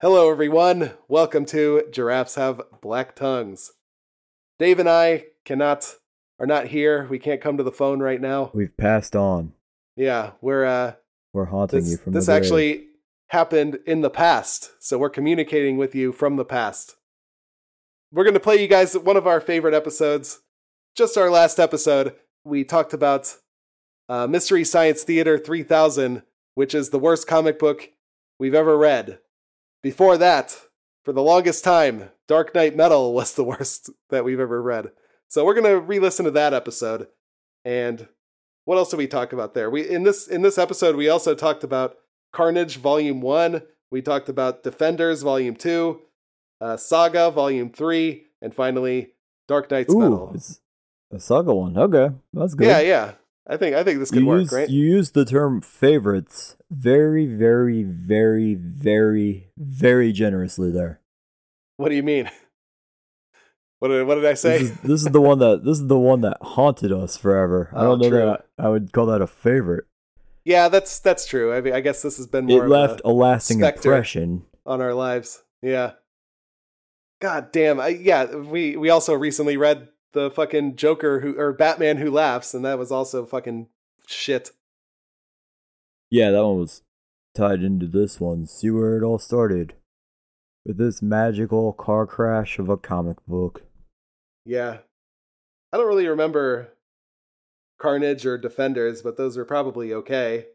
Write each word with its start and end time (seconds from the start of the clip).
Hello, 0.00 0.30
everyone. 0.30 0.92
Welcome 1.08 1.44
to 1.46 1.82
Giraffes 1.90 2.36
Have 2.36 2.62
Black 2.80 3.16
Tongues. 3.16 3.72
Dave 4.60 4.78
and 4.78 4.88
I 4.88 5.24
cannot 5.44 5.92
are 6.38 6.46
not 6.46 6.68
here. 6.68 7.08
We 7.10 7.18
can't 7.18 7.40
come 7.40 7.56
to 7.56 7.64
the 7.64 7.72
phone 7.72 7.98
right 7.98 8.20
now. 8.20 8.52
We've 8.54 8.76
passed 8.76 9.16
on. 9.16 9.54
Yeah, 9.96 10.34
we're 10.40 10.64
uh 10.64 10.92
We're 11.32 11.46
haunting 11.46 11.80
this, 11.80 11.90
you 11.90 11.96
from 11.96 12.12
this 12.12 12.26
the 12.26 12.32
grave. 12.32 12.42
actually 12.42 12.84
happened 13.30 13.80
in 13.88 14.02
the 14.02 14.08
past, 14.08 14.70
so 14.78 14.98
we're 14.98 15.10
communicating 15.10 15.76
with 15.78 15.96
you 15.96 16.12
from 16.12 16.36
the 16.36 16.44
past. 16.44 16.94
We're 18.12 18.22
going 18.22 18.34
to 18.34 18.40
play 18.40 18.62
you 18.62 18.68
guys 18.68 18.96
one 18.96 19.16
of 19.16 19.26
our 19.26 19.40
favorite 19.40 19.74
episodes. 19.74 20.42
Just 20.94 21.18
our 21.18 21.28
last 21.28 21.58
episode, 21.58 22.14
we 22.44 22.62
talked 22.62 22.92
about 22.92 23.34
uh, 24.08 24.28
Mystery 24.28 24.62
Science 24.62 25.02
Theater 25.02 25.38
3000, 25.38 26.22
which 26.54 26.72
is 26.72 26.90
the 26.90 27.00
worst 27.00 27.26
comic 27.26 27.58
book 27.58 27.90
we've 28.38 28.54
ever 28.54 28.78
read. 28.78 29.18
Before 29.82 30.18
that, 30.18 30.58
for 31.04 31.12
the 31.12 31.22
longest 31.22 31.64
time, 31.64 32.10
Dark 32.26 32.54
Knight 32.54 32.76
Metal 32.76 33.12
was 33.14 33.34
the 33.34 33.44
worst 33.44 33.90
that 34.10 34.24
we've 34.24 34.40
ever 34.40 34.62
read. 34.62 34.90
So 35.28 35.44
we're 35.44 35.54
going 35.54 35.72
to 35.72 35.80
re-listen 35.80 36.24
to 36.24 36.30
that 36.32 36.54
episode. 36.54 37.08
And 37.64 38.08
what 38.64 38.76
else 38.76 38.90
did 38.90 38.96
we 38.96 39.06
talk 39.06 39.32
about 39.32 39.54
there? 39.54 39.70
We 39.70 39.88
in 39.88 40.02
this 40.02 40.26
in 40.28 40.42
this 40.42 40.58
episode 40.58 40.96
we 40.96 41.08
also 41.08 41.34
talked 41.34 41.64
about 41.64 41.96
Carnage 42.32 42.76
Volume 42.76 43.20
1, 43.20 43.62
we 43.90 44.02
talked 44.02 44.28
about 44.28 44.62
Defenders 44.62 45.22
Volume 45.22 45.54
2, 45.54 46.00
uh, 46.60 46.76
Saga 46.76 47.30
Volume 47.30 47.70
3, 47.70 48.24
and 48.42 48.54
finally 48.54 49.12
Dark 49.48 49.70
Nights 49.70 49.92
Ooh, 49.94 49.98
Metal. 49.98 50.32
it's 50.34 50.60
a 51.10 51.18
saga 51.18 51.54
one. 51.54 51.76
Okay, 51.76 52.14
that's 52.32 52.54
good. 52.54 52.66
Yeah, 52.66 52.80
yeah. 52.80 53.12
I 53.48 53.56
think 53.56 53.74
I 53.74 53.82
think 53.82 53.98
this 53.98 54.10
could 54.10 54.20
you 54.20 54.26
work, 54.26 54.40
used, 54.40 54.52
right? 54.52 54.68
You 54.68 54.84
used 54.84 55.14
the 55.14 55.24
term 55.24 55.60
favorites 55.62 56.56
very, 56.70 57.24
very, 57.26 57.82
very, 57.82 58.54
very, 58.54 59.48
very 59.56 60.12
generously 60.12 60.70
there. 60.70 61.00
What 61.78 61.88
do 61.88 61.94
you 61.94 62.02
mean? 62.02 62.30
What 63.80 63.88
did, 63.88 64.08
what 64.08 64.16
did 64.16 64.26
I 64.26 64.34
say? 64.34 64.58
This 64.58 64.70
is, 64.72 64.80
this 64.80 65.00
is 65.02 65.12
the 65.12 65.20
one 65.20 65.38
that 65.38 65.62
this 65.64 65.78
is 65.78 65.86
the 65.86 65.96
one 65.96 66.22
that 66.22 66.38
haunted 66.42 66.90
us 66.90 67.16
forever. 67.16 67.70
I 67.72 67.82
Oh, 67.84 67.90
don't 67.90 68.00
know 68.00 68.08
true. 68.08 68.18
that 68.18 68.46
I 68.58 68.68
would 68.68 68.92
call 68.92 69.06
that 69.06 69.22
a 69.22 69.26
favorite. 69.28 69.84
yeah, 70.44 70.68
that's 70.68 70.98
that's 70.98 71.26
true. 71.26 71.54
I 71.54 71.60
mean, 71.60 71.72
I 71.74 71.80
guess 71.80 72.02
this 72.02 72.16
has 72.16 72.26
been 72.26 72.46
more 72.46 72.64
It 72.66 72.68
left 72.68 73.00
a, 73.04 73.08
a 73.08 73.12
lasting 73.12 73.60
impression. 73.62 74.42
on 74.66 74.80
our 74.80 74.94
lives. 74.94 75.44
Yeah. 75.62 75.92
God 77.20 77.52
damn. 77.52 77.78
I, 77.78 77.88
yeah, 77.88 78.34
we 78.34 78.76
we 78.76 78.90
also 78.90 79.14
recently 79.14 79.56
read 79.56 79.86
the 80.12 80.30
fucking 80.30 80.76
Joker 80.76 81.20
who 81.20 81.38
or 81.38 81.52
Batman 81.52 81.98
who 81.98 82.10
laughs, 82.10 82.54
and 82.54 82.64
that 82.64 82.78
was 82.78 82.90
also 82.90 83.26
fucking 83.26 83.68
shit. 84.06 84.50
Yeah, 86.10 86.30
that 86.30 86.44
one 86.44 86.58
was 86.58 86.82
tied 87.34 87.62
into 87.62 87.86
this 87.86 88.20
one. 88.20 88.46
See 88.46 88.70
where 88.70 88.96
it 88.96 89.04
all 89.04 89.18
started. 89.18 89.74
With 90.64 90.78
this 90.78 91.00
magical 91.00 91.72
car 91.72 92.06
crash 92.06 92.58
of 92.58 92.68
a 92.68 92.76
comic 92.76 93.18
book. 93.26 93.62
Yeah. 94.44 94.78
I 95.72 95.76
don't 95.76 95.86
really 95.86 96.08
remember 96.08 96.74
Carnage 97.78 98.26
or 98.26 98.38
Defenders, 98.38 99.02
but 99.02 99.16
those 99.16 99.36
were 99.36 99.44
probably 99.44 99.92
okay. 99.92 100.46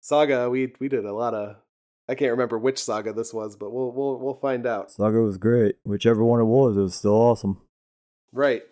Saga, 0.00 0.50
we 0.50 0.72
we 0.80 0.88
did 0.88 1.04
a 1.04 1.12
lot 1.12 1.34
of 1.34 1.56
I 2.08 2.14
can't 2.14 2.32
remember 2.32 2.58
which 2.58 2.82
saga 2.82 3.12
this 3.12 3.32
was, 3.32 3.56
but 3.56 3.70
we'll 3.70 3.92
we'll 3.92 4.18
we'll 4.18 4.34
find 4.34 4.66
out. 4.66 4.90
Saga 4.90 5.20
was 5.20 5.38
great. 5.38 5.76
Whichever 5.84 6.24
one 6.24 6.40
it 6.40 6.44
was, 6.44 6.76
it 6.76 6.80
was 6.80 6.94
still 6.94 7.14
awesome. 7.14 7.60
Right. 8.32 8.62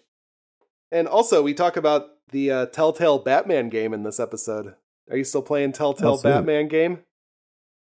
And 0.93 1.07
also 1.07 1.43
we 1.43 1.55
talk 1.55 1.77
about 1.77 2.07
the 2.31 2.51
uh, 2.51 2.67
Telltale 2.67 3.19
Batman 3.19 3.69
game 3.69 3.93
in 3.95 4.03
this 4.03 4.19
episode. 4.21 4.75
Are 5.11 5.17
you 5.17 5.25
still 5.25 5.43
playing 5.43 5.73
Telltale 5.73 6.19
Oh. 6.19 6.23
Batman 6.23 6.69
game? 6.69 7.01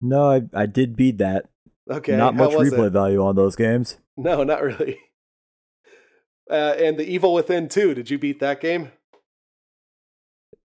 No, 0.01 0.31
I, 0.31 0.41
I 0.53 0.65
did 0.65 0.95
beat 0.95 1.17
that. 1.19 1.45
Okay. 1.89 2.15
Not 2.15 2.35
much 2.35 2.51
replay 2.51 2.87
it? 2.87 2.91
value 2.91 3.23
on 3.23 3.35
those 3.35 3.55
games. 3.55 3.97
No, 4.17 4.43
not 4.43 4.61
really. 4.61 4.99
Uh, 6.51 6.73
and 6.79 6.97
the 6.97 7.07
Evil 7.07 7.31
Within 7.35 7.69
2, 7.69 7.93
did 7.93 8.09
you 8.09 8.17
beat 8.17 8.39
that 8.39 8.59
game? 8.59 8.91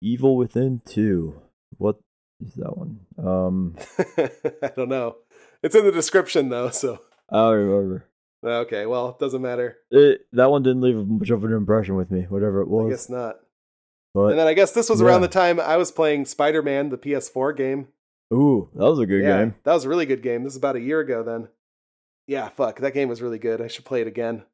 Evil 0.00 0.36
Within 0.36 0.80
2. 0.86 1.34
What 1.78 1.96
is 2.40 2.54
that 2.54 2.76
one? 2.76 3.00
Um, 3.18 3.76
I 4.62 4.70
don't 4.76 4.88
know. 4.88 5.16
It's 5.60 5.74
in 5.74 5.84
the 5.84 5.90
description 5.90 6.50
though, 6.50 6.70
so 6.70 7.00
I 7.30 7.36
don't 7.36 7.54
remember. 7.54 8.06
Okay. 8.44 8.86
Well, 8.86 9.10
it 9.10 9.18
doesn't 9.18 9.42
matter. 9.42 9.76
It, 9.90 10.26
that 10.32 10.50
one 10.50 10.62
didn't 10.62 10.82
leave 10.82 10.96
much 10.96 11.30
of 11.30 11.44
an 11.44 11.52
impression 11.52 11.96
with 11.96 12.10
me, 12.10 12.22
whatever 12.28 12.60
it 12.60 12.68
was. 12.68 12.86
I 12.86 12.90
guess 12.90 13.08
not. 13.08 13.36
But 14.14 14.26
And 14.26 14.38
then 14.38 14.46
I 14.46 14.54
guess 14.54 14.72
this 14.72 14.90
was 14.90 15.00
around 15.00 15.22
the 15.22 15.28
time 15.28 15.58
I 15.58 15.76
was 15.76 15.90
playing 15.90 16.26
Spider 16.26 16.62
Man, 16.62 16.90
the 16.90 16.98
PS4 16.98 17.56
game. 17.56 17.88
ooh, 18.32 18.68
that 18.74 18.84
was 18.84 18.98
a 18.98 19.06
good 19.06 19.22
yeah, 19.22 19.38
game. 19.38 19.54
that 19.64 19.72
was 19.72 19.84
a 19.84 19.88
really 19.88 20.06
good 20.06 20.22
game. 20.22 20.44
This 20.44 20.52
is 20.52 20.58
about 20.58 20.76
a 20.76 20.80
year 20.80 21.00
ago 21.00 21.22
then. 21.22 21.48
Yeah, 22.26 22.48
fuck, 22.50 22.78
that 22.80 22.94
game 22.94 23.08
was 23.08 23.22
really 23.22 23.38
good. 23.38 23.60
I 23.62 23.68
should 23.68 23.84
play 23.84 24.00
it 24.02 24.06
again. 24.06 24.44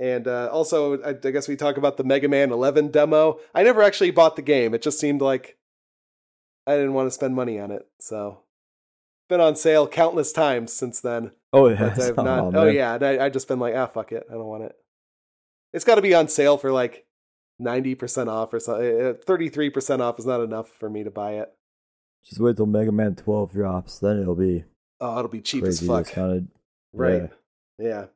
And 0.00 0.28
uh, 0.28 0.48
also, 0.52 1.02
I, 1.02 1.10
I 1.10 1.30
guess 1.32 1.48
we 1.48 1.56
talk 1.56 1.76
about 1.76 1.96
the 1.96 2.04
Mega 2.04 2.28
Man 2.28 2.52
11 2.52 2.92
demo. 2.92 3.40
I 3.54 3.64
never 3.64 3.82
actually 3.82 4.12
bought 4.12 4.36
the 4.36 4.42
game. 4.42 4.72
It 4.72 4.82
just 4.82 5.00
seemed 5.00 5.20
like 5.20 5.56
I 6.66 6.76
didn't 6.76 6.94
want 6.94 7.08
to 7.08 7.10
spend 7.10 7.34
money 7.34 7.58
on 7.58 7.72
it. 7.72 7.86
So, 8.00 8.38
been 9.28 9.40
on 9.40 9.56
sale 9.56 9.86
countless 9.86 10.32
times 10.32 10.72
since 10.72 11.00
then. 11.00 11.32
Oh, 11.52 11.66
it 11.66 11.76
has. 11.78 11.98
I've 12.10 12.16
not. 12.16 12.54
oh, 12.54 12.60
oh 12.60 12.64
man. 12.66 12.74
yeah, 12.74 12.98
I, 13.00 13.26
I 13.26 13.28
just 13.28 13.48
been 13.48 13.58
like, 13.58 13.74
ah, 13.74 13.86
fuck 13.86 14.12
it, 14.12 14.24
I 14.28 14.34
don't 14.34 14.46
want 14.46 14.64
it. 14.64 14.74
It's 15.72 15.84
got 15.84 15.96
to 15.96 16.02
be 16.02 16.14
on 16.14 16.28
sale 16.28 16.56
for 16.56 16.72
like 16.72 17.04
ninety 17.58 17.94
percent 17.94 18.28
off 18.30 18.52
or 18.54 18.60
something. 18.60 19.16
Thirty 19.26 19.48
three 19.48 19.70
percent 19.70 20.00
off 20.02 20.18
is 20.18 20.26
not 20.26 20.40
enough 20.40 20.68
for 20.70 20.88
me 20.88 21.04
to 21.04 21.10
buy 21.10 21.32
it. 21.34 21.52
Just 22.24 22.40
wait 22.40 22.56
till 22.56 22.66
Mega 22.66 22.92
Man 22.92 23.14
12 23.14 23.52
drops, 23.52 23.98
then 24.00 24.20
it'll 24.20 24.34
be 24.34 24.64
Oh, 25.00 25.18
it'll 25.18 25.30
be 25.30 25.40
cheap 25.40 25.64
as 25.64 25.80
fuck. 25.80 26.04
discounted. 26.04 26.48
Right. 26.92 27.30
Yeah. 27.78 28.06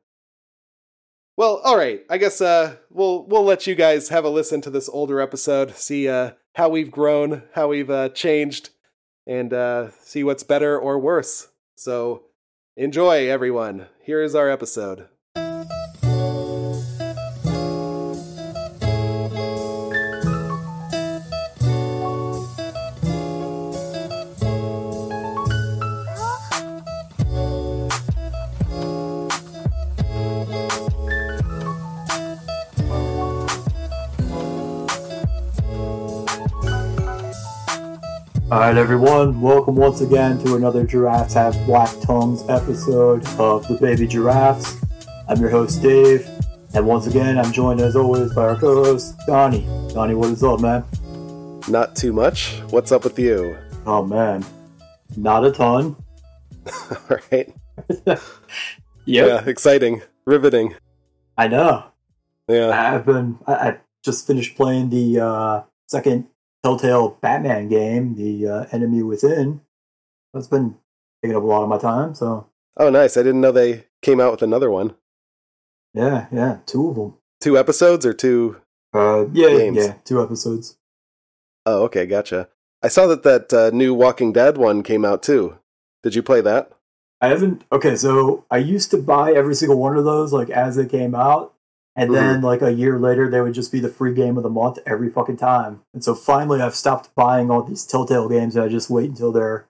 Well, 1.37 1.61
all 1.63 1.77
right. 1.77 2.01
I 2.09 2.17
guess 2.17 2.41
uh 2.41 2.75
we'll 2.91 3.25
we'll 3.25 3.43
let 3.43 3.65
you 3.65 3.75
guys 3.75 4.09
have 4.09 4.25
a 4.25 4.29
listen 4.29 4.61
to 4.61 4.69
this 4.69 4.89
older 4.89 5.19
episode, 5.21 5.75
see 5.75 6.07
uh 6.07 6.31
how 6.55 6.69
we've 6.69 6.91
grown, 6.91 7.43
how 7.53 7.69
we've 7.69 7.89
uh 7.89 8.09
changed, 8.09 8.69
and 9.25 9.53
uh 9.53 9.89
see 10.01 10.23
what's 10.23 10.43
better 10.43 10.77
or 10.77 10.99
worse. 10.99 11.49
So 11.75 12.23
enjoy 12.75 13.29
everyone. 13.29 13.87
Here 14.01 14.21
is 14.21 14.35
our 14.35 14.49
episode. 14.49 15.07
All 38.63 38.69
right, 38.69 38.77
everyone. 38.77 39.41
Welcome 39.41 39.75
once 39.75 39.99
again 39.99 40.41
to 40.45 40.55
another 40.55 40.85
Giraffes 40.85 41.33
Have 41.33 41.53
Black 41.65 41.89
Tongues 41.99 42.47
episode 42.47 43.27
of 43.37 43.67
the 43.67 43.73
Baby 43.73 44.07
Giraffes. 44.07 44.77
I'm 45.27 45.41
your 45.41 45.49
host, 45.49 45.81
Dave, 45.81 46.25
and 46.73 46.87
once 46.87 47.05
again, 47.05 47.37
I'm 47.37 47.51
joined 47.51 47.81
as 47.81 47.97
always 47.97 48.33
by 48.33 48.43
our 48.43 48.55
co-host, 48.55 49.15
Donnie. 49.27 49.67
Donnie, 49.93 50.15
what 50.15 50.29
is 50.29 50.45
up, 50.45 50.61
man? 50.61 50.85
Not 51.67 51.97
too 51.97 52.13
much. 52.13 52.61
What's 52.69 52.93
up 52.93 53.03
with 53.03 53.19
you? 53.19 53.57
Oh 53.85 54.01
man, 54.01 54.45
not 55.17 55.43
a 55.43 55.51
ton. 55.51 55.97
all 56.89 57.19
right. 57.33 57.53
Yep, 59.05 59.27
Yeah, 59.27 59.43
exciting, 59.45 60.03
riveting. 60.23 60.73
I 61.37 61.49
know. 61.49 61.83
Yeah. 62.47 62.69
I've 62.69 63.05
been. 63.05 63.37
I, 63.45 63.53
I 63.53 63.77
just 64.05 64.25
finished 64.25 64.55
playing 64.55 64.89
the 64.89 65.19
uh, 65.19 65.63
second 65.87 66.27
Telltale 66.63 67.17
Batman 67.21 67.67
game, 67.67 68.15
the 68.15 68.47
uh, 68.47 68.65
Enemy 68.71 69.03
Within. 69.03 69.61
That's 70.33 70.47
been 70.47 70.77
taking 71.21 71.35
up 71.35 71.43
a 71.43 71.45
lot 71.45 71.63
of 71.63 71.69
my 71.69 71.77
time. 71.77 72.15
So 72.15 72.47
Oh, 72.77 72.89
nice. 72.89 73.17
I 73.17 73.23
didn't 73.23 73.41
know 73.41 73.51
they 73.51 73.85
came 74.01 74.19
out 74.19 74.31
with 74.31 74.41
another 74.41 74.71
one. 74.71 74.95
yeah, 75.93 76.27
yeah, 76.31 76.59
two 76.65 76.89
of 76.89 76.95
them. 76.95 77.13
Two 77.41 77.57
episodes 77.57 78.05
or 78.05 78.13
two 78.13 78.57
Uh, 78.93 79.25
yeah, 79.33 79.49
Games. 79.49 79.77
yeah, 79.77 79.93
two 80.05 80.21
episodes. 80.23 80.77
Oh, 81.65 81.83
okay, 81.83 82.05
gotcha. 82.05 82.47
I 82.81 82.87
saw 82.87 83.07
that 83.07 83.23
that 83.23 83.53
uh, 83.53 83.69
new 83.71 83.93
Walking 83.93 84.33
Dead 84.33 84.57
one 84.57 84.83
came 84.83 85.05
out 85.05 85.21
too. 85.23 85.57
Did 86.01 86.15
you 86.15 86.23
play 86.23 86.41
that? 86.41 86.71
I 87.21 87.27
haven't. 87.27 87.63
Okay, 87.71 87.95
so 87.95 88.43
I 88.51 88.57
used 88.57 88.91
to 88.91 88.97
buy 88.97 89.31
every 89.33 89.55
single 89.55 89.79
one 89.79 89.95
of 89.97 90.03
those 90.03 90.33
like 90.33 90.49
as 90.49 90.75
they 90.75 90.85
came 90.85 91.15
out, 91.15 91.52
and 91.95 92.09
mm-hmm. 92.09 92.15
then 92.15 92.41
like 92.41 92.61
a 92.61 92.73
year 92.73 92.97
later 92.99 93.29
they 93.29 93.41
would 93.41 93.53
just 93.53 93.71
be 93.71 93.79
the 93.79 93.89
free 93.89 94.13
game 94.13 94.37
of 94.37 94.43
the 94.43 94.49
month 94.49 94.79
every 94.85 95.09
fucking 95.09 95.37
time. 95.37 95.81
And 95.93 96.03
so 96.03 96.15
finally, 96.15 96.61
I've 96.61 96.75
stopped 96.75 97.13
buying 97.15 97.51
all 97.51 97.63
these 97.63 97.85
Telltale 97.85 98.29
games, 98.29 98.55
and 98.55 98.65
I 98.65 98.69
just 98.69 98.89
wait 98.89 99.09
until 99.09 99.31
they're 99.31 99.67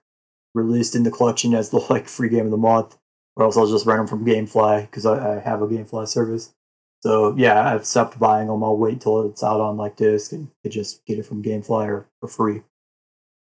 released 0.54 0.94
in 0.94 1.02
the 1.02 1.10
collection 1.10 1.54
as 1.54 1.70
the 1.70 1.78
like 1.90 2.08
free 2.08 2.28
game 2.28 2.46
of 2.46 2.50
the 2.50 2.56
month, 2.56 2.96
or 3.36 3.44
else 3.44 3.56
I'll 3.56 3.70
just 3.70 3.86
rent 3.86 3.98
them 3.98 4.06
from 4.06 4.26
GameFly 4.26 4.82
because 4.82 5.06
I, 5.06 5.36
I 5.36 5.40
have 5.40 5.62
a 5.62 5.66
GameFly 5.66 6.08
service. 6.08 6.54
So 7.02 7.34
yeah, 7.36 7.74
I've 7.74 7.84
stopped 7.84 8.18
buying 8.18 8.48
them. 8.48 8.64
I'll 8.64 8.78
wait 8.78 9.02
till 9.02 9.28
it's 9.28 9.42
out 9.42 9.60
on 9.60 9.76
like 9.76 9.96
disc 9.96 10.32
and 10.32 10.50
I 10.64 10.70
just 10.70 11.04
get 11.04 11.18
it 11.18 11.26
from 11.26 11.42
GameFly 11.42 11.86
or 11.86 12.06
for 12.20 12.28
free. 12.28 12.62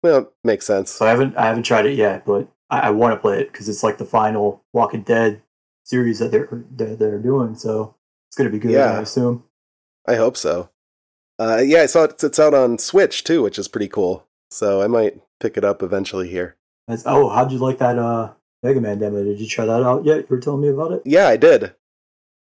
Well, 0.02 0.34
makes 0.44 0.66
sense. 0.66 0.90
So 0.90 1.06
I 1.06 1.10
haven't 1.10 1.38
I 1.38 1.46
haven't 1.46 1.64
tried 1.64 1.86
it 1.86 1.96
yet, 1.96 2.26
but 2.26 2.48
I, 2.72 2.80
I 2.80 2.90
want 2.90 3.14
to 3.14 3.20
play 3.20 3.42
it 3.42 3.52
because 3.52 3.70
it's 3.70 3.84
like 3.84 4.00
the 4.00 4.06
final 4.06 4.64
Walking 4.74 5.04
Dead 5.04 5.44
series 5.84 6.18
that 6.20 6.32
they're 6.32 6.64
that 6.78 6.98
they're 6.98 7.20
doing. 7.20 7.54
So 7.54 7.96
it's 8.32 8.38
gonna 8.38 8.50
be 8.50 8.60
good. 8.60 8.72
Yeah. 8.72 8.94
I 8.94 9.02
assume. 9.02 9.44
I 10.08 10.16
hope 10.16 10.38
so. 10.38 10.70
Uh, 11.38 11.62
yeah, 11.66 11.82
I 11.82 11.86
saw 11.86 12.06
it, 12.06 12.24
it's 12.24 12.40
out 12.40 12.54
on 12.54 12.78
Switch 12.78 13.26
too, 13.26 13.44
which 13.44 13.60
is 13.60 13.68
pretty 13.68 13.90
cool. 13.90 14.26
So 14.50 14.82
I 14.82 14.88
might 14.88 15.20
pick 15.42 15.58
it 15.58 15.66
up 15.66 15.84
eventually 15.84 16.30
here. 16.30 16.56
That's, 16.88 17.04
oh, 17.06 17.28
how'd 17.28 17.52
you 17.52 17.58
like 17.58 17.80
that 17.80 18.00
uh, 18.00 18.32
Mega 18.64 18.80
Man 18.80 19.00
demo? 19.00 19.22
Did 19.22 19.42
you 19.42 19.48
try 19.48 19.66
that 19.66 19.84
out 19.84 20.06
yet? 20.06 20.20
You 20.20 20.28
were 20.30 20.40
telling 20.40 20.62
me 20.62 20.70
about 20.70 20.94
it. 20.94 21.02
Yeah, 21.04 21.28
I 21.28 21.36
did. 21.36 21.76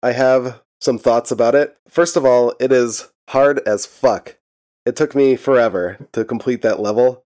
I 0.02 0.12
have 0.12 0.62
some 0.80 0.98
thoughts 0.98 1.30
about 1.30 1.54
it. 1.54 1.76
First 1.88 2.16
of 2.16 2.24
all, 2.24 2.54
it 2.58 2.72
is 2.72 3.10
hard 3.28 3.58
as 3.66 3.84
fuck. 3.84 4.38
It 4.86 4.96
took 4.96 5.14
me 5.14 5.36
forever 5.36 6.08
to 6.12 6.24
complete 6.24 6.62
that 6.62 6.80
level. 6.80 7.24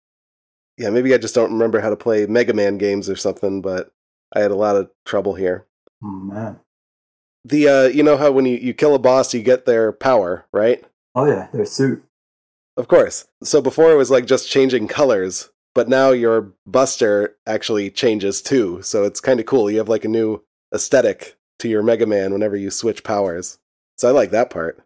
Yeah, 0.77 0.91
maybe 0.91 1.13
I 1.13 1.17
just 1.17 1.35
don't 1.35 1.51
remember 1.51 1.81
how 1.81 1.89
to 1.89 1.97
play 1.97 2.25
Mega 2.27 2.53
Man 2.53 2.77
games 2.77 3.09
or 3.09 3.17
something, 3.17 3.61
but 3.61 3.91
I 4.33 4.39
had 4.39 4.51
a 4.51 4.55
lot 4.55 4.77
of 4.77 4.89
trouble 5.05 5.33
here. 5.33 5.65
Oh 6.03 6.07
man. 6.07 6.59
The 7.47 7.67
uh 7.67 7.87
you 7.87 8.03
know 8.03 8.17
how 8.17 8.31
when 8.31 8.45
you, 8.45 8.57
you 8.57 8.73
kill 8.73 8.95
a 8.95 8.99
boss 8.99 9.33
you 9.33 9.41
get 9.41 9.65
their 9.65 9.91
power, 9.91 10.45
right? 10.51 10.83
Oh 11.15 11.25
yeah, 11.25 11.47
their 11.53 11.65
suit. 11.65 12.03
Of 12.75 12.87
course. 12.87 13.27
So 13.43 13.61
before 13.61 13.91
it 13.91 13.97
was 13.97 14.11
like 14.11 14.25
just 14.25 14.49
changing 14.49 14.87
colors, 14.87 15.49
but 15.73 15.87
now 15.87 16.11
your 16.11 16.53
Buster 16.65 17.35
actually 17.45 17.89
changes 17.89 18.41
too. 18.41 18.81
So 18.81 19.03
it's 19.03 19.19
kind 19.19 19.39
of 19.39 19.45
cool. 19.45 19.71
You 19.71 19.77
have 19.77 19.89
like 19.89 20.05
a 20.05 20.09
new 20.09 20.43
aesthetic 20.73 21.37
to 21.59 21.69
your 21.69 21.81
Mega 21.83 22.05
Man 22.05 22.33
whenever 22.33 22.55
you 22.55 22.69
switch 22.69 23.03
powers. 23.03 23.57
So 23.97 24.07
I 24.07 24.11
like 24.11 24.31
that 24.31 24.49
part. 24.49 24.83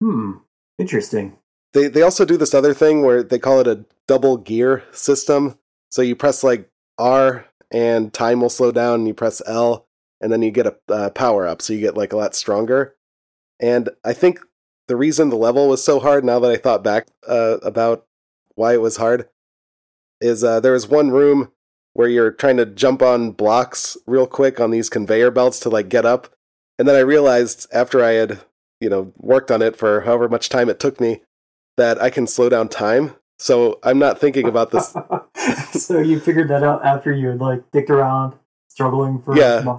Hmm. 0.00 0.38
Interesting. 0.78 1.36
They 1.72 1.88
they 1.88 2.02
also 2.02 2.24
do 2.24 2.36
this 2.36 2.54
other 2.54 2.74
thing 2.74 3.02
where 3.02 3.22
they 3.22 3.38
call 3.38 3.60
it 3.60 3.66
a 3.66 3.84
double 4.08 4.38
gear 4.38 4.84
system. 4.92 5.58
So 5.90 6.02
you 6.02 6.16
press 6.16 6.42
like 6.42 6.68
R 6.98 7.46
and 7.70 8.12
time 8.12 8.40
will 8.40 8.50
slow 8.50 8.72
down, 8.72 9.00
and 9.00 9.06
you 9.06 9.14
press 9.14 9.40
L, 9.46 9.86
and 10.20 10.32
then 10.32 10.42
you 10.42 10.50
get 10.50 10.66
a 10.66 10.76
uh, 10.88 11.10
power 11.10 11.46
up. 11.46 11.62
So 11.62 11.72
you 11.72 11.80
get 11.80 11.96
like 11.96 12.12
a 12.12 12.16
lot 12.16 12.34
stronger. 12.34 12.96
And 13.60 13.90
I 14.04 14.12
think 14.12 14.40
the 14.88 14.96
reason 14.96 15.28
the 15.28 15.36
level 15.36 15.68
was 15.68 15.84
so 15.84 16.00
hard, 16.00 16.24
now 16.24 16.38
that 16.40 16.50
I 16.50 16.56
thought 16.56 16.82
back 16.84 17.08
uh, 17.28 17.58
about 17.62 18.06
why 18.54 18.74
it 18.74 18.80
was 18.80 18.96
hard, 18.96 19.28
is 20.20 20.44
uh, 20.44 20.60
there 20.60 20.72
was 20.72 20.88
one 20.88 21.10
room 21.10 21.52
where 21.92 22.08
you're 22.08 22.30
trying 22.30 22.56
to 22.56 22.66
jump 22.66 23.02
on 23.02 23.32
blocks 23.32 23.96
real 24.06 24.26
quick 24.26 24.60
on 24.60 24.70
these 24.70 24.88
conveyor 24.88 25.30
belts 25.30 25.58
to 25.60 25.68
like 25.68 25.88
get 25.88 26.04
up. 26.04 26.28
And 26.78 26.86
then 26.86 26.96
I 26.96 27.00
realized 27.00 27.66
after 27.72 28.02
I 28.02 28.12
had, 28.12 28.40
you 28.80 28.88
know, 28.88 29.12
worked 29.16 29.50
on 29.50 29.62
it 29.62 29.76
for 29.76 30.02
however 30.02 30.28
much 30.28 30.48
time 30.48 30.68
it 30.68 30.80
took 30.80 31.00
me 31.00 31.22
that 31.76 32.00
I 32.00 32.10
can 32.10 32.26
slow 32.26 32.48
down 32.48 32.68
time. 32.68 33.16
So 33.38 33.78
I'm 33.82 33.98
not 33.98 34.18
thinking 34.18 34.46
about 34.46 34.70
this. 34.70 34.94
so 35.84 35.98
you 35.98 36.20
figured 36.20 36.48
that 36.48 36.62
out 36.62 36.84
after 36.84 37.12
you 37.12 37.28
had 37.28 37.40
like 37.40 37.62
dicked 37.72 37.90
around, 37.90 38.34
struggling 38.68 39.22
for 39.22 39.36
Yeah. 39.36 39.78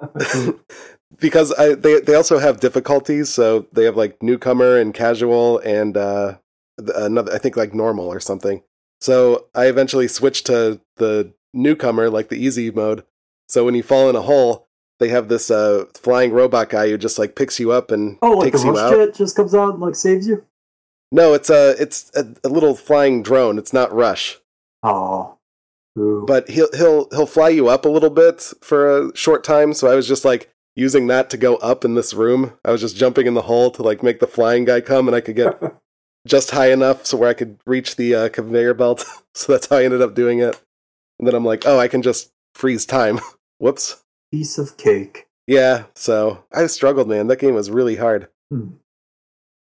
because 1.18 1.52
I 1.52 1.74
they 1.74 2.00
they 2.00 2.14
also 2.14 2.38
have 2.38 2.60
difficulties. 2.60 3.28
So 3.28 3.66
they 3.72 3.84
have 3.84 3.96
like 3.96 4.22
newcomer 4.22 4.78
and 4.78 4.92
casual 4.94 5.58
and 5.58 5.96
uh 5.96 6.38
another 6.78 7.32
I 7.32 7.38
think 7.38 7.56
like 7.56 7.74
normal 7.74 8.06
or 8.06 8.20
something. 8.20 8.62
So 9.00 9.46
I 9.54 9.66
eventually 9.66 10.08
switched 10.08 10.46
to 10.46 10.80
the 10.96 11.32
newcomer, 11.52 12.08
like 12.08 12.28
the 12.28 12.36
easy 12.36 12.70
mode. 12.70 13.04
So 13.48 13.64
when 13.64 13.74
you 13.74 13.82
fall 13.82 14.08
in 14.08 14.16
a 14.16 14.22
hole, 14.22 14.68
they 14.98 15.08
have 15.08 15.28
this 15.28 15.50
uh 15.50 15.86
flying 15.94 16.32
robot 16.32 16.70
guy 16.70 16.88
who 16.88 16.98
just 16.98 17.18
like 17.18 17.36
picks 17.36 17.58
you 17.58 17.72
up 17.72 17.90
and 17.90 18.18
oh, 18.22 18.32
like 18.32 18.52
takes 18.52 18.62
the 18.62 18.68
you 18.68 18.78
out. 18.78 18.94
jet 18.94 19.14
just 19.14 19.36
comes 19.36 19.54
out 19.54 19.74
and 19.74 19.82
like 19.82 19.96
saves 19.96 20.26
you. 20.26 20.44
No, 21.10 21.34
it's 21.34 21.50
a 21.50 21.74
it's 21.80 22.10
a, 22.14 22.26
a 22.44 22.48
little 22.48 22.74
flying 22.74 23.22
drone. 23.22 23.58
It's 23.58 23.72
not 23.72 23.92
Rush. 23.92 24.38
Oh. 24.82 25.36
Ooh. 25.98 26.24
but 26.26 26.48
he'll 26.48 26.72
he'll 26.72 27.08
he'll 27.10 27.26
fly 27.26 27.50
you 27.50 27.68
up 27.68 27.84
a 27.84 27.88
little 27.88 28.10
bit 28.10 28.52
for 28.60 28.98
a 28.98 29.16
short 29.16 29.44
time. 29.44 29.74
So 29.74 29.90
I 29.90 29.94
was 29.94 30.08
just 30.08 30.24
like 30.24 30.52
using 30.74 31.06
that 31.08 31.30
to 31.30 31.36
go 31.36 31.56
up 31.56 31.84
in 31.84 31.94
this 31.94 32.14
room. 32.14 32.54
I 32.64 32.72
was 32.72 32.80
just 32.80 32.96
jumping 32.96 33.26
in 33.26 33.34
the 33.34 33.42
hole 33.42 33.70
to 33.72 33.82
like 33.82 34.02
make 34.02 34.20
the 34.20 34.26
flying 34.26 34.64
guy 34.64 34.80
come, 34.80 35.08
and 35.08 35.14
I 35.14 35.20
could 35.20 35.36
get 35.36 35.60
just 36.26 36.50
high 36.50 36.72
enough 36.72 37.06
so 37.06 37.16
where 37.16 37.28
I 37.28 37.34
could 37.34 37.58
reach 37.66 37.96
the 37.96 38.14
uh, 38.14 38.28
conveyor 38.28 38.74
belt. 38.74 39.04
so 39.34 39.52
that's 39.52 39.66
how 39.68 39.76
I 39.76 39.84
ended 39.84 40.02
up 40.02 40.14
doing 40.14 40.38
it. 40.38 40.60
And 41.18 41.28
then 41.28 41.34
I'm 41.34 41.44
like, 41.44 41.64
oh, 41.66 41.78
I 41.78 41.88
can 41.88 42.02
just 42.02 42.32
freeze 42.54 42.86
time. 42.86 43.20
Whoops. 43.58 44.02
Piece 44.32 44.58
of 44.58 44.76
cake. 44.76 45.28
Yeah. 45.46 45.84
So 45.94 46.44
I 46.52 46.66
struggled, 46.66 47.08
man. 47.08 47.26
That 47.26 47.38
game 47.38 47.54
was 47.54 47.70
really 47.70 47.96
hard. 47.96 48.28
Hmm. 48.50 48.70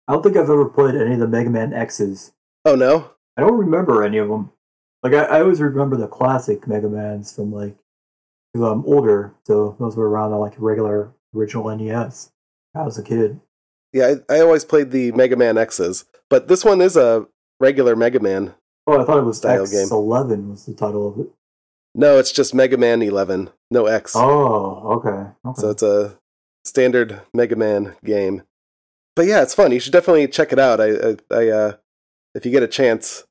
I 0.08 0.12
don't 0.12 0.22
think 0.22 0.36
I've 0.36 0.50
ever 0.50 0.66
played 0.68 0.94
any 0.94 1.14
of 1.14 1.20
the 1.20 1.28
Mega 1.28 1.50
Man 1.50 1.72
X's. 1.74 2.32
Oh 2.64 2.74
no. 2.74 3.10
I 3.36 3.42
don't 3.42 3.58
remember 3.58 4.02
any 4.04 4.18
of 4.18 4.28
them. 4.28 4.50
Like 5.06 5.30
I, 5.30 5.36
I 5.36 5.40
always 5.40 5.60
remember 5.60 5.96
the 5.96 6.08
classic 6.08 6.66
Mega 6.66 6.88
Mans 6.88 7.32
from 7.32 7.52
like 7.52 7.76
because 8.52 8.66
I'm 8.66 8.84
older, 8.86 9.34
so 9.44 9.76
those 9.78 9.96
were 9.96 10.10
around 10.10 10.32
on 10.32 10.40
like 10.40 10.54
regular 10.58 11.12
original 11.32 11.74
NES. 11.76 12.32
I 12.74 12.82
was 12.82 12.98
a 12.98 13.04
kid. 13.04 13.40
Yeah, 13.92 14.14
I, 14.28 14.34
I 14.34 14.40
always 14.40 14.64
played 14.64 14.90
the 14.90 15.12
Mega 15.12 15.36
Man 15.36 15.58
X's, 15.58 16.06
but 16.28 16.48
this 16.48 16.64
one 16.64 16.80
is 16.80 16.96
a 16.96 17.28
regular 17.60 17.94
Mega 17.94 18.18
Man. 18.18 18.54
Oh, 18.88 19.00
I 19.00 19.04
thought 19.04 19.18
it 19.18 19.22
was 19.22 19.44
X 19.44 19.70
game. 19.70 19.88
Eleven 19.92 20.50
was 20.50 20.66
the 20.66 20.74
title 20.74 21.06
of 21.06 21.20
it. 21.20 21.28
No, 21.94 22.18
it's 22.18 22.32
just 22.32 22.52
Mega 22.52 22.76
Man 22.76 23.00
11, 23.00 23.50
no 23.70 23.86
X. 23.86 24.12
Oh, 24.16 24.98
okay. 24.98 25.30
okay. 25.46 25.60
So 25.60 25.70
it's 25.70 25.82
a 25.84 26.18
standard 26.64 27.22
Mega 27.32 27.54
Man 27.54 27.94
game. 28.04 28.42
But 29.14 29.26
yeah, 29.26 29.42
it's 29.42 29.54
fun. 29.54 29.70
You 29.70 29.78
should 29.78 29.92
definitely 29.92 30.26
check 30.26 30.52
it 30.52 30.58
out. 30.58 30.80
I, 30.80 30.90
I, 30.90 31.16
I 31.30 31.48
uh, 31.48 31.72
if 32.34 32.44
you 32.44 32.50
get 32.50 32.64
a 32.64 32.68
chance, 32.68 33.24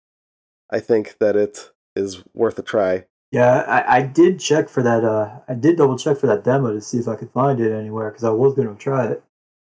I 0.71 0.79
think 0.79 1.17
that 1.19 1.35
it 1.35 1.71
is 1.95 2.23
worth 2.33 2.57
a 2.59 2.63
try. 2.63 3.06
Yeah, 3.31 3.59
I, 3.67 3.97
I 3.97 4.01
did 4.03 4.39
check 4.39 4.69
for 4.69 4.81
that. 4.83 5.03
Uh, 5.03 5.39
I 5.47 5.53
did 5.56 5.77
double 5.77 5.97
check 5.97 6.17
for 6.17 6.27
that 6.27 6.44
demo 6.44 6.73
to 6.73 6.81
see 6.81 7.00
if 7.00 7.07
I 7.07 7.15
could 7.15 7.31
find 7.31 7.59
it 7.59 7.71
anywhere 7.73 8.09
because 8.09 8.23
I 8.23 8.29
was 8.29 8.53
going 8.56 8.67
to 8.69 8.75
try 8.75 9.07
it. 9.07 9.23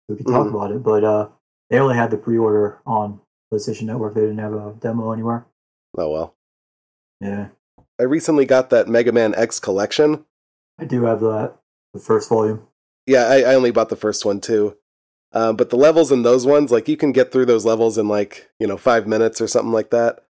We 0.09 0.17
could 0.17 0.27
talk 0.27 0.47
Mhm. 0.47 0.49
about 0.49 0.71
it, 0.71 0.83
but 0.83 1.03
uh, 1.03 1.29
they 1.69 1.79
only 1.79 1.95
had 1.95 2.11
the 2.11 2.17
pre-order 2.17 2.79
on 2.85 3.21
PlayStation 3.51 3.83
Network. 3.83 4.13
They 4.13 4.21
didn't 4.21 4.39
have 4.39 4.53
a 4.53 4.75
demo 4.79 5.11
anywhere. 5.11 5.45
Oh 5.97 6.09
well. 6.11 6.35
Yeah, 7.21 7.49
I 7.99 8.03
recently 8.03 8.45
got 8.45 8.69
that 8.71 8.87
Mega 8.87 9.11
Man 9.11 9.33
X 9.35 9.59
collection. 9.59 10.25
I 10.79 10.85
do 10.85 11.03
have 11.05 11.19
that, 11.21 11.53
the 11.93 11.99
first 11.99 12.27
volume. 12.29 12.67
Yeah, 13.05 13.25
I, 13.27 13.41
I 13.41 13.55
only 13.55 13.71
bought 13.71 13.89
the 13.89 13.95
first 13.95 14.25
one 14.25 14.41
too. 14.41 14.75
Uh, 15.33 15.53
but 15.53 15.69
the 15.69 15.77
levels 15.77 16.11
in 16.11 16.23
those 16.23 16.45
ones, 16.45 16.71
like 16.71 16.87
you 16.89 16.97
can 16.97 17.11
get 17.13 17.31
through 17.31 17.45
those 17.45 17.63
levels 17.65 17.97
in 17.97 18.07
like 18.07 18.49
you 18.59 18.67
know 18.67 18.77
five 18.77 19.07
minutes 19.07 19.39
or 19.39 19.47
something 19.47 19.71
like 19.71 19.91
that. 19.91 20.25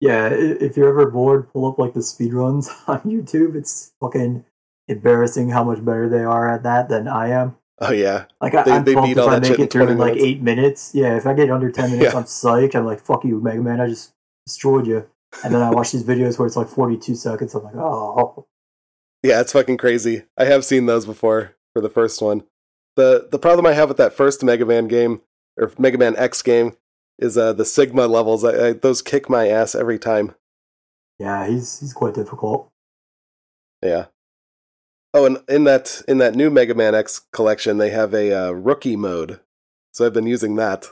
Yeah, 0.00 0.28
if 0.30 0.76
you're 0.76 0.88
ever 0.88 1.10
bored, 1.10 1.50
pull 1.52 1.66
up 1.70 1.78
like 1.78 1.94
the 1.94 2.02
speed 2.02 2.34
runs 2.34 2.68
on 2.86 3.00
YouTube. 3.00 3.54
It's 3.56 3.92
fucking 4.00 4.44
embarrassing 4.88 5.50
how 5.50 5.64
much 5.64 5.84
better 5.84 6.08
they 6.08 6.22
are 6.24 6.48
at 6.48 6.62
that 6.64 6.88
than 6.88 7.08
I 7.08 7.28
am. 7.30 7.56
Oh 7.78 7.92
yeah, 7.92 8.24
Like 8.40 8.54
I, 8.54 8.78
they 8.78 8.94
pumped 8.94 9.10
if 9.10 9.18
I 9.18 9.38
make 9.38 9.58
it 9.58 9.70
through 9.70 9.88
in 9.88 9.98
like 9.98 10.16
eight 10.16 10.40
minutes. 10.40 10.92
Yeah, 10.94 11.16
if 11.16 11.26
I 11.26 11.34
get 11.34 11.50
under 11.50 11.70
ten 11.70 11.90
minutes, 11.90 12.12
Yeah. 12.12 12.18
I'm 12.18 12.24
psyched. 12.24 12.74
I'm 12.74 12.86
like, 12.86 13.00
"Fuck 13.00 13.24
you, 13.24 13.38
Mega 13.40 13.60
Man! 13.60 13.82
I 13.82 13.88
just 13.88 14.12
destroyed 14.46 14.86
you." 14.86 15.06
And 15.44 15.52
then 15.54 15.60
I 15.60 15.70
watch 15.70 15.92
these 15.92 16.04
videos 16.04 16.38
where 16.38 16.46
it's 16.46 16.56
like 16.56 16.68
42 16.68 17.14
seconds. 17.14 17.54
I'm 17.54 17.64
like, 17.64 17.74
"Oh, 17.76 18.46
yeah, 19.22 19.40
it's 19.40 19.52
fucking 19.52 19.76
crazy. 19.76 20.22
I 20.38 20.44
have 20.46 20.64
seen 20.64 20.86
those 20.86 21.04
before 21.04 21.56
for 21.74 21.82
the 21.82 21.90
first 21.90 22.22
one. 22.22 22.44
the 22.94 23.28
The 23.30 23.38
problem 23.38 23.66
I 23.66 23.72
have 23.74 23.88
with 23.88 23.98
that 23.98 24.14
first 24.14 24.42
Mega 24.42 24.64
Man 24.64 24.88
game 24.88 25.20
or 25.58 25.70
Mega 25.78 25.98
Man 25.98 26.16
X 26.16 26.40
game 26.40 26.76
is 27.18 27.36
uh, 27.38 27.52
the 27.52 27.64
Sigma 27.64 28.06
levels. 28.06 28.44
I, 28.44 28.68
I, 28.68 28.72
those 28.72 29.02
kick 29.02 29.28
my 29.28 29.48
ass 29.48 29.74
every 29.74 29.98
time. 29.98 30.34
yeah, 31.18 31.46
he's 31.46 31.80
he's 31.80 31.92
quite 31.92 32.14
difficult." 32.14 32.68
Yeah. 33.82 34.06
Oh, 35.14 35.24
and 35.24 35.38
in 35.48 35.64
that 35.64 36.02
in 36.08 36.18
that 36.18 36.34
new 36.34 36.50
Mega 36.50 36.74
Man 36.74 36.94
X 36.94 37.20
collection, 37.32 37.78
they 37.78 37.90
have 37.90 38.12
a 38.14 38.32
uh, 38.32 38.50
rookie 38.50 38.96
mode. 38.96 39.40
So 39.92 40.04
I've 40.04 40.12
been 40.12 40.26
using 40.26 40.56
that, 40.56 40.86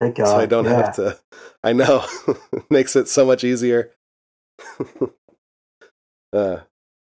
Thank 0.00 0.16
God. 0.16 0.26
so 0.26 0.36
I 0.36 0.46
don't 0.46 0.64
yeah. 0.64 0.76
have 0.76 0.96
to. 0.96 1.18
I 1.62 1.72
know, 1.72 2.04
makes 2.70 2.96
it 2.96 3.08
so 3.08 3.24
much 3.24 3.44
easier. 3.44 3.92
uh, 6.32 6.58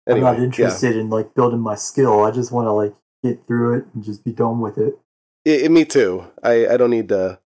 I'm 0.08 0.20
not 0.22 0.40
interested 0.40 0.96
in 0.96 1.10
like 1.10 1.36
building 1.36 1.60
my 1.60 1.76
skill. 1.76 2.24
I 2.24 2.32
just 2.32 2.52
want 2.52 2.68
to 2.68 2.72
like 2.72 2.96
get 3.24 3.46
through 3.46 3.78
it 3.78 3.86
and 3.94 4.04
just 4.04 4.24
be 4.24 4.32
done 4.32 4.60
with 4.60 4.78
it. 4.80 4.98
yeah, 5.46 5.66
I- 5.66 5.68
me 5.68 5.86
too. 5.86 6.26
I 6.44 6.68
I 6.68 6.78
don't 6.78 6.90
need 6.90 7.10
to. 7.10 7.40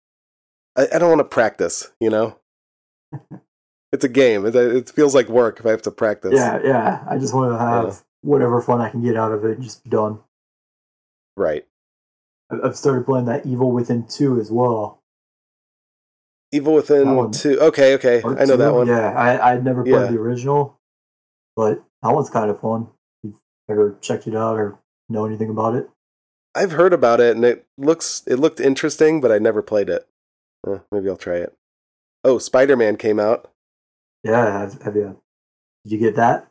I, 0.76 0.86
I 0.94 0.98
don't 0.98 1.08
want 1.08 1.20
to 1.20 1.24
practice. 1.24 1.90
You 2.00 2.10
know, 2.10 2.38
it's 3.92 4.04
a 4.04 4.08
game. 4.08 4.44
It, 4.46 4.54
it 4.54 4.90
feels 4.90 5.14
like 5.14 5.28
work 5.28 5.60
if 5.60 5.66
I 5.66 5.70
have 5.70 5.82
to 5.82 5.90
practice. 5.90 6.32
Yeah, 6.34 6.60
yeah. 6.64 7.04
I 7.08 7.18
just 7.18 7.34
want 7.34 7.52
to 7.52 7.58
have 7.58 7.84
Yeah. 7.84 7.94
whatever 8.22 8.60
fun 8.60 8.80
I 8.80 8.90
can 8.90 9.02
get 9.02 9.16
out 9.16 9.32
of 9.32 9.44
it 9.44 9.56
and 9.56 9.62
just 9.62 9.84
be 9.84 9.90
done. 9.90 10.20
Right. 11.36 11.66
I've 12.50 12.76
started 12.76 13.04
playing 13.06 13.26
that 13.26 13.44
Evil 13.44 13.72
Within 13.72 14.06
2 14.06 14.40
as 14.40 14.50
well. 14.50 15.02
Evil 16.52 16.74
Within 16.74 17.32
two. 17.32 17.58
Okay, 17.60 17.94
okay, 17.94 18.22
Part 18.22 18.40
I 18.40 18.44
know 18.44 18.56
that 18.56 18.72
one. 18.72 18.86
Yeah, 18.86 19.10
I 19.12 19.52
I'd 19.52 19.64
never 19.64 19.82
played 19.82 19.92
Yeah. 19.94 20.06
the 20.12 20.18
original, 20.18 20.78
but 21.56 21.82
that 22.02 22.14
one's 22.14 22.30
kind 22.30 22.50
of 22.50 22.60
fun. 22.60 22.88
If 23.24 23.30
you've 23.32 23.40
ever 23.68 23.96
checked 24.00 24.28
it 24.28 24.36
out 24.36 24.56
or 24.56 24.78
know 25.08 25.24
anything 25.26 25.50
about 25.50 25.74
it? 25.74 25.90
I've 26.54 26.70
heard 26.72 26.92
about 26.92 27.20
it 27.20 27.34
and 27.34 27.44
it 27.44 27.66
looks 27.76 28.22
it 28.28 28.36
looked 28.36 28.60
interesting, 28.60 29.20
but 29.20 29.32
I 29.32 29.38
never 29.38 29.60
played 29.60 29.90
it. 29.90 30.06
Uh, 30.66 30.78
maybe 30.92 31.08
I'll 31.08 31.16
try 31.16 31.36
it. 31.36 31.54
Oh, 32.24 32.38
Spider 32.38 32.76
Man 32.76 32.96
came 32.96 33.18
out. 33.18 33.50
Yeah, 34.22 34.60
have, 34.60 34.82
have 34.82 34.96
you? 34.96 35.20
Did 35.84 35.92
you 35.92 35.98
get 35.98 36.16
that? 36.16 36.48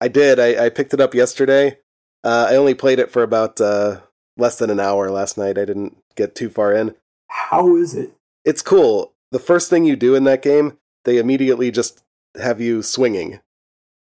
I 0.00 0.08
did. 0.08 0.40
I, 0.40 0.66
I 0.66 0.68
picked 0.68 0.94
it 0.94 1.00
up 1.00 1.14
yesterday. 1.14 1.78
Uh, 2.24 2.48
I 2.50 2.56
only 2.56 2.74
played 2.74 2.98
it 2.98 3.10
for 3.10 3.22
about 3.22 3.60
uh, 3.60 4.00
less 4.36 4.58
than 4.58 4.70
an 4.70 4.80
hour 4.80 5.10
last 5.10 5.38
night. 5.38 5.58
I 5.58 5.64
didn't 5.64 5.96
get 6.16 6.34
too 6.34 6.50
far 6.50 6.72
in. 6.72 6.94
How 7.28 7.76
is 7.76 7.94
it? 7.94 8.12
It's 8.44 8.62
cool. 8.62 9.12
The 9.30 9.38
first 9.38 9.70
thing 9.70 9.84
you 9.84 9.96
do 9.96 10.14
in 10.14 10.24
that 10.24 10.42
game, 10.42 10.78
they 11.04 11.18
immediately 11.18 11.70
just 11.70 12.02
have 12.40 12.60
you 12.60 12.82
swinging. 12.82 13.40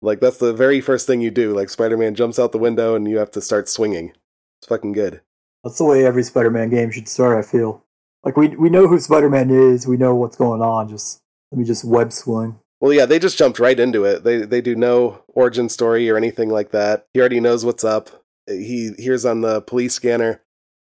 Like 0.01 0.19
that's 0.19 0.37
the 0.37 0.53
very 0.53 0.81
first 0.81 1.07
thing 1.07 1.21
you 1.21 1.31
do. 1.31 1.53
Like 1.53 1.69
Spider-Man 1.69 2.15
jumps 2.15 2.37
out 2.37 2.51
the 2.51 2.57
window 2.57 2.95
and 2.95 3.07
you 3.07 3.17
have 3.17 3.31
to 3.31 3.41
start 3.41 3.67
swinging. 3.67 4.13
It's 4.59 4.67
fucking 4.67 4.91
good. 4.91 5.21
That's 5.63 5.77
the 5.77 5.85
way 5.85 6.05
every 6.05 6.23
Spider-Man 6.23 6.69
game 6.69 6.91
should 6.91 7.07
start. 7.07 7.37
I 7.37 7.47
feel 7.47 7.83
like 8.27 8.35
we 8.35 8.49
we 8.57 8.69
know 8.69 8.87
who 8.89 8.99
Spider-Man 8.99 9.49
is. 9.49 9.87
We 9.87 9.95
know 9.95 10.13
what's 10.13 10.35
going 10.35 10.61
on. 10.61 10.89
Just 10.89 11.21
let 11.49 11.59
me 11.59 11.63
just 11.63 11.85
web 11.85 12.11
swing. 12.11 12.59
Well, 12.81 12.91
yeah, 12.91 13.05
they 13.05 13.19
just 13.19 13.37
jumped 13.37 13.57
right 13.57 13.79
into 13.79 14.03
it. 14.03 14.25
They 14.25 14.39
they 14.39 14.59
do 14.59 14.75
no 14.75 15.23
origin 15.29 15.69
story 15.69 16.09
or 16.09 16.17
anything 16.17 16.49
like 16.49 16.71
that. 16.71 17.05
He 17.13 17.21
already 17.21 17.39
knows 17.39 17.63
what's 17.63 17.85
up. 17.85 18.09
He 18.45 18.91
hears 18.97 19.23
on 19.25 19.39
the 19.39 19.61
police 19.61 19.93
scanner 19.93 20.41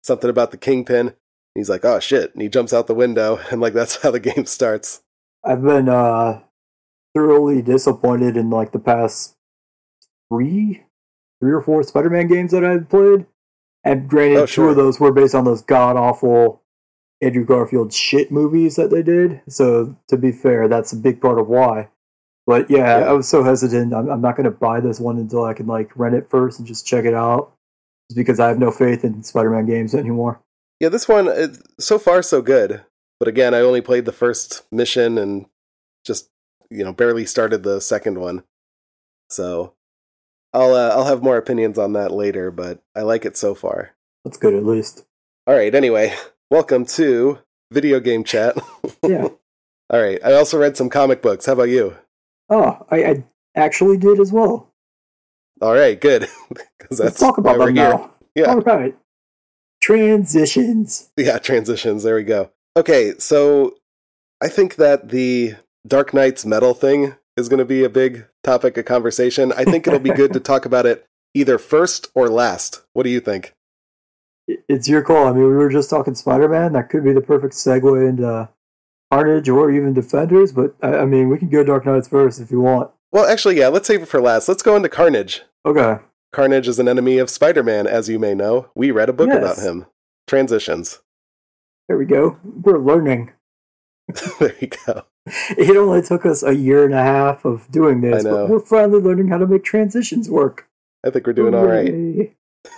something 0.03 0.31
about 0.31 0.51
the 0.51 0.57
kingpin. 0.57 1.13
He's 1.55 1.69
like, 1.69 1.85
"Oh 1.85 2.01
shit!" 2.01 2.33
And 2.33 2.41
he 2.41 2.49
jumps 2.49 2.73
out 2.73 2.87
the 2.87 2.95
window, 2.95 3.39
and 3.51 3.61
like 3.61 3.75
that's 3.75 4.01
how 4.03 4.11
the 4.11 4.19
game 4.21 4.47
starts. 4.47 5.03
I've 5.45 5.63
been 5.63 5.91
uh 5.91 6.41
thoroughly 7.15 7.61
disappointed 7.61 8.39
in 8.39 8.49
like 8.49 8.73
the 8.73 8.79
past 8.79 9.35
three, 10.33 10.85
three 11.41 11.53
or 11.53 11.61
four 11.61 11.83
Spider-Man 11.83 12.29
games 12.29 12.53
that 12.53 12.65
I've 12.65 12.89
played. 12.89 13.27
And 13.85 14.09
granted, 14.09 14.39
Oh, 14.39 14.47
two 14.47 14.53
sure. 14.53 14.69
of 14.71 14.77
those 14.77 14.99
were 14.99 15.13
based 15.13 15.35
on 15.35 15.45
those 15.45 15.61
god 15.63 15.97
awful 15.97 16.63
Andrew 17.23 17.45
Garfield 17.45 17.93
shit 17.93 18.31
movies 18.31 18.77
that 18.77 18.91
they 18.91 19.03
did. 19.03 19.41
So 19.49 19.97
to 20.09 20.17
be 20.17 20.33
fair, 20.33 20.69
that's 20.69 20.93
a 20.93 20.97
big 20.97 21.21
part 21.21 21.39
of 21.39 21.49
why. 21.49 21.89
But 22.47 22.71
yeah, 22.71 23.01
Yeah. 23.01 23.11
I 23.11 23.13
was 23.13 23.29
so 23.29 23.43
hesitant. 23.43 23.93
I'm, 23.95 24.09
I'm 24.09 24.21
not 24.21 24.37
going 24.37 24.45
to 24.45 24.51
buy 24.51 24.81
this 24.81 25.01
one 25.01 25.19
until 25.19 25.45
I 25.45 25.55
can 25.55 25.67
like 25.67 25.97
rent 25.97 26.15
it 26.15 26.31
first 26.31 26.59
and 26.59 26.69
just 26.69 26.87
check 26.87 27.05
it 27.05 27.15
out, 27.15 27.53
just 28.09 28.17
because 28.17 28.39
I 28.39 28.49
have 28.49 28.59
no 28.59 28.71
faith 28.71 29.05
in 29.05 29.23
Spider-Man 29.23 29.67
games 29.67 29.95
anymore. 29.95 30.41
Yeah, 30.79 30.91
this 30.91 31.09
one 31.09 31.27
it, 31.29 31.57
so 31.81 31.99
far 31.99 32.23
so 32.23 32.43
good. 32.43 32.85
But 33.19 33.29
again, 33.29 33.55
I 33.55 33.61
only 33.61 33.81
played 33.81 34.05
the 34.05 34.13
first 34.13 34.63
mission 34.71 35.17
and 35.17 35.47
just 36.05 36.29
you 36.71 36.85
know 36.85 36.93
barely 36.93 37.25
started 37.25 37.63
the 37.63 37.81
second 37.81 38.21
one. 38.21 38.45
So 39.31 39.73
I'll 40.53 40.75
uh, 40.75 40.91
I'll 40.91 41.07
have 41.07 41.23
more 41.23 41.39
opinions 41.39 41.79
on 41.79 41.95
that 41.95 42.13
later. 42.13 42.51
But 42.51 42.83
I 42.95 43.03
like 43.03 43.25
it 43.25 43.37
so 43.37 43.55
far. 43.55 43.93
That's 44.25 44.37
good 44.37 44.55
at 44.55 44.65
least. 44.65 45.05
All 45.47 45.55
right. 45.55 45.75
Anyway, 45.75 46.15
welcome 46.51 46.85
to 46.85 47.39
video 47.73 48.01
game 48.01 48.25
chat. 48.25 48.57
Yeah. 49.07 49.29
All 49.91 50.03
right. 50.03 50.19
I 50.25 50.33
also 50.33 50.59
read 50.59 50.77
some 50.77 50.91
comic 50.91 51.23
books. 51.23 51.47
How 51.47 51.53
about 51.53 51.69
you? 51.69 51.97
Oh, 52.49 52.85
I, 52.91 53.05
I 53.05 53.25
actually 53.55 53.99
did 53.99 54.19
as 54.19 54.33
well. 54.33 54.73
All 55.61 55.75
right. 55.75 56.01
Good. 56.01 56.29
Let's 56.91 57.21
talk 57.21 57.39
about 57.39 57.59
them 57.59 57.75
now. 57.75 58.13
Yeah. 58.35 58.47
All 58.47 58.61
right. 58.63 58.97
Transitions. 59.81 61.11
Yeah, 61.17 61.39
transitions. 61.39 62.03
There 62.03 62.17
we 62.17 62.25
go. 62.25 62.51
Okay, 62.77 63.15
so 63.19 63.77
I 64.43 64.49
think 64.49 64.77
that 64.77 65.11
the 65.11 65.55
Dark 65.87 66.13
Nights 66.13 66.45
metal 66.45 66.75
thing 66.75 67.15
is 67.37 67.49
going 67.49 67.59
to 67.59 67.65
be 67.65 67.85
a 67.85 67.89
big 67.89 68.27
topic 68.43 68.77
of 68.77 68.87
conversation. 68.87 69.53
I 69.53 69.65
think 69.65 69.87
it'll 69.87 70.01
be 70.01 70.11
good 70.11 70.33
to 70.33 70.41
talk 70.53 70.65
about 70.65 70.87
it 70.87 71.07
either 71.35 71.59
first 71.59 72.09
or 72.15 72.29
last. 72.29 72.83
What 72.93 73.05
do 73.05 73.11
you 73.11 73.21
think? 73.21 73.55
It's 74.49 74.89
your 74.89 75.03
call. 75.03 75.27
I 75.27 75.33
mean, 75.33 75.43
we 75.45 75.55
were 75.55 75.71
just 75.71 75.91
talking 75.91 76.15
Spider 76.15 76.49
Man. 76.49 76.73
That 76.73 76.89
could 76.89 77.05
be 77.05 77.13
the 77.13 77.21
perfect 77.21 77.55
segue 77.55 78.09
into 78.09 78.49
Carnage 79.13 79.49
or 79.49 79.71
even 79.71 79.93
Defenders. 79.93 80.53
But 80.53 80.75
I, 80.83 80.99
I 80.99 81.05
mean, 81.05 81.29
we 81.29 81.39
can 81.39 81.49
go 81.49 81.65
Dark 81.65 81.87
Nights 81.87 82.09
first 82.09 82.41
if 82.41 82.51
you 82.51 82.61
want. 82.61 82.91
Well, 83.13 83.25
actually, 83.27 83.59
yeah, 83.59 83.69
let's 83.69 83.87
save 83.89 84.03
it 84.03 84.09
for 84.09 84.21
last. 84.21 84.49
Let's 84.49 84.63
go 84.63 84.77
into 84.77 84.89
Carnage. 84.89 85.43
Okay. 85.65 85.99
Carnage 86.33 86.69
is 86.69 86.79
an 86.79 86.89
enemy 86.89 87.19
of 87.19 87.31
Spider 87.31 87.63
Man, 87.63 87.87
as 87.87 88.09
you 88.09 88.19
may 88.19 88.35
know. 88.35 88.69
We 88.75 88.91
read 88.91 89.09
a 89.09 89.13
book 89.13 89.29
Yes. 89.29 89.39
about 89.39 89.59
him. 89.59 89.87
Transitions. 90.27 91.01
There 91.89 91.97
we 91.99 92.05
go. 92.05 92.39
We're 92.45 92.79
learning. 92.79 93.31
there 94.39 94.55
you 94.61 94.69
go. 94.87 95.05
It 95.59 95.77
only 95.77 96.03
took 96.03 96.25
us 96.25 96.45
a 96.45 96.55
year 96.55 96.85
and 96.85 96.95
a 96.95 97.03
half 97.03 97.45
of 97.45 97.69
doing 97.73 98.01
this, 98.01 98.23
but 98.23 98.49
we're 98.49 98.61
finally 98.61 99.01
learning 99.01 99.27
how 99.27 99.39
to 99.39 99.47
make 99.49 99.65
transitions 99.65 100.31
work. 100.31 100.69
I 101.05 101.11
think 101.11 101.27
we're 101.27 101.33
doing 101.33 101.53
all 101.53 101.67
right. 101.67 102.33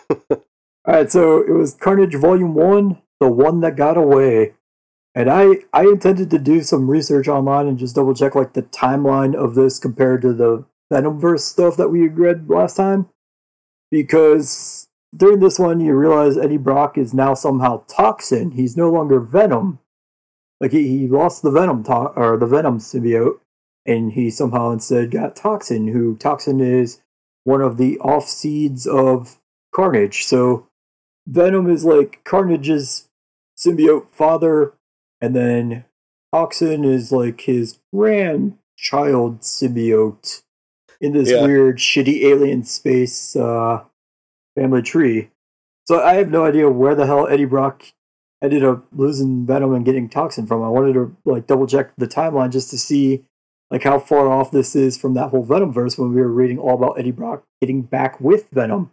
All 0.84 0.94
right, 0.94 1.10
so 1.10 1.42
it 1.42 1.50
was 1.50 1.74
Carnage 1.74 2.14
Volume 2.14 2.54
1, 2.54 2.98
The 3.20 3.30
One 3.30 3.60
That 3.60 3.76
Got 3.76 3.96
Away. 3.96 4.54
And 5.14 5.28
I, 5.28 5.56
I 5.72 5.82
intended 5.82 6.30
to 6.30 6.38
do 6.38 6.62
some 6.62 6.88
research 6.88 7.28
online 7.28 7.66
and 7.66 7.78
just 7.78 7.96
double 7.96 8.14
check 8.14 8.34
like 8.34 8.52
the 8.52 8.62
timeline 8.62 9.34
of 9.34 9.54
this 9.54 9.78
compared 9.78 10.22
to 10.22 10.32
the 10.32 10.64
Venomverse 10.92 11.40
stuff 11.40 11.76
that 11.76 11.88
we 11.88 12.08
read 12.08 12.48
last 12.48 12.76
time. 12.76 13.08
Because 13.90 14.88
during 15.16 15.40
this 15.40 15.58
one, 15.58 15.80
you 15.80 15.94
realize 15.94 16.38
Eddie 16.38 16.56
Brock 16.56 16.96
is 16.96 17.12
now 17.12 17.34
somehow 17.34 17.82
toxin. 17.88 18.52
He's 18.52 18.76
no 18.76 18.90
longer 18.90 19.20
Venom. 19.20 19.80
Like 20.60 20.72
he, 20.72 20.88
he 20.88 21.08
lost 21.08 21.42
the 21.42 21.50
Venom 21.50 21.82
to- 21.84 22.12
or 22.14 22.36
the 22.36 22.46
Venom 22.46 22.78
symbiote, 22.78 23.40
and 23.86 24.12
he 24.12 24.30
somehow 24.30 24.70
instead 24.70 25.10
got 25.10 25.36
Toxin, 25.36 25.88
who 25.88 26.16
Toxin 26.16 26.60
is 26.60 27.00
one 27.44 27.60
of 27.60 27.76
the 27.76 27.98
off 27.98 28.28
seeds 28.28 28.86
of 28.86 29.40
Carnage. 29.74 30.24
So 30.24 30.67
Venom 31.28 31.68
is 31.70 31.84
like 31.84 32.22
Carnage's 32.24 33.08
symbiote 33.56 34.08
father, 34.10 34.72
and 35.20 35.36
then 35.36 35.84
Toxin 36.34 36.84
is 36.84 37.12
like 37.12 37.42
his 37.42 37.78
grandchild 37.94 39.40
symbiote 39.40 40.42
in 41.00 41.12
this 41.12 41.30
Yeah. 41.30 41.44
weird, 41.44 41.78
shitty 41.78 42.22
alien 42.24 42.64
space 42.64 43.36
uh, 43.36 43.84
family 44.56 44.82
tree. 44.82 45.30
So 45.86 46.02
I 46.02 46.14
have 46.14 46.30
no 46.30 46.44
idea 46.44 46.70
where 46.70 46.94
the 46.94 47.06
hell 47.06 47.28
Eddie 47.28 47.44
Brock 47.44 47.84
ended 48.42 48.64
up 48.64 48.86
losing 48.92 49.46
Venom 49.46 49.74
and 49.74 49.84
getting 49.84 50.08
Toxin 50.08 50.46
from. 50.46 50.62
I 50.62 50.68
wanted 50.68 50.94
to 50.94 51.16
like 51.24 51.46
double 51.46 51.66
check 51.66 51.92
the 51.96 52.06
timeline 52.08 52.50
just 52.50 52.70
to 52.70 52.78
see 52.78 53.24
like 53.70 53.82
how 53.82 53.98
far 53.98 54.28
off 54.30 54.50
this 54.50 54.74
is 54.76 54.96
from 54.96 55.14
that 55.14 55.28
whole 55.28 55.42
Venom 55.44 55.72
verse 55.72 55.98
when 55.98 56.14
we 56.14 56.20
were 56.20 56.28
reading 56.32 56.58
all 56.58 56.74
about 56.74 56.98
Eddie 56.98 57.10
Brock 57.10 57.44
getting 57.60 57.82
back 57.82 58.20
with 58.20 58.48
Venom. 58.50 58.92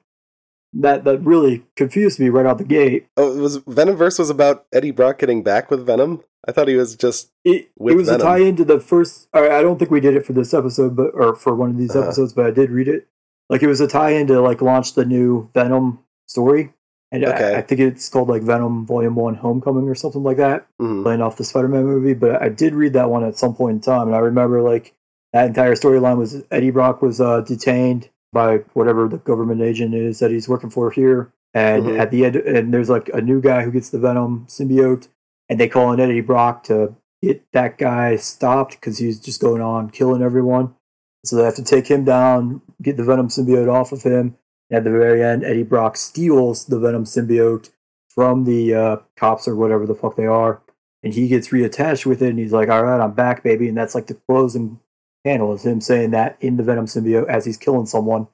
That 0.77 1.05
that 1.05 1.20
really 1.20 1.63
confused 1.77 2.20
me 2.20 2.27
right 2.29 2.46
out 2.46 2.58
the 2.58 2.65
gate. 2.65 3.08
Oh, 3.15 3.38
it 3.38 3.39
was 3.39 3.60
Venomverse 3.60 4.20
was 4.20 4.29
about 4.29 4.65
Eddie 4.74 4.91
Brock 4.91 5.20
getting 5.20 5.41
back 5.41 5.72
with 5.72 5.86
Venom? 5.86 6.22
I 6.48 6.51
thought 6.51 6.67
he 6.67 6.75
was 6.75 6.96
just 6.96 7.32
It, 7.46 7.70
it 7.79 7.96
was 7.96 8.08
Venom. 8.10 8.22
a 8.22 8.24
tie-in 8.24 8.55
to 8.58 8.65
the 8.65 8.79
first. 8.79 9.27
I 9.34 9.62
don't 9.62 9.79
think 9.79 9.89
we 9.89 10.00
did 10.01 10.15
it 10.15 10.25
for 10.25 10.34
this 10.34 10.53
episode, 10.53 10.96
but 10.96 11.12
or 11.13 11.34
for 11.36 11.55
one 11.55 11.70
of 11.72 11.77
these 11.77 11.96
Uh-huh. 11.96 12.05
episodes, 12.05 12.34
but 12.34 12.46
I 12.46 12.51
did 12.51 12.72
read 12.72 12.88
it. 12.89 13.08
Like 13.50 13.63
it 13.63 13.67
was 13.67 13.79
a 13.79 13.88
tie-in 13.88 14.27
to 14.27 14.41
like 14.41 14.62
launch 14.62 14.94
the 14.96 15.05
new 15.05 15.50
Venom 15.53 16.00
story, 16.27 16.74
and 17.12 17.24
Okay. 17.24 17.55
I, 17.55 17.60
I 17.60 17.62
think 17.62 17.79
it's 17.79 18.10
called 18.10 18.27
like 18.27 18.41
Venom 18.41 18.86
Volume 18.86 19.15
One: 19.15 19.36
Homecoming 19.36 19.88
or 19.88 19.96
something 19.96 20.24
like 20.24 20.38
that. 20.38 20.67
mhm. 20.82 21.03
playing 21.03 21.22
off 21.22 21.38
the 21.38 21.44
Spider-Man 21.46 21.86
movie, 21.86 22.13
but 22.15 22.41
I 22.41 22.50
did 22.50 22.75
read 22.75 22.94
that 22.94 23.10
one 23.10 23.24
at 23.24 23.38
some 23.38 23.55
point 23.55 23.75
in 23.75 23.82
time, 23.82 24.08
and 24.08 24.15
I 24.15 24.20
remember 24.20 24.62
like 24.62 24.94
that 25.32 25.48
entire 25.48 25.75
storyline 25.75 26.17
was 26.17 26.44
Eddie 26.51 26.72
Brock 26.72 27.01
was 27.01 27.22
uh, 27.22 27.41
detained 27.41 28.10
by 28.34 28.58
whatever 28.74 29.08
the 29.08 29.17
government 29.17 29.62
agent 29.62 29.94
is 29.94 30.20
that 30.20 30.32
he's 30.32 30.50
working 30.50 30.70
for 30.70 30.91
here, 30.91 31.32
and 31.53 31.86
Mhm. 31.86 32.00
at 32.00 32.12
the 32.12 32.25
end, 32.25 32.36
and 32.36 32.74
there's 32.74 32.89
like 32.89 33.10
a 33.13 33.22
new 33.22 33.39
guy 33.41 33.63
who 33.63 33.72
gets 33.72 33.89
the 33.89 34.00
Venom 34.00 34.46
symbiote, 34.48 35.08
and 35.50 35.60
they 35.60 35.70
call 35.70 35.91
in 35.94 36.00
Eddie 36.00 36.22
Brock 36.22 36.63
to 36.65 36.96
get 37.22 37.44
that 37.53 37.77
guy 37.77 38.15
stopped 38.17 38.74
because 38.74 38.98
he's 38.98 39.20
just 39.20 39.41
going 39.41 39.62
on 39.62 39.89
killing 39.89 40.22
everyone. 40.22 40.75
So 41.24 41.36
they 41.38 41.44
have 41.44 41.55
to 41.55 41.63
take 41.63 41.88
him 41.88 42.03
down, 42.03 42.62
get 42.82 42.98
the 42.98 43.03
Venom 43.03 43.29
symbiote 43.29 43.72
off 43.72 43.91
of 43.91 44.03
him. 44.03 44.36
And 44.70 44.77
at 44.77 44.84
the 44.84 44.91
very 44.91 45.24
end, 45.24 45.44
Eddie 45.44 45.63
Brock 45.63 45.96
steals 45.98 46.65
the 46.65 46.79
Venom 46.79 47.05
symbiote 47.05 47.72
from 48.10 48.44
the 48.46 48.74
uh, 48.74 48.98
cops 49.15 49.48
or 49.48 49.55
whatever 49.55 49.86
the 49.86 49.96
fuck 49.96 50.15
they 50.15 50.25
are, 50.25 50.62
and 51.03 51.13
he 51.13 51.27
gets 51.27 51.50
reattached 51.50 52.05
with 52.05 52.22
it. 52.22 52.29
And 52.29 52.39
he's 52.39 52.53
like, 52.53 52.70
"All 52.70 52.84
right, 52.84 53.00
I'm 53.01 53.13
back, 53.13 53.44
baby." 53.44 53.67
And 53.67 53.77
that's 53.77 53.96
like 53.96 54.08
the 54.08 54.17
closing 54.27 54.79
panel 55.25 55.53
is 55.53 55.65
him 55.65 55.82
saying 55.82 56.12
that 56.12 56.38
in 56.39 56.55
the 56.58 56.63
Venom 56.63 56.86
symbiote 56.86 57.27
as 57.27 57.44
he's 57.46 57.58
killing 57.58 57.86
someone, 57.86 58.27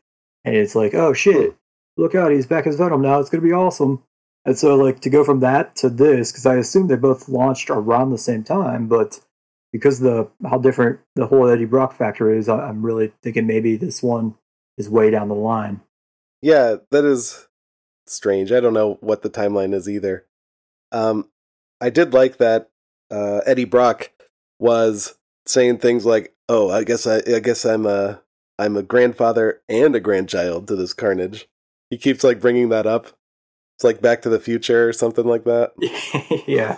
and 0.46 0.56
it's 0.56 0.76
like, 0.76 0.94
"Oh 0.94 1.14
shit, 1.14 1.56
look 1.98 2.14
out, 2.14 2.32
he's 2.32 2.46
back 2.46 2.68
as 2.68 2.76
Venom 2.76 3.02
now. 3.02 3.20
It's 3.20 3.30
gonna 3.30 3.42
be 3.42 3.54
awesome." 3.54 4.04
And 4.46 4.58
so, 4.58 4.76
like, 4.76 5.00
to 5.02 5.10
go 5.10 5.24
from 5.24 5.40
that 5.42 5.76
to 5.78 5.90
this, 5.90 6.32
because 6.32 6.46
I 6.46 6.56
assume 6.56 6.88
they 6.88 6.96
both 6.96 7.30
launched 7.30 7.70
around 7.70 8.10
the 8.10 8.18
same 8.18 8.44
time, 8.44 8.88
but 8.88 9.20
because 9.72 10.00
the 10.00 10.28
how 10.50 10.58
different 10.58 11.00
the 11.16 11.28
whole 11.28 11.48
Eddie 11.48 11.66
Brock 11.66 11.94
factor 11.94 12.34
is, 12.34 12.50
I- 12.50 12.68
I'm 12.68 12.86
really 12.86 13.14
thinking 13.24 13.48
maybe 13.48 13.76
this 13.78 14.04
one 14.04 14.36
is 14.78 14.90
way 14.90 15.10
down 15.12 15.28
the 15.30 15.36
line. 15.36 15.82
Yeah, 16.42 16.78
that 16.90 17.06
is 17.06 17.48
strange. 18.08 18.52
I 18.52 18.60
don't 18.60 18.74
know 18.74 18.98
what 19.02 19.22
the 19.22 19.30
timeline 19.30 19.74
is 19.74 19.88
either. 19.88 20.26
Um, 20.92 21.30
I 21.80 21.90
did 21.90 22.14
like 22.14 22.38
that 22.38 22.70
uh, 23.12 23.42
Eddie 23.46 23.66
Brock 23.66 24.12
was 24.60 25.16
saying 25.46 25.78
things 25.78 26.06
like, 26.06 26.34
"Oh, 26.52 26.70
I 26.70 26.84
guess 26.84 27.08
I, 27.08 27.22
I 27.26 27.40
guess 27.40 27.66
I'm 27.66 27.86
a 27.86 28.22
I'm 28.60 28.76
a 28.76 28.84
grandfather 28.84 29.62
and 29.70 29.96
a 29.96 30.00
grandchild 30.00 30.68
to 30.68 30.76
this 30.76 30.94
Carnage." 30.94 31.48
He 31.90 31.98
keeps 31.98 32.24
like 32.24 32.40
bringing 32.42 32.70
that 32.70 32.86
up. 32.86 33.08
It's 33.78 33.84
like 33.84 34.02
Back 34.02 34.22
to 34.24 34.30
the 34.30 34.40
Future 34.40 34.90
or 34.90 34.94
something 34.94 35.26
like 35.26 35.46
that. 35.46 35.72
yeah. 36.48 36.78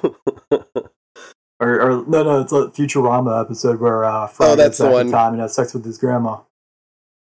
Or, 1.59 1.81
or 1.81 2.05
no, 2.07 2.23
no, 2.23 2.41
it's 2.41 2.51
a 2.51 2.67
Futurama 2.69 3.41
episode 3.41 3.79
where 3.79 4.03
uh, 4.03 4.27
Fry 4.27 4.47
Oh, 4.47 4.55
that's 4.55 4.79
the 4.79 4.89
one. 4.89 5.09
time 5.11 5.33
and 5.33 5.41
has 5.41 5.53
sex 5.55 5.73
with 5.73 5.85
his 5.85 5.97
grandma. 5.97 6.39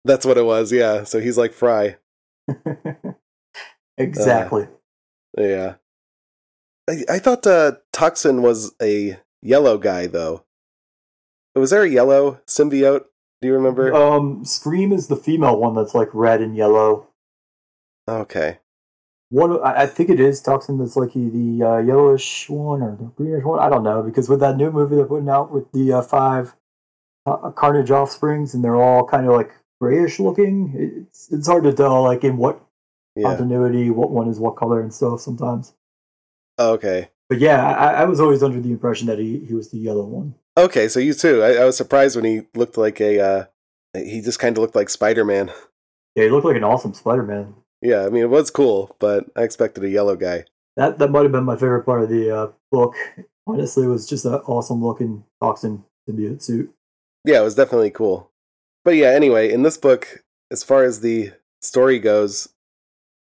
That's 0.05 0.25
what 0.25 0.37
it 0.37 0.45
was, 0.45 0.71
yeah. 0.71 1.03
So 1.03 1.19
he's 1.19 1.37
like 1.37 1.51
Fry. 1.51 1.97
exactly. 3.97 4.63
Uh, 5.37 5.43
yeah. 5.43 5.73
I, 6.89 7.03
I 7.09 7.19
thought 7.19 7.45
uh, 7.45 7.73
Toxin 7.91 8.41
was 8.41 8.73
a 8.81 9.19
yellow 9.41 9.77
guy, 9.77 10.07
though. 10.07 10.45
Was 11.55 11.71
there 11.71 11.83
a 11.83 11.89
yellow 11.89 12.41
symbiote? 12.47 13.05
Do 13.41 13.47
you 13.47 13.53
remember? 13.53 13.93
Um, 13.93 14.43
Scream 14.45 14.91
is 14.91 15.07
the 15.07 15.15
female 15.15 15.57
one 15.57 15.75
that's 15.75 15.95
like 15.95 16.09
red 16.13 16.41
and 16.41 16.55
yellow. 16.55 17.07
Okay. 18.07 18.59
One, 19.31 19.61
I 19.63 19.85
think 19.85 20.09
it 20.09 20.19
is 20.19 20.41
Toxin 20.41 20.79
that's 20.79 20.95
like 20.95 21.13
the 21.13 21.63
uh, 21.63 21.77
yellowish 21.77 22.49
one 22.49 22.81
or 22.81 22.95
the 22.95 23.11
greenish 23.15 23.43
one. 23.43 23.59
I 23.59 23.69
don't 23.69 23.83
know 23.83 24.01
because 24.01 24.27
with 24.27 24.39
that 24.39 24.57
new 24.57 24.71
movie 24.71 24.95
they're 24.95 25.05
putting 25.05 25.29
out 25.29 25.51
with 25.51 25.71
the 25.71 25.93
uh, 25.93 26.01
five 26.01 26.55
uh, 27.27 27.51
Carnage 27.51 27.91
offsprings 27.91 28.55
and 28.55 28.63
they're 28.63 28.75
all 28.75 29.05
kind 29.05 29.27
of 29.27 29.33
like 29.33 29.51
grayish 29.79 30.19
looking. 30.19 31.05
It's 31.07 31.31
it's 31.31 31.47
hard 31.47 31.63
to 31.65 31.73
tell 31.73 32.01
like 32.01 32.23
in 32.23 32.37
what 32.37 32.59
yeah. 33.15 33.29
continuity 33.29 33.91
what 33.91 34.09
one 34.09 34.27
is 34.27 34.39
what 34.39 34.55
color 34.55 34.81
and 34.81 34.91
stuff 34.91 35.21
sometimes. 35.21 35.73
Okay. 36.57 37.09
But 37.29 37.37
yeah, 37.37 37.63
I, 37.63 38.01
I, 38.01 38.05
was 38.05 38.19
always 38.19 38.41
under 38.41 38.59
the 38.59 38.71
impression 38.71 39.05
that 39.07 39.19
he, 39.19 39.45
he 39.45 39.53
was 39.53 39.69
the 39.69 39.77
yellow 39.77 40.05
one. 40.05 40.33
Okay, 40.57 40.87
so 40.87 40.99
you 40.99 41.13
too. 41.13 41.41
I, 41.43 41.53
I 41.53 41.65
was 41.65 41.77
surprised 41.77 42.15
when 42.15 42.25
he 42.25 42.41
looked 42.55 42.77
like 42.77 42.99
a. 42.99 43.19
Uh, 43.19 43.45
he 43.93 44.21
just 44.21 44.39
kind 44.39 44.57
of 44.57 44.61
looked 44.61 44.75
like 44.75 44.89
Spider 44.89 45.25
Man. 45.25 45.51
Yeah, 46.15 46.25
he 46.25 46.29
looked 46.29 46.45
like 46.45 46.57
an 46.57 46.63
awesome 46.63 46.93
Spider 46.93 47.23
Man. 47.23 47.55
Yeah, 47.81 48.05
I 48.05 48.09
mean 48.09 48.23
it 48.23 48.29
was 48.29 48.51
cool, 48.51 48.95
but 48.99 49.25
I 49.35 49.43
expected 49.43 49.83
a 49.83 49.89
yellow 49.89 50.15
guy. 50.15 50.45
That 50.75 50.99
that 50.99 51.11
might 51.11 51.23
have 51.23 51.31
been 51.31 51.45
my 51.45 51.55
favorite 51.55 51.85
part 51.85 52.03
of 52.03 52.09
the 52.09 52.29
uh, 52.29 52.47
book. 52.71 52.95
Honestly, 53.47 53.85
it 53.85 53.89
was 53.89 54.07
just 54.07 54.25
an 54.25 54.33
awesome 54.33 54.83
looking 54.83 55.23
toxin 55.41 55.83
symbiote 56.07 56.41
suit. 56.41 56.73
Yeah, 57.25 57.39
it 57.39 57.43
was 57.43 57.55
definitely 57.55 57.91
cool. 57.91 58.31
But 58.83 58.95
yeah, 58.95 59.09
anyway, 59.09 59.51
in 59.51 59.63
this 59.63 59.77
book, 59.77 60.23
as 60.51 60.63
far 60.63 60.83
as 60.83 61.01
the 61.01 61.31
story 61.61 61.99
goes, 61.99 62.49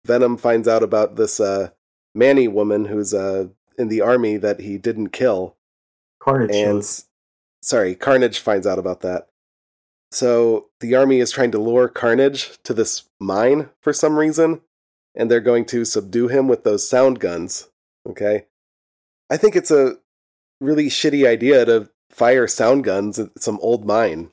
Venom 0.06 0.38
finds 0.38 0.68
out 0.68 0.84
about 0.84 1.16
this 1.16 1.40
uh, 1.40 1.70
Manny 2.16 2.48
woman 2.48 2.86
who's 2.86 3.14
uh, 3.14 3.48
in 3.78 3.88
the 3.88 4.02
army 4.02 4.38
that 4.38 4.62
he 4.62 4.78
didn't 4.78 5.10
kill. 5.10 5.56
Carnage. 6.20 6.56
And 6.56 6.78
shows. 6.78 7.06
Sorry, 7.62 7.96
Carnage 7.96 8.40
finds 8.40 8.68
out 8.68 8.80
about 8.80 9.02
that. 9.02 9.28
So 10.12 10.68
the 10.80 10.96
army 10.96 11.20
is 11.20 11.32
trying 11.32 11.52
to 11.52 11.60
lure 11.60 11.88
Carnage 11.88 12.58
to 12.64 12.74
this 12.74 13.04
mine 13.20 13.70
for 13.82 13.94
some 13.94 14.18
reason, 14.18 14.62
and 15.16 15.30
they're 15.30 15.40
going 15.40 15.66
to 15.66 15.86
subdue 15.86 16.28
him 16.28 16.48
with 16.48 16.64
those 16.64 16.88
sound 16.88 17.20
guns. 17.20 17.70
Okay. 18.08 18.46
I 19.30 19.38
think 19.38 19.56
it's 19.56 19.72
a 19.72 19.98
really 20.60 20.88
shitty 20.88 21.28
idea 21.28 21.66
to 21.66 21.90
fire 22.10 22.48
sound 22.48 22.84
guns 22.84 23.20
at 23.20 23.30
some 23.40 23.60
old 23.62 23.86
mine 23.86 24.32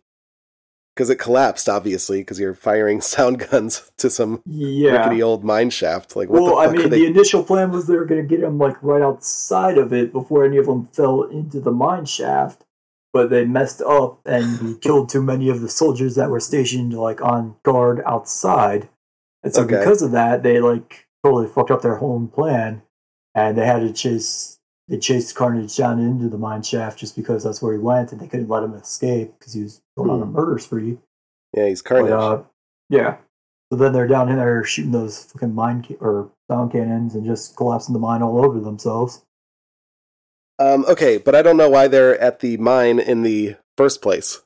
because 0.94 1.10
it 1.10 1.18
collapsed 1.18 1.68
obviously 1.68 2.20
because 2.20 2.40
you're 2.40 2.54
firing 2.54 3.00
sound 3.02 3.46
guns 3.50 3.90
to 3.98 4.08
some 4.08 4.42
yeah. 4.46 4.92
rickety 4.92 5.22
old 5.22 5.44
mine 5.44 5.70
shaft 5.70 6.16
like 6.16 6.28
well 6.30 6.58
i 6.58 6.66
mean 6.66 6.88
they... 6.88 7.00
the 7.00 7.06
initial 7.06 7.44
plan 7.44 7.70
was 7.70 7.86
they 7.86 7.96
were 7.96 8.06
going 8.06 8.20
to 8.20 8.26
get 8.26 8.42
him 8.42 8.58
like 8.58 8.82
right 8.82 9.02
outside 9.02 9.78
of 9.78 9.92
it 9.92 10.10
before 10.10 10.44
any 10.44 10.56
of 10.56 10.66
them 10.66 10.86
fell 10.86 11.22
into 11.24 11.60
the 11.60 11.70
mine 11.70 12.06
shaft 12.06 12.64
but 13.16 13.30
they 13.30 13.44
messed 13.44 13.80
up 13.80 14.20
and 14.26 14.58
he 14.58 14.74
killed 14.80 15.08
too 15.08 15.22
many 15.22 15.48
of 15.48 15.60
the 15.62 15.68
soldiers 15.68 16.14
that 16.16 16.28
were 16.28 16.40
stationed 16.40 16.92
like 16.92 17.22
on 17.22 17.56
guard 17.62 18.02
outside 18.04 18.88
and 19.42 19.54
so 19.54 19.62
okay. 19.62 19.78
because 19.78 20.02
of 20.02 20.10
that 20.10 20.42
they 20.42 20.60
like 20.60 21.06
totally 21.24 21.48
fucked 21.48 21.70
up 21.70 21.80
their 21.80 21.96
whole 21.96 22.26
plan 22.26 22.82
and 23.34 23.56
they 23.56 23.64
had 23.64 23.80
to 23.80 23.92
chase 23.92 24.56
they 24.88 24.98
chased 24.98 25.34
Carnage 25.34 25.76
down 25.76 25.98
into 25.98 26.28
the 26.28 26.38
mine 26.38 26.62
shaft 26.62 26.98
just 26.98 27.16
because 27.16 27.42
that's 27.42 27.60
where 27.60 27.72
he 27.72 27.78
went, 27.78 28.12
and 28.12 28.20
they 28.20 28.28
couldn't 28.28 28.48
let 28.48 28.62
him 28.62 28.74
escape 28.74 29.34
because 29.38 29.52
he 29.52 29.62
was 29.62 29.80
going 29.96 30.10
on 30.10 30.22
a 30.22 30.24
hmm. 30.24 30.32
murder 30.32 30.58
spree. 30.58 30.98
Yeah, 31.56 31.66
he's 31.68 31.82
Carnage. 31.82 32.10
But, 32.10 32.18
uh, 32.18 32.42
yeah. 32.88 33.16
So 33.72 33.78
then 33.78 33.92
they're 33.92 34.06
down 34.06 34.28
in 34.28 34.36
there 34.36 34.62
shooting 34.62 34.92
those 34.92 35.24
fucking 35.24 35.54
mine 35.54 35.82
ca- 35.82 35.96
or 36.00 36.30
sound 36.48 36.70
cannons 36.70 37.16
and 37.16 37.26
just 37.26 37.56
collapsing 37.56 37.94
the 37.94 37.98
mine 37.98 38.22
all 38.22 38.44
over 38.44 38.60
themselves. 38.60 39.22
Um, 40.58 40.84
okay, 40.86 41.18
but 41.18 41.34
I 41.34 41.42
don't 41.42 41.56
know 41.56 41.68
why 41.68 41.88
they're 41.88 42.18
at 42.20 42.40
the 42.40 42.56
mine 42.56 42.98
in 42.98 43.22
the 43.22 43.56
first 43.76 44.00
place. 44.00 44.40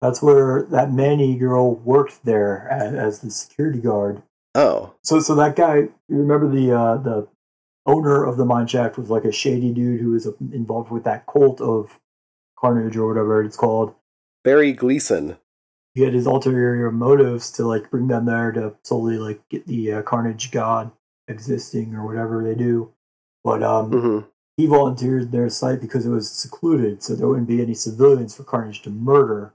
That's 0.00 0.22
where 0.22 0.66
that 0.70 0.92
Manny 0.92 1.36
girl 1.36 1.74
worked 1.76 2.24
there 2.24 2.68
as, 2.70 2.94
as 2.94 3.20
the 3.20 3.30
security 3.30 3.80
guard. 3.80 4.22
Oh, 4.54 4.94
so 5.02 5.20
so 5.20 5.34
that 5.34 5.56
guy, 5.56 5.76
you 5.76 5.92
remember 6.08 6.48
the 6.48 6.72
uh, 6.72 6.96
the 6.98 7.28
owner 7.86 8.24
of 8.24 8.36
the 8.36 8.44
mine 8.44 8.66
shaft 8.66 8.96
was 8.96 9.10
like 9.10 9.24
a 9.24 9.32
shady 9.32 9.72
dude 9.72 10.00
who 10.00 10.12
was 10.12 10.26
involved 10.52 10.90
with 10.90 11.04
that 11.04 11.26
cult 11.26 11.60
of 11.60 12.00
Carnage 12.58 12.96
or 12.96 13.08
whatever 13.08 13.42
it's 13.42 13.56
called. 13.56 13.94
Barry 14.42 14.72
Gleason. 14.72 15.36
He 15.94 16.02
had 16.02 16.14
his 16.14 16.26
ulterior 16.26 16.90
motives 16.90 17.50
to 17.52 17.66
like 17.66 17.90
bring 17.90 18.08
them 18.08 18.24
there 18.24 18.52
to 18.52 18.74
solely 18.82 19.16
like 19.16 19.40
get 19.48 19.66
the 19.66 19.92
uh, 19.92 20.02
Carnage 20.02 20.50
god 20.50 20.90
existing 21.28 21.94
or 21.94 22.06
whatever 22.06 22.42
they 22.42 22.54
do. 22.54 22.92
But 23.44 23.62
um, 23.62 23.90
mm-hmm. 23.90 24.26
He 24.56 24.66
volunteered 24.66 25.32
their 25.32 25.48
site 25.48 25.80
because 25.80 26.06
it 26.06 26.10
was 26.10 26.30
secluded, 26.30 27.02
so 27.02 27.14
there 27.14 27.28
wouldn't 27.28 27.48
be 27.48 27.62
any 27.62 27.74
civilians 27.74 28.34
for 28.34 28.44
Carnage 28.44 28.82
to 28.82 28.90
murder. 28.90 29.52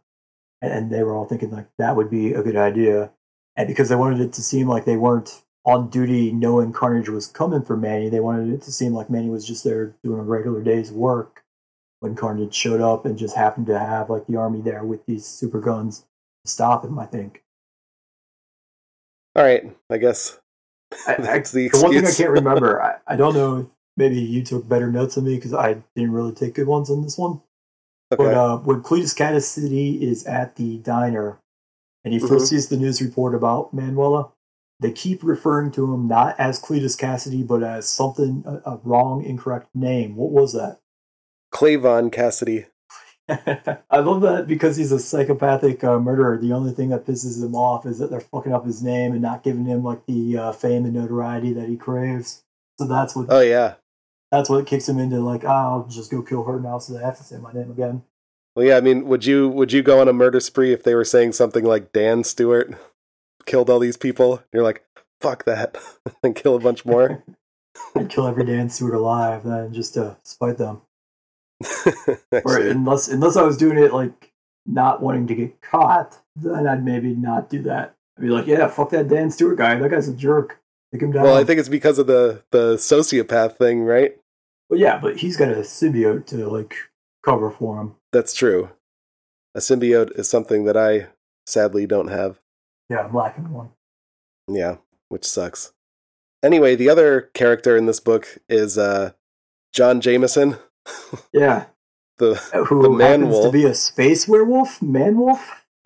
And 0.62 0.92
they 0.92 1.04
were 1.04 1.16
all 1.16 1.26
thinking 1.26 1.52
like 1.52 1.68
that 1.78 1.96
would 1.96 2.10
be 2.10 2.34
a 2.34 2.44
good 2.44 2.58
idea. 2.58 3.12
And 3.56 3.68
because 3.68 3.90
they 3.90 3.96
wanted 3.96 4.20
it 4.20 4.34
to 4.34 4.42
seem 4.42 4.68
like 4.68 4.86
they 4.86 4.98
weren't 4.98 5.42
on 5.66 5.90
duty 5.90 6.32
knowing 6.32 6.74
Carnage 6.74 7.10
was 7.10 7.28
coming 7.28 7.62
for 7.62 7.78
Manny. 7.78 8.10
They 8.10 8.20
wanted 8.20 8.52
it 8.54 8.62
to 8.64 8.72
seem 8.72 8.94
like 8.94 9.10
Manny 9.10 9.30
was 9.30 9.46
just 9.46 9.64
there 9.64 9.96
doing 10.04 10.20
a 10.20 10.24
regular 10.24 10.64
day's 10.64 10.92
work 10.92 11.44
when 12.00 12.16
Carnage 12.16 12.56
showed 12.56 12.82
up 12.82 13.06
and 13.06 13.18
just 13.18 13.36
happened 13.36 13.68
to 13.68 13.78
have 13.78 14.10
like 14.10 14.26
the 14.28 14.38
army 14.38 14.62
there 14.62 14.84
with 14.84 15.06
these 15.06 15.26
super 15.26 15.60
guns 15.60 16.06
to 16.46 16.52
stop 16.52 16.86
him, 16.86 16.98
I 16.98 17.06
think. 17.06 17.44
All 19.36 19.44
right, 19.44 19.76
I 19.90 19.98
guess 19.98 20.40
I, 21.08 21.16
that's 21.20 21.52
the, 21.52 21.70
the 21.70 21.82
one 21.82 21.94
thing 21.94 22.06
I 22.06 22.12
can't 22.12 22.32
remember. 22.32 22.82
I, 22.82 22.96
I 23.06 23.16
don't 23.16 23.34
know 23.34 23.58
if 23.58 23.68
maybe 24.00 24.20
you 24.20 24.42
took 24.42 24.68
better 24.68 24.90
notes 24.90 25.16
than 25.16 25.26
me 25.26 25.36
because 25.36 25.54
I 25.54 25.84
didn't 25.96 26.14
really 26.14 26.34
take 26.34 26.56
good 26.56 26.68
ones 26.68 26.90
on 26.90 27.04
this 27.04 27.18
one. 27.18 27.42
Okay. 28.12 28.24
But 28.24 28.34
uh, 28.34 28.58
when 28.60 28.82
Cletus 28.82 29.16
Kasady 29.16 30.02
is 30.02 30.26
at 30.26 30.56
the 30.56 30.78
diner 30.78 31.40
and 32.04 32.14
he 32.14 32.20
1st 32.20 32.24
mm-hmm. 32.24 32.46
sees 32.46 32.70
the 32.70 32.78
news 32.78 33.02
report 33.02 33.36
about 33.36 33.74
Manuela, 33.74 34.32
they 34.80 34.92
keep 34.92 35.22
referring 35.22 35.72
to 35.74 35.94
him 35.94 36.08
not 36.08 36.40
as 36.40 36.60
Cletus 36.60 36.98
Kasady, 36.98 37.46
but 37.46 37.62
as 37.62 37.88
something 37.88 38.44
a, 38.48 38.72
a 38.72 38.80
wrong, 38.84 39.24
incorrect 39.24 39.68
name. 39.76 40.16
What 40.16 40.32
was 40.32 40.54
that? 40.54 40.80
Clavon 41.54 42.12
Cassidy. 42.12 42.66
I 43.30 44.00
love 44.00 44.22
that 44.22 44.48
because 44.48 44.78
he's 44.78 44.94
a 44.94 44.98
psychopathic 44.98 45.84
uh, 45.84 46.00
murderer. 46.00 46.38
The 46.38 46.54
only 46.54 46.72
thing 46.72 46.90
that 46.90 47.06
pisses 47.06 47.44
him 47.44 47.54
off 47.54 47.86
is 47.86 48.00
that 48.00 48.10
they're 48.10 48.22
fucking 48.22 48.54
up 48.54 48.66
his 48.66 48.82
name 48.82 49.12
and 49.12 49.22
not 49.22 49.44
giving 49.44 49.66
him 49.66 49.84
like 49.84 50.06
the 50.08 50.38
uh, 50.38 50.52
fame 50.54 50.86
and 50.86 50.94
notoriety 50.94 51.54
that 51.54 51.68
he 51.68 51.76
craves. 51.76 52.44
So 52.80 52.88
that's 52.88 53.16
what. 53.16 53.28
Oh 53.30 53.42
yeah. 53.42 53.76
That's 54.32 54.50
what 54.50 54.68
kicks 54.68 54.88
him 54.88 55.00
into 55.00 55.20
like, 55.20 55.44
oh, 55.44 55.48
I'll 55.48 55.88
just 55.90 56.12
go 56.12 56.22
kill 56.22 56.44
her 56.44 56.60
now, 56.60 56.78
so 56.78 56.94
they 56.94 57.04
have 57.04 57.18
to 57.18 57.24
say 57.24 57.38
my 57.38 57.52
name 57.52 57.72
again. 57.72 58.04
Well, 58.56 58.66
yeah. 58.66 58.78
I 58.78 58.82
mean, 58.82 59.06
would 59.06 59.26
you 59.26 59.50
would 59.50 59.72
you 59.72 59.82
go 59.82 60.02
on 60.02 60.08
a 60.08 60.14
murder 60.14 60.40
spree 60.40 60.74
if 60.74 60.84
they 60.84 60.96
were 60.96 61.06
saying 61.06 61.34
something 61.34 61.64
like 61.64 61.92
Dan 61.92 62.24
Stewart? 62.24 62.76
killed 63.50 63.70
all 63.70 63.80
these 63.80 63.98
people. 63.98 64.44
You're 64.54 64.64
like, 64.64 64.86
fuck 65.20 65.46
that, 65.46 65.78
and 66.24 66.36
kill 66.36 66.56
a 66.56 66.60
bunch 66.60 66.86
more. 66.86 67.24
and 67.96 68.10
kill 68.10 68.28
every 68.28 68.46
Dan 68.46 68.70
Stewart 68.70 68.94
alive, 68.94 69.44
then 69.44 69.74
just 69.74 69.96
to 69.96 70.18
spite 70.24 70.58
them. 70.58 70.82
or 72.32 72.58
unless 72.58 73.10
unless 73.10 73.36
I 73.36 73.42
was 73.42 73.58
doing 73.58 73.78
it 73.78 73.94
like 73.94 74.32
not 74.66 75.02
wanting 75.02 75.28
to 75.28 75.36
get 75.36 75.62
caught, 75.62 76.18
then 76.38 76.68
I'd 76.68 76.86
maybe 76.86 77.14
not 77.16 77.50
do 77.50 77.64
that. 77.64 77.96
I'd 78.18 78.22
be 78.22 78.30
like, 78.30 78.48
yeah, 78.48 78.68
fuck 78.68 78.92
that 78.92 79.10
Dan 79.10 79.30
Stewart 79.30 79.58
guy. 79.58 79.76
That 79.76 79.92
guy's 79.92 80.08
a 80.08 80.14
jerk. 80.14 80.62
Take 80.92 81.02
him 81.02 81.12
down. 81.12 81.24
Well, 81.24 81.38
I 81.38 81.44
think 81.44 81.60
it's 81.60 81.70
because 81.70 82.00
of 82.00 82.08
the 82.08 82.44
the 82.52 82.76
sociopath 82.76 83.58
thing, 83.58 83.84
right? 83.84 84.16
Well, 84.70 84.80
yeah, 84.80 85.00
but 85.00 85.18
he's 85.18 85.38
got 85.38 85.50
a 85.50 85.58
symbiote 85.58 86.26
to 86.28 86.48
like 86.50 86.76
cover 87.24 87.52
for 87.52 87.80
him. 87.80 87.96
That's 88.12 88.34
true. 88.34 88.70
A 89.56 89.60
symbiote 89.60 90.18
is 90.18 90.30
something 90.30 90.66
that 90.66 90.78
I 90.78 91.08
sadly 91.46 91.86
don't 91.86 92.10
have. 92.10 92.40
Yeah, 92.90 93.00
I'm 93.00 93.14
lacking 93.14 93.52
one. 93.52 93.70
Yeah, 94.48 94.78
which 95.10 95.26
sucks. 95.26 95.74
Anyway, 96.42 96.76
the 96.76 96.90
other 96.90 97.30
character 97.34 97.76
in 97.76 97.86
this 97.86 98.00
book 98.00 98.38
is 98.48 98.78
uh, 98.78 99.12
John 99.74 100.02
Jameson. 100.02 100.58
yeah. 101.34 101.66
the 102.18 102.42
uh, 102.54 102.64
Who 102.66 102.82
the 102.82 102.90
man 102.90 103.22
happens 103.22 103.34
wolf. 103.34 103.46
to 103.46 103.52
be 103.52 103.66
a 103.66 103.76
space 103.76 104.28
werewolf? 104.28 104.82
Man 104.82 105.18
wolf? 105.18 105.66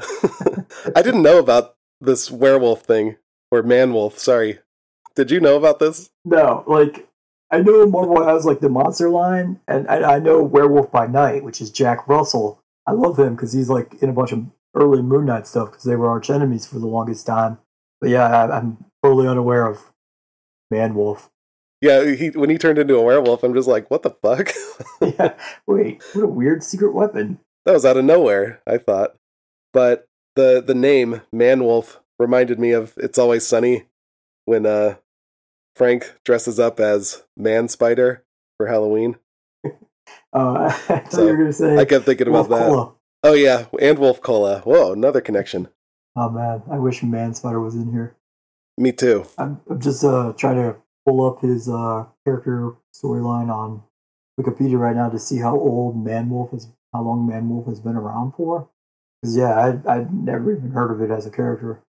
I 0.95 1.01
didn't 1.01 1.23
know 1.23 1.39
about 1.39 1.75
this 1.99 2.29
werewolf 2.29 2.83
thing. 2.83 3.17
Or 3.51 3.63
man 3.63 3.93
wolf, 3.93 4.17
sorry. 4.17 4.59
Did 5.15 5.31
you 5.31 5.39
know 5.39 5.57
about 5.57 5.79
this? 5.79 6.09
No, 6.25 6.63
like 6.67 7.07
I 7.51 7.61
know 7.61 7.85
Marvel 7.85 8.25
has 8.25 8.45
like 8.45 8.61
the 8.61 8.69
monster 8.69 9.09
line, 9.09 9.59
and 9.67 9.87
I, 9.87 10.15
I 10.15 10.19
know 10.19 10.41
Werewolf 10.41 10.91
by 10.91 11.05
Night, 11.05 11.43
which 11.43 11.61
is 11.61 11.69
Jack 11.69 12.07
Russell. 12.07 12.59
I 12.87 12.93
love 12.93 13.19
him 13.19 13.35
because 13.35 13.53
he's 13.53 13.69
like 13.69 13.93
in 14.01 14.09
a 14.09 14.13
bunch 14.13 14.31
of 14.31 14.45
early 14.75 15.01
Moon 15.01 15.25
Knight 15.25 15.45
stuff 15.45 15.71
because 15.71 15.83
they 15.83 15.95
were 15.95 16.09
arch 16.09 16.29
enemies 16.29 16.65
for 16.65 16.79
the 16.79 16.87
longest 16.87 17.27
time. 17.27 17.59
But 18.01 18.09
yeah, 18.09 18.25
I, 18.25 18.57
am 18.57 18.85
totally 19.03 19.27
unaware 19.27 19.67
of 19.67 19.91
Man 20.71 20.95
Wolf. 20.95 21.29
Yeah, 21.79 22.11
he, 22.15 22.29
when 22.29 22.49
he 22.49 22.57
turned 22.57 22.79
into 22.79 22.97
a 22.97 23.01
werewolf, 23.01 23.43
I'm 23.43 23.53
just 23.53 23.67
like, 23.67 23.91
what 23.91 24.03
the 24.03 24.11
fuck? 24.11 24.51
yeah, 25.01 25.33
wait, 25.67 26.01
what 26.13 26.23
a 26.23 26.27
weird 26.27 26.63
secret 26.63 26.93
weapon. 26.93 27.39
That 27.65 27.73
was 27.73 27.85
out 27.85 27.97
of 27.97 28.05
nowhere, 28.05 28.61
I 28.65 28.77
thought. 28.77 29.15
But 29.73 30.07
The 30.35 30.63
the 30.65 30.73
name 30.75 31.21
Man 31.31 31.63
Wolf 31.63 32.01
reminded 32.17 32.59
me 32.59 32.71
of 32.71 32.93
It's 32.97 33.19
Always 33.19 33.45
Sunny 33.45 33.83
when 34.45 34.65
uh 34.65 34.95
Frank 35.75 36.15
dresses 36.23 36.59
up 36.59 36.79
as 36.79 37.23
Man 37.35 37.67
Spider 37.67 38.23
for 38.57 38.67
Halloween. 38.67 39.17
Uh, 39.65 39.71
I 40.33 40.69
thought 40.71 41.11
So, 41.11 41.21
you 41.25 41.31
were 41.31 41.37
gonna 41.37 41.53
say 41.53 41.77
I 41.77 41.85
kept 41.85 42.05
thinking 42.05 42.27
about 42.27 42.49
Wolf 42.49 42.59
that. 42.59 42.67
Cola. 42.67 42.93
Oh 43.23 43.33
yeah, 43.33 43.65
and 43.79 43.97
Wolf 43.99 44.21
Cola. 44.21 44.59
Whoa, 44.61 44.93
another 44.93 45.21
connection. 45.21 45.69
Oh 46.15 46.29
man, 46.29 46.61
I 46.71 46.77
wish 46.77 47.01
Man 47.03 47.33
Spider 47.33 47.59
was 47.59 47.75
in 47.75 47.91
here. 47.91 48.15
Me 48.77 48.91
too. 48.91 49.25
I'm, 49.37 49.61
I'm 49.69 49.79
just 49.79 50.03
uh 50.03 50.33
trying 50.37 50.55
to 50.57 50.75
pull 51.05 51.25
up 51.25 51.41
his 51.41 51.69
uh 51.69 52.05
character 52.25 52.73
storyline 52.93 53.49
on 53.49 53.83
Wikipedia 54.39 54.77
right 54.77 54.95
now 54.95 55.09
to 55.09 55.19
see 55.19 55.37
how 55.37 55.57
old 55.57 56.03
Man 56.03 56.29
Wolf 56.29 56.53
is, 56.53 56.67
how 56.93 57.01
long 57.03 57.27
Man 57.27 57.49
Wolf 57.49 57.67
has 57.67 57.79
been 57.79 57.95
around 57.95 58.33
for. 58.35 58.69
Because 59.21 59.37
yeah, 59.37 59.53
I 59.87 59.95
I'd 59.95 60.13
never 60.13 60.55
even 60.55 60.71
heard 60.71 60.91
of 60.91 61.01
it 61.01 61.11
as 61.13 61.25
a 61.25 61.31
character. 61.31 61.81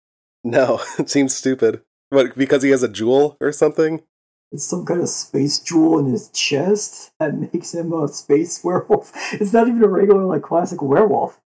No, 0.43 0.81
it 0.99 1.09
seems 1.09 1.35
stupid. 1.35 1.81
What 2.13 2.35
because 2.35 2.63
he 2.63 2.69
has 2.69 2.83
a 2.83 2.87
jewel 2.87 3.37
or 3.41 3.51
something? 3.51 4.03
It's 4.51 4.65
some 4.65 4.85
kind 4.85 5.01
of 5.01 5.09
space 5.09 5.57
jewel 5.57 5.97
in 5.97 6.05
his 6.05 6.29
chest 6.29 7.11
that 7.19 7.33
makes 7.35 7.73
him 7.73 7.91
a 7.91 8.07
space 8.07 8.63
werewolf. 8.63 9.11
It's 9.33 9.51
not 9.51 9.67
even 9.67 9.83
a 9.83 9.87
regular 9.87 10.25
like 10.25 10.43
classic 10.43 10.81
werewolf. 10.81 11.41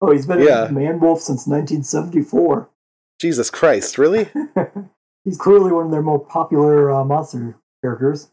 Oh, 0.00 0.10
he's 0.12 0.26
been 0.26 0.40
Yeah. 0.40 0.64
a 0.64 0.72
man 0.72 1.00
wolf 1.00 1.20
since 1.20 1.46
1974. 1.46 2.70
Jesus 3.20 3.50
Christ, 3.50 3.98
really? 3.98 4.30
he's 5.24 5.36
clearly 5.36 5.70
one 5.72 5.84
of 5.86 5.90
their 5.92 6.00
more 6.00 6.18
popular 6.24 6.90
uh, 6.90 7.04
monster 7.04 7.56
characters. 7.82 8.30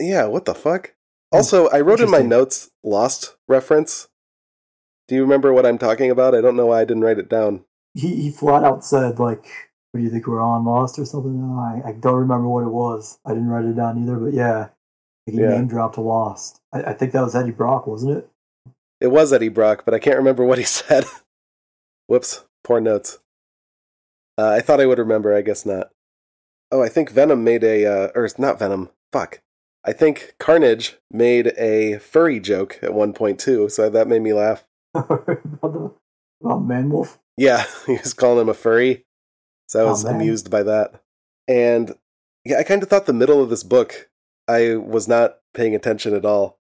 Yeah, 0.00 0.26
what 0.26 0.44
the 0.44 0.54
fuck? 0.54 0.94
Also, 1.32 1.68
I 1.70 1.80
wrote 1.80 2.00
in 2.00 2.10
my 2.10 2.20
notes 2.22 2.70
Lost 2.84 3.36
reference. 3.48 4.08
Do 5.08 5.16
you 5.16 5.22
remember 5.22 5.52
what 5.52 5.66
I'm 5.66 5.78
talking 5.78 6.10
about? 6.10 6.34
I 6.36 6.40
don't 6.40 6.56
know 6.56 6.66
why 6.66 6.82
I 6.82 6.84
didn't 6.84 7.02
write 7.02 7.18
it 7.18 7.28
down. 7.28 7.64
He 7.94 8.14
he 8.22 8.30
flat 8.30 8.62
out 8.62 8.84
said 8.84 9.18
like, 9.18 9.44
"What 9.92 9.98
do 9.98 10.04
you 10.04 10.10
think 10.10 10.26
we're 10.26 10.40
on 10.40 10.64
Lost 10.64 10.98
or 10.98 11.04
something?" 11.04 11.40
No, 11.40 11.58
I 11.58 11.90
I 11.90 11.92
don't 11.92 12.16
remember 12.16 12.48
what 12.48 12.64
it 12.64 12.70
was. 12.70 13.18
I 13.24 13.30
didn't 13.30 13.48
write 13.48 13.64
it 13.64 13.76
down 13.76 14.02
either. 14.02 14.16
But 14.16 14.34
yeah, 14.34 14.68
he 15.26 15.32
Yeah. 15.38 15.50
name 15.50 15.68
dropped 15.68 15.98
Lost. 15.98 16.60
I, 16.72 16.82
I 16.82 16.92
think 16.94 17.12
that 17.12 17.22
was 17.22 17.34
Eddie 17.36 17.50
Brock, 17.52 17.86
wasn't 17.86 18.18
it? 18.18 18.28
It 19.00 19.08
was 19.08 19.32
Eddie 19.32 19.48
Brock, 19.48 19.84
but 19.84 19.94
I 19.94 19.98
can't 19.98 20.16
remember 20.18 20.44
what 20.44 20.58
he 20.58 20.64
said. 20.80 21.04
Whoops, 22.06 22.44
poor 22.64 22.80
notes. 22.80 23.18
Uh, 24.38 24.48
I 24.48 24.60
thought 24.60 24.80
I 24.80 24.86
would 24.86 24.98
remember, 24.98 25.34
I 25.34 25.42
guess 25.42 25.66
not. 25.66 25.90
Oh, 26.70 26.82
I 26.82 26.88
think 26.88 27.10
Venom 27.10 27.44
made 27.44 27.62
a, 27.64 27.84
uh, 27.84 28.08
or 28.14 28.28
not 28.38 28.58
Venom, 28.58 28.88
fuck. 29.12 29.40
I 29.84 29.92
think 29.92 30.34
Carnage 30.38 30.96
made 31.10 31.48
a 31.58 31.98
furry 31.98 32.38
joke 32.40 32.78
at 32.82 32.94
one 32.94 33.12
point 33.12 33.38
too, 33.40 33.68
so 33.68 33.90
that 33.90 34.08
made 34.08 34.22
me 34.22 34.32
laugh. 34.32 34.64
about 34.94 35.26
the 35.26 35.92
about 36.40 36.62
Manwolf. 36.66 37.18
Yeah, 37.36 37.64
he 37.86 37.98
was 37.98 38.14
calling 38.14 38.40
him 38.42 38.48
a 38.48 38.54
furry. 38.54 39.04
So 39.68 39.80
I 39.80 39.82
Oh, 39.88 39.90
was 39.90 40.04
man. 40.04 40.16
amused 40.16 40.50
by 40.50 40.62
that. 40.64 41.02
And 41.48 41.94
yeah, 42.44 42.58
I 42.58 42.62
kind 42.62 42.82
of 42.82 42.88
thought 42.88 43.06
the 43.06 43.12
middle 43.12 43.42
of 43.42 43.50
this 43.50 43.62
book, 43.62 44.10
I 44.48 44.76
was 44.76 45.08
not 45.08 45.38
paying 45.54 45.74
attention 45.74 46.14
at 46.14 46.24
all. 46.24 46.58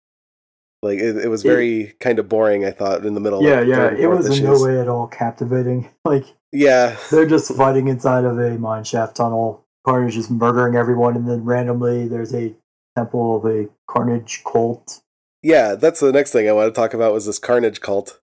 Like 0.82 1.00
it, 1.00 1.18
it 1.18 1.28
was 1.30 1.42
very 1.44 1.96
kind 2.00 2.20
of 2.20 2.30
boring. 2.30 2.64
I 2.66 2.72
thought 2.72 3.06
in 3.06 3.14
the 3.16 3.20
middle. 3.20 3.42
Yeah, 3.44 3.62
yeah. 3.62 3.92
It 3.92 4.08
was 4.08 4.38
in 4.38 4.44
no 4.46 4.62
way 4.62 4.80
at 4.80 4.88
all 4.88 5.08
captivating. 5.08 5.90
Like 6.06 6.26
Yeah, 6.52 6.96
they're 7.12 7.26
just 7.26 7.52
fighting 7.56 7.88
inside 7.88 8.24
of 8.26 8.38
a 8.38 8.58
mine 8.60 8.84
shaft 8.84 9.16
tunnel. 9.18 9.66
Carnage 9.86 10.18
is 10.18 10.30
murdering 10.30 10.76
everyone, 10.76 11.16
and 11.16 11.28
then 11.28 11.44
randomly 11.44 12.08
there's 12.08 12.34
a 12.34 12.56
temple 12.96 13.38
of 13.38 13.46
a 13.46 13.68
Carnage 13.90 14.44
cult. 14.44 15.02
yeah. 15.42 15.74
That's 15.76 16.00
the 16.00 16.12
next 16.12 16.32
thing 16.32 16.48
I 16.48 16.52
want 16.54 16.74
to 16.74 16.80
talk 16.80 16.94
about 16.94 17.14
was 17.14 17.26
this 17.26 17.40
Carnage 17.40 17.82
cult. 17.82 18.20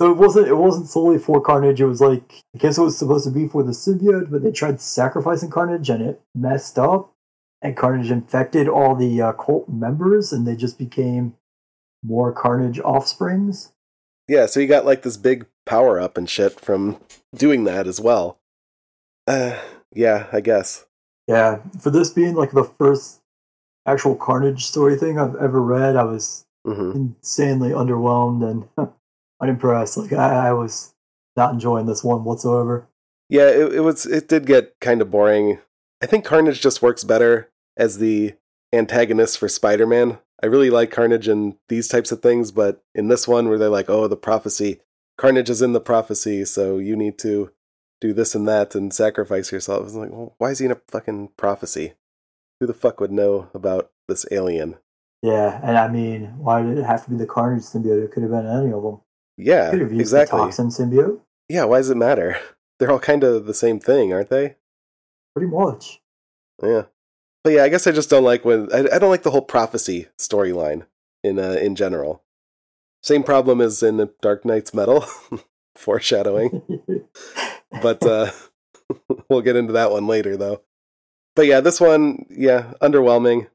So 0.00 0.10
it 0.10 0.16
wasn't 0.16 0.48
it 0.48 0.54
wasn't 0.54 0.88
solely 0.88 1.18
for 1.18 1.40
Carnage. 1.40 1.80
It 1.80 1.86
was 1.86 2.00
like 2.00 2.42
I 2.54 2.58
guess 2.58 2.78
it 2.78 2.82
was 2.82 2.96
supposed 2.96 3.24
to 3.24 3.30
be 3.30 3.48
for 3.48 3.62
the 3.62 3.72
symbiote, 3.72 4.30
but 4.30 4.42
they 4.42 4.52
tried 4.52 4.80
sacrificing 4.80 5.50
Carnage 5.50 5.90
and 5.90 6.02
it 6.02 6.20
messed 6.34 6.78
up. 6.78 7.12
And 7.60 7.76
Carnage 7.76 8.12
infected 8.12 8.68
all 8.68 8.94
the 8.94 9.20
uh, 9.20 9.32
cult 9.32 9.68
members, 9.68 10.32
and 10.32 10.46
they 10.46 10.54
just 10.54 10.78
became 10.78 11.34
more 12.04 12.32
Carnage 12.32 12.78
offsprings. 12.78 13.72
Yeah, 14.28 14.46
so 14.46 14.60
you 14.60 14.68
got 14.68 14.84
like 14.84 15.02
this 15.02 15.16
big 15.16 15.46
power 15.66 15.98
up 16.00 16.16
and 16.16 16.30
shit 16.30 16.60
from 16.60 17.00
doing 17.34 17.64
that 17.64 17.88
as 17.88 18.00
well. 18.00 18.38
Uh, 19.26 19.58
yeah, 19.92 20.26
I 20.32 20.40
guess. 20.40 20.86
Yeah, 21.26 21.58
for 21.80 21.90
this 21.90 22.10
being 22.10 22.34
like 22.34 22.52
the 22.52 22.62
first 22.62 23.20
actual 23.86 24.14
Carnage 24.14 24.64
story 24.64 24.96
thing 24.96 25.18
I've 25.18 25.34
ever 25.36 25.60
read, 25.60 25.96
I 25.96 26.04
was 26.04 26.46
hmm 26.64 26.92
insanely 26.92 27.70
underwhelmed 27.70 28.48
and 28.78 28.90
unimpressed. 29.40 29.96
Like 29.96 30.12
I, 30.12 30.48
I 30.48 30.52
was 30.52 30.94
not 31.36 31.52
enjoying 31.52 31.86
this 31.86 32.04
one 32.04 32.24
whatsoever. 32.24 32.88
Yeah, 33.28 33.48
it, 33.48 33.74
it 33.74 33.80
was. 33.80 34.06
It 34.06 34.28
did 34.28 34.46
get 34.46 34.78
kind 34.80 35.02
of 35.02 35.10
boring. 35.10 35.58
I 36.02 36.06
think 36.06 36.24
Carnage 36.24 36.60
just 36.60 36.82
works 36.82 37.04
better 37.04 37.50
as 37.76 37.98
the 37.98 38.34
antagonist 38.72 39.38
for 39.38 39.48
Spider-Man. 39.48 40.18
I 40.42 40.46
really 40.46 40.70
like 40.70 40.90
Carnage 40.90 41.28
in 41.28 41.56
these 41.68 41.88
types 41.88 42.12
of 42.12 42.22
things, 42.22 42.52
but 42.52 42.82
in 42.94 43.08
this 43.08 43.26
one 43.26 43.48
where 43.48 43.58
they're 43.58 43.68
like, 43.68 43.90
"Oh, 43.90 44.06
the 44.08 44.16
prophecy, 44.16 44.80
Carnage 45.16 45.50
is 45.50 45.62
in 45.62 45.72
the 45.72 45.80
prophecy, 45.80 46.44
so 46.44 46.78
you 46.78 46.96
need 46.96 47.18
to 47.18 47.50
do 48.00 48.12
this 48.12 48.34
and 48.34 48.46
that 48.48 48.74
and 48.74 48.94
sacrifice 48.94 49.52
yourself." 49.52 49.86
It's 49.86 49.94
like, 49.94 50.10
well, 50.10 50.34
why 50.38 50.50
is 50.50 50.60
he 50.60 50.66
in 50.66 50.72
a 50.72 50.80
fucking 50.88 51.30
prophecy? 51.36 51.94
Who 52.60 52.66
the 52.66 52.74
fuck 52.74 53.00
would 53.00 53.12
know 53.12 53.50
about 53.52 53.90
this 54.08 54.26
alien? 54.30 54.76
Yeah, 55.22 55.60
and 55.62 55.76
I 55.76 55.88
mean, 55.88 56.38
why 56.38 56.62
did 56.62 56.78
it 56.78 56.84
have 56.84 57.04
to 57.04 57.10
be 57.10 57.16
the 57.16 57.26
Carnage 57.26 57.64
symbiote? 57.64 58.04
It 58.04 58.12
could 58.12 58.22
have 58.22 58.32
been 58.32 58.46
any 58.46 58.72
of 58.72 58.82
them. 58.82 59.00
Yeah, 59.38 59.70
Could 59.70 59.80
have 59.80 59.92
used 59.92 60.00
exactly. 60.00 60.38
the 60.38 60.44
Toxin 60.44 60.68
symbiote, 60.68 61.20
Yeah, 61.48 61.64
why 61.64 61.78
does 61.78 61.90
it 61.90 61.96
matter? 61.96 62.36
They're 62.78 62.90
all 62.90 62.98
kind 62.98 63.24
of 63.24 63.46
the 63.46 63.54
same 63.54 63.80
thing, 63.80 64.12
aren't 64.12 64.30
they? 64.30 64.56
pretty 65.34 65.50
much. 65.52 66.00
Yeah. 66.62 66.82
But 67.44 67.52
yeah, 67.52 67.62
I 67.62 67.68
guess 67.68 67.86
I 67.86 67.92
just 67.92 68.10
don't 68.10 68.24
like 68.24 68.44
when 68.44 68.68
I, 68.72 68.96
I 68.96 68.98
don't 68.98 69.10
like 69.10 69.22
the 69.22 69.30
whole 69.30 69.42
prophecy 69.42 70.08
storyline 70.18 70.86
in 71.22 71.38
uh, 71.38 71.52
in 71.52 71.76
general. 71.76 72.24
Same 73.02 73.22
problem 73.22 73.60
as 73.60 73.80
in 73.82 73.96
the 73.98 74.12
Dark 74.20 74.44
Nights 74.44 74.74
Metal, 74.74 75.04
foreshadowing. 75.76 76.62
But 77.82 78.02
uh, 78.02 78.30
we'll 79.28 79.42
get 79.42 79.54
into 79.54 79.74
that 79.74 79.90
one 79.92 80.06
later, 80.06 80.38
though. 80.38 80.62
But 81.36 81.46
yeah, 81.46 81.60
this 81.60 81.80
one, 81.80 82.24
yeah, 82.30 82.72
underwhelming. 82.80 83.48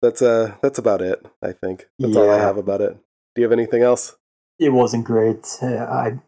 That's 0.00 0.22
uh, 0.22 0.54
that's 0.62 0.78
about 0.78 1.02
it. 1.02 1.26
I 1.42 1.50
think 1.52 1.88
that's 1.98 2.16
all 2.16 2.30
I 2.30 2.38
have 2.38 2.56
about 2.56 2.80
it. 2.80 2.96
Do 3.38 3.42
you 3.42 3.48
have 3.48 3.56
anything 3.56 3.82
else? 3.82 4.16
it 4.58 4.70
wasn't 4.70 5.04
great. 5.04 5.46
I 5.62 6.18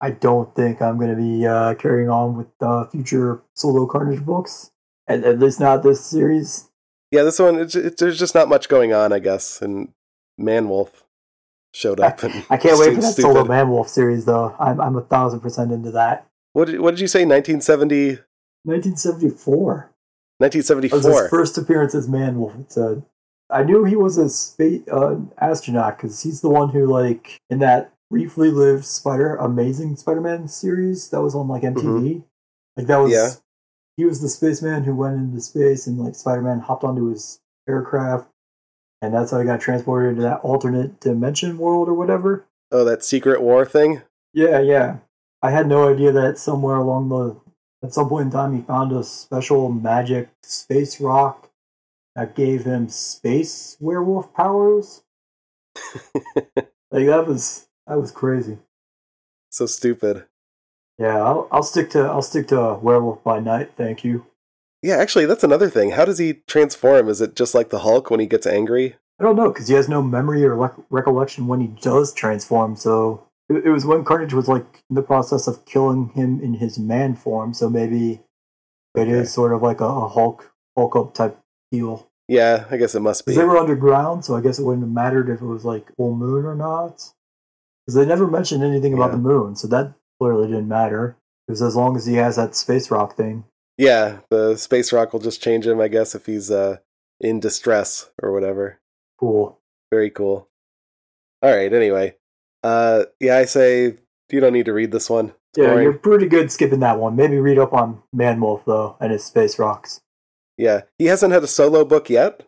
I 0.00 0.10
don't 0.10 0.54
think 0.54 0.80
I'm 0.80 0.98
going 0.98 1.10
to 1.10 1.16
be 1.16 1.44
uh, 1.44 1.74
carrying 1.74 2.08
on 2.08 2.36
with 2.36 2.46
uh, 2.60 2.86
future 2.86 3.42
solo 3.54 3.86
Carnage 3.86 4.24
books. 4.24 4.70
At, 5.08 5.24
at 5.24 5.40
least 5.40 5.58
not 5.58 5.82
this 5.82 6.04
series. 6.06 6.70
Yeah, 7.10 7.24
this 7.24 7.40
one, 7.40 7.58
it's, 7.58 7.74
it's, 7.74 8.00
there's 8.00 8.20
just 8.20 8.36
not 8.36 8.48
much 8.48 8.68
going 8.68 8.92
on, 8.92 9.12
I 9.12 9.18
guess. 9.18 9.60
And 9.60 9.88
Manwolf 10.40 10.90
showed 11.72 11.98
up. 11.98 12.22
And 12.22 12.44
I 12.50 12.56
can't 12.56 12.78
wait 12.78 12.94
for 12.94 13.00
that 13.00 13.12
stupid. 13.12 13.34
solo 13.34 13.44
Manwolf 13.44 13.88
series, 13.88 14.26
though. 14.26 14.54
I'm 14.60 14.80
I'm 14.80 14.94
a 14.94 15.02
thousand 15.02 15.40
percent 15.40 15.72
into 15.72 15.90
that. 15.90 16.28
What 16.52 16.66
did, 16.66 16.80
what 16.80 16.92
did 16.92 17.00
you 17.00 17.08
say? 17.08 17.24
1970, 17.24 18.20
1974. 18.62 19.92
That 20.38 20.54
was 20.54 20.54
his 20.54 20.70
1974. 20.70 21.28
first 21.30 21.58
appearance 21.58 21.96
as 21.96 22.06
Manwolf. 22.06 22.60
It's 22.60 22.76
a, 22.76 23.02
I 23.50 23.62
knew 23.62 23.84
he 23.84 23.96
was 23.96 24.18
a 24.18 24.28
space 24.28 24.82
uh, 24.90 25.16
astronaut 25.38 25.96
because 25.96 26.22
he's 26.22 26.40
the 26.40 26.48
one 26.48 26.70
who, 26.70 26.86
like, 26.86 27.38
in 27.48 27.60
that 27.60 27.92
briefly 28.10 28.50
lived 28.50 28.84
Spider 28.84 29.36
Amazing 29.36 29.96
Spider-Man 29.96 30.48
series 30.48 31.10
that 31.10 31.22
was 31.22 31.34
on 31.34 31.48
like 31.48 31.62
MTV. 31.62 32.22
Like 32.76 32.86
that 32.86 32.98
was, 32.98 33.12
Yeah. 33.12 33.30
he 33.96 34.04
was 34.04 34.20
the 34.20 34.28
spaceman 34.28 34.84
who 34.84 34.94
went 34.94 35.16
into 35.16 35.40
space 35.40 35.86
and 35.86 35.98
like 35.98 36.14
Spider-Man 36.14 36.60
hopped 36.60 36.84
onto 36.84 37.06
his 37.08 37.40
aircraft, 37.68 38.28
and 39.02 39.12
that's 39.14 39.30
how 39.30 39.40
he 39.40 39.44
got 39.46 39.60
transported 39.60 40.10
into 40.10 40.22
that 40.22 40.40
alternate 40.40 41.00
dimension 41.00 41.58
world 41.58 41.88
or 41.88 41.94
whatever. 41.94 42.44
Oh, 42.70 42.84
that 42.84 43.04
Secret 43.04 43.42
War 43.42 43.64
thing? 43.64 44.02
Yeah, 44.32 44.60
yeah. 44.60 44.98
I 45.42 45.50
had 45.50 45.66
no 45.68 45.88
idea 45.92 46.12
that 46.12 46.38
somewhere 46.38 46.76
along 46.76 47.08
the 47.08 47.36
at 47.84 47.92
some 47.92 48.08
point 48.08 48.26
in 48.26 48.30
time 48.32 48.54
he 48.54 48.62
found 48.62 48.90
a 48.92 49.04
special 49.04 49.70
magic 49.70 50.28
space 50.42 51.00
rock 51.00 51.50
that 52.16 52.34
gave 52.34 52.64
him 52.64 52.88
space 52.88 53.76
werewolf 53.78 54.34
powers. 54.34 55.02
Like 56.92 57.06
that 57.06 57.26
was 57.26 57.66
that 57.86 58.00
was 58.00 58.12
crazy. 58.12 58.58
so 59.50 59.66
stupid. 59.66 60.24
Yeah, 60.98 61.16
I'll 61.22 61.48
I'll 61.50 61.62
stick 61.64 61.90
to 61.90 62.00
I'll 62.04 62.22
stick 62.22 62.46
to 62.48 62.60
uh, 62.60 62.78
werewolf 62.78 63.22
by 63.24 63.40
night. 63.40 63.72
Thank 63.76 64.04
you. 64.04 64.24
Yeah, 64.82 64.96
actually, 64.96 65.26
that's 65.26 65.42
another 65.44 65.68
thing. 65.68 65.90
How 65.90 66.04
does 66.04 66.18
he 66.18 66.34
transform? 66.46 67.08
Is 67.08 67.20
it 67.20 67.34
just 67.34 67.54
like 67.54 67.70
the 67.70 67.80
Hulk 67.80 68.08
when 68.08 68.20
he 68.20 68.26
gets 68.26 68.46
angry? 68.46 68.94
I 69.18 69.24
don't 69.24 69.34
know 69.36 69.50
because 69.50 69.66
he 69.68 69.74
has 69.74 69.88
no 69.88 70.00
memory 70.00 70.44
or 70.44 70.54
rec- 70.54 70.74
recollection 70.90 71.48
when 71.48 71.60
he 71.60 71.66
does 71.66 72.14
transform. 72.14 72.76
So 72.76 73.26
it, 73.48 73.66
it 73.66 73.70
was 73.70 73.84
when 73.84 74.04
Carnage 74.04 74.32
was 74.32 74.46
like 74.48 74.84
in 74.88 74.94
the 74.94 75.02
process 75.02 75.48
of 75.48 75.64
killing 75.66 76.10
him 76.10 76.40
in 76.40 76.54
his 76.54 76.78
man 76.78 77.16
form. 77.16 77.52
So 77.52 77.68
maybe 77.68 78.20
it 78.94 79.08
is 79.08 79.18
Okay. 79.18 79.26
sort 79.26 79.52
of 79.52 79.60
like 79.62 79.80
a, 79.80 79.86
a 79.86 80.08
Hulk 80.08 80.52
Hulk 80.76 80.94
up 80.96 81.14
type 81.14 81.36
Yeah, 82.28 82.64
I 82.70 82.76
guess 82.76 82.94
it 82.94 83.00
must 83.00 83.24
be. 83.26 83.34
They 83.34 83.44
were 83.44 83.56
underground, 83.58 84.24
so 84.24 84.34
I 84.34 84.40
guess 84.40 84.58
it 84.58 84.64
wouldn't 84.64 84.82
have 84.84 84.92
mattered 84.92 85.28
if 85.28 85.40
it 85.40 85.46
was 85.46 85.64
like 85.64 85.94
full 85.96 86.14
moon 86.16 86.44
or 86.44 86.54
not. 86.54 87.04
Because 87.84 87.94
they 87.94 88.04
never 88.06 88.26
mentioned 88.26 88.64
anything 88.64 88.94
about 88.94 89.10
Yeah. 89.10 89.16
the 89.16 89.22
moon, 89.22 89.54
so 89.56 89.68
that 89.68 89.94
clearly 90.20 90.48
didn't 90.48 90.68
matter. 90.68 91.16
Because 91.46 91.62
as 91.62 91.76
long 91.76 91.96
as 91.96 92.04
he 92.06 92.14
has 92.14 92.34
that 92.36 92.56
space 92.56 92.90
rock 92.90 93.16
thing, 93.16 93.44
Yeah, 93.78 94.20
the 94.30 94.56
space 94.56 94.92
rock 94.92 95.12
will 95.12 95.20
just 95.20 95.40
change 95.42 95.66
him, 95.66 95.80
I 95.80 95.88
guess, 95.88 96.14
if 96.14 96.26
he's 96.26 96.50
uh 96.50 96.78
in 97.20 97.40
distress 97.40 98.10
or 98.22 98.32
whatever. 98.32 98.80
cool. 99.18 99.58
Very 99.92 100.10
cool. 100.10 100.48
All 101.42 101.54
right. 101.54 101.72
Anyway, 101.72 102.16
uh, 102.64 103.04
yeah, 103.20 103.36
I 103.38 103.44
say 103.44 103.96
you 104.30 104.40
don't 104.40 104.52
need 104.52 104.66
to 104.66 104.72
read 104.72 104.90
this 104.90 105.08
one. 105.08 105.26
It's 105.52 105.58
Yeah, 105.58 105.66
boring. 105.70 105.82
you're 105.84 105.92
pretty 105.92 106.26
good 106.26 106.50
skipping 106.50 106.80
that 106.80 106.98
one. 106.98 107.14
Maybe 107.14 107.38
read 107.38 107.58
up 107.58 107.72
on 107.72 108.02
Man 108.12 108.40
Wolf 108.40 108.64
though 108.66 108.96
and 109.00 109.12
his 109.12 109.24
space 109.24 109.58
rocks. 109.58 110.00
Yeah, 110.58 110.82
he 110.98 111.06
hasn't 111.06 111.32
had 111.32 111.42
a 111.42 111.46
solo 111.48 111.84
book 111.84 112.08
yet. 112.10 112.42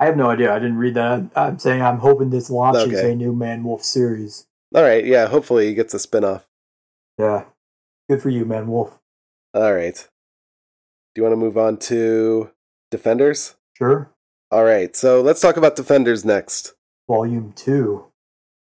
I 0.00 0.06
have 0.06 0.16
no 0.16 0.30
idea. 0.30 0.52
I 0.52 0.58
didn't 0.58 0.78
read 0.78 0.94
that. 0.94 1.30
I'm 1.36 1.58
saying 1.58 1.80
I'm 1.82 1.98
hoping 1.98 2.30
this 2.30 2.50
launches 2.50 2.92
Okay. 2.98 3.12
a 3.12 3.14
new 3.16 3.32
Man 3.32 3.62
Wolf 3.64 3.82
series. 3.84 4.46
All 4.74 4.82
right. 4.82 5.04
Yeah, 5.04 5.26
hopefully 5.28 5.68
he 5.68 5.74
gets 5.74 5.94
a 5.94 5.98
spin-off. 5.98 6.46
Yeah, 7.18 7.44
good 8.08 8.20
for 8.20 8.28
you, 8.30 8.44
Man 8.44 8.66
Wolf. 8.68 8.98
All 9.54 9.72
right. 9.72 9.94
Do 11.14 11.20
you 11.20 11.22
want 11.22 11.32
to 11.32 11.36
move 11.36 11.56
on 11.56 11.76
to 11.78 12.50
Defenders? 12.90 13.54
Sure. 13.78 14.10
All 14.50 14.64
right. 14.64 14.96
So 14.96 15.20
let's 15.20 15.40
talk 15.40 15.56
about 15.56 15.76
Defenders 15.76 16.24
next. 16.24 16.74
Volume 17.08 17.52
two. 17.54 18.06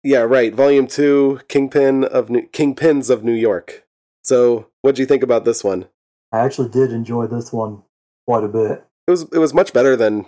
Yeah, 0.04 0.20
right. 0.22 0.54
Volume 0.56 0.88
two, 0.88 1.42
Kingpin 1.48 2.06
of 2.06 2.30
New- 2.30 2.48
Kingpins 2.48 3.10
of 3.10 3.24
New 3.24 3.34
York. 3.34 3.86
So, 4.24 4.68
what 4.82 4.96
do 4.96 5.02
you 5.02 5.06
think 5.06 5.24
about 5.24 5.46
this 5.46 5.64
one? 5.64 5.88
I 6.32 6.40
actually 6.40 6.70
did 6.70 6.92
enjoy 6.92 7.28
this 7.28 7.52
one 7.52 7.84
quite 8.30 8.44
a 8.44 8.48
bit. 8.48 8.86
It 9.08 9.12
was 9.12 9.24
it 9.34 9.40
was 9.40 9.56
much 9.56 9.74
better 9.74 9.96
than 9.96 10.28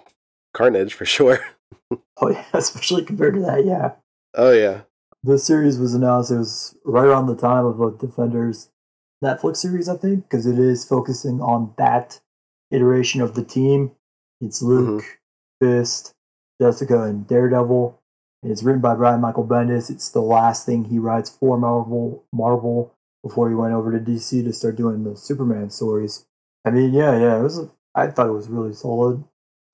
Carnage 0.56 0.96
for 0.96 1.06
sure. 1.06 1.40
Oh 2.24 2.30
yeah, 2.30 2.46
especially 2.54 3.04
compared 3.04 3.34
to 3.34 3.42
that. 3.42 3.66
Yeah, 3.66 3.94
oh 4.36 4.52
yeah. 4.52 4.82
this 5.24 5.44
series 5.44 5.78
was 5.78 5.94
announced. 5.94 6.32
It 6.32 6.38
was 6.38 6.78
right 6.86 7.06
around 7.06 7.26
the 7.26 7.36
time 7.36 7.66
of 7.66 7.80
the 7.80 7.90
Defenders 8.00 8.70
Netflix 9.24 9.58
series, 9.58 9.90
I 9.90 9.98
think, 9.98 10.30
because 10.30 10.46
it 10.46 10.58
is 10.60 10.86
focusing 10.86 11.42
on 11.42 11.74
that 11.78 12.22
iteration 12.70 13.20
of 13.20 13.34
the 13.34 13.44
team. 13.44 13.92
It's 14.40 14.62
mm-hmm. 14.62 14.92
Luke, 14.92 15.20
Fist, 15.60 16.14
Jessica, 16.62 17.02
and 17.04 17.28
Daredevil. 17.28 18.00
And 18.44 18.52
it's 18.52 18.64
written 18.64 18.82
by 18.82 18.96
Brian 18.96 19.20
Michael 19.20 19.48
Bendis. 19.48 19.90
It's 19.90 20.10
the 20.10 20.22
last 20.22 20.66
thing 20.66 20.86
he 20.86 21.00
writes 21.00 21.30
for 21.30 21.58
Marvel. 21.58 22.24
Marvel 22.32 22.96
before 23.24 23.50
he 23.50 23.56
went 23.56 23.74
over 23.74 23.92
to 23.92 24.00
DC 24.00 24.44
to 24.44 24.54
start 24.54 24.78
doing 24.78 25.04
the 25.04 25.18
Superman 25.18 25.72
stories. 25.72 26.26
I 26.64 26.70
mean, 26.70 26.94
yeah, 26.94 27.20
yeah, 27.20 27.40
it 27.40 27.44
was. 27.44 27.68
I 27.96 28.08
thought 28.08 28.28
it 28.28 28.34
was 28.34 28.50
really 28.50 28.74
solid. 28.74 29.24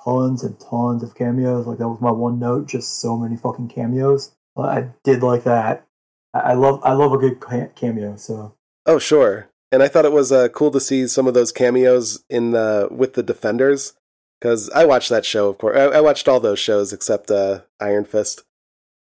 Tons 0.04 0.44
and 0.44 0.60
tons 0.60 1.04
of 1.04 1.16
cameos. 1.16 1.68
Like 1.68 1.80
that 1.80 1.90
was 1.90 2.02
my 2.02 2.12
one 2.12 2.40
note. 2.40 2.68
Just 2.68 3.00
so 3.00 3.18
many 3.18 3.36
fucking 3.36 3.70
cameos. 3.70 4.36
But 4.56 4.70
I 4.70 4.90
did 5.04 5.24
like 5.24 5.44
that. 5.44 5.86
I 6.34 6.54
love. 6.54 6.82
I 6.84 6.94
love 6.94 7.14
a 7.14 7.18
good 7.18 7.42
cameo. 7.76 8.16
So 8.16 8.54
Oh 8.88 9.00
sure. 9.00 9.50
And 9.72 9.84
I 9.84 9.90
thought 9.90 10.06
it 10.06 10.14
was 10.14 10.32
uh, 10.32 10.48
cool 10.48 10.72
to 10.72 10.80
see 10.80 11.08
some 11.08 11.28
of 11.28 11.34
those 11.34 11.52
cameos 11.52 12.24
in 12.30 12.52
the 12.52 12.88
with 12.90 13.14
the 13.14 13.24
Defenders 13.24 13.94
because 14.40 14.70
I 14.70 14.86
watched 14.86 15.10
that 15.10 15.26
show. 15.26 15.50
Of 15.50 15.58
course, 15.58 15.78
I, 15.78 15.98
I 15.98 16.02
watched 16.02 16.28
all 16.28 16.40
those 16.40 16.60
shows 16.60 16.94
except 16.94 17.30
uh, 17.30 17.62
Iron 17.82 18.06
Fist. 18.06 18.44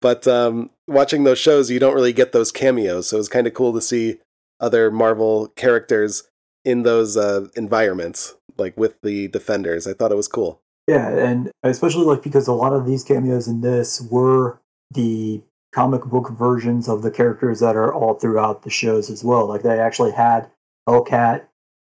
But 0.02 0.28
um, 0.28 0.69
watching 0.88 1.23
those 1.23 1.39
shows, 1.39 1.69
you 1.69 1.80
don't 1.80 1.95
really 1.95 2.13
get 2.13 2.32
those 2.32 2.52
cameos, 2.52 3.10
so 3.10 3.17
it 3.17 3.19
was 3.19 3.30
kind 3.30 3.47
of 3.47 3.54
cool 3.54 3.73
to 3.73 3.82
see 3.82 4.19
other 4.60 4.91
Marvel 4.91 5.47
characters 5.56 6.23
in 6.65 6.84
those 6.84 7.17
uh, 7.17 7.47
environments, 7.56 8.36
like 8.58 8.76
with 8.78 9.00
the 9.02 9.28
Defenders. 9.30 9.88
I 9.88 9.94
thought 9.94 10.12
it 10.12 10.16
was 10.18 10.28
cool. 10.28 10.62
Yeah, 10.88 11.10
and 11.10 11.52
especially 11.63 12.06
like 12.06 12.24
because 12.24 12.48
a 12.48 12.54
lot 12.54 12.74
of 12.74 12.86
these 12.86 13.04
cameos 13.04 13.48
in 13.48 13.62
this 13.62 14.02
were 14.12 14.60
the 14.92 15.42
comic 15.74 16.04
book 16.06 16.30
versions 16.32 16.88
of 16.88 17.02
the 17.02 17.10
characters 17.12 17.60
that 17.62 17.76
are 17.76 17.94
all 17.94 18.13
throughout 18.16 18.63
the 18.63 18.70
shows 18.70 19.10
as 19.10 19.24
well. 19.24 19.48
Like 19.48 19.63
they 19.63 19.80
actually 19.80 20.12
had 20.12 20.50
Hellcat, 20.88 21.44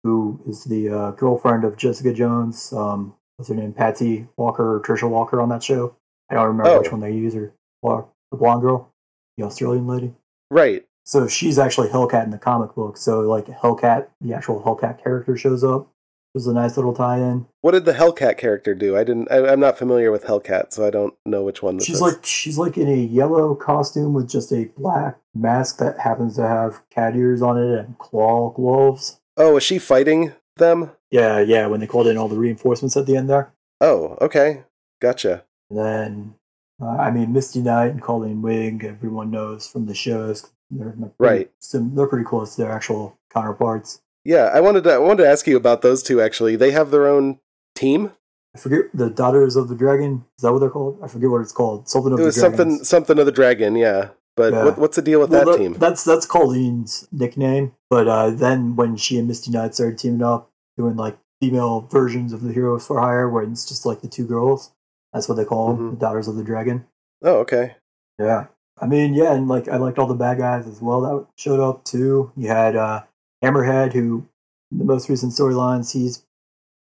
who 0.05 0.39
is 0.47 0.65
the 0.65 0.89
uh, 0.91 1.11
girlfriend 1.13 1.65
of 1.65 1.77
Jessica 1.77 2.13
Jones. 2.13 2.73
Um, 2.73 3.15
what's 3.37 3.49
her 3.49 3.55
name? 3.55 3.73
Patsy 3.73 4.27
Walker 4.37 4.77
or 4.77 4.81
Trisha 4.81 5.09
Walker 5.09 5.41
on 5.41 5.49
that 5.49 5.63
show. 5.63 5.97
I 6.31 6.35
don't 6.35 6.47
remember 6.47 6.71
Oh. 6.71 6.79
which 6.81 6.93
one 6.93 7.01
they 7.01 7.13
use 7.13 7.35
her. 7.35 7.53
Or 7.83 8.09
the 8.31 8.37
blonde 8.37 8.63
girl, 8.63 8.91
the 9.37 9.45
Australian 9.45 9.87
lady. 9.87 10.15
Right. 10.51 10.87
So 11.05 11.27
she's 11.27 11.59
actually 11.59 11.89
Hellcat 11.89 12.25
in 12.25 12.31
the 12.31 12.39
comic 12.39 12.75
book. 12.75 12.97
So 12.97 13.21
like 13.21 13.47
Hellcat, 13.47 14.09
the 14.21 14.35
actual 14.35 14.63
Hellcat 14.63 15.03
character 15.03 15.37
shows 15.37 15.65
up. 15.65 15.89
It 16.35 16.39
was 16.39 16.49
a 16.49 16.53
nice 16.53 16.77
little 16.77 16.93
tie-in. 16.93 17.47
What 17.61 17.73
did 17.73 17.85
the 17.85 17.93
Hellcat 17.93 18.39
character 18.39 18.75
do? 18.75 18.97
I 18.97 19.05
didn't. 19.05 19.31
I, 19.31 19.47
I'm 19.53 19.61
not 19.61 19.79
familiar 19.79 20.11
with 20.11 20.25
Hellcat, 20.25 20.73
so 20.73 20.85
I 20.85 20.91
don't 20.91 21.15
know 21.25 21.45
which 21.45 21.63
one 21.63 21.77
this 21.77 21.87
She's 21.87 21.97
is. 21.97 22.03
like 22.03 22.25
she's 22.27 22.59
like 22.59 22.77
in 22.77 22.89
a 22.89 22.97
yellow 22.97 23.55
costume 23.55 24.15
with 24.15 24.29
just 24.29 24.51
a 24.53 24.65
black 24.77 25.17
mask 25.37 25.79
that 25.79 26.01
happens 26.01 26.35
to 26.35 26.43
have 26.43 26.83
cat 26.91 27.15
ears 27.15 27.41
on 27.41 27.57
it 27.57 27.79
and 27.79 27.97
claw 27.99 28.51
gloves. 28.51 29.21
oh, 29.37 29.57
is 29.59 29.63
she 29.63 29.79
fighting 29.79 30.33
them? 30.57 30.91
Yeah, 31.13 31.39
yeah. 31.39 31.69
When 31.69 31.79
they 31.79 31.87
called 31.87 32.09
in 32.09 32.17
all 32.19 32.29
the 32.29 32.37
reinforcements 32.37 32.97
at 32.97 33.07
the 33.07 33.17
end 33.17 33.31
there, 33.31 33.53
Oh, 33.81 34.19
okay, 34.21 34.65
gotcha. 35.01 35.45
and 35.71 35.79
then 35.79 36.35
uh, 36.83 36.97
I 36.97 37.13
mean 37.13 37.33
Misty 37.33 37.61
Knight 37.63 37.93
and 37.93 38.03
Colleen 38.03 38.43
Wing, 38.43 38.83
everyone 38.85 39.31
knows 39.31 39.69
from 39.69 39.87
the 39.87 39.95
shows. 39.95 40.51
They're, 40.69 40.95
they're 40.97 41.11
pretty, 41.11 41.45
Right. 41.45 41.51
they're 41.95 42.09
pretty 42.09 42.25
close 42.25 42.57
to 42.57 42.63
their 42.63 42.73
actual 42.73 43.17
counterparts. 43.33 44.01
Yeah, 44.25 44.51
I 44.53 44.61
wanted 44.61 44.85
to. 44.85 44.93
I 44.93 44.99
wanted 44.99 45.23
to 45.25 45.29
ask 45.29 45.47
you 45.47 45.57
about 45.57 45.83
those 45.83 46.03
two. 46.03 46.21
Actually, 46.21 46.57
they 46.57 46.71
have 46.71 46.91
their 46.91 47.07
own 47.07 47.39
team. 47.75 48.13
I 48.55 48.59
forget 48.59 48.85
the 48.95 49.11
Daughters 49.11 49.57
of 49.57 49.69
the 49.69 49.75
Dragon. 49.75 50.25
Is 50.39 50.43
that 50.43 50.53
what 50.53 50.61
they're 50.61 50.71
called? 50.71 50.99
I 51.03 51.09
forget 51.09 51.29
what 51.31 51.41
it's 51.41 51.53
called. 51.53 51.89
Something 51.89 52.13
of 52.13 52.19
It 52.19 52.23
the 52.23 52.27
was 52.27 52.37
something 52.37 52.85
something 52.85 53.19
of 53.19 53.27
the 53.27 53.33
dragon. 53.33 53.75
Yeah, 53.77 54.11
but 54.37 54.53
Yeah. 54.53 54.65
what, 54.65 54.79
what's 54.79 54.97
the 54.97 55.03
deal 55.03 55.21
with 55.21 55.31
Well, 55.31 55.45
that, 55.45 55.59
team? 55.59 55.75
That's 55.75 56.05
that's 56.05 56.25
Colleen's 56.25 57.07
nickname. 57.13 57.73
But 57.91 58.09
uh, 58.09 58.31
then 58.31 58.77
when 58.77 58.97
she 58.97 59.19
and 59.19 59.29
Misty 59.29 59.51
Knight 59.51 59.75
started 59.75 59.99
teaming 59.99 60.23
up, 60.23 60.51
doing 60.79 60.97
like 60.97 61.19
female 61.43 61.81
versions 61.91 62.33
of 62.33 62.43
the 62.43 62.53
Heroes 62.53 62.87
for 62.87 63.01
Hire, 63.01 63.29
where 63.29 63.43
it's 63.43 63.67
just 63.69 63.85
like 63.85 64.01
the 64.01 64.09
two 64.09 64.27
girls. 64.27 64.71
That's 65.13 65.29
what 65.29 65.35
they 65.35 65.45
call 65.45 65.75
them, 65.75 65.79
Mhm. 65.79 65.91
the 65.93 65.97
Daughters 66.07 66.29
of 66.29 66.37
the 66.37 66.45
Dragon. 66.45 66.87
oh, 67.23 67.37
okay. 67.39 67.77
Yeah. 68.19 68.47
I 68.81 68.87
mean, 68.87 69.15
yeah, 69.15 69.33
and 69.35 69.49
like 69.49 69.69
I 69.69 69.77
liked 69.77 69.99
all 69.99 70.07
the 70.07 70.15
bad 70.15 70.39
guys 70.39 70.67
as 70.67 70.81
well 70.81 71.01
that 71.03 71.27
showed 71.37 71.61
up 71.61 71.85
too. 71.85 72.33
You 72.37 72.49
had 72.49 72.75
uh, 72.77 73.03
Hammerhead, 73.43 73.93
who 73.93 74.27
in 74.71 74.79
the 74.79 74.85
most 74.85 75.09
recent 75.09 75.33
storylines, 75.33 75.93
he's 75.93 76.25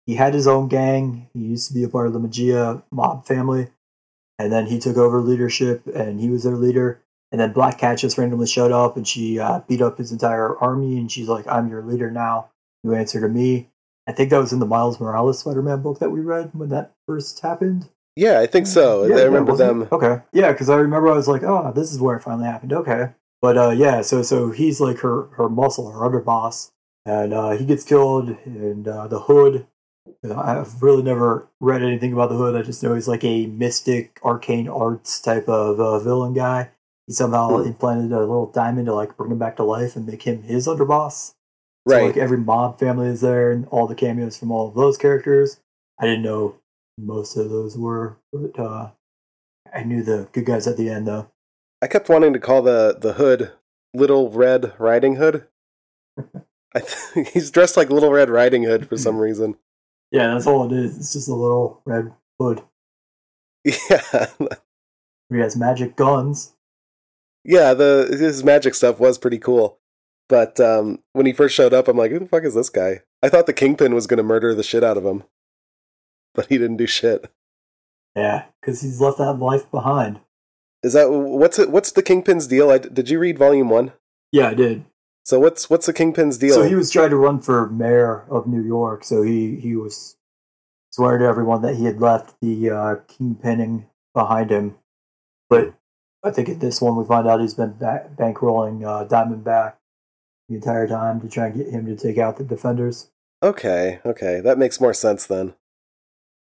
he 0.06 0.14
had 0.14 0.34
his 0.34 0.46
own 0.46 0.68
gang. 0.68 1.28
He 1.34 1.40
used 1.40 1.68
to 1.68 1.74
be 1.74 1.84
a 1.84 1.88
part 1.88 2.06
of 2.06 2.12
the 2.12 2.20
Maggia 2.20 2.82
mob 2.90 3.26
family, 3.26 3.68
and 4.38 4.52
then 4.52 4.66
he 4.66 4.78
took 4.78 4.96
over 4.96 5.20
leadership, 5.20 5.86
and 5.86 6.20
he 6.20 6.30
was 6.30 6.44
their 6.44 6.56
leader. 6.56 7.02
And 7.30 7.40
then 7.40 7.52
Black 7.52 7.78
Cat 7.78 7.98
just 7.98 8.16
randomly 8.16 8.46
showed 8.46 8.72
up, 8.72 8.96
and 8.96 9.06
she 9.06 9.38
uh, 9.38 9.60
beat 9.68 9.82
up 9.82 9.98
his 9.98 10.12
entire 10.12 10.56
army, 10.58 10.96
and 10.96 11.12
she's 11.12 11.28
like, 11.28 11.46
"I'm 11.46 11.68
your 11.68 11.82
leader 11.82 12.10
now. 12.10 12.48
You 12.82 12.94
answer 12.94 13.20
to 13.20 13.28
me." 13.28 13.68
I 14.08 14.12
think 14.12 14.30
that 14.30 14.38
was 14.38 14.54
in 14.54 14.58
the 14.58 14.66
Miles 14.66 14.98
Morales 14.98 15.40
Spider-Man 15.40 15.82
book 15.82 15.98
that 15.98 16.08
we 16.08 16.20
read 16.20 16.50
when 16.54 16.70
that 16.70 16.94
first 17.06 17.40
happened. 17.40 17.90
Yeah, 18.16 18.40
I 18.40 18.46
think 18.46 18.66
so. 18.66 19.04
Yeah, 19.04 19.16
I 19.16 19.22
remember 19.24 19.54
them. 19.54 19.86
Okay. 19.92 20.22
Yeah, 20.32 20.50
because 20.50 20.70
I 20.70 20.76
remember 20.76 21.08
I 21.08 21.14
was 21.14 21.28
like, 21.28 21.42
oh, 21.42 21.72
this 21.76 21.92
is 21.92 22.00
where 22.00 22.16
it 22.16 22.22
finally 22.22 22.46
happened. 22.46 22.72
Okay. 22.72 23.10
But 23.40 23.56
uh, 23.56 23.70
yeah, 23.70 24.02
so 24.02 24.22
so 24.22 24.50
he's 24.50 24.80
like 24.80 24.98
her 24.98 25.26
her 25.36 25.48
muscle, 25.48 25.90
her 25.90 26.00
underboss, 26.00 26.70
and 27.06 27.32
uh, 27.32 27.50
he 27.50 27.64
gets 27.64 27.84
killed. 27.84 28.36
And 28.44 28.86
uh, 28.88 29.06
the 29.06 29.20
Hood, 29.20 29.66
you 30.22 30.28
know, 30.30 30.38
I've 30.38 30.82
really 30.82 31.02
never 31.02 31.48
read 31.60 31.82
anything 31.82 32.12
about 32.12 32.30
the 32.30 32.36
Hood. 32.36 32.56
I 32.56 32.62
just 32.62 32.82
know 32.82 32.94
he's 32.94 33.08
like 33.08 33.24
a 33.24 33.46
mystic, 33.46 34.18
arcane 34.24 34.68
arts 34.68 35.20
type 35.20 35.48
of 35.48 35.80
uh, 35.80 35.98
villain 36.00 36.34
guy. 36.34 36.70
He 37.06 37.12
somehow 37.14 37.58
Hmm. 37.58 37.68
implanted 37.68 38.12
a 38.12 38.20
little 38.20 38.46
diamond 38.50 38.86
to 38.86 38.94
like 38.94 39.16
bring 39.16 39.30
him 39.32 39.38
back 39.38 39.56
to 39.56 39.64
life 39.64 39.96
and 39.96 40.06
make 40.06 40.22
him 40.24 40.42
his 40.42 40.66
underboss. 40.66 41.34
So 41.86 41.94
Right. 41.94 42.04
like 42.04 42.16
every 42.16 42.38
mob 42.38 42.78
family 42.78 43.08
is 43.08 43.20
there, 43.20 43.50
and 43.52 43.66
all 43.68 43.86
the 43.86 43.94
cameos 43.94 44.36
from 44.38 44.50
all 44.52 44.68
of 44.68 44.74
those 44.74 44.98
characters. 44.98 45.60
I 45.98 46.06
didn't 46.06 46.22
know 46.22 46.56
most 46.98 47.36
of 47.36 47.50
those 47.50 47.78
were, 47.78 48.16
but 48.32 48.58
uh, 48.58 48.90
I 49.72 49.84
knew 49.84 50.02
the 50.02 50.28
good 50.32 50.44
guys 50.46 50.66
at 50.66 50.76
the 50.76 50.90
end 50.90 51.06
though. 51.06 51.30
I 51.82 51.86
kept 51.86 52.08
wanting 52.08 52.32
to 52.32 52.38
call 52.40 52.62
the 52.62 52.96
the 52.98 53.14
hood 53.14 53.52
Little 53.94 54.30
Red 54.30 54.72
Riding 54.78 55.16
Hood. 55.16 55.46
I 56.74 56.80
th- 56.80 57.28
he's 57.32 57.50
dressed 57.50 57.76
like 57.76 57.90
Little 57.90 58.10
Red 58.10 58.30
Riding 58.30 58.64
Hood 58.64 58.88
for 58.88 58.96
some 58.96 59.18
reason. 59.18 59.56
Yeah, 60.10 60.32
that's 60.34 60.46
all 60.46 60.70
it 60.70 60.76
is. 60.76 60.96
It's 60.96 61.12
just 61.12 61.28
a 61.28 61.34
little 61.34 61.82
red 61.84 62.12
hood. 62.40 62.62
Yeah, 63.64 64.26
He 65.30 65.36
has 65.38 65.54
magic 65.56 65.96
guns. 65.96 66.54
yeah. 67.44 67.74
The 67.74 68.06
his 68.18 68.42
magic 68.42 68.74
stuff 68.74 68.98
was 68.98 69.18
pretty 69.18 69.38
cool, 69.38 69.78
but 70.28 70.58
um, 70.60 71.00
when 71.12 71.26
he 71.26 71.32
first 71.34 71.54
showed 71.54 71.74
up, 71.74 71.88
I'm 71.88 71.96
like, 71.98 72.10
who 72.10 72.18
the 72.20 72.26
fuck 72.26 72.44
is 72.44 72.54
this 72.54 72.70
guy? 72.70 73.02
I 73.22 73.28
thought 73.28 73.44
the 73.46 73.52
Kingpin 73.52 73.94
was 73.94 74.06
gonna 74.06 74.22
murder 74.22 74.54
the 74.54 74.62
shit 74.62 74.82
out 74.82 74.96
of 74.96 75.04
him, 75.04 75.24
but 76.34 76.46
he 76.46 76.56
didn't 76.56 76.78
do 76.78 76.86
shit. 76.86 77.30
Yeah, 78.16 78.44
because 78.60 78.80
he's 78.80 79.00
left 79.00 79.18
that 79.18 79.34
life 79.34 79.70
behind. 79.70 80.20
Is 80.82 80.92
that 80.92 81.10
what's 81.10 81.58
it? 81.58 81.70
What's 81.70 81.92
the 81.92 82.02
Kingpin's 82.02 82.46
deal? 82.46 82.70
I, 82.70 82.78
did 82.78 83.10
you 83.10 83.18
read 83.18 83.38
Volume 83.38 83.68
One? 83.68 83.92
Yeah, 84.32 84.48
I 84.48 84.54
did. 84.54 84.84
So 85.24 85.40
what's 85.40 85.68
what's 85.68 85.86
the 85.86 85.92
Kingpin's 85.92 86.38
deal? 86.38 86.54
So 86.54 86.62
he 86.62 86.74
was 86.74 86.90
trying 86.90 87.10
to 87.10 87.16
run 87.16 87.40
for 87.40 87.68
mayor 87.68 88.24
of 88.30 88.46
New 88.46 88.62
York. 88.62 89.04
So 89.04 89.22
he 89.22 89.56
he 89.56 89.74
was 89.76 90.16
swearing 90.90 91.20
to 91.20 91.26
everyone 91.26 91.62
that 91.62 91.76
he 91.76 91.84
had 91.84 92.00
left 92.00 92.34
the 92.40 92.70
uh, 92.70 92.94
kingpinning 93.08 93.86
behind 94.14 94.50
him. 94.50 94.76
But 95.50 95.74
I 96.22 96.30
think 96.30 96.48
in 96.48 96.58
this 96.60 96.80
one 96.80 96.96
we 96.96 97.04
find 97.04 97.28
out 97.28 97.40
he's 97.40 97.54
been 97.54 97.72
back, 97.72 98.16
bankrolling 98.16 98.86
uh, 98.86 99.06
Diamondback 99.06 99.74
the 100.48 100.56
entire 100.56 100.88
time 100.88 101.20
to 101.20 101.28
try 101.28 101.46
and 101.46 101.56
get 101.56 101.68
him 101.68 101.86
to 101.86 101.96
take 101.96 102.18
out 102.18 102.38
the 102.38 102.44
defenders. 102.44 103.10
Okay, 103.42 104.00
okay, 104.04 104.40
that 104.40 104.58
makes 104.58 104.80
more 104.80 104.94
sense 104.94 105.26
then. 105.26 105.54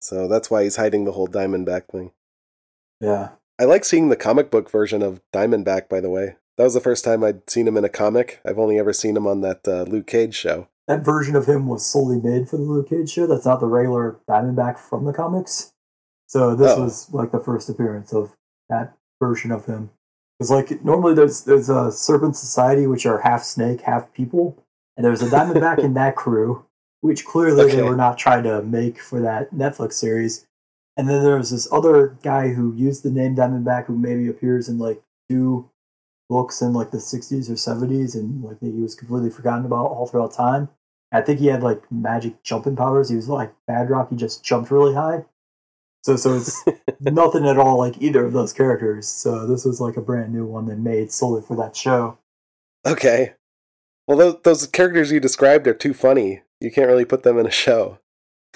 So 0.00 0.28
that's 0.28 0.50
why 0.50 0.62
he's 0.62 0.76
hiding 0.76 1.04
the 1.04 1.12
whole 1.12 1.28
Diamondback 1.28 1.88
thing. 1.88 2.12
Yeah. 3.00 3.30
I 3.58 3.64
like 3.64 3.84
seeing 3.84 4.08
the 4.08 4.16
comic 4.16 4.50
book 4.50 4.70
version 4.70 5.02
of 5.02 5.20
Diamondback, 5.34 5.88
by 5.88 6.00
the 6.00 6.10
way. 6.10 6.36
That 6.56 6.64
was 6.64 6.74
the 6.74 6.80
first 6.80 7.04
time 7.04 7.22
I'd 7.24 7.48
seen 7.48 7.66
him 7.68 7.76
in 7.76 7.84
a 7.84 7.88
comic. 7.88 8.40
I've 8.44 8.58
only 8.58 8.78
ever 8.78 8.92
seen 8.92 9.16
him 9.16 9.26
on 9.26 9.40
that 9.42 9.66
uh, 9.66 9.82
Luke 9.82 10.06
Cage 10.06 10.34
show. 10.34 10.68
That 10.86 11.04
version 11.04 11.36
of 11.36 11.46
him 11.46 11.66
was 11.66 11.84
solely 11.84 12.20
made 12.20 12.48
for 12.48 12.56
the 12.56 12.62
Luke 12.62 12.88
Cage 12.88 13.10
show. 13.10 13.26
That's 13.26 13.44
not 13.46 13.60
the 13.60 13.66
regular 13.66 14.18
Diamondback 14.28 14.78
from 14.78 15.04
the 15.04 15.12
comics. 15.12 15.72
So 16.26 16.54
this 16.54 16.72
Oh. 16.72 16.82
was 16.84 17.12
like 17.12 17.30
the 17.32 17.40
first 17.40 17.68
appearance 17.68 18.12
of 18.12 18.34
that 18.68 18.94
version 19.22 19.50
of 19.52 19.66
him. 19.66 19.90
Because 20.38 20.50
like 20.50 20.84
normally 20.84 21.14
there's 21.14 21.42
there's 21.44 21.68
a 21.68 21.90
Serpent 21.90 22.36
Society 22.36 22.86
which 22.86 23.06
are 23.06 23.20
half 23.20 23.42
snake, 23.42 23.80
half 23.82 24.12
people, 24.12 24.56
and 24.96 25.04
there's 25.04 25.22
a 25.22 25.26
Diamondback 25.26 25.78
in 25.82 25.94
that 25.94 26.16
crew, 26.16 26.64
which 27.00 27.24
clearly 27.24 27.70
they 27.70 27.82
were 27.82 27.96
not 27.96 28.18
trying 28.18 28.44
to 28.44 28.62
make 28.62 29.00
for 29.00 29.20
that 29.20 29.52
Netflix 29.52 29.94
series. 29.94 30.46
And 30.98 31.08
then 31.08 31.22
there's 31.22 31.50
this 31.50 31.72
other 31.72 32.18
guy 32.24 32.48
who 32.48 32.74
used 32.74 33.04
the 33.04 33.10
name 33.10 33.36
Diamondback 33.36 33.86
who 33.86 33.96
maybe 33.96 34.28
appears 34.28 34.68
in 34.68 34.78
like 34.78 35.00
two 35.30 35.70
books 36.28 36.60
in 36.60 36.72
like 36.72 36.90
the 36.90 36.98
60s 36.98 37.48
or 37.48 37.54
70s 37.54 38.14
and 38.14 38.42
like 38.42 38.58
he 38.60 38.70
was 38.70 38.96
completely 38.96 39.30
forgotten 39.30 39.64
about 39.64 39.86
all 39.86 40.08
throughout 40.08 40.32
time. 40.32 40.68
I 41.12 41.20
think 41.20 41.38
he 41.38 41.46
had 41.46 41.62
like 41.62 41.90
magic 41.90 42.42
jumping 42.42 42.74
powers. 42.74 43.08
He 43.08 43.16
was 43.16 43.28
like 43.28 43.54
Batroc. 43.70 44.10
He 44.10 44.16
just 44.16 44.44
jumped 44.44 44.72
really 44.72 44.92
high. 44.92 45.24
So 46.02 46.16
so 46.16 46.34
it's 46.34 46.64
nothing 47.00 47.46
at 47.46 47.58
all 47.58 47.78
like 47.78 47.94
either 48.00 48.24
of 48.24 48.32
those 48.32 48.52
characters. 48.52 49.08
So 49.08 49.46
this 49.46 49.64
was 49.64 49.80
like 49.80 49.96
a 49.96 50.02
brand 50.02 50.32
new 50.32 50.44
one 50.46 50.66
they 50.66 50.74
made 50.74 51.12
solely 51.12 51.42
for 51.42 51.56
that 51.56 51.76
show. 51.76 52.18
Okay. 52.84 53.34
Well, 54.08 54.18
those, 54.18 54.36
those 54.42 54.66
characters 54.66 55.12
you 55.12 55.20
described 55.20 55.68
are 55.68 55.74
too 55.74 55.94
funny. 55.94 56.42
You 56.60 56.72
can't 56.72 56.88
really 56.88 57.04
put 57.04 57.22
them 57.22 57.38
in 57.38 57.46
a 57.46 57.50
show. 57.50 57.98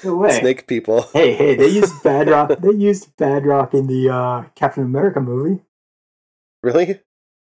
Snake 0.03 0.67
people. 0.67 1.03
Hey, 1.13 1.35
hey, 1.35 1.55
they 1.55 1.69
used 1.69 1.95
Batroc. 2.05 2.61
they 2.61 2.73
used 2.73 3.17
Batroc 3.17 3.75
in 3.75 3.87
the 3.87 4.11
uh, 4.11 4.45
Captain 4.55 4.85
America 4.85 5.21
movie. 5.21 5.63
Really? 6.63 7.01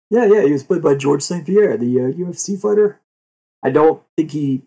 Yeah, 0.09 0.25
yeah, 0.25 0.43
he 0.43 0.51
was 0.51 0.63
played 0.63 0.81
by 0.83 0.95
George 0.95 1.21
St. 1.21 1.45
Pierre, 1.45 1.77
the 1.77 1.99
uh, 1.99 2.03
UFC 2.11 2.59
fighter. 2.59 2.99
I 3.63 3.71
don't 3.71 4.01
think 4.15 4.31
he 4.31 4.63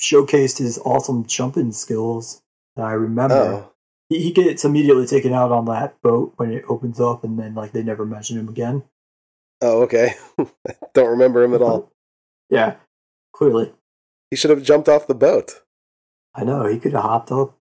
showcased 0.00 0.58
his 0.58 0.78
awesome 0.78 1.26
jumping 1.26 1.72
skills 1.72 2.42
that 2.76 2.84
I 2.86 2.92
remember. 2.92 3.34
Oh. 3.34 3.72
He, 4.08 4.22
he 4.22 4.32
gets 4.32 4.64
immediately 4.64 5.06
taken 5.06 5.32
out 5.32 5.52
on 5.52 5.66
that 5.66 6.00
boat 6.02 6.32
when 6.36 6.52
it 6.52 6.64
opens 6.68 7.00
up, 7.00 7.24
and 7.24 7.38
then 7.38 7.54
like 7.54 7.72
they 7.72 7.82
never 7.82 8.06
mention 8.06 8.38
him 8.38 8.48
again. 8.48 8.82
Oh, 9.60 9.82
okay. 9.82 10.14
Don't 10.94 11.10
remember 11.10 11.42
him 11.42 11.54
at 11.54 11.62
all. 11.62 11.92
Yeah, 12.50 12.76
clearly. 13.32 13.72
He 14.30 14.36
should 14.36 14.50
have 14.50 14.62
jumped 14.62 14.88
off 14.88 15.06
the 15.06 15.14
boat. 15.14 15.62
I 16.34 16.44
know 16.44 16.66
he 16.66 16.78
could 16.78 16.92
have 16.92 17.02
hopped 17.02 17.30
up, 17.32 17.56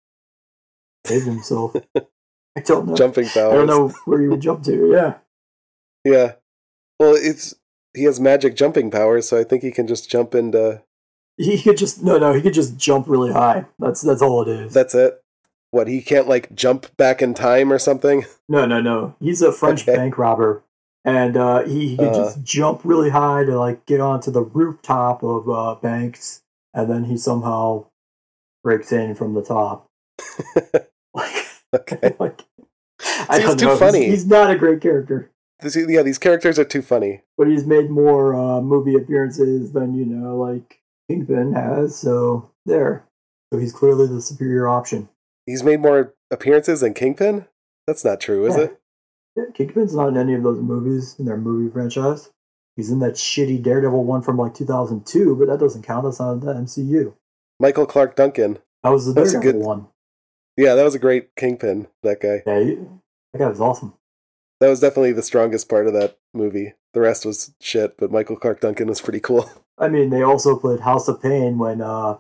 saved 1.06 1.26
himself. 1.26 1.76
I 2.58 2.62
don't 2.62 2.88
know. 2.88 2.96
Jumping 2.96 3.28
powers. 3.28 3.54
I 3.54 3.56
don't 3.56 3.68
know 3.68 3.90
where 4.06 4.22
he 4.22 4.28
would 4.28 4.42
jump 4.42 4.64
to. 4.66 4.92
Yeah, 4.92 5.14
Yeah. 6.04 6.34
Well, 7.00 7.16
it's 7.16 7.56
he 7.94 8.04
has 8.04 8.20
magic 8.20 8.56
jumping 8.56 8.92
powers, 8.92 9.28
so 9.28 9.38
I 9.40 9.44
think 9.44 9.64
he 9.64 9.72
can 9.72 9.88
just 9.88 10.10
jump 10.10 10.36
into. 10.36 10.82
he 11.38 11.62
could 11.62 11.78
just 11.78 12.04
no, 12.04 12.18
no. 12.18 12.34
He 12.34 12.42
could 12.42 12.54
just 12.54 12.78
jump 12.78 13.08
really 13.08 13.32
high. 13.32 13.66
That's 13.80 14.02
that's 14.02 14.22
all 14.22 14.42
it 14.44 14.48
is. 14.48 14.74
That's 14.74 14.94
it. 14.96 15.22
What 15.72 15.88
he 15.88 16.02
can't 16.02 16.28
like 16.28 16.54
jump 16.54 16.96
back 16.98 17.22
in 17.22 17.34
time 17.34 17.72
or 17.72 17.80
something. 17.80 18.26
No, 18.50 18.66
no, 18.66 18.82
no. 18.82 19.16
He's 19.22 19.42
a 19.42 19.52
French 19.54 19.84
Okay. 19.88 19.96
bank 19.96 20.18
robber, 20.18 20.64
and 21.06 21.38
uh, 21.38 21.64
he, 21.64 21.90
he 21.90 21.98
could 21.98 22.10
Uh. 22.10 22.14
just 22.14 22.44
jump 22.44 22.82
really 22.84 23.10
high 23.10 23.46
to 23.46 23.58
like 23.58 23.86
get 23.86 24.02
onto 24.02 24.30
the 24.32 24.42
rooftop 24.44 25.24
of 25.24 25.50
uh, 25.50 25.76
banks, 25.76 26.44
and 26.74 26.90
then 26.92 27.06
he 27.06 27.18
somehow 27.18 27.86
breaks 28.64 28.92
in 28.92 29.16
from 29.16 29.34
the 29.34 29.44
top. 29.44 29.88
like, 31.14 31.46
Okay. 31.74 32.16
like, 32.20 32.42
See, 33.00 33.26
I 33.30 33.38
it's 33.38 33.46
don't 33.46 33.58
too 33.58 33.66
know. 33.66 33.72
He's- 33.72 33.80
funny. 33.80 34.06
He's, 34.10 34.26
not 34.28 34.52
a 34.52 34.58
great 34.58 34.82
character, 34.82 35.32
This- 35.62 35.76
yeah, 35.76 36.04
these 36.04 36.18
characters 36.18 36.60
are 36.60 36.66
too 36.66 36.82
funny. 36.82 37.22
but 37.38 37.48
he's 37.48 37.66
made 37.66 37.90
more 37.90 38.36
uh, 38.36 38.62
movie 38.62 38.96
appearances 38.96 39.72
than 39.74 39.96
you 39.96 40.06
know, 40.06 40.38
like 40.38 40.80
Kingpin 41.10 41.54
has. 41.54 41.96
So 41.96 42.52
there. 42.66 43.06
So 43.52 43.60
he's 43.60 43.74
clearly 43.74 44.08
the 44.08 44.22
superior 44.22 44.68
option. 44.68 45.10
He's 45.46 45.64
made 45.64 45.80
more 45.82 46.14
appearances 46.30 46.82
than 46.82 46.94
Kingpin. 46.94 47.46
That's 47.88 48.06
not 48.06 48.22
true, 48.22 48.46
is 48.46 48.56
Yeah. 48.56 48.64
it? 48.64 48.78
Yeah, 49.36 49.44
Kingpin's 49.54 49.96
not 49.96 50.10
in 50.10 50.18
any 50.18 50.34
of 50.36 50.44
those 50.44 50.60
movies 50.60 51.16
in 51.18 51.26
their 51.26 51.38
movie 51.38 51.72
franchise. 51.72 52.30
He's 52.76 52.92
in 52.92 53.00
that 53.00 53.14
shitty 53.14 53.62
Daredevil 53.64 54.04
one 54.04 54.22
from 54.22 54.38
like 54.38 54.54
2002, 54.54 55.36
but 55.38 55.48
that 55.48 55.60
doesn't 55.60 55.84
count. 55.84 56.04
That's 56.06 56.20
not 56.20 56.42
the 56.42 56.54
MCU. 56.54 57.14
Michael 57.62 57.86
Clarke 57.86 58.16
Duncan. 58.16 58.58
That 58.84 58.90
was 58.90 59.06
the 59.06 59.14
That 59.14 59.22
was 59.22 59.36
a 59.36 59.40
good- 59.40 59.56
one. 59.56 59.88
Yeah, 60.58 60.76
that 60.76 60.84
was 60.84 60.96
a 60.96 61.00
great 61.00 61.36
Kingpin. 61.36 61.88
That 62.04 62.20
guy. 62.20 62.42
Yeah, 62.46 62.60
he, 62.60 62.76
that 63.34 63.40
guy 63.40 63.48
was 63.48 63.62
awesome. 63.62 63.94
That 64.60 64.68
was 64.70 64.80
definitely 64.80 65.14
the 65.14 65.24
strongest 65.24 65.70
part 65.70 65.88
of 65.88 65.94
that 65.94 66.18
movie. 66.34 66.74
The 66.94 67.00
rest 67.02 67.26
was 67.26 67.54
shit, 67.62 67.98
but 67.98 68.12
Michael 68.12 68.36
Clarke 68.36 68.60
Duncan 68.60 68.88
was 68.88 69.00
pretty 69.02 69.20
cool. 69.22 69.50
I 69.78 69.88
mean, 69.88 70.10
they 70.10 70.22
also 70.24 70.58
played 70.58 70.82
House 70.82 71.08
of 71.08 71.22
Pain 71.22 71.58
when 71.58 71.82
uh, 71.82 72.18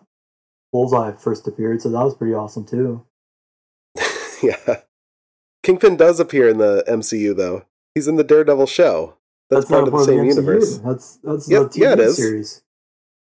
Bullseye 0.71 1.11
first 1.13 1.47
appeared, 1.47 1.81
so 1.81 1.89
that 1.89 2.03
was 2.03 2.15
pretty 2.15 2.33
awesome 2.33 2.65
too. 2.65 3.05
yeah. 4.41 4.77
Kingpin 5.63 5.97
does 5.97 6.19
appear 6.19 6.49
in 6.49 6.57
the 6.57 6.83
MCU 6.87 7.35
though. 7.35 7.65
He's 7.93 8.07
in 8.07 8.15
the 8.15 8.23
Daredevil 8.23 8.67
show. 8.67 9.15
That's, 9.49 9.65
part 9.65 9.83
not 9.85 9.93
of 9.93 9.99
the 9.99 10.05
same 10.05 10.19
MCU. 10.19 10.27
universe. 10.27 10.77
That's 10.77 11.17
that's 11.23 11.49
Yep, 11.51 11.71
the 11.71 11.79
yeah, 11.79 11.89
TV 11.89 11.93
it 11.93 11.99
is. 11.99 12.15
series. 12.15 12.61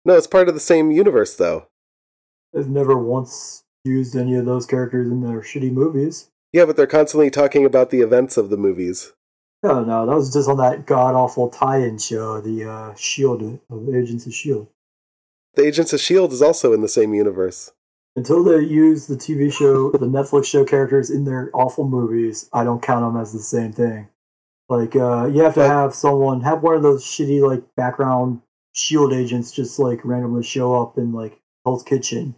No, 0.04 0.14
it's 0.14 0.28
part 0.28 0.48
of 0.48 0.54
the 0.54 0.60
same 0.60 0.90
universe 0.92 1.34
though. 1.36 1.66
They've 2.52 2.68
never 2.68 2.96
once 2.96 3.64
used 3.84 4.16
any 4.16 4.36
of 4.36 4.46
those 4.46 4.66
characters 4.66 5.10
in 5.10 5.20
their 5.20 5.40
shitty 5.40 5.72
movies. 5.72 6.30
Yeah, 6.52 6.64
but 6.64 6.76
they're 6.76 6.86
constantly 6.86 7.30
talking 7.30 7.64
about 7.64 7.90
the 7.90 8.00
events 8.00 8.36
of 8.36 8.50
the 8.50 8.56
movies. 8.56 9.12
No, 9.62 9.84
no, 9.84 10.06
that 10.06 10.16
was 10.16 10.32
just 10.32 10.48
on 10.48 10.56
that 10.56 10.86
god 10.86 11.14
awful 11.14 11.48
tie-in 11.50 11.98
show, 11.98 12.40
the 12.40 12.64
uh, 12.64 12.94
Shield 12.94 13.60
of 13.70 13.94
Agents 13.94 14.26
of 14.26 14.34
Shield. 14.34 14.68
The 15.54 15.66
Agents 15.66 15.92
of 15.92 16.00
Shield 16.00 16.32
is 16.32 16.42
also 16.42 16.72
in 16.72 16.80
the 16.80 16.88
same 16.88 17.14
universe. 17.14 17.72
Until 18.16 18.42
they 18.42 18.64
use 18.64 19.06
the 19.06 19.16
TV 19.16 19.52
show, 19.52 19.90
the 19.92 19.98
Netflix 19.98 20.46
show 20.46 20.64
characters 20.64 21.10
in 21.10 21.24
their 21.24 21.50
awful 21.54 21.86
movies, 21.86 22.48
I 22.52 22.64
don't 22.64 22.82
count 22.82 23.04
them 23.04 23.20
as 23.20 23.32
the 23.32 23.38
same 23.38 23.72
thing. 23.72 24.08
Like, 24.68 24.96
uh, 24.96 25.26
you 25.26 25.42
have 25.42 25.54
to 25.54 25.66
have 25.66 25.94
someone 25.94 26.40
have 26.40 26.62
one 26.62 26.76
of 26.76 26.82
those 26.82 27.04
shitty 27.04 27.46
like 27.46 27.62
background 27.76 28.40
Shield 28.72 29.12
agents 29.12 29.50
just 29.52 29.78
like 29.78 30.04
randomly 30.04 30.44
show 30.44 30.80
up 30.80 30.96
in 30.96 31.12
like 31.12 31.40
Hell's 31.64 31.82
Kitchen 31.82 32.36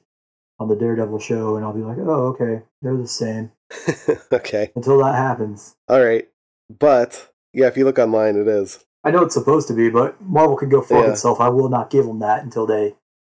on 0.62 0.68
the 0.68 0.76
Daredevil 0.76 1.18
show, 1.18 1.56
and 1.56 1.64
I'll 1.64 1.72
be 1.72 1.82
like, 1.82 1.98
oh, 1.98 2.28
okay, 2.28 2.62
they're 2.80 2.96
the 2.96 3.06
same. 3.08 3.52
okay. 4.32 4.72
Until 4.76 4.98
that 5.02 5.14
happens, 5.14 5.74
All 5.88 6.02
right. 6.02 6.28
But 6.78 7.30
yeah, 7.52 7.66
if 7.66 7.76
you 7.76 7.84
look 7.84 7.98
online 7.98 8.36
it 8.36 8.48
is. 8.48 8.84
I 9.04 9.10
know 9.10 9.22
it's 9.22 9.34
supposed 9.34 9.66
to 9.68 9.74
be, 9.74 9.90
but 9.90 10.20
Marvel 10.22 10.56
can 10.56 10.68
go 10.68 10.80
fuck 10.80 11.04
Yeah. 11.04 11.10
itself. 11.12 11.40
I 11.40 11.48
will 11.48 11.68
not 11.68 11.90
give 11.90 12.06
them 12.06 12.20
that 12.20 12.44
until 12.44 12.66
they 12.66 12.94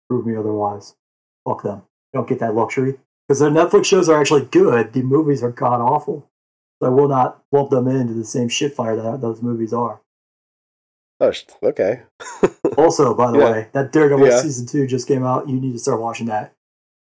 prove 0.10 0.26
me 0.26 0.36
otherwise. 0.36 0.96
Fuck 1.48 1.64
them. 1.64 1.84
Don't 2.14 2.28
get 2.28 2.40
that 2.40 2.54
luxury 2.54 3.00
because 3.28 3.40
their 3.40 3.50
Netflix 3.50 3.86
shows 3.86 4.10
are 4.10 4.20
actually 4.20 4.46
good. 4.46 4.94
The 4.94 5.02
movies 5.02 5.42
are 5.42 5.52
god 5.52 5.80
awful. 5.82 6.30
So 6.82 6.88
I 6.88 6.90
will 6.90 7.08
not 7.08 7.42
lump 7.52 7.70
them 7.70 7.88
into 7.88 8.14
the 8.14 8.26
same 8.26 8.50
shit 8.50 8.74
fire 8.74 8.96
that 8.98 9.22
those 9.22 9.42
movies 9.42 9.74
are. 9.74 10.02
Oh, 11.20 11.32
okay. 11.64 12.02
Also, 12.78 13.14
by 13.14 13.32
the 13.32 13.38
Yeah. 13.38 13.52
way, 13.52 13.68
that 13.74 13.92
Daredevil 13.92 14.28
Yeah. 14.28 14.42
season 14.42 14.66
two 14.66 14.88
just 14.88 15.08
came 15.08 15.24
out. 15.24 15.48
You 15.48 15.60
need 15.60 15.74
to 15.74 15.80
start 15.80 16.02
watching 16.02 16.26
that. 16.28 16.54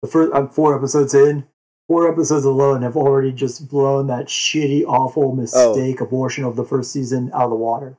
The 0.04 0.10
first, 0.10 0.32
I'm 0.36 0.50
four 0.50 0.76
episodes 0.76 1.14
in. 1.14 1.46
Four 1.88 2.12
episodes 2.12 2.46
alone 2.46 2.82
have 2.82 2.96
already 2.98 3.32
just 3.32 3.70
blown 3.70 4.08
that 4.08 4.28
shitty, 4.28 4.84
awful 4.86 5.32
Oh. 5.32 5.34
mistake 5.34 6.02
abortion 6.02 6.44
of 6.44 6.56
the 6.58 6.64
first 6.66 6.92
season 6.92 7.32
out 7.34 7.46
of 7.46 7.50
the 7.52 7.56
water. 7.56 7.98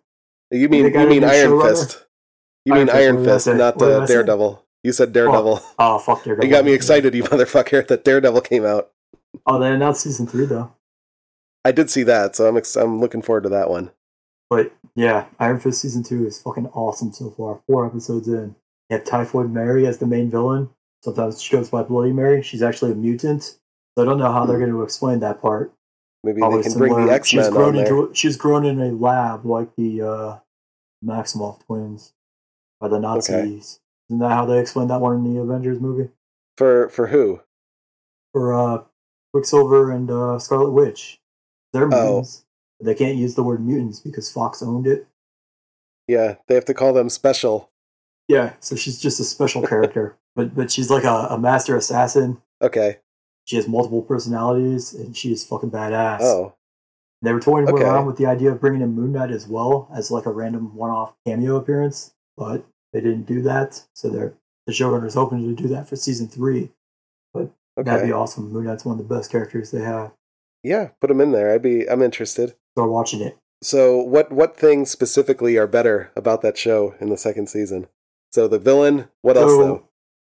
You 0.51 0.69
mean 0.69 0.85
you 0.93 1.07
mean 1.09 1.25
Iron? 1.25 1.61
Fist? 1.61 2.05
You 2.67 2.75
mean 2.75 2.91
Iron 2.91 3.25
Fist, 3.25 3.47
not 3.47 3.79
the 3.79 4.05
Daredevil. 4.07 4.63
You 4.83 4.93
said 4.93 5.13
Daredevil. 5.15 5.61
Oh, 5.63 5.75
oh 5.79 5.99
fuck 5.99 6.23
Daredevil! 6.25 6.45
You 6.47 6.51
got 6.55 6.65
me 6.67 6.73
excited, 6.73 7.15
you 7.15 7.25
motherfucker, 7.25 7.87
that 7.89 8.05
Daredevil 8.05 8.43
came 8.43 8.65
out. 8.67 8.91
Oh, 9.47 9.59
they 9.59 9.71
announced 9.71 10.03
season 10.03 10.27
three 10.27 10.45
though. 10.45 10.73
I 11.65 11.73
did 11.73 11.89
see 11.91 12.03
that, 12.03 12.37
so 12.37 12.47
I'm 12.47 12.57
ex- 12.59 12.77
I'm 12.77 13.01
looking 13.01 13.23
forward 13.23 13.45
to 13.45 13.49
that 13.49 13.71
one. 13.71 13.91
But 14.51 14.73
yeah, 14.95 15.25
Iron 15.39 15.59
Fist 15.59 15.81
season 15.81 16.03
two 16.03 16.27
is 16.27 16.41
fucking 16.41 16.67
awesome 16.69 17.13
so 17.13 17.31
far. 17.31 17.61
Four 17.67 17.87
episodes 17.87 18.29
in. 18.29 18.57
You 18.91 18.99
have 18.99 19.05
Typhoid 19.05 19.51
Mary 19.51 19.87
as 19.87 19.99
the 19.99 20.07
main 20.07 20.31
villain. 20.31 20.69
Sometimes 21.05 21.43
she 21.43 21.55
goes 21.55 21.69
by 21.69 21.83
Bloody 21.83 22.13
Mary. 22.13 22.43
She's 22.43 22.63
actually 22.63 22.93
a 22.93 22.95
mutant. 22.95 23.43
So 23.43 24.03
I 24.03 24.05
don't 24.07 24.19
know 24.19 24.33
how 24.33 24.47
they're 24.47 24.59
going 24.59 24.71
to 24.71 24.83
explain 24.83 25.21
that 25.21 25.41
part. 25.41 25.71
Maybe 26.23 26.41
Probably 26.41 26.63
they 26.63 26.71
can 26.71 26.79
bring 26.79 27.07
the 27.07 27.13
X 27.13 27.29
she's 27.29 27.43
Men 27.43 27.53
grown 27.53 27.69
on 27.69 27.75
there. 27.75 27.87
into 27.87 28.15
she's 28.15 28.39
grown 28.39 28.65
in 28.65 28.81
a 28.81 28.93
lab 28.93 29.45
like 29.45 29.77
the 29.77 30.01
uh, 30.01 30.39
Maximoff 31.05 31.63
twins 31.67 32.15
by 32.81 32.89
the 32.89 32.99
Nazis. 32.99 33.81
Isn't 34.09 34.21
that 34.21 34.31
how 34.31 34.47
they 34.47 34.59
explained 34.59 34.89
that 34.89 35.03
one 35.03 35.17
in 35.17 35.35
the 35.35 35.43
Avengers 35.43 35.79
movie? 35.79 36.09
For 36.57 36.89
for 36.89 37.09
who? 37.09 37.41
For 38.33 38.55
uh, 38.55 38.85
Quicksilver 39.35 39.91
and 39.91 40.11
uh, 40.11 40.39
Scarlet 40.39 40.71
Witch. 40.71 41.21
They're 41.75 41.87
mutants. 41.87 42.47
They 42.81 42.95
can't 42.95 43.17
use 43.17 43.35
the 43.35 43.43
word 43.43 43.63
mutants 43.63 44.01
because 44.01 44.33
Fox 44.33 44.63
owned 44.63 44.87
it. 44.87 45.07
Yeah, 46.09 46.37
they 46.49 46.55
have 46.55 46.65
to 46.65 46.75
call 46.75 46.95
them 46.95 47.11
special. 47.11 47.71
Yeah, 48.29 48.55
so 48.61 48.75
she's 48.77 49.01
just 49.01 49.21
a 49.21 49.25
special 49.25 49.63
character, 49.67 50.17
but 50.37 50.55
but 50.55 50.71
she's 50.71 50.91
like 50.91 51.05
a, 51.05 51.29
a 51.31 51.39
master 51.39 51.77
assassin. 51.77 52.41
Okay. 52.63 52.99
She 53.45 53.57
has 53.57 53.69
multiple 53.69 54.01
personalities, 54.03 54.95
and 54.95 55.15
she 55.17 55.31
is 55.33 55.45
fucking 55.45 55.71
badass. 55.71 56.21
Oh, 56.23 56.55
They 57.21 57.33
were 57.33 57.41
toying 57.41 57.69
Okay. 57.69 57.83
around 57.85 58.07
with 58.07 58.17
the 58.17 58.25
idea 58.27 58.51
of 58.51 58.61
bringing 58.61 58.81
in 58.81 58.95
Moon 58.95 59.13
Knight 59.13 59.31
as 59.31 59.47
well 59.47 59.89
as 59.95 60.11
like 60.11 60.25
a 60.25 60.31
random 60.31 60.75
one-off 60.75 61.13
cameo 61.27 61.57
appearance, 61.57 62.15
but 62.39 62.65
they 62.95 63.01
didn't 63.03 63.25
do 63.27 63.43
that. 63.43 63.85
So 63.95 64.09
they're 64.09 64.33
the 64.67 64.73
showrunner's 64.73 65.13
hoping 65.15 65.41
to 65.55 65.63
do 65.63 65.69
that 65.69 65.87
for 65.89 65.97
season 65.97 66.27
three. 66.29 66.71
But 67.35 67.51
That'd 67.77 68.07
be 68.07 68.13
awesome. 68.13 68.51
Moon 68.53 68.65
Knight's 68.65 68.85
one 68.87 68.99
of 68.99 69.07
the 69.09 69.15
best 69.15 69.31
characters 69.31 69.71
they 69.73 69.83
have. 69.83 70.13
Yeah, 70.63 70.91
put 71.01 71.09
them 71.09 71.21
in 71.21 71.33
there. 71.33 71.53
I'd 71.53 71.61
be. 71.61 71.87
I'm 71.91 72.01
interested. 72.01 72.55
Start 72.75 72.89
watching 72.91 73.21
it. 73.21 73.37
So, 73.63 73.99
what 73.99 74.33
what 74.33 74.57
things 74.57 74.91
specifically 74.91 75.57
are 75.59 75.67
better 75.67 76.11
about 76.17 76.41
that 76.43 76.57
show 76.57 76.95
in 77.01 77.11
the 77.11 77.19
second 77.19 77.49
season? 77.51 77.89
So 78.35 78.49
the 78.49 78.59
villain. 78.59 79.07
What 79.23 79.37
else 79.37 79.53
though? 79.53 79.89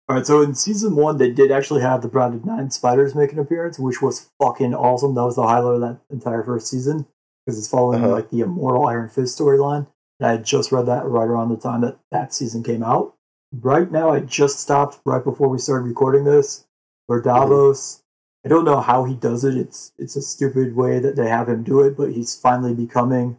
All 0.08 0.16
right, 0.16 0.26
so 0.26 0.42
in 0.42 0.56
season 0.56 0.96
one, 0.96 1.18
they 1.18 1.30
did 1.30 1.52
actually 1.52 1.82
have 1.82 2.02
the 2.02 2.08
Bride 2.08 2.34
of 2.34 2.44
Nine 2.44 2.72
Spiders 2.72 3.14
make 3.14 3.32
an 3.32 3.38
appearance, 3.38 3.78
which 3.78 4.02
was 4.02 4.28
fucking 4.40 4.74
awesome. 4.74 5.14
That 5.14 5.22
was 5.22 5.36
the 5.36 5.46
highlight 5.46 5.76
of 5.76 5.80
that 5.82 6.00
entire 6.10 6.42
first 6.42 6.66
season 6.66 7.06
because 7.46 7.56
it's 7.56 7.68
following 7.68 8.02
Uh-huh. 8.02 8.10
like 8.10 8.30
the 8.30 8.40
Immortal 8.40 8.88
Iron 8.88 9.08
Fist 9.08 9.38
storyline. 9.38 9.86
And 10.18 10.26
I 10.26 10.32
had 10.32 10.44
just 10.44 10.72
read 10.72 10.86
that 10.86 11.06
right 11.06 11.28
around 11.28 11.50
the 11.50 11.56
time 11.56 11.82
that 11.82 12.00
that 12.10 12.34
season 12.34 12.64
came 12.64 12.82
out. 12.82 13.14
Right 13.54 13.88
now, 13.88 14.10
I 14.10 14.18
just 14.18 14.58
stopped 14.58 14.98
right 15.04 15.22
before 15.22 15.46
we 15.46 15.58
started 15.58 15.86
recording 15.86 16.24
this. 16.24 16.66
Where 17.06 17.20
Davos, 17.22 18.02
I 18.44 18.48
don't 18.48 18.64
know 18.64 18.80
how 18.80 19.04
he 19.04 19.14
does 19.14 19.44
it. 19.44 19.56
It's 19.56 19.92
it's 19.96 20.16
a 20.16 20.22
stupid 20.22 20.74
way 20.74 20.98
that 20.98 21.14
they 21.14 21.28
have 21.28 21.48
him 21.48 21.62
do 21.62 21.80
it, 21.82 21.96
but 21.96 22.10
he's 22.12 22.34
finally 22.34 22.74
becoming 22.74 23.38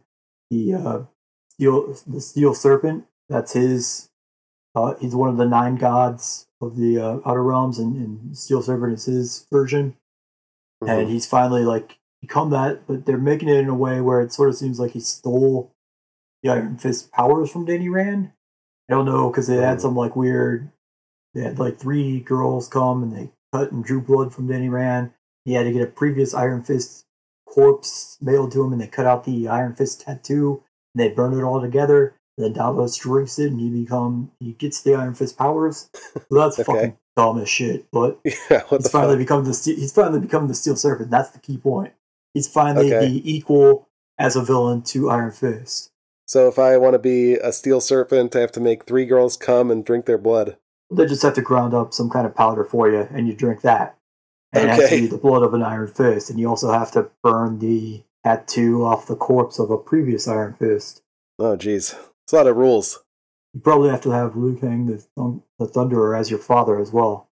the 0.49 0.74
uh, 0.74 0.99
steel 1.49 1.93
the 2.07 2.22
Steel 2.22 2.53
Serpent. 2.53 3.03
That's 3.28 3.51
his 3.51 4.09
uh, 4.76 4.95
he's 4.95 5.15
one 5.15 5.30
of 5.30 5.38
the 5.38 5.45
nine 5.45 5.76
gods 5.76 6.47
of 6.61 6.76
the 6.78 6.97
uh, 6.97 7.19
Outer 7.26 7.43
Realms, 7.43 7.80
and, 7.80 7.95
and 7.95 8.38
Steel 8.38 8.61
Serpent 8.61 8.93
is 8.93 9.05
his 9.05 9.45
version. 9.51 9.95
And 10.82 11.07
Mhm. 11.07 11.09
he's 11.09 11.26
finally 11.26 11.63
like 11.63 11.99
become 12.21 12.49
that, 12.51 12.88
but 12.88 13.05
they're 13.05 13.17
making 13.17 13.49
it 13.49 13.57
in 13.57 13.69
a 13.69 13.76
way 13.76 14.01
where 14.01 14.21
it 14.21 14.34
sort 14.34 14.49
of 14.49 14.55
seems 14.55 14.80
like 14.80 14.91
he 14.91 14.99
stole 14.99 15.71
the 16.41 16.49
Iron 16.49 16.78
Fist 16.78 17.11
powers 17.11 17.51
from 17.51 17.65
Danny 17.65 17.89
Rand. 17.89 18.32
I 18.89 18.93
don't 18.93 19.05
know 19.05 19.30
because 19.30 19.47
they 19.47 19.57
had 19.57 19.78
Mhm. 19.78 19.82
some 19.82 19.95
like 19.95 20.15
weird. 20.15 20.71
They 21.34 21.41
had 21.41 21.59
like 21.59 21.78
three 21.78 22.19
girls 22.19 22.67
come 22.67 23.01
and 23.03 23.13
they 23.13 23.32
cut 23.51 23.71
and 23.71 23.84
drew 23.84 24.01
blood 24.01 24.34
from 24.34 24.47
Danny 24.47 24.69
Rand. 24.69 25.11
He 25.45 25.53
had 25.53 25.63
to 25.63 25.71
get 25.71 25.82
a 25.88 25.91
previous 25.91 26.34
Iron 26.34 26.63
Fist 26.63 27.05
corpse 27.45 28.17
mailed 28.21 28.51
to 28.53 28.63
him, 28.63 28.71
and 28.74 28.82
they 28.82 28.88
cut 28.88 29.05
out 29.05 29.24
the 29.24 29.47
Iron 29.47 29.76
Fist 29.76 30.01
tattoo 30.01 30.63
and 30.93 31.01
they 31.01 31.09
burn 31.13 31.34
it 31.38 31.43
all 31.43 31.61
together. 31.61 32.15
Then 32.38 32.53
Davos 32.53 32.97
drinks 32.97 33.38
it, 33.39 33.51
and 33.51 33.59
he 33.59 33.69
become 33.69 34.31
he 34.39 34.53
gets 34.53 34.81
the 34.81 34.95
Iron 34.95 35.13
Fist 35.13 35.38
powers. 35.38 35.89
So 36.29 36.39
that's 36.39 36.57
Okay. 36.59 36.63
fucking 36.63 36.97
dumb 37.15 37.39
as 37.39 37.49
shit. 37.49 37.86
But 37.91 38.19
Yeah. 38.25 38.63
He's 38.69 38.89
finally 38.89 39.13
fuck? 39.13 39.19
become 39.19 39.43
the 39.43 39.51
he's 39.63 39.91
finally 39.93 40.19
become 40.19 40.47
the 40.47 40.55
Steel 40.55 40.75
Serpent. 40.75 41.11
That's 41.11 41.29
the 41.29 41.39
key 41.39 41.57
point. 41.57 41.93
He's 42.34 42.47
finally 42.47 42.93
Okay. 42.93 43.07
the 43.07 43.31
equal 43.31 43.88
as 44.17 44.36
a 44.36 44.41
villain 44.41 44.81
to 44.84 45.09
Iron 45.09 45.31
Fist. 45.31 45.91
So 46.27 46.47
if 46.47 46.57
I 46.57 46.77
want 46.77 46.93
to 46.93 46.99
be 46.99 47.36
a 47.36 47.51
steel 47.51 47.81
serpent, 47.81 48.36
I 48.36 48.39
have 48.39 48.51
to 48.53 48.59
make 48.59 48.86
three 48.86 49.05
girls 49.05 49.38
come 49.38 49.69
and 49.69 49.86
drink 49.86 50.05
their 50.05 50.17
blood. 50.17 50.57
They 50.89 51.05
just 51.05 51.21
have 51.21 51.34
to 51.36 51.41
ground 51.41 51.73
up 51.73 51.93
some 51.93 52.09
kind 52.09 52.25
of 52.25 52.34
powder 52.34 52.63
for 52.63 52.89
you, 52.89 53.07
and 53.11 53.27
you 53.27 53.34
drink 53.36 53.61
that. 53.61 53.97
And 54.53 54.71
Okay. 54.71 55.05
the 55.07 55.17
blood 55.17 55.43
of 55.43 55.53
an 55.53 55.61
Iron 55.61 55.88
Fist, 55.88 56.29
and 56.29 56.39
you 56.39 56.47
also 56.47 56.71
have 56.71 56.91
to 56.91 57.09
burn 57.23 57.59
the 57.59 58.03
tattoo 58.23 58.86
off 58.86 59.05
the 59.07 59.15
corpse 59.15 59.59
of 59.59 59.69
a 59.69 59.77
previous 59.77 60.27
Iron 60.27 60.53
Fist. 60.53 61.01
Oh, 61.38 61.55
geez, 61.55 61.93
it's 62.26 62.34
a 62.34 62.36
lot 62.38 62.47
of 62.47 62.55
rules. 62.57 62.99
You 63.53 63.59
probably 63.61 63.89
have 63.89 64.01
to 64.01 64.09
have 64.11 64.36
Lei 64.36 64.59
Kung, 64.59 64.86
the, 64.88 65.05
the 65.59 65.67
Thunderer, 65.71 66.17
as 66.17 66.30
your 66.30 66.39
father 66.39 66.80
as 66.80 66.91
well. 66.91 67.30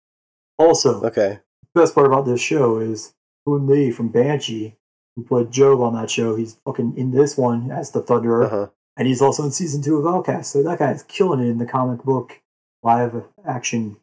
Also, 0.59 1.03
Okay. 1.05 1.39
the 1.75 1.81
best 1.81 1.95
part 1.95 2.07
about 2.07 2.27
this 2.27 2.41
show 2.41 2.79
is 2.79 3.15
Hoon 3.47 3.67
Lee 3.67 3.91
from 3.91 4.09
Banshee, 4.11 4.77
who 5.17 5.25
played 5.25 5.51
Job 5.51 5.81
on 5.81 5.95
that 5.95 6.11
show. 6.11 6.37
He's 6.37 6.57
fucking 6.67 6.95
in 6.99 7.11
this 7.13 7.37
one 7.39 7.71
as 7.71 7.91
the 7.93 8.03
Thunderer, 8.03 8.45
Uh 8.47 8.49
huh. 8.51 8.67
and 8.99 9.09
he's 9.09 9.23
also 9.23 9.45
in 9.45 9.51
season 9.51 9.81
two 9.83 9.97
of 9.99 10.07
Outcast. 10.07 10.51
So 10.53 10.63
that 10.63 10.79
guy 10.79 10.93
is 10.93 11.03
killing 11.05 11.41
it 11.41 11.49
in 11.49 11.59
the 11.59 11.65
comic 11.67 12.03
book 12.05 12.41
live 12.83 13.25
action 13.47 13.97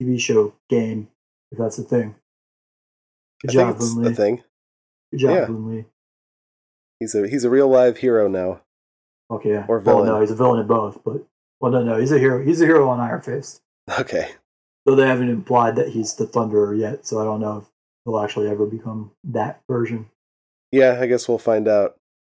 TV 0.00 0.18
show 0.18 0.54
game, 0.70 1.08
if 1.52 1.58
that's 1.58 1.78
a 1.78 1.82
thing. 1.82 2.14
Good 3.42 3.50
I 3.50 3.52
job, 3.72 3.76
Hoon 3.78 4.06
a 4.06 4.14
thing. 4.14 4.42
Good 5.10 5.20
job, 5.20 5.30
Yeah. 5.30 5.44
Hoon 5.46 5.68
Lee. 5.76 5.84
He's 7.00 7.14
a 7.14 7.28
he's 7.28 7.44
a 7.44 7.50
real 7.50 7.68
live 7.68 7.98
hero 7.98 8.28
now. 8.28 8.60
Yeah. 9.30 9.64
Or 9.68 9.78
Well, 9.78 9.96
villain. 9.96 10.06
no, 10.08 10.20
he's 10.20 10.30
a 10.30 10.34
villain 10.36 10.60
in 10.60 10.66
both, 10.66 11.02
but 11.04 11.22
well, 11.60 11.70
no, 11.72 11.82
no, 11.82 11.98
he's 11.98 12.12
a 12.12 12.18
hero. 12.18 12.42
He's 12.44 12.60
a 12.60 12.66
hero 12.66 12.88
on 12.88 13.00
Iron 13.00 13.20
Fist. 13.22 13.60
Okay. 13.98 14.30
Though 14.86 14.94
they 14.96 15.06
haven't 15.06 15.28
implied 15.28 15.76
that 15.76 15.90
he's 15.90 16.14
the 16.14 16.26
Thunderer 16.26 16.76
yet, 16.78 17.06
so 17.06 17.20
I 17.20 17.24
don't 17.24 17.40
know 17.40 17.58
if 17.58 17.64
he'll 18.04 18.18
actually 18.18 18.48
ever 18.48 18.66
become 18.66 19.10
that 19.24 19.60
version. 19.70 20.08
Yeah, 20.72 20.98
I 21.00 21.06
guess 21.06 21.28
we'll 21.28 21.38
find 21.38 21.68
out. 21.68 21.96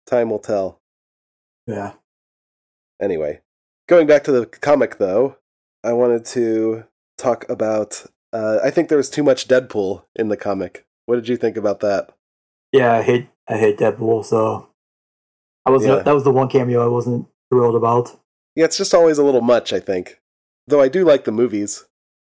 Time 0.08 0.30
will 0.32 0.40
tell. 0.40 0.80
Yeah. 1.68 1.94
Anyway, 3.02 3.42
going 3.88 4.08
back 4.08 4.24
to 4.26 4.32
the 4.32 4.46
comic 4.46 4.98
though, 4.98 5.38
I 5.84 5.94
wanted 5.94 6.26
to 6.28 6.86
talk 7.18 7.48
about. 7.50 8.06
Uh, 8.34 8.60
I 8.64 8.70
think 8.72 8.88
there 8.90 8.98
was 8.98 9.10
too 9.10 9.24
much 9.24 9.48
Deadpool 9.48 10.04
in 10.16 10.30
the 10.30 10.38
comic. 10.38 10.86
What 11.06 11.16
did 11.16 11.28
you 11.28 11.36
think 11.38 11.58
about 11.58 11.82
that? 11.82 12.10
Yeah, 12.72 12.94
I 12.94 13.02
hate 13.02 13.28
I 13.48 13.58
hate 13.58 13.78
Deadpool, 13.78 14.26
so 14.26 14.70
I 15.66 15.70
was 15.72 15.86
Yeah. 15.86 16.00
that 16.00 16.14
was 16.14 16.24
the 16.24 16.32
one 16.32 16.48
cameo 16.50 16.84
I 16.84 16.88
wasn't 16.88 17.28
thrilled 17.52 17.76
about. 17.76 18.18
Yeah, 18.56 18.66
it's 18.66 18.78
just 18.78 18.94
always 18.94 19.18
a 19.18 19.24
little 19.24 19.42
much. 19.42 19.72
I 19.74 19.80
think, 19.80 20.20
though 20.68 20.82
I 20.82 20.88
do 20.88 21.04
like 21.06 21.24
the 21.26 21.32
movies. 21.32 21.86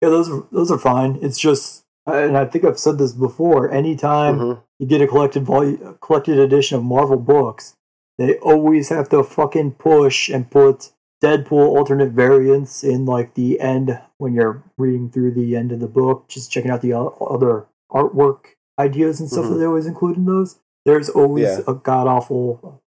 Yeah, 0.03 0.11
those 0.11 0.29
are 0.31 0.45
those 0.53 0.71
are 0.71 0.79
fine. 0.79 1.19
It's 1.23 1.39
just, 1.39 1.85
and 2.07 2.37
I 2.37 2.45
think 2.45 2.65
I've 2.65 2.79
said 2.79 2.99
this 2.99 3.13
before. 3.13 3.71
Anytime 3.71 4.39
Mhm. 4.39 4.61
you 4.79 4.87
get 4.87 5.01
a 5.01 5.07
collected 5.07 5.45
volume, 5.45 5.97
collected 6.01 6.39
edition 6.39 6.77
of 6.79 6.85
Marvel 6.85 7.17
books, 7.17 7.75
they 8.19 8.37
always 8.39 8.91
have 8.91 9.09
to 9.09 9.23
fucking 9.25 9.73
push 9.73 10.29
and 10.29 10.51
put 10.51 10.93
Deadpool 11.23 11.67
alternate 11.69 12.11
variants 12.11 12.85
in 12.85 13.07
like 13.07 13.33
the 13.35 13.59
end 13.59 13.99
when 14.19 14.35
you're 14.35 14.63
reading 14.77 15.09
through 15.11 15.31
the 15.33 15.57
end 15.57 15.73
of 15.73 15.81
the 15.81 15.87
book, 15.89 16.29
just 16.29 16.51
checking 16.53 16.71
out 16.71 16.83
the 16.83 16.93
other 16.93 17.67
artwork 17.91 18.41
ideas 18.79 19.21
and 19.21 19.31
stuff 19.31 19.47
Mhm. 19.47 19.51
that 19.51 19.55
they 19.57 19.65
always 19.65 19.87
include 19.87 20.17
in 20.19 20.27
those. 20.27 20.59
There's 20.85 21.09
always 21.09 21.45
Yeah. 21.45 21.61
a 21.67 21.73
god 21.75 22.07
awful 22.07 22.83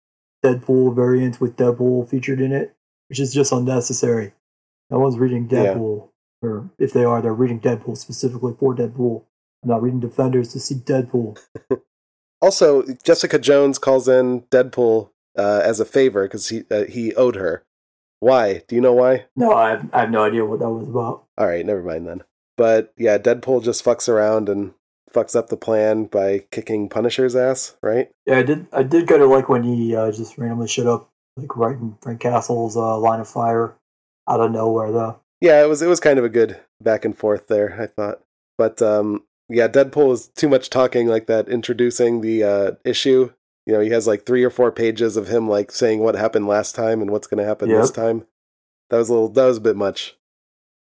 Deadpool 0.44 0.94
variant 0.94 1.40
with 1.40 1.56
Deadpool 1.56 2.08
featured 2.08 2.40
in 2.40 2.52
it, 2.52 2.74
which 3.08 3.18
is 3.18 3.32
just 3.32 3.52
unnecessary. 3.52 4.32
No 4.90 4.98
one's 4.98 5.18
reading 5.18 5.48
Yeah. 5.50 5.74
Deadpool, 5.74 6.10
or 6.42 6.70
if 6.78 6.92
they 6.92 7.04
are, 7.04 7.22
they're 7.22 7.32
reading 7.32 7.60
Deadpool 7.60 7.96
specifically 7.96 8.54
for 8.58 8.74
Deadpool. 8.74 9.24
I'm 9.62 9.70
not 9.70 9.82
reading 9.82 10.00
Defenders 10.00 10.52
to 10.52 10.60
see 10.60 10.74
Deadpool. 10.76 11.38
Also, 12.42 12.82
Jessica 13.02 13.38
Jones 13.38 13.78
calls 13.78 14.06
in 14.06 14.42
Deadpool 14.50 15.08
uh, 15.38 15.62
as 15.64 15.80
a 15.80 15.86
favor 15.86 16.24
because 16.24 16.50
he 16.50 16.64
uh, 16.70 16.84
he 16.84 17.14
owed 17.14 17.36
her. 17.36 17.64
Why? 18.20 18.62
Do 18.68 18.74
you 18.74 18.82
know 18.82 18.92
why? 18.92 19.24
No, 19.34 19.52
I 19.54 19.70
have, 19.70 19.88
I 19.94 20.00
have 20.00 20.10
no 20.10 20.24
idea 20.24 20.44
what 20.44 20.58
that 20.58 20.68
was 20.68 20.86
about. 20.86 21.24
All 21.38 21.46
right, 21.46 21.64
never 21.64 21.82
mind 21.82 22.06
then. 22.06 22.22
But 22.58 22.92
yeah, 22.98 23.16
Deadpool 23.16 23.64
just 23.64 23.82
fucks 23.82 24.10
around 24.10 24.50
and 24.50 24.74
fucks 25.14 25.36
up 25.36 25.48
the 25.48 25.56
plan 25.56 26.04
by 26.04 26.44
kicking 26.50 26.88
Punisher's 26.88 27.36
ass, 27.36 27.76
right? 27.82 28.10
Yeah, 28.26 28.38
I 28.38 28.42
did. 28.42 28.66
I 28.72 28.82
did 28.82 29.08
kind 29.08 29.22
of 29.22 29.30
like 29.30 29.48
when 29.48 29.62
he 29.62 29.96
uh, 29.96 30.10
just 30.10 30.36
randomly 30.36 30.68
showed 30.68 30.86
up, 30.86 31.08
like 31.36 31.56
right 31.56 31.76
in 31.76 31.96
Frank 32.02 32.20
Castle's 32.20 32.76
uh, 32.76 32.98
line 32.98 33.20
of 33.20 33.28
fire, 33.28 33.76
out 34.28 34.40
of 34.40 34.50
nowhere. 34.50 34.92
Though. 34.92 35.20
Yeah, 35.40 35.62
it 35.62 35.68
was 35.68 35.82
it 35.82 35.88
was 35.88 36.00
kind 36.00 36.18
of 36.18 36.24
a 36.24 36.30
good 36.30 36.60
back 36.80 37.04
and 37.04 37.16
forth 37.16 37.48
there, 37.48 37.80
I 37.80 37.86
thought. 37.86 38.20
But 38.56 38.80
um 38.80 39.24
yeah, 39.48 39.68
Deadpool 39.68 40.12
is 40.12 40.28
too 40.28 40.48
much 40.48 40.70
talking 40.70 41.06
like 41.06 41.26
that 41.26 41.48
introducing 41.48 42.20
the 42.20 42.42
uh 42.44 42.70
issue. 42.84 43.32
You 43.66 43.72
know, 43.72 43.80
he 43.80 43.90
has 43.90 44.06
like 44.06 44.26
3 44.26 44.44
or 44.44 44.50
4 44.50 44.72
pages 44.72 45.16
of 45.16 45.28
him 45.28 45.48
like 45.48 45.70
saying 45.70 46.00
what 46.00 46.14
happened 46.14 46.46
last 46.46 46.74
time 46.74 47.00
and 47.00 47.10
what's 47.10 47.26
going 47.26 47.38
to 47.38 47.48
happen 47.48 47.70
this 47.70 47.90
time. 47.90 48.26
That 48.90 48.98
was 48.98 49.08
a 49.08 49.12
little 49.12 49.28
that 49.30 49.46
was 49.46 49.56
a 49.56 49.62
bit 49.62 49.76
much. 49.76 50.16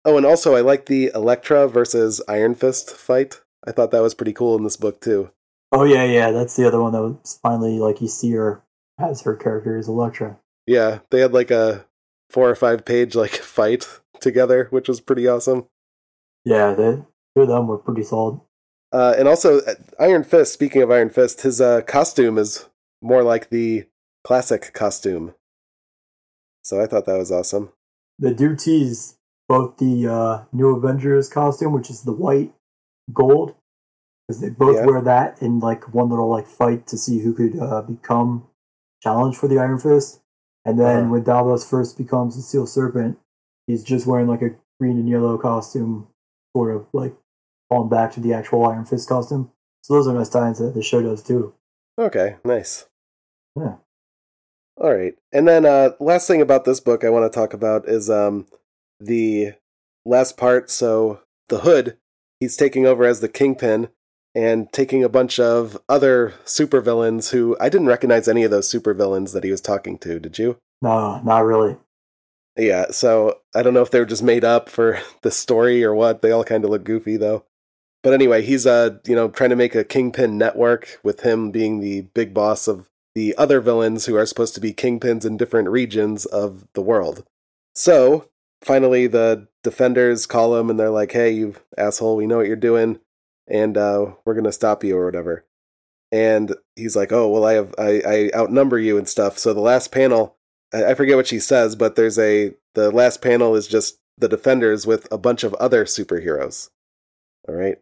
Oh, 0.05 0.17
and 0.17 0.27
also 0.27 0.55
I 0.55 0.61
like 0.61 0.87
the 0.87 1.11
Elektra 1.15 1.67
versus 1.69 2.21
Iron 2.29 2.55
Fist 2.55 2.91
fight. 2.91 3.41
I 3.67 3.73
thought 3.73 3.91
that 3.91 4.03
was 4.03 4.15
pretty 4.15 4.33
cool 4.33 4.57
in 4.57 4.65
this 4.65 4.77
book 4.77 5.01
too. 5.01 5.31
Oh 5.73 5.85
yeah, 5.85 6.05
yeah. 6.05 6.31
That's 6.31 6.57
the 6.57 6.67
other 6.67 6.81
one 6.81 6.93
that 6.93 7.03
was 7.03 7.39
finally 7.43 7.79
like 7.79 8.01
you 8.01 8.09
see 8.09 8.33
her 8.33 8.63
as 8.99 9.23
her 9.23 9.35
character 9.35 9.77
is 9.77 9.89
Elektra. 9.89 10.39
Yeah, 10.67 11.01
they 11.11 11.21
had 11.21 11.33
like 11.33 11.51
a 11.51 11.87
4 12.31 12.51
or 12.51 12.55
5 12.55 12.85
page 12.85 13.15
like 13.15 13.33
fight 13.35 13.87
together, 14.21 14.69
which 14.71 14.89
was 14.89 15.01
pretty 15.01 15.27
awesome. 15.29 15.67
Yeah, 16.45 16.75
the 16.75 17.05
two 17.35 17.43
of 17.43 17.49
them 17.49 17.67
were 17.67 17.79
pretty 17.79 18.03
solid. 18.03 18.41
Uh, 18.93 19.15
and 19.19 19.27
also, 19.27 19.59
uh, 19.61 19.75
Iron 19.99 20.23
Fist. 20.23 20.53
Speaking 20.53 20.83
of 20.83 20.91
Iron 20.91 21.11
Fist, 21.11 21.41
his 21.41 21.61
uh, 21.61 21.81
costume 21.83 22.39
is 22.39 22.69
more 23.03 23.25
like 23.25 23.51
the 23.51 23.87
classic 24.23 24.73
costume. 24.73 25.35
So 26.63 26.81
I 26.81 26.87
thought 26.87 27.05
that 27.07 27.19
was 27.19 27.33
awesome. 27.33 27.73
They 28.19 28.33
do 28.33 28.55
tease 28.55 29.17
both 29.49 29.79
the 29.79 30.07
uh, 30.07 30.45
new 30.53 30.77
Avengers 30.77 31.29
costume, 31.29 31.73
which 31.73 31.91
is 31.91 32.03
the 32.03 32.13
white 32.13 32.53
gold, 33.13 33.55
because 34.27 34.41
they 34.41 34.51
both 34.51 34.77
Yeah. 34.77 34.87
wear 34.87 35.01
that 35.03 35.41
in 35.43 35.61
like 35.61 35.93
one 35.95 36.09
little 36.09 36.29
like 36.29 36.47
fight 36.47 36.87
to 36.89 36.97
see 36.97 37.21
who 37.21 37.33
could 37.35 37.59
uh, 37.59 37.83
become 37.83 38.47
challenged 39.03 39.39
for 39.39 39.49
the 39.49 39.59
Iron 39.59 39.79
Fist. 39.79 40.21
And 40.65 40.79
then 40.81 41.05
Uh-huh. 41.05 41.13
when 41.13 41.23
Davos 41.25 41.69
first 41.69 41.99
becomes 41.99 42.37
the 42.37 42.43
Steel 42.43 42.67
Serpent, 42.67 43.19
he's 43.67 43.85
just 43.85 44.07
wearing 44.07 44.29
like 44.29 44.43
a 44.43 44.57
green 44.81 44.97
and 44.99 45.09
yellow 45.09 45.37
costume, 45.37 46.09
sort 46.57 46.75
of 46.75 46.87
like 46.93 47.15
falling 47.69 47.91
back 47.91 48.13
to 48.13 48.21
the 48.21 48.33
actual 48.33 48.65
Iron 48.65 48.85
Fist 48.87 49.09
costume. 49.09 49.51
So 49.83 49.93
those 49.95 50.09
are 50.09 50.15
nice 50.15 50.31
tie-ins 50.31 50.59
that 50.59 50.75
the 50.75 50.83
show 50.83 51.03
does 51.03 51.23
too. 51.23 51.53
Okay, 51.99 52.37
nice. 52.45 52.87
Yeah. 53.57 53.77
All 54.79 54.93
right. 54.95 55.15
And 55.33 55.47
then 55.47 55.67
uh 55.67 55.91
last 56.01 56.27
thing 56.27 56.41
about 56.41 56.65
this 56.65 56.81
book 56.81 57.05
I 57.05 57.11
want 57.11 57.31
to 57.31 57.35
talk 57.39 57.53
about 57.53 57.87
is 57.89 58.09
um 58.09 58.47
the 58.99 59.53
last 60.07 60.37
part 60.37 60.71
so 60.71 61.21
the 61.49 61.61
hood 61.61 61.99
he's 62.41 62.57
taking 62.57 62.87
over 62.87 63.05
as 63.05 63.21
the 63.21 63.29
kingpin 63.29 63.89
and 64.35 64.73
taking 64.73 65.05
a 65.05 65.09
bunch 65.09 65.39
of 65.39 65.79
other 65.89 66.35
supervillains 66.45 67.31
who 67.31 67.57
I 67.61 67.69
didn't 67.69 67.87
recognize 67.87 68.27
any 68.27 68.43
of 68.43 68.51
those 68.51 68.71
supervillains 68.71 69.33
that 69.33 69.45
he 69.45 69.51
was 69.51 69.61
talking 69.61 69.99
to, 69.99 70.19
did 70.19 70.39
you? 70.39 70.59
No, 70.83 71.21
not 71.21 71.45
really. 71.45 71.77
Yeah, 72.57 72.87
so 72.91 73.41
I 73.55 73.63
don't 73.63 73.75
know 73.75 73.83
if 73.83 73.91
they 73.91 73.99
were 73.99 74.07
just 74.07 74.23
made 74.23 74.45
up 74.45 74.69
for 74.69 75.01
the 75.23 75.31
story 75.31 75.85
or 75.85 75.95
what. 75.95 76.23
They 76.23 76.31
all 76.31 76.45
kind 76.45 76.65
of 76.65 76.71
look 76.71 76.85
goofy 76.85 77.17
though. 77.17 77.45
But 78.03 78.13
anyway, 78.13 78.43
he's 78.43 78.67
uh, 78.67 78.99
you 79.07 79.15
know, 79.15 79.29
trying 79.29 79.51
to 79.51 79.57
make 79.57 79.75
a 79.75 79.83
kingpin 79.83 80.37
network 80.37 81.01
with 81.03 81.21
him 81.21 81.51
being 81.51 81.81
the 81.81 82.03
big 82.03 82.35
boss 82.35 82.69
of 82.69 82.89
the 83.15 83.35
other 83.39 83.61
villains 83.61 84.07
who 84.07 84.17
are 84.17 84.27
supposed 84.27 84.55
to 84.55 84.61
be 84.61 84.75
kingpins 84.75 85.25
in 85.25 85.37
different 85.37 85.69
regions 85.69 86.27
of 86.27 86.67
the 86.75 86.83
world. 86.83 87.25
So, 87.75 88.29
finally 88.65 89.07
the 89.07 89.49
defenders 89.63 90.27
call 90.27 90.57
him 90.57 90.71
and 90.71 90.79
they're 90.79 90.91
like, 90.91 91.13
"Hey, 91.13 91.31
you 91.31 91.55
asshole, 91.77 92.17
we 92.17 92.27
know 92.27 92.39
what 92.39 92.47
you're 92.47 92.57
doing 92.57 92.99
and 93.47 93.77
uh 93.77 94.13
we're 94.25 94.35
going 94.35 94.45
to 94.45 94.53
stop 94.53 94.85
you 94.85 94.97
or 94.97 95.05
whatever." 95.05 95.45
And 96.13 96.55
he's 96.77 96.97
like, 96.97 97.13
"Oh, 97.13 97.29
well 97.29 97.45
I 97.45 97.55
have 97.55 97.75
I 97.79 98.03
I 98.07 98.31
outnumber 98.35 98.79
you 98.79 98.99
and 98.99 99.09
stuff." 99.09 99.39
So 99.39 99.53
the 99.55 99.61
last 99.61 99.93
panel 99.93 100.37
I 100.73 100.87
I 100.91 100.95
forget 100.95 101.17
what 101.17 101.27
she 101.27 101.39
says, 101.39 101.77
but 101.77 101.97
there's 101.97 102.19
a 102.19 102.55
the 102.75 102.91
last 102.91 103.23
panel 103.23 103.55
is 103.55 103.69
just 103.69 103.99
the 104.19 104.29
defenders 104.29 104.87
with 104.87 105.11
a 105.13 105.19
bunch 105.19 105.45
of 105.45 105.55
other 105.55 105.85
superheroes. 105.85 106.71
All 107.49 107.55
right. 107.55 107.79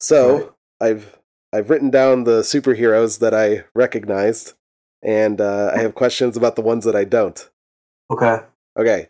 So 0.00 0.36
Right. 0.36 0.50
I've 0.80 1.18
I've 1.52 1.70
written 1.70 1.90
down 1.90 2.24
the 2.24 2.40
superheroes 2.40 3.20
that 3.20 3.34
I 3.34 3.64
recognized, 3.74 4.54
and 5.02 5.40
uh, 5.40 5.72
I 5.74 5.78
have 5.78 5.94
questions 5.94 6.36
about 6.36 6.56
the 6.56 6.62
ones 6.62 6.84
that 6.84 6.94
I 6.94 7.04
don't. 7.04 7.48
Okay. 8.10 8.40
Okay. 8.78 9.08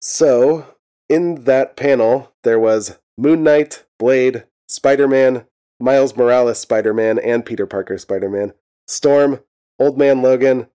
So 0.00 0.66
in 1.08 1.44
that 1.44 1.76
panel, 1.76 2.32
there 2.42 2.58
was 2.58 2.98
Moon 3.18 3.42
Knight, 3.42 3.84
Blade, 3.98 4.44
Spider 4.68 5.06
Man, 5.06 5.44
Miles 5.78 6.16
Morales 6.16 6.58
Spider 6.58 6.94
Man, 6.94 7.18
and 7.18 7.44
Peter 7.44 7.66
Parker 7.66 7.98
Spider 7.98 8.28
Man, 8.28 8.54
Storm, 8.86 9.40
Old 9.78 9.98
Man 9.98 10.22
Logan, 10.22 10.68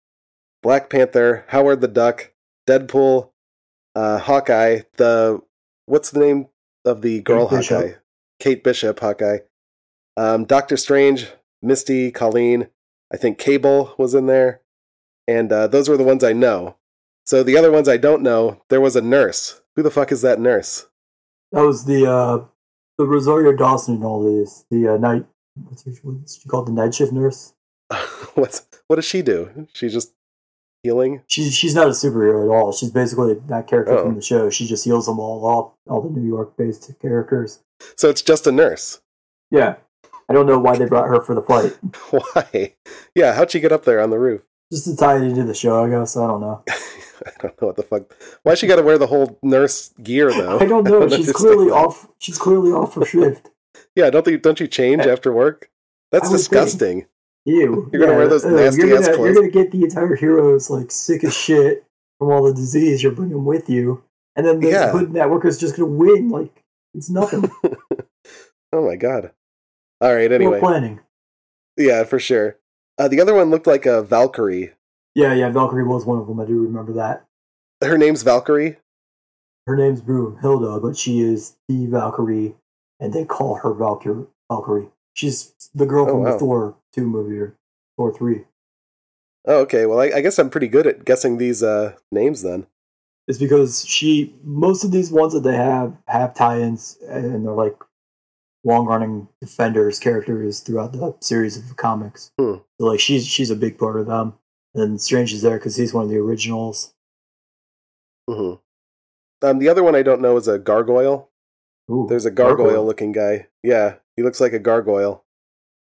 Black 0.62 0.90
Panther, 0.90 1.44
Howard 1.48 1.80
the 1.80 1.88
Duck, 1.88 2.32
Deadpool, 2.68 3.30
uh, 3.94 4.18
Hawkeye, 4.18 4.80
the 4.96 5.40
what's 5.86 6.10
the 6.10 6.20
name 6.20 6.48
of 6.84 7.02
the 7.02 7.20
girl 7.20 7.48
Bishop. 7.48 7.76
Hawkeye? 7.76 7.92
Kate 8.40 8.64
Bishop, 8.64 8.98
Hawkeye. 8.98 9.38
Um, 10.16 10.44
Doctor 10.44 10.76
Strange, 10.76 11.28
Misty, 11.62 12.10
Colleen. 12.10 12.68
I 13.12 13.16
think 13.16 13.38
Cable 13.38 13.94
was 13.98 14.14
in 14.14 14.26
there, 14.26 14.62
and 15.28 15.52
uh, 15.52 15.66
those 15.68 15.88
were 15.88 15.96
the 15.96 16.04
ones 16.04 16.24
I 16.24 16.32
know. 16.32 16.76
So 17.24 17.42
the 17.42 17.56
other 17.56 17.70
ones 17.70 17.88
I 17.88 17.96
don't 17.96 18.22
know. 18.22 18.62
There 18.68 18.80
was 18.80 18.96
a 18.96 19.00
nurse. 19.00 19.60
Who 19.76 19.82
the 19.82 19.90
fuck 19.90 20.12
is 20.12 20.22
that 20.22 20.40
nurse? 20.40 20.86
That 21.52 21.64
was 21.64 21.84
the 21.84 22.10
uh 22.10 22.44
the 22.98 23.06
Rosario 23.06 23.52
Dawson 23.56 23.94
and 23.96 24.04
all 24.04 24.22
these. 24.24 24.64
The 24.70 24.94
uh, 24.94 24.96
night 24.96 25.24
what's 25.54 25.84
her 25.84 25.92
what's 26.02 26.40
she 26.40 26.48
called 26.48 26.66
the 26.66 26.72
night 26.72 26.94
shift 26.94 27.12
nurse? 27.12 27.54
What's 28.34 28.66
what 28.86 28.96
does 28.96 29.04
she 29.04 29.20
do? 29.20 29.68
She's 29.74 29.92
just 29.92 30.14
healing. 30.82 31.22
She's 31.26 31.54
she's 31.54 31.74
not 31.74 31.88
a 31.88 31.90
superhero 31.90 32.44
at 32.44 32.50
all. 32.50 32.72
She's 32.72 32.90
basically 32.90 33.34
that 33.48 33.66
character 33.66 33.92
Oh. 33.98 34.04
from 34.04 34.14
the 34.14 34.22
show. 34.22 34.48
She 34.48 34.66
just 34.66 34.84
heals 34.84 35.04
them 35.06 35.18
all 35.20 35.46
up, 35.46 35.74
all 35.92 36.00
the 36.00 36.08
New 36.08 36.26
York 36.26 36.56
based 36.56 36.90
characters. 37.02 37.60
So 37.96 38.08
it's 38.08 38.22
just 38.22 38.46
a 38.46 38.52
nurse. 38.52 39.00
Yeah. 39.50 39.74
I 40.28 40.32
don't 40.32 40.46
know 40.46 40.58
why 40.58 40.76
they 40.78 40.86
brought 40.86 41.08
her 41.08 41.20
for 41.20 41.34
the 41.34 41.42
fight. 41.42 41.76
Why? 42.10 42.74
Yeah, 43.14 43.34
how'd 43.34 43.50
she 43.50 43.60
get 43.60 43.72
up 43.72 43.84
there 43.84 44.00
on 44.00 44.08
the 44.08 44.18
roof? 44.18 44.42
Just 44.72 44.86
to 44.86 44.96
tie 44.96 45.16
it 45.18 45.24
into 45.24 45.44
the 45.44 45.52
show, 45.52 45.84
I 45.84 45.90
guess. 45.90 46.16
I 46.16 46.26
don't 46.26 46.40
know. 46.40 46.64
I 46.70 47.30
don't 47.40 47.60
know 47.60 47.66
what 47.68 47.76
the 47.76 47.82
fuck. 47.82 48.10
Why 48.42 48.54
she 48.54 48.66
got 48.66 48.76
to 48.76 48.82
wear 48.82 48.96
the 48.96 49.06
whole 49.06 49.38
nurse 49.42 49.90
gear 50.02 50.30
though? 50.32 50.58
I 50.58 50.64
don't 50.64 50.84
know. 50.84 51.02
She's 51.08 51.28
understand 51.28 51.34
clearly 51.36 51.70
off 51.70 52.08
she's 52.18 52.38
clearly 52.38 52.72
off 52.72 52.94
her 52.94 53.04
shift. 53.04 53.50
Yeah, 53.94 54.08
don't 54.08 54.24
they, 54.24 54.38
don't 54.38 54.58
you 54.58 54.66
change 54.66 55.02
after 55.02 55.30
work? 55.30 55.68
That's 56.10 56.30
I 56.30 56.32
disgusting. 56.32 57.06
Ew. 57.44 57.90
You're 57.92 58.06
gonna 58.06 58.16
wear 58.16 58.28
those 58.28 58.44
nasty 58.46 58.86
you're 58.86 58.96
ass 58.96 59.04
gonna, 59.04 59.16
clothes. 59.16 59.26
You're 59.26 59.34
gonna 59.34 59.50
get 59.50 59.72
the 59.72 59.82
entire 59.82 60.14
heroes 60.14 60.70
like 60.70 60.90
sick 60.90 61.22
as 61.24 61.36
shit 61.36 61.84
from 62.18 62.30
all 62.30 62.42
the 62.44 62.54
disease 62.54 63.02
you're 63.02 63.12
bringing 63.12 63.44
with 63.44 63.68
you, 63.68 64.02
and 64.36 64.46
then 64.46 64.60
the 64.60 64.70
Yeah. 64.70 64.90
Hood 64.92 65.12
Network 65.12 65.44
is 65.44 65.58
just 65.58 65.76
gonna 65.76 65.90
win 65.90 66.30
like 66.30 66.62
it's 66.94 67.10
nothing. 67.10 67.50
Oh 68.72 68.86
my 68.86 68.96
god. 68.96 69.32
All 70.00 70.14
right. 70.14 70.32
Anyway, 70.32 70.60
planning. 70.60 71.00
yeah, 71.76 72.04
for 72.04 72.18
sure. 72.18 72.56
Uh, 73.02 73.08
the 73.08 73.20
other 73.20 73.34
one 73.34 73.50
looked 73.50 73.66
like 73.66 73.84
a 73.84 74.00
Valkyrie. 74.00 74.70
Yeah, 75.16 75.34
yeah. 75.34 75.50
Valkyrie 75.50 75.82
was 75.82 76.06
one 76.06 76.18
of 76.18 76.28
them. 76.28 76.38
I 76.38 76.44
do 76.44 76.60
remember 76.62 76.92
that. 76.92 77.24
Her 77.82 77.98
name's 77.98 78.22
Valkyrie. 78.22 78.76
Her 79.66 79.74
name's 79.76 80.00
Brunnhilde, 80.00 80.80
but 80.80 80.96
she 80.96 81.18
is 81.18 81.56
the 81.68 81.86
Valkyrie, 81.86 82.54
and 83.00 83.12
they 83.12 83.24
call 83.24 83.56
her 83.56 83.74
Valkyrie. 83.74 84.26
Valkyrie. 84.48 84.86
She's 85.14 85.52
the 85.74 85.84
girl 85.84 86.04
Oh, 86.04 86.10
from 86.12 86.22
wow. 86.22 86.32
the 86.32 86.38
Thor 86.38 86.76
two 86.92 87.06
movie 87.08 87.38
or 87.40 87.56
Thor 87.96 88.14
three. 88.14 88.44
Oh, 89.46 89.58
okay. 89.62 89.84
Well, 89.84 89.98
I, 89.98 90.12
I 90.18 90.20
guess 90.20 90.38
I'm 90.38 90.50
pretty 90.50 90.68
good 90.68 90.86
at 90.86 91.04
guessing 91.04 91.38
these 91.38 91.60
uh, 91.60 91.94
names 92.12 92.42
then. 92.42 92.68
It's 93.26 93.38
because 93.38 93.84
she 93.84 94.32
most 94.44 94.84
of 94.84 94.92
these 94.92 95.10
ones 95.10 95.32
that 95.32 95.40
they 95.42 95.56
have 95.56 95.96
have 96.06 96.34
tie-ins 96.34 96.98
and 97.08 97.44
they're 97.44 97.52
like 97.52 97.76
long-running 98.64 99.28
defenders 99.40 99.98
characters 99.98 100.60
throughout 100.60 100.92
the 100.92 101.14
series 101.20 101.56
of 101.56 101.76
comics. 101.76 102.30
Hmm. 102.38 102.56
So 102.80 102.86
like 102.86 103.00
she's 103.00 103.26
she's 103.26 103.50
a 103.50 103.56
big 103.56 103.78
part 103.78 103.98
of 103.98 104.06
them. 104.06 104.34
And 104.74 105.00
Strange 105.00 105.32
is 105.32 105.42
there 105.42 105.58
because 105.58 105.76
he's 105.76 105.92
one 105.92 106.04
of 106.04 106.10
the 106.10 106.16
originals. 106.18 106.94
hmm 108.28 108.54
Um, 109.42 109.58
the 109.58 109.68
other 109.68 109.82
one 109.82 109.94
I 109.94 110.02
don't 110.02 110.22
know 110.22 110.36
is 110.36 110.48
a 110.48 110.58
gargoyle. 110.58 111.28
Ooh, 111.90 112.06
There's 112.08 112.24
a 112.24 112.30
gargoyle 112.30 112.86
looking 112.86 113.12
guy. 113.12 113.48
Yeah, 113.62 113.96
he 114.16 114.22
looks 114.22 114.40
like 114.40 114.52
a 114.52 114.58
gargoyle. 114.58 115.24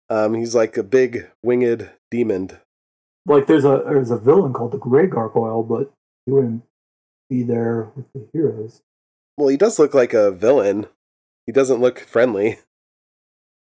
Um, 0.09 0.33
he's 0.33 0.53
like 0.55 0.77
a 0.77 0.83
big 0.83 1.29
winged 1.43 1.89
demon. 2.11 2.51
Like 3.25 3.47
there's 3.47 3.65
a 3.65 3.81
there's 3.85 4.11
a 4.11 4.17
villain 4.17 4.53
called 4.53 4.71
the 4.71 4.77
Grey 4.77 5.07
Gargoyle, 5.07 5.63
but 5.63 5.91
he 6.25 6.31
wouldn't 6.31 6.63
be 7.29 7.43
there 7.43 7.91
with 7.95 8.05
the 8.13 8.27
heroes. 8.33 8.81
Well, 9.37 9.47
he 9.47 9.57
does 9.57 9.79
look 9.79 9.93
like 9.93 10.13
a 10.13 10.31
villain. 10.31 10.87
He 11.45 11.51
doesn't 11.51 11.81
look 11.81 11.99
friendly. 11.99 12.59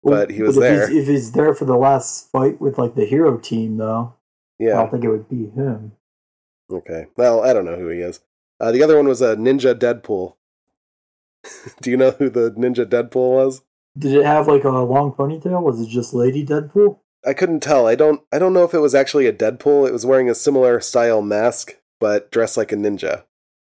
But 0.03 0.31
he 0.31 0.43
was 0.43 0.57
if 0.57 0.61
there. 0.61 0.89
He's, 0.89 1.03
if 1.03 1.09
he's 1.09 1.33
there 1.33 1.53
for 1.53 1.65
the 1.65 1.77
last 1.77 2.31
fight 2.31 2.61
with 2.61 2.79
like 2.79 2.95
the 2.95 3.05
hero 3.05 3.39
team, 3.39 3.77
though, 3.77 4.15
yeah, 4.59 4.75
I 4.75 4.77
don't 4.83 4.91
think 4.93 5.05
it 5.05 5.11
would 5.11 5.29
be 5.29 5.49
him. 5.49 5.93
Okay. 6.71 7.07
Well, 7.17 7.43
I 7.43 7.53
don't 7.53 7.65
know 7.65 7.77
who 7.77 7.89
he 7.89 8.01
is. 8.01 8.21
Uh, 8.61 8.73
the 8.73 8.83
other 8.83 8.97
one 8.97 9.09
was 9.09 9.21
a 9.21 9.37
Ninja 9.37 9.75
Deadpool. 9.75 10.35
Do 11.81 11.91
you 11.91 11.97
know 11.97 12.13
who 12.13 12.31
the 12.31 12.53
Ninja 12.53 12.87
Deadpool 12.87 13.33
was? 13.33 13.63
Did 13.99 14.15
it 14.15 14.25
have 14.25 14.47
like 14.47 14.65
a 14.65 14.71
long 14.71 15.13
ponytail? 15.13 15.63
Was 15.63 15.81
it 15.81 15.89
just 15.89 16.15
Lady 16.15 16.45
Deadpool? 16.45 16.99
I 17.27 17.35
couldn't 17.35 17.61
tell. 17.61 17.87
I 17.87 17.95
don't. 17.95 18.23
I 18.33 18.39
don't 18.39 18.53
know 18.53 18.65
if 18.65 18.75
it 18.75 18.79
was 18.79 18.95
actually 18.95 19.27
a 19.27 19.33
Deadpool. 19.33 19.89
It 19.89 19.93
was 19.93 20.07
wearing 20.07 20.31
a 20.31 20.35
similar 20.35 20.81
style 20.81 21.23
mask, 21.23 21.77
but 21.99 22.31
dressed 22.31 22.57
like 22.57 22.73
a 22.73 22.77
ninja. 22.77 23.25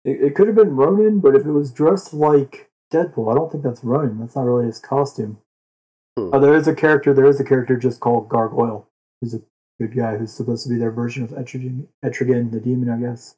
It, 0.04 0.20
it 0.20 0.34
could 0.34 0.46
have 0.46 0.56
been 0.56 0.76
Ronin, 0.76 1.20
but 1.20 1.34
if 1.34 1.46
it 1.46 1.52
was 1.52 1.72
dressed 1.72 2.12
like 2.12 2.67
Deadpool, 2.92 3.30
I 3.30 3.34
don't 3.34 3.50
think 3.52 3.62
that's 3.64 3.84
Ronin. 3.84 4.18
That's 4.18 4.34
not 4.36 4.44
really 4.44 4.66
his 4.66 4.78
costume. 4.78 5.38
Hmm. 6.16 6.32
Uh, 6.34 6.38
there 6.38 6.54
is 6.54 6.66
a 6.68 6.74
character. 6.74 7.12
There 7.12 7.26
is 7.26 7.38
a 7.40 7.44
character 7.44 7.76
just 7.76 8.00
called 8.00 8.28
Gargoyle, 8.28 8.88
who's 9.20 9.34
a 9.34 9.40
good 9.80 9.94
guy 9.96 10.16
who's 10.16 10.32
supposed 10.32 10.64
to 10.64 10.70
be 10.70 10.76
their 10.78 10.90
version 10.90 11.22
of 11.22 11.30
Etrigan, 11.30 11.86
Etrigan 12.04 12.50
the 12.50 12.60
demon, 12.60 12.90
I 12.90 12.98
guess. 12.98 13.36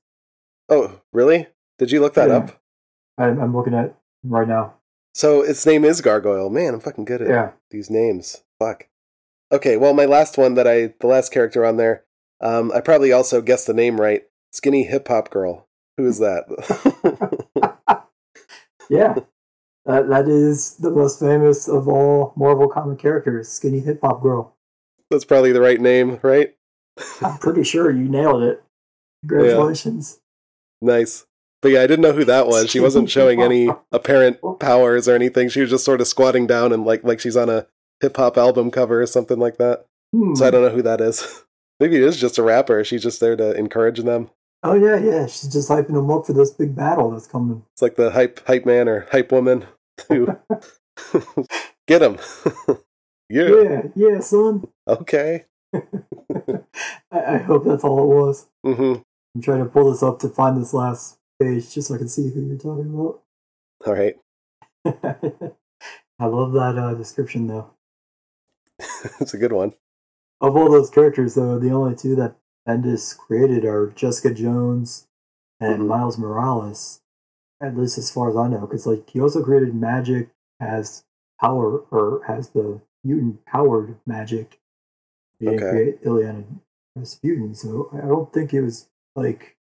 Oh, 0.69 1.01
really? 1.13 1.49
Did 1.79 1.91
you 1.91 2.01
look 2.01 2.15
that 2.15 2.29
Yeah. 2.29 2.37
up? 2.37 2.61
I'm, 3.19 3.41
I'm 3.41 3.57
looking 3.57 3.75
at 3.75 3.87
it 3.87 3.95
right 4.25 4.47
now. 4.49 4.75
So 5.15 5.43
its 5.43 5.67
name 5.67 5.85
is 5.85 6.01
Gargoyle. 6.01 6.49
Man, 6.49 6.75
I'm 6.75 6.81
fucking 6.81 7.05
good 7.05 7.21
at 7.23 7.29
Yeah. 7.29 7.51
these 7.71 7.91
names. 7.91 8.45
Fuck. 8.59 8.87
Okay, 9.53 9.77
well, 9.77 9.93
my 9.95 10.05
last 10.05 10.39
one 10.39 10.55
that 10.55 10.69
I, 10.69 10.95
the 11.01 11.09
last 11.09 11.33
character 11.33 11.67
on 11.67 11.77
there, 11.77 12.05
um, 12.41 12.71
I 12.73 12.81
probably 12.81 13.13
also 13.13 13.43
guessed 13.43 13.67
the 13.67 13.75
name 13.75 14.01
right. 14.01 14.23
Skinny 14.53 14.85
hip 14.85 15.09
hop 15.09 15.31
girl. 15.31 15.67
Who 15.97 16.07
is 16.07 16.19
that? 16.21 16.45
Yeah. 18.89 19.15
That, 19.87 20.09
that 20.09 20.29
is 20.29 20.77
the 20.77 20.91
most 20.91 21.21
famous 21.21 21.69
of 21.69 21.89
all 21.89 22.33
Marvel 22.37 22.69
comic 22.69 22.99
characters, 22.99 23.49
Skinny 23.49 23.81
Hip 23.81 24.01
Hop 24.03 24.23
Girl. 24.23 24.55
That's 25.11 25.25
probably 25.25 25.53
the 25.53 25.61
right 25.61 25.81
name, 25.81 26.21
right? 26.23 26.55
I'm 27.23 27.39
pretty 27.39 27.65
sure 27.65 27.91
you 27.91 28.09
nailed 28.09 28.43
it. 28.43 28.63
Congratulations. 29.23 30.21
Nice. 30.81 31.27
But 31.63 31.73
yeah, 31.73 31.83
I 31.83 31.87
didn't 31.87 32.03
know 32.03 32.13
who 32.13 32.25
that 32.25 32.47
was. 32.47 32.71
She 32.71 32.81
wasn't 32.81 33.11
showing 33.11 33.43
any 33.43 33.69
apparent 33.93 34.39
powers 34.61 35.09
or 35.09 35.15
anything. 35.15 35.49
She 35.49 35.61
was 35.61 35.71
just 35.71 35.85
sort 35.85 36.01
of 36.01 36.07
squatting 36.07 36.47
down 36.47 36.73
and 36.73 36.85
like 36.85 37.05
like 37.05 37.21
she's 37.21 37.37
on 37.37 37.49
a 37.51 37.67
hip 38.01 38.17
hop 38.17 38.39
album 38.39 38.71
cover 38.71 39.03
or 39.03 39.07
something 39.07 39.39
like 39.39 39.59
that. 39.59 39.87
Hmm. 40.13 40.35
So 40.35 40.47
I 40.47 40.51
don't 40.51 40.63
know 40.63 40.71
who 40.71 40.83
that 40.83 41.01
is. 41.01 41.43
Maybe 41.81 41.97
it 41.97 42.03
is 42.03 42.19
just 42.19 42.39
a 42.39 42.43
rapper. 42.43 42.83
She's 42.85 43.03
just 43.03 43.21
there 43.21 43.37
to 43.37 43.53
encourage 43.53 44.01
them. 44.01 44.31
Oh 44.63 44.75
yeah, 44.75 44.99
yeah. 44.99 45.27
She's 45.27 45.53
just 45.53 45.69
hyping 45.71 45.95
them 45.95 46.11
up 46.11 46.27
for 46.27 46.33
this 46.33 46.51
big 46.51 46.75
battle 46.77 47.11
that's 47.11 47.27
coming. 47.27 47.65
It's 47.73 47.83
like 47.83 47.97
the 47.97 48.11
hype 48.11 48.47
hype 48.47 48.67
man 48.67 48.89
or 48.89 49.07
hype 49.11 49.33
woman 49.33 49.67
who 50.09 50.29
get 51.87 52.03
him. 52.03 52.19
yeah. 53.29 53.49
Yeah, 53.49 53.83
yeah, 53.95 54.21
son. 54.21 54.69
Okay. 54.87 55.47
I, 55.75 56.61
I 57.13 57.39
hope 57.39 57.65
that's 57.65 57.85
all 57.85 58.03
it 58.03 58.15
was. 58.15 58.47
hmm 58.65 58.95
I'm 59.35 59.43
trying 59.43 59.61
to 59.65 59.71
pull 59.71 59.91
this 59.91 60.03
up 60.03 60.19
to 60.21 60.29
find 60.29 60.61
this 60.61 60.75
last 60.75 61.17
page 61.41 61.73
just 61.73 61.89
so 61.89 61.95
I 61.95 61.99
can 61.99 62.09
see 62.09 62.31
who 62.31 62.41
you're 62.43 62.59
talking 62.59 62.93
about. 62.93 63.23
All 63.87 63.95
right. 63.95 64.17
I 66.19 66.27
love 66.27 66.53
that 66.53 66.77
uh, 66.77 66.95
description 66.95 67.47
though. 67.47 67.71
it's 69.21 69.35
a 69.35 69.39
good 69.39 69.53
one. 69.53 69.73
Of 70.41 70.57
all 70.57 70.71
those 70.71 70.91
characters, 70.91 71.35
though, 71.35 71.59
the 71.59 71.71
only 71.71 71.95
two 71.95 72.17
that 72.17 72.37
Bendis 72.69 73.17
created 73.17 73.65
are 73.65 73.89
Jessica 73.89 74.33
Jones 74.35 75.07
and 75.61 75.83
Mhm. 75.83 75.87
Miles 75.89 76.19
Morales. 76.19 77.01
At 77.63 77.77
least 77.77 77.99
as 77.99 78.11
far 78.11 78.31
as 78.31 78.37
I 78.37 78.49
know, 78.49 78.61
because 78.61 78.87
like 78.87 79.09
he 79.11 79.21
also 79.21 79.45
created 79.45 79.75
magic 79.75 80.31
as 80.61 81.05
power 81.41 81.81
or 81.91 82.25
as 82.31 82.51
the 82.51 82.81
mutant 83.05 83.45
powered 83.45 83.99
magic. 84.07 84.59
He 85.39 85.47
didn't 85.47 85.63
Okay. 85.63 85.71
create 85.71 86.03
Illyana 86.03 86.45
Rasputin, 86.97 87.55
so 87.55 87.91
I 87.93 88.07
don't 88.07 88.33
think 88.33 88.55
it 88.55 88.63
was 88.63 88.89
like. 89.17 89.57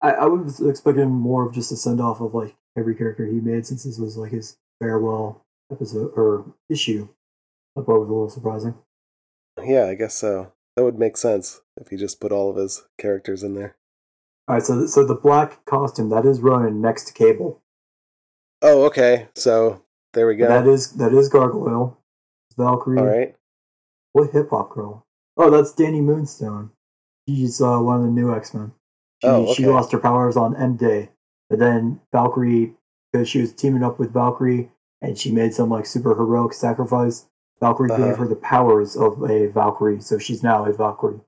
I, 0.00 0.12
I 0.12 0.24
was 0.26 0.60
expecting 0.60 1.10
more 1.10 1.46
of 1.46 1.54
just 1.54 1.70
a 1.72 1.76
send 1.76 2.00
off 2.00 2.20
of 2.20 2.34
like 2.34 2.56
every 2.76 2.94
character 2.94 3.24
he 3.26 3.40
made, 3.40 3.66
since 3.66 3.84
this 3.84 3.98
was 3.98 4.16
like 4.16 4.32
his 4.32 4.58
farewell 4.80 5.44
episode 5.72 6.12
or 6.16 6.44
issue. 6.68 7.08
I 7.76 7.82
thought 7.82 7.96
it 7.96 8.00
was 8.00 8.08
a 8.08 8.12
little 8.12 8.28
surprising. 8.30 8.74
Yeah, 9.62 9.86
I 9.86 9.94
guess 9.94 10.14
so. 10.14 10.52
That 10.76 10.84
would 10.84 10.98
make 10.98 11.16
sense 11.16 11.61
if 11.80 11.88
he 11.88 11.96
just 11.96 12.20
put 12.20 12.32
all 12.32 12.50
of 12.50 12.56
his 12.56 12.84
characters 12.98 13.42
in 13.42 13.54
there. 13.54 13.76
All 14.48 14.56
right, 14.56 14.62
so 14.64 14.86
so 14.86 15.04
the 15.06 15.14
black 15.14 15.64
costume 15.64 16.08
that 16.10 16.26
is 16.26 16.40
running 16.40 16.80
next 16.80 17.04
to 17.04 17.12
Cable. 17.12 17.60
Oh, 18.60 18.84
okay. 18.84 19.28
So 19.34 19.82
there 20.12 20.26
we 20.26 20.36
go. 20.36 20.48
That 20.48 20.66
is 20.66 20.92
that 20.92 21.12
is 21.12 21.28
Gargoyle. 21.28 21.98
Valkyrie. 22.56 22.98
all 22.98 23.06
right. 23.06 23.34
What 24.12 24.30
hip 24.30 24.50
hop 24.50 24.70
girl? 24.70 25.06
Oh, 25.36 25.48
that's 25.50 25.72
Danny 25.72 26.00
Moonstone. 26.02 26.70
She's 27.26 27.60
uh, 27.62 27.78
one 27.78 27.96
of 28.00 28.02
the 28.02 28.10
new 28.10 28.34
X 28.34 28.52
Men. 28.52 28.72
She, 29.22 29.28
Oh, 29.28 29.54
she 29.54 29.64
lost 29.66 29.92
her 29.92 29.98
powers 29.98 30.36
on 30.36 30.56
M 30.56 30.76
Day, 30.76 31.08
but 31.48 31.58
then 31.60 32.00
Valkyrie, 32.12 32.74
because 33.12 33.28
she 33.28 33.40
was 33.40 33.52
teaming 33.54 33.82
up 33.84 33.98
with 33.98 34.12
Valkyrie, 34.12 34.70
and 35.00 35.16
she 35.16 35.30
made 35.32 35.54
some 35.54 35.70
like 35.70 35.86
super 35.86 36.14
heroic 36.14 36.52
sacrifice. 36.52 37.26
Valkyrie 37.60 37.90
Uh-huh. 37.90 38.04
gave 38.08 38.16
her 38.18 38.26
the 38.28 38.36
powers 38.36 38.96
of 38.96 39.22
a 39.22 39.46
Valkyrie, 39.46 40.00
so 40.00 40.18
she's 40.18 40.42
now 40.42 40.66
a 40.66 40.72
Valkyrie. 40.72 41.20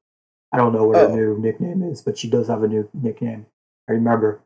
I 0.54 0.56
don't 0.56 0.72
know 0.72 0.86
what 0.86 0.96
Oh. 0.96 1.08
her 1.10 1.16
new 1.16 1.38
nickname 1.38 1.82
is, 1.82 2.00
but 2.02 2.16
she 2.16 2.30
does 2.30 2.46
have 2.48 2.62
a 2.62 2.68
new 2.68 2.88
nickname. 2.94 3.46
I 3.88 3.92
remember. 3.92 4.40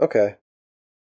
Okay. 0.00 0.36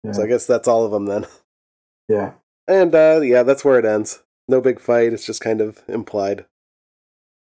Yeah. 0.03 0.13
So 0.13 0.23
I 0.23 0.27
guess 0.27 0.47
that's 0.47 0.67
all 0.69 0.85
of 0.85 0.91
them 0.91 1.07
then. 1.07 1.27
yeah. 2.09 2.33
And 2.67 2.95
uh, 2.95 3.21
yeah, 3.23 3.43
that's 3.45 3.65
where 3.65 3.79
it 3.79 3.85
ends. 3.85 4.23
No 4.49 4.61
big 4.61 4.81
fight. 4.81 5.13
It's 5.13 5.25
just 5.27 5.41
kind 5.41 5.61
of 5.61 5.83
implied. 5.89 6.47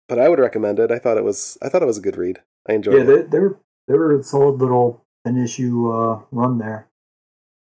But 0.07 0.19
I 0.19 0.30
would 0.30 0.39
recommend 0.39 0.80
it. 0.80 0.91
I 0.91 0.99
thought 0.99 1.17
it 1.17 1.23
was. 1.23 1.57
I 1.61 1.69
thought 1.69 1.82
it 1.82 1.88
was 1.88 1.97
a 1.97 2.01
good 2.01 2.15
read. 2.17 2.41
I 2.69 2.73
enjoyed 2.73 2.95
yeah, 2.95 3.01
it. 3.15 3.32
they, 3.32 3.38
they 3.38 3.39
were 3.39 3.59
they 3.88 3.93
were 3.95 4.17
a 4.19 4.23
solid 4.23 4.59
little 4.59 5.03
an 5.25 5.38
issue 5.41 5.91
uh, 5.91 6.21
run 6.32 6.59
there. 6.59 6.88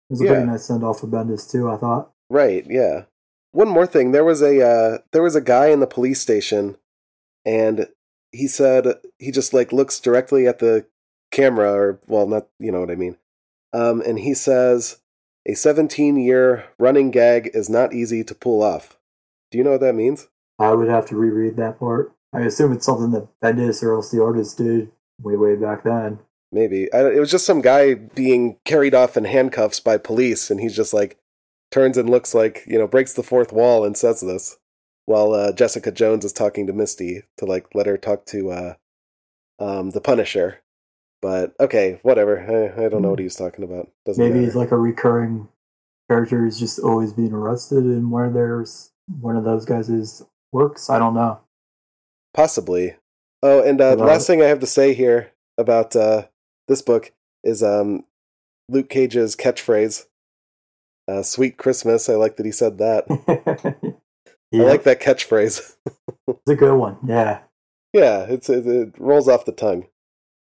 It 0.10 0.14
was 0.14 0.22
a 0.22 0.26
Yeah. 0.26 0.32
pretty 0.32 0.46
nice 0.48 0.66
send 0.66 0.84
off 0.84 1.00
for 1.00 1.08
Bendis 1.08 1.50
too. 1.50 1.70
I 1.70 1.78
thought. 1.78 2.12
Right, 2.30 2.66
yeah. 2.70 3.04
One 3.52 3.70
more 3.70 3.88
thing, 3.88 4.12
there 4.12 4.26
was 4.26 4.42
a 4.42 4.62
uh, 4.62 4.98
there 5.14 5.22
was 5.24 5.36
a 5.36 5.42
guy 5.42 5.68
in 5.68 5.80
the 5.80 5.88
police 5.88 6.20
station 6.20 6.76
and 7.46 7.88
he 8.36 8.48
said 8.48 8.88
he 9.18 9.32
just 9.32 9.54
like 9.54 9.72
looks 9.72 10.00
directly 10.00 10.48
at 10.48 10.60
the 10.60 10.86
camera 11.32 11.72
or 11.72 12.00
well 12.08 12.28
not 12.28 12.48
you 12.60 12.72
know 12.72 12.80
what 12.80 12.92
I 12.92 12.96
mean. 12.96 13.18
Um 13.74 14.02
and 14.02 14.20
he 14.20 14.34
says 14.34 14.98
a 15.48 15.54
17 15.54 16.18
year 16.18 16.66
running 16.78 17.12
gag 17.12 17.52
is 17.54 17.70
not 17.70 17.94
easy 17.94 18.24
to 18.24 18.36
pull 18.36 18.64
off. 18.64 18.98
Do 19.52 19.58
you 19.58 19.64
know 19.64 19.72
what 19.72 19.82
that 19.82 19.96
means? 19.96 20.28
I 20.60 20.74
would 20.74 20.88
have 20.88 21.06
to 21.08 21.16
reread 21.16 21.58
that 21.58 21.80
part. 21.80 22.14
I 22.34 22.42
assume 22.42 22.74
it's 22.74 22.86
something 22.86 23.12
that 23.12 23.28
Bendis 23.42 23.84
or 23.84 23.94
else 23.94 24.12
the 24.12 24.24
artist 24.24 24.58
did 24.58 24.92
way 25.22 25.36
way 25.36 25.56
back 25.56 25.84
then. 25.84 26.20
Maybe. 26.52 26.92
I, 26.94 27.08
it 27.08 27.20
was 27.20 27.32
just 27.32 27.46
some 27.46 27.62
guy 27.62 27.94
being 27.96 28.58
carried 28.66 28.96
off 28.96 29.18
in 29.18 29.26
handcuffs 29.26 29.80
by 29.80 29.98
police 29.98 30.50
and 30.50 30.60
he's 30.60 30.76
just 30.76 30.94
like 30.94 31.18
turns 31.72 31.98
and 31.98 32.10
looks 32.10 32.34
like, 32.34 32.64
you 32.66 32.78
know, 32.78 32.88
breaks 32.88 33.14
the 33.14 33.24
fourth 33.24 33.52
wall 33.52 33.84
and 33.84 33.98
says 33.98 34.22
this 34.22 34.58
while 35.06 35.34
uh, 35.34 35.52
Jessica 35.52 35.92
Jones 35.92 36.26
is 36.26 36.34
talking 36.34 36.68
to 36.68 36.74
Misty 36.74 37.24
to 37.38 37.46
like 37.46 37.68
let 37.74 37.86
her 37.86 37.98
talk 37.98 38.26
to 38.28 38.52
uh 38.52 38.74
um 39.60 39.92
the 39.92 40.02
Punisher. 40.02 40.62
But 41.22 41.56
okay, 41.60 42.00
whatever. 42.04 42.40
I, 42.40 42.86
I 42.86 42.90
don't 42.90 43.02
know 43.02 43.10
what 43.10 43.20
he 43.20 43.26
was 43.26 43.36
talking 43.36 43.64
about. 43.64 43.90
Doesn't 44.06 44.22
Maybe 44.24 44.36
matter. 44.36 44.46
he's 44.46 44.56
like 44.56 44.72
a 44.72 44.78
recurring 44.78 45.48
character 46.10 46.40
who's 46.40 46.60
just 46.60 46.80
always 46.80 47.14
being 47.14 47.34
arrested 47.34 47.84
in 47.86 48.10
one 48.12 48.26
of 48.26 48.34
theirs 48.34 48.92
one 49.22 49.36
of 49.36 49.44
those 49.44 49.66
guys' 49.66 50.24
works. 50.52 50.90
I 50.90 51.00
don't 51.00 51.14
know. 51.14 51.40
Possibly. 52.34 52.96
Oh, 53.44 53.62
and 53.62 53.80
uh, 53.80 53.92
the 53.92 53.98
Hello? 53.98 54.12
last 54.12 54.28
thing 54.28 54.42
I 54.42 54.46
have 54.46 54.60
to 54.60 54.68
say 54.68 54.94
here 54.94 55.32
about 55.58 55.96
uh, 55.96 56.24
this 56.68 56.82
book 56.82 57.12
is 57.44 57.62
um, 57.64 58.04
Luke 58.70 58.90
Cage's 58.90 59.36
catchphrase. 59.36 60.06
Uh, 61.08 61.22
Sweet 61.22 61.58
Christmas. 61.58 62.10
I 62.10 62.16
like 62.16 62.38
that 62.38 62.46
he 62.46 62.52
said 62.52 62.80
that. 62.80 63.06
yeah, 64.58 64.64
I 64.64 64.68
like 64.68 64.84
that 64.84 65.02
catchphrase. 65.02 65.76
it's 66.28 66.50
a 66.50 66.56
good 66.56 66.76
one. 66.78 66.98
Yeah. 67.06 67.42
yeah, 67.94 68.24
it's 68.24 68.50
it, 68.50 68.66
it 68.68 68.96
rolls 68.98 69.28
off 69.28 69.46
the 69.46 69.52
tongue. 69.52 69.88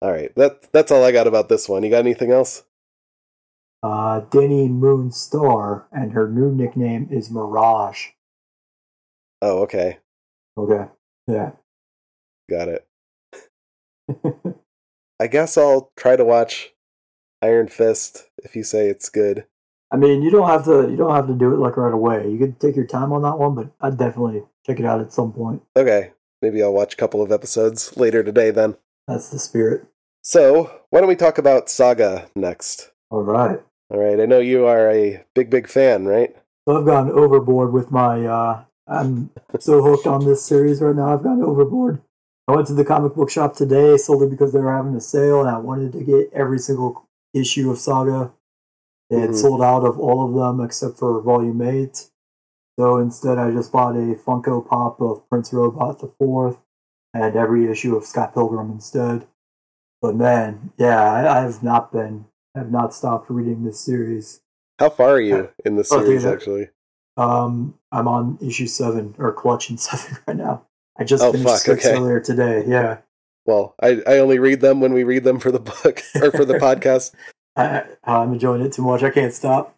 All 0.02 0.12
right, 0.12 0.34
that 0.36 0.72
that's 0.72 0.92
all 0.92 1.04
I 1.04 1.12
got 1.12 1.28
about 1.28 1.50
this 1.50 1.68
one. 1.70 1.84
You 1.84 1.90
got 1.90 2.00
anything 2.00 2.32
else? 2.32 2.64
Uh, 3.84 4.22
Dani 4.22 4.68
Moonstar, 4.70 5.84
and 5.92 6.14
her 6.14 6.28
new 6.28 6.52
nickname 6.52 7.08
is 7.12 7.30
Mirage. 7.30 8.08
Oh, 9.42 9.60
okay, 9.64 10.00
Okay. 10.58 10.86
Yeah. 11.28 11.52
got 12.50 12.68
it. 12.70 12.88
I 15.20 15.28
guess 15.28 15.58
I'll 15.58 15.92
try 15.98 16.16
to 16.16 16.26
watch 16.26 16.74
Iron 17.42 17.68
Fist 17.68 18.30
if 18.38 18.56
you 18.56 18.64
say 18.64 18.88
it's 18.88 19.10
good. 19.10 19.46
I 19.96 19.98
mean, 19.98 20.22
you 20.22 20.30
don't 20.30 20.50
have 20.50 20.66
to. 20.66 20.90
You 20.92 20.98
don't 20.98 21.16
have 21.16 21.28
to 21.28 21.34
do 21.34 21.54
it 21.54 21.58
like 21.58 21.78
right 21.78 21.94
away. 21.94 22.30
You 22.30 22.38
could 22.38 22.60
take 22.60 22.76
your 22.76 22.86
time 22.86 23.14
on 23.14 23.22
that 23.22 23.40
one, 23.40 23.56
but 23.56 23.70
I'd 23.80 23.98
definitely 23.98 24.44
check 24.66 24.78
it 24.78 24.86
out 24.86 25.00
at 25.00 25.14
some 25.14 25.32
point. 25.32 25.64
Okay, 25.78 26.12
maybe 26.42 26.62
I'll 26.62 26.74
watch 26.74 26.96
a 26.96 26.98
couple 26.98 27.22
of 27.22 27.32
episodes 27.32 27.96
later 27.96 28.22
today 28.22 28.52
then. 28.52 28.76
That's 29.08 29.30
the 29.30 29.40
spirit. 29.40 29.86
So, 30.22 30.82
why 30.90 31.00
don't 31.00 31.08
we 31.08 31.16
talk 31.16 31.38
about 31.38 31.70
Saga 31.70 32.28
next? 32.36 32.92
All 33.10 33.24
right. 33.24 33.62
All 33.90 33.98
right, 33.98 34.20
I 34.20 34.26
know 34.26 34.40
you 34.40 34.66
are 34.66 34.92
a 34.92 35.24
big, 35.34 35.50
big 35.50 35.70
fan, 35.70 36.06
right? 36.06 36.36
So 36.68 36.78
I've 36.78 36.86
gone 36.86 37.10
overboard 37.12 37.72
with 37.72 37.90
my. 37.90 38.26
Uh, 38.26 38.64
I'm 38.90 39.30
so 39.62 39.82
hooked 39.82 40.08
on 40.08 40.26
this 40.26 40.44
series 40.44 40.82
right 40.82 40.94
now. 40.96 41.14
I've 41.14 41.24
gone 41.24 41.42
overboard. 41.42 42.02
I 42.50 42.52
went 42.52 42.68
to 42.68 42.74
the 42.74 42.84
comic 42.84 43.16
book 43.16 43.30
shop 43.30 43.56
today 43.56 43.96
solely 43.96 44.28
because 44.28 44.52
they 44.52 44.60
were 44.60 44.76
having 44.76 44.96
a 44.96 45.00
sale, 45.00 45.40
and 45.40 45.50
I 45.50 45.58
wanted 45.58 45.94
to 45.94 46.04
get 46.04 46.34
every 46.34 46.60
single 46.60 47.08
issue 47.34 47.72
of 47.72 47.78
Saga. 47.78 48.34
They 49.10 49.20
had 49.20 49.32
Mhm. 49.32 49.36
sold 49.42 49.62
out 49.62 49.86
of 49.86 50.00
all 50.00 50.26
of 50.28 50.34
them 50.34 50.64
except 50.66 50.98
for 50.98 51.20
Volume 51.22 51.62
Eight. 51.62 52.10
So 52.80 52.98
instead, 52.98 53.38
I 53.38 53.52
just 53.52 53.72
bought 53.72 53.96
a 53.96 54.16
Funko 54.16 54.66
Pop 54.68 55.00
of 55.02 55.28
Prince 55.30 55.54
Robot 55.54 56.00
the 56.00 56.08
Fourth, 56.20 56.58
and 57.14 57.36
every 57.36 57.70
issue 57.72 57.96
of 57.96 58.04
Scott 58.06 58.34
Pilgrim 58.34 58.72
instead. 58.72 59.28
But 60.02 60.16
man, 60.16 60.72
yeah, 60.78 61.02
I, 61.02 61.38
I 61.38 61.42
have 61.42 61.64
not 61.64 61.92
been, 61.92 62.26
have 62.54 62.72
not 62.72 62.94
stopped 62.94 63.30
reading 63.30 63.64
this 63.64 63.80
series. 63.80 64.42
How 64.80 64.90
far 64.90 65.12
are 65.12 65.22
you 65.22 65.50
in 65.64 65.76
the 65.78 65.88
Oh, 65.90 66.04
series, 66.04 66.26
actually? 66.26 66.70
Um, 67.16 67.76
I'm 67.94 68.10
on 68.10 68.38
issue 68.42 68.68
seven 68.68 69.16
or 69.18 69.32
clutch 69.32 69.70
in 69.70 69.78
seven 69.78 70.18
right 70.28 70.36
now. 70.36 70.66
I 70.98 71.06
just 71.06 71.24
Oh, 71.24 71.32
finished 71.32 71.48
fuck, 71.50 71.60
six 71.62 71.86
okay. 71.86 71.96
earlier 71.98 72.20
today. 72.20 72.66
Yeah, 72.68 72.98
Well, 73.46 73.76
I, 73.82 74.02
I 74.06 74.18
only 74.18 74.40
read 74.40 74.60
them 74.60 74.82
when 74.82 74.92
we 74.94 75.04
read 75.06 75.24
them 75.24 75.40
for 75.40 75.52
the 75.52 75.60
book 75.60 76.02
or 76.22 76.32
for 76.32 76.44
the 76.44 76.56
podcast. 76.60 77.14
I, 77.56 77.84
I'm 78.04 78.34
enjoying 78.34 78.62
it 78.62 78.74
too 78.74 78.82
much. 78.82 79.04
I 79.04 79.10
can't 79.10 79.34
stop. 79.34 79.76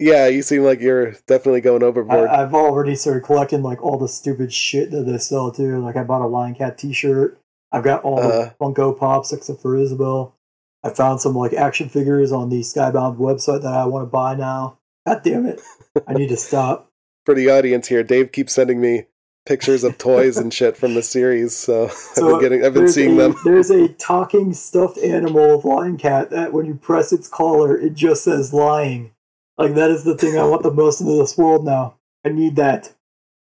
Yeah, 0.00 0.26
you 0.26 0.42
seem 0.42 0.62
like 0.62 0.80
you're 0.80 1.12
definitely 1.28 1.60
going 1.60 1.82
overboard. 1.82 2.28
I, 2.28 2.42
I've 2.42 2.54
already 2.54 2.96
started 2.96 3.22
collecting 3.22 3.62
like 3.62 3.82
all 3.82 3.98
the 3.98 4.08
stupid 4.08 4.52
shit 4.52 4.90
that 4.90 5.02
they 5.02 5.18
sell 5.18 5.52
too. 5.52 5.78
Like 5.78 5.96
I 5.96 6.02
bought 6.02 6.22
a 6.22 6.26
Lying 6.26 6.54
Cat 6.56 6.78
T-shirt. 6.78 7.38
I've 7.70 7.84
got 7.84 8.02
all 8.02 8.18
Uh-huh. 8.20 8.50
the 8.50 8.54
Funko 8.64 8.98
Pops 8.98 9.32
except 9.32 9.60
for 9.62 9.76
Isabel. 9.76 10.34
I 10.82 10.90
found 10.90 11.20
some 11.20 11.34
like 11.34 11.52
action 11.52 11.88
figures 11.88 12.32
on 12.32 12.48
the 12.50 12.60
Skybound 12.60 13.18
website 13.18 13.62
that 13.62 13.72
I 13.72 13.86
want 13.86 14.02
to 14.02 14.10
buy 14.10 14.34
now. 14.34 14.78
God 15.06 15.22
damn 15.22 15.46
it! 15.46 15.60
I 16.06 16.12
need 16.14 16.28
to 16.28 16.36
stop. 16.36 16.90
for 17.24 17.34
the 17.34 17.48
audience 17.50 17.88
here, 17.88 18.02
Dave 18.02 18.32
keeps 18.32 18.52
sending 18.52 18.80
me 18.80 19.06
pictures 19.46 19.84
of 19.84 19.98
toys 19.98 20.36
and 20.36 20.52
shit 20.52 20.76
from 20.76 20.94
the 20.94 21.02
series, 21.02 21.56
so, 21.56 21.90
I've 22.16 22.22
been 22.24 22.40
getting, 22.40 22.64
I've 22.64 22.74
been 22.74 22.88
seeing 22.88 23.18
a, 23.18 23.22
them. 23.22 23.36
There's 23.44 23.70
a 23.70 23.88
talking 23.88 24.52
stuffed 24.52 24.98
animal 24.98 25.54
of 25.54 25.64
lying 25.64 25.96
cat 25.98 26.30
that 26.30 26.52
when 26.52 26.66
you 26.66 26.74
press 26.74 27.12
its 27.12 27.28
collar, 27.28 27.76
it 27.76 27.94
just 27.94 28.24
says 28.24 28.52
lying. 28.52 29.12
Like 29.56 29.74
that 29.74 29.90
is 29.90 30.04
the 30.04 30.16
thing 30.16 30.38
I 30.38 30.44
want 30.44 30.62
the 30.62 30.72
most 30.72 31.00
in 31.00 31.06
this 31.06 31.38
world 31.38 31.64
now. 31.64 31.96
I 32.24 32.30
need 32.30 32.56
that. 32.56 32.92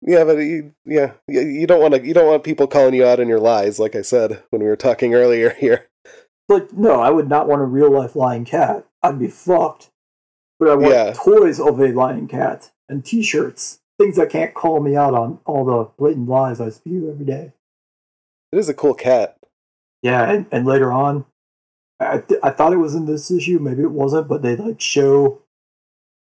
Yeah, 0.02 0.24
but 0.24 0.38
you, 0.38 0.74
yeah, 0.86 1.12
you, 1.28 1.68
don't 1.68 1.82
want 1.82 1.94
to. 1.94 2.06
You 2.06 2.14
don't 2.14 2.28
want 2.28 2.44
people 2.44 2.68
calling 2.68 2.94
you 2.94 3.06
out 3.06 3.20
on 3.20 3.28
your 3.28 3.40
lies, 3.40 3.80
like 3.80 3.96
I 3.96 4.02
said 4.02 4.42
when 4.50 4.62
we 4.62 4.68
were 4.68 4.78
talking 4.78 5.14
earlier 5.14 5.50
here. 5.52 5.88
Like, 6.48 6.74
no, 6.74 7.00
I 7.00 7.10
would 7.10 7.30
not 7.30 7.48
want 7.48 7.62
a 7.62 7.66
real 7.66 7.92
life 7.92 8.16
lying 8.16 8.46
cat. 8.46 8.86
I'd 9.04 9.20
be 9.20 9.28
fucked. 9.28 9.92
But 10.58 10.70
I 10.70 10.76
want 10.76 10.94
Yeah. 10.94 11.14
toys 11.14 11.60
of 11.60 11.80
a 11.80 11.92
lying 11.92 12.28
cat 12.28 12.72
and 12.88 13.06
t 13.06 13.22
shirts. 13.22 13.80
Things 14.00 14.16
that 14.16 14.30
can't 14.30 14.54
call 14.54 14.80
me 14.80 14.96
out 14.96 15.14
on 15.14 15.40
all 15.46 15.66
the 15.66 15.92
blatant 15.98 16.30
lies 16.30 16.62
I 16.62 16.70
spew 16.70 17.12
every 17.12 17.26
day. 17.26 17.52
It 18.52 18.58
is 18.58 18.70
a 18.70 18.74
cool 18.74 18.94
cat. 18.94 19.38
Yeah, 20.02 20.32
and, 20.32 20.46
and 20.52 20.66
later 20.66 20.92
on, 20.92 21.26
I, 22.00 22.20
th- 22.20 22.40
I 22.42 22.52
thought 22.52 22.72
it 22.72 22.78
was 22.78 22.96
in 22.96 23.06
this 23.06 23.30
issue, 23.30 23.60
maybe 23.60 23.82
it 23.82 23.92
wasn't, 23.92 24.30
but 24.30 24.42
they 24.42 24.56
like 24.56 24.80
show 24.80 25.42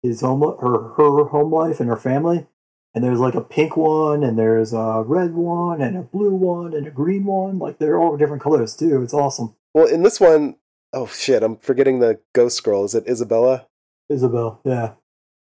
his 0.02 0.20
home, 0.20 0.42
li- 0.42 0.56
her, 0.60 0.94
her 0.94 1.24
home 1.26 1.52
life 1.52 1.78
and 1.78 1.88
her 1.88 1.96
family. 1.96 2.46
And 2.92 3.04
there's 3.04 3.20
like 3.20 3.36
a 3.36 3.40
pink 3.40 3.76
one, 3.76 4.24
and 4.24 4.36
there's 4.36 4.72
a 4.72 5.04
red 5.06 5.34
one, 5.34 5.80
and 5.80 5.96
a 5.96 6.02
blue 6.02 6.34
one, 6.34 6.74
and 6.74 6.88
a 6.88 6.90
green 6.90 7.24
one. 7.24 7.60
Like 7.60 7.78
they're 7.78 8.00
all 8.00 8.16
different 8.16 8.42
colors 8.42 8.74
too. 8.74 9.00
It's 9.00 9.14
awesome. 9.14 9.54
Well, 9.72 9.86
in 9.86 10.02
this 10.02 10.18
one, 10.18 10.56
oh 10.92 11.06
shit, 11.06 11.44
I'm 11.44 11.56
forgetting 11.56 12.00
the 12.00 12.18
ghost 12.32 12.64
girl. 12.64 12.82
Is 12.84 12.96
it 12.96 13.06
Isabella? 13.06 13.66
Isabel, 14.08 14.60
yeah. 14.64 14.94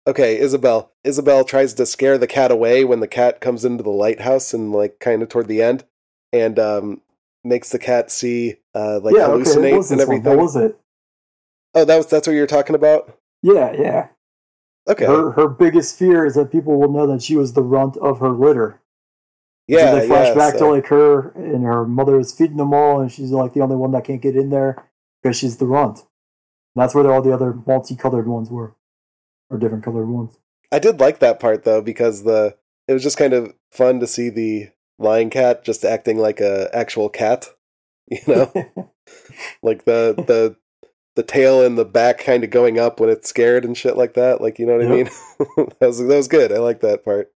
Okay, 0.09 0.39
Isabel. 0.39 0.91
Isabel 1.03 1.43
tries 1.43 1.75
to 1.75 1.85
scare 1.85 2.17
the 2.17 2.25
cat 2.25 2.49
away 2.49 2.83
when 2.83 2.99
the 2.99 3.07
cat 3.07 3.41
comes 3.41 3.63
into 3.63 3.83
the 3.83 3.91
lighthouse 3.91 4.55
and 4.55 4.71
like 4.73 4.99
kind 4.99 5.21
of 5.21 5.29
toward 5.29 5.47
the 5.47 5.61
end, 5.61 5.85
and 6.33 6.57
um, 6.57 7.01
makes 7.43 7.69
the 7.69 7.77
cat 7.77 8.09
see 8.09 8.55
uh, 8.73 8.99
like 9.01 9.13
yeah, 9.15 9.27
hallucinate 9.27 9.77
was 9.77 9.91
and 9.91 9.99
this 9.99 10.07
one. 10.07 10.17
everything. 10.17 10.23
What 10.37 10.37
was 10.39 10.55
it? 10.55 10.79
Oh, 11.75 11.85
that 11.85 11.95
was 11.97 12.07
that's 12.07 12.25
what 12.25 12.33
you 12.33 12.39
were 12.41 12.47
talking 12.47 12.75
about. 12.75 13.15
Yeah, 13.43 13.71
yeah. 13.79 14.07
Okay, 14.87 15.05
Her 15.05 15.31
her 15.33 15.47
biggest 15.47 15.99
fear 15.99 16.25
is 16.25 16.33
that 16.33 16.51
people 16.51 16.79
will 16.79 16.91
know 16.91 17.05
that 17.05 17.21
she 17.21 17.35
was 17.37 17.53
the 17.53 17.61
runt 17.61 17.95
of 17.97 18.19
her 18.19 18.31
litter. 18.31 18.81
yeah, 19.67 19.91
so 19.91 19.99
they 19.99 20.07
flash 20.07 20.27
yeah. 20.29 20.33
back 20.33 20.53
so- 20.53 20.59
to 20.65 20.71
like 20.71 20.87
her 20.87 21.29
and 21.35 21.63
her 21.63 21.85
mother 21.85 22.19
is 22.19 22.33
feeding 22.33 22.57
them 22.57 22.73
all, 22.73 22.99
and 22.99 23.11
she's 23.11 23.29
like 23.29 23.53
the 23.53 23.61
only 23.61 23.75
one 23.75 23.91
that 23.91 24.05
can't 24.05 24.23
get 24.23 24.35
in 24.35 24.49
there 24.49 24.89
because 25.21 25.37
she's 25.37 25.57
the 25.57 25.67
runt. 25.67 25.99
That's 26.75 26.95
where 26.95 27.11
all 27.11 27.21
the 27.21 27.33
other 27.33 27.53
multicolored 27.67 28.27
ones 28.27 28.49
were, 28.49 28.73
or 29.49 29.57
different 29.57 29.83
colored 29.83 30.07
ones. 30.07 30.37
I 30.71 30.79
did 30.79 30.99
like 30.99 31.19
that 31.19 31.39
part 31.39 31.63
though 31.63 31.81
because 31.81 32.23
the 32.23 32.55
it 32.87 32.93
was 32.93 33.03
just 33.03 33.17
kind 33.17 33.33
of 33.33 33.53
fun 33.71 33.99
to 33.99 34.07
see 34.07 34.29
the 34.29 34.69
lying 34.97 35.29
cat 35.29 35.63
just 35.63 35.83
acting 35.85 36.17
like 36.17 36.39
a 36.39 36.69
actual 36.73 37.09
cat, 37.09 37.47
you 38.11 38.19
know, 38.27 38.51
like 39.63 39.85
the 39.85 40.13
the 40.27 40.55
the 41.15 41.23
tail 41.23 41.65
and 41.65 41.77
the 41.77 41.85
back 41.85 42.19
kind 42.19 42.43
of 42.43 42.49
going 42.49 42.79
up 42.79 42.99
when 42.99 43.09
it's 43.09 43.27
scared 43.29 43.65
and 43.65 43.75
shit 43.77 43.97
like 43.97 44.13
that. 44.13 44.41
Like 44.41 44.59
you 44.59 44.65
know 44.65 44.77
what 44.77 44.85
I 44.85 44.89
mean? 44.89 45.05
that 45.79 45.87
was 45.87 45.99
that 45.99 46.05
was 46.15 46.27
good. 46.27 46.51
I 46.51 46.59
like 46.59 46.81
that 46.81 47.03
part. 47.03 47.31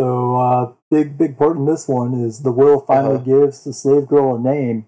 so 0.00 0.36
uh, 0.36 0.72
big 0.90 1.16
big 1.18 1.36
part 1.36 1.56
in 1.56 1.66
this 1.66 1.86
one 1.88 2.14
is 2.14 2.42
the 2.42 2.52
will 2.52 2.80
finally 2.80 3.16
Uh-huh. 3.16 3.24
gives 3.24 3.64
the 3.64 3.72
slave 3.72 4.06
girl 4.08 4.34
a 4.36 4.38
name. 4.40 4.86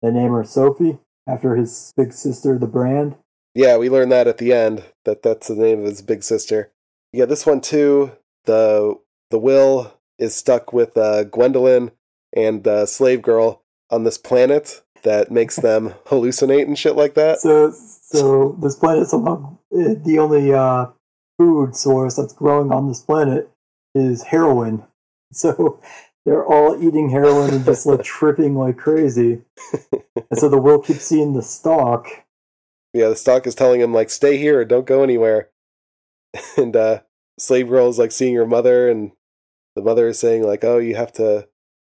They 0.00 0.10
name 0.10 0.32
her 0.32 0.44
Sophie 0.44 0.98
after 1.26 1.54
his 1.56 1.92
big 1.96 2.12
sister, 2.12 2.58
the 2.58 2.66
brand. 2.66 3.16
Yeah, 3.54 3.76
we 3.76 3.90
learned 3.90 4.12
that 4.12 4.28
at 4.28 4.38
the 4.38 4.52
end 4.52 4.84
that 5.04 5.22
that's 5.22 5.48
the 5.48 5.54
name 5.54 5.80
of 5.80 5.86
his 5.86 6.02
big 6.02 6.22
sister. 6.22 6.70
Yeah, 7.12 7.26
this 7.26 7.44
one 7.44 7.60
too. 7.60 8.12
The 8.44 8.98
the 9.30 9.38
will 9.38 9.94
is 10.18 10.34
stuck 10.34 10.72
with 10.72 10.96
uh, 10.96 11.24
Gwendolyn 11.24 11.90
and 12.34 12.64
the 12.64 12.86
slave 12.86 13.22
girl 13.22 13.62
on 13.90 14.04
this 14.04 14.18
planet 14.18 14.82
that 15.02 15.30
makes 15.30 15.56
them 15.60 15.94
hallucinate 16.06 16.62
and 16.62 16.78
shit 16.78 16.96
like 16.96 17.14
that. 17.14 17.40
So, 17.40 17.72
so 17.72 18.56
this 18.60 18.76
planet 18.76 19.08
somehow 19.08 19.58
eh, 19.72 19.94
the 20.02 20.18
only 20.18 20.52
uh, 20.52 20.86
food 21.38 21.76
source 21.76 22.16
that's 22.16 22.32
growing 22.32 22.72
on 22.72 22.88
this 22.88 23.00
planet 23.00 23.50
is 23.94 24.24
heroin. 24.24 24.84
So 25.34 25.80
they're 26.26 26.44
all 26.44 26.76
eating 26.86 27.08
heroin 27.08 27.54
and 27.54 27.64
just 27.64 27.86
like 27.86 28.02
tripping 28.04 28.54
like 28.54 28.76
crazy. 28.76 29.40
And 30.30 30.38
so 30.38 30.50
the 30.50 30.58
will 30.58 30.78
keeps 30.78 31.06
seeing 31.06 31.32
the 31.32 31.40
stalk. 31.40 32.06
Yeah, 32.92 33.08
the 33.08 33.16
Stalk 33.16 33.46
is 33.46 33.54
telling 33.54 33.80
him 33.80 33.92
like, 33.92 34.10
"Stay 34.10 34.36
here, 34.36 34.64
don't 34.64 34.86
go 34.86 35.02
anywhere." 35.02 35.50
And 36.56 36.74
uh, 36.74 37.00
slave 37.38 37.68
girl 37.68 37.88
is 37.88 37.98
like 37.98 38.12
seeing 38.12 38.34
her 38.36 38.46
mother, 38.46 38.88
and 38.88 39.12
the 39.76 39.82
mother 39.82 40.08
is 40.08 40.18
saying 40.18 40.44
like, 40.44 40.64
"Oh, 40.64 40.78
you 40.78 40.94
have 40.96 41.12
to 41.14 41.48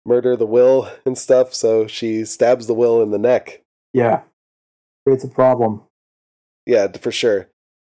murder 0.06 0.36
the 0.36 0.46
will 0.46 0.90
and 1.06 1.16
stuff." 1.16 1.54
So 1.54 1.86
she 1.86 2.24
stabs 2.24 2.66
the 2.66 2.74
will 2.74 3.02
in 3.02 3.10
the 3.10 3.18
neck. 3.18 3.62
Yeah, 3.92 4.22
creates 5.06 5.24
a 5.24 5.28
problem. 5.28 5.82
Yeah, 6.66 6.88
for 6.92 7.10
sure. 7.10 7.48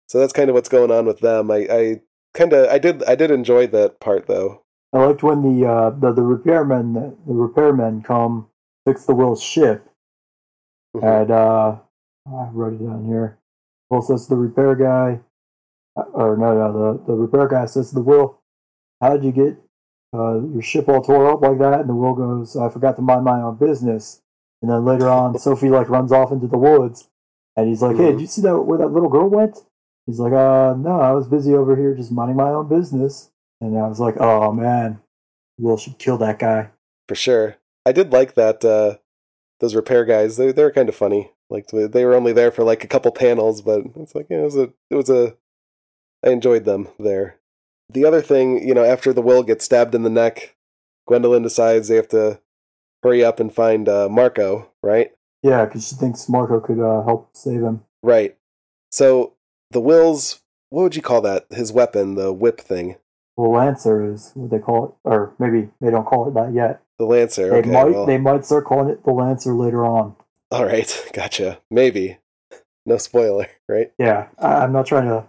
So 0.08 0.18
that's 0.18 0.32
kind 0.32 0.48
of 0.48 0.54
what's 0.54 0.68
going 0.68 0.90
on 0.90 1.06
with 1.06 1.20
them. 1.20 1.50
I, 1.50 1.66
I 1.70 2.00
kind 2.34 2.52
of, 2.52 2.68
I 2.68 2.78
did, 2.78 3.02
I 3.04 3.14
did 3.14 3.30
enjoy 3.30 3.66
that 3.68 4.00
part 4.00 4.26
though. 4.26 4.62
I 4.92 5.04
liked 5.04 5.22
when 5.22 5.42
the 5.42 5.66
uh, 5.66 5.90
the 5.90 6.12
the 6.12 6.22
repairmen 6.22 7.16
the 7.26 7.32
repairmen 7.32 8.04
come 8.04 8.48
fix 8.86 9.04
the 9.04 9.14
will's 9.14 9.42
ship. 9.42 9.86
Mhm. 10.96 11.22
And 11.22 11.30
uh, 11.30 11.76
I 12.32 12.48
wrote 12.52 12.74
it 12.74 12.84
down 12.84 13.04
here. 13.06 13.38
Will 13.90 14.02
says 14.02 14.24
to 14.24 14.30
the 14.30 14.36
repair 14.36 14.74
guy, 14.74 15.20
uh, 15.96 16.02
or 16.12 16.36
no, 16.36 16.54
no, 16.54 16.72
the, 16.98 17.04
the 17.06 17.12
repair 17.14 17.48
guy 17.48 17.66
says 17.66 17.88
to 17.90 17.94
the 17.96 18.02
Will, 18.02 18.38
"How 19.00 19.10
did 19.16 19.24
you 19.24 19.32
get 19.32 19.56
uh, 20.14 20.40
your 20.40 20.62
ship 20.62 20.88
all 20.88 21.02
tore 21.02 21.30
up 21.30 21.40
like 21.42 21.58
that?" 21.58 21.80
And 21.80 21.88
the 21.88 21.94
Will 21.94 22.14
goes, 22.14 22.56
"I 22.56 22.68
forgot 22.68 22.96
to 22.96 23.02
mind 23.02 23.24
my 23.24 23.40
own 23.40 23.56
business." 23.56 24.20
And 24.60 24.70
then 24.70 24.84
later 24.84 25.08
on, 25.08 25.38
Sophie 25.38 25.70
like 25.70 25.88
runs 25.88 26.12
off 26.12 26.32
into 26.32 26.46
the 26.48 26.58
woods, 26.58 27.08
and 27.56 27.68
he's 27.68 27.80
like, 27.82 27.96
"Hey, 27.96 28.04
Mhm. 28.04 28.12
did 28.12 28.20
you 28.20 28.26
see 28.26 28.42
that 28.42 28.58
where 28.58 28.78
that 28.78 28.88
little 28.88 29.08
girl 29.08 29.28
went?" 29.28 29.56
He's 30.06 30.18
like, 30.20 30.32
"Uh, 30.32 30.74
no, 30.76 31.00
I 31.00 31.12
was 31.12 31.28
busy 31.28 31.54
over 31.54 31.76
here 31.76 31.94
just 31.94 32.12
minding 32.12 32.36
my 32.36 32.50
own 32.50 32.68
business." 32.68 33.30
And 33.60 33.78
I 33.78 33.88
was 33.88 34.00
like, 34.00 34.16
"Oh 34.20 34.52
man, 34.52 35.00
Will 35.58 35.76
should 35.78 35.98
kill 35.98 36.18
that 36.18 36.38
guy." 36.38 36.70
for 37.08 37.14
sure. 37.14 37.56
I 37.86 37.92
did 37.92 38.12
like 38.12 38.34
that. 38.34 38.62
Uh, 38.62 38.98
those 39.60 39.74
repair 39.74 40.04
guys, 40.04 40.36
they 40.36 40.52
they're 40.52 40.70
kind 40.70 40.90
of 40.90 40.94
funny. 40.94 41.32
Like 41.50 41.68
they 41.68 41.86
they 41.86 42.04
were 42.04 42.14
only 42.14 42.32
there 42.32 42.50
for 42.50 42.62
like 42.64 42.84
a 42.84 42.88
couple 42.88 43.10
panels, 43.12 43.62
but 43.62 43.82
it's 43.96 44.14
like 44.14 44.26
yeah, 44.30 44.38
it 44.38 44.44
was 44.44 44.56
a 44.56 44.72
it 44.90 44.94
was 44.94 45.08
a. 45.10 45.34
I 46.24 46.30
enjoyed 46.30 46.64
them 46.64 46.88
there. 46.98 47.36
The 47.90 48.04
other 48.04 48.20
thing, 48.20 48.66
you 48.66 48.74
know, 48.74 48.84
after 48.84 49.12
the 49.12 49.22
will 49.22 49.42
gets 49.42 49.64
stabbed 49.64 49.94
in 49.94 50.02
the 50.02 50.10
neck, 50.10 50.56
Gwendolyn 51.06 51.42
decides 51.42 51.88
they 51.88 51.96
have 51.96 52.08
to 52.08 52.40
hurry 53.02 53.24
up 53.24 53.40
and 53.40 53.54
find 53.54 53.88
uh, 53.88 54.08
Marco. 54.10 54.70
Right, 54.82 55.12
Yeah, 55.42 55.64
because 55.64 55.88
she 55.88 55.94
thinks 55.94 56.28
Marco 56.28 56.60
could 56.60 56.80
uh, 56.80 57.02
help 57.04 57.30
save 57.34 57.62
him. 57.62 57.82
right. 58.02 58.36
So 58.90 59.34
the 59.70 59.80
will's 59.80 60.40
what 60.70 60.82
would 60.82 60.96
you 60.96 61.02
call 61.02 61.20
that? 61.22 61.46
His 61.50 61.72
weapon, 61.72 62.14
the 62.16 62.32
whip 62.32 62.60
thing, 62.60 62.96
Well, 63.36 63.52
Lancer 63.52 64.12
is 64.12 64.32
what 64.34 64.50
they 64.50 64.58
call 64.58 64.84
it, 64.86 64.92
or 65.08 65.32
maybe 65.38 65.70
they 65.80 65.90
don't 65.90 66.04
call 66.04 66.28
it 66.28 66.34
that 66.34 66.52
yet. 66.52 66.82
the 66.98 67.04
lancer. 67.06 67.48
They 67.50 67.58
Okay, 67.60 67.70
might 67.70 67.92
well, 67.92 68.06
they 68.06 68.18
might 68.18 68.44
start 68.44 68.64
calling 68.66 68.90
it 68.90 69.04
the 69.04 69.12
Lancer 69.12 69.54
later 69.54 69.86
on. 69.86 70.14
All 70.50 70.64
right, 70.64 71.10
gotcha. 71.12 71.60
Maybe, 71.70 72.18
no 72.86 72.96
spoiler, 72.98 73.48
right? 73.68 73.92
Yeah, 73.98 74.28
I'm 74.38 74.72
not 74.72 74.86
trying 74.86 75.08
to 75.08 75.26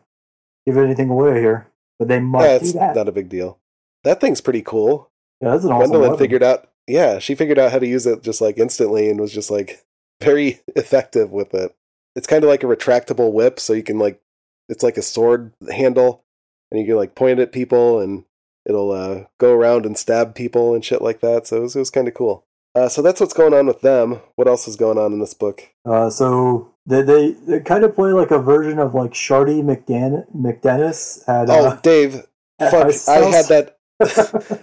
give 0.65 0.78
anything 0.78 1.09
away 1.09 1.39
here, 1.39 1.67
but 1.97 2.07
they 2.07 2.20
might 2.20 2.43
Yeah, 2.45 2.57
do 2.59 2.65
it's 2.65 2.74
that. 2.74 2.95
not 2.95 3.07
a 3.07 3.11
big 3.13 3.30
deal. 3.30 3.59
That 4.03 4.22
thing's 4.22 4.41
pretty 4.41 4.61
cool. 4.61 5.09
yeah, 5.41 5.51
that's 5.51 5.63
an 5.65 5.72
awesome 5.72 5.89
Gwendolyn 5.89 6.11
weapon. 6.11 6.24
figured 6.24 6.43
out, 6.43 6.70
yeah, 6.88 7.20
she 7.20 7.36
figured 7.36 7.59
out 7.59 7.72
how 7.72 7.80
to 7.80 7.88
use 7.88 8.05
it 8.05 8.24
just 8.24 8.41
like 8.41 8.57
instantly 8.57 9.09
and 9.09 9.20
was 9.20 9.34
just 9.34 9.51
like 9.51 9.84
very 10.22 10.59
effective 10.76 11.32
with 11.32 11.53
it. 11.53 11.76
It's 12.15 12.28
kind 12.28 12.43
of 12.43 12.49
like 12.49 12.63
a 12.63 12.67
retractable 12.67 13.32
whip, 13.32 13.59
so 13.59 13.74
you 13.74 13.84
can 13.84 13.99
like, 13.99 14.20
it's 14.67 14.84
like 14.84 14.97
a 14.97 15.01
sword 15.01 15.51
handle, 15.72 16.24
and 16.72 16.80
you 16.80 16.86
can 16.88 16.95
like 16.95 17.15
point 17.15 17.39
it 17.39 17.43
at 17.43 17.51
people 17.51 17.99
and 17.99 18.24
it'll 18.65 18.91
uh, 18.91 19.24
go 19.39 19.53
around 19.53 19.86
and 19.86 19.97
stab 19.97 20.36
people 20.36 20.74
and 20.76 20.84
shit 20.86 21.01
like 21.01 21.22
that. 21.22 21.47
So 21.47 21.57
it 21.57 21.61
was, 21.61 21.76
it 21.76 21.80
was 21.80 21.89
kind 21.89 22.07
of 22.07 22.13
cool. 22.13 22.45
Uh, 22.80 22.88
so 22.88 23.01
that's 23.01 23.19
what's 23.19 23.34
going 23.34 23.53
on 23.53 23.67
with 23.67 23.82
them. 23.82 24.21
What 24.38 24.47
else 24.47 24.65
is 24.65 24.77
going 24.77 24.97
on 24.97 25.11
in 25.11 25.19
this 25.19 25.34
book? 25.34 25.67
Uh, 25.86 26.09
so 26.09 26.73
they, 26.86 27.01
they 27.01 27.32
they 27.32 27.59
kind 27.59 27.84
of 27.84 27.93
play 27.93 28.13
like 28.13 28.32
a 28.32 28.39
version 28.39 28.80
of 28.80 28.95
like 28.95 29.11
Shardy 29.11 29.61
McDan- 29.61 30.25
McDennis 30.34 31.27
at 31.27 31.49
Oh, 31.49 31.67
uh, 31.67 31.75
Dave, 31.82 32.25
at 32.59 32.71
fuck, 32.71 32.93
I 33.09 33.17
had 33.25 33.45
that. 33.47 33.75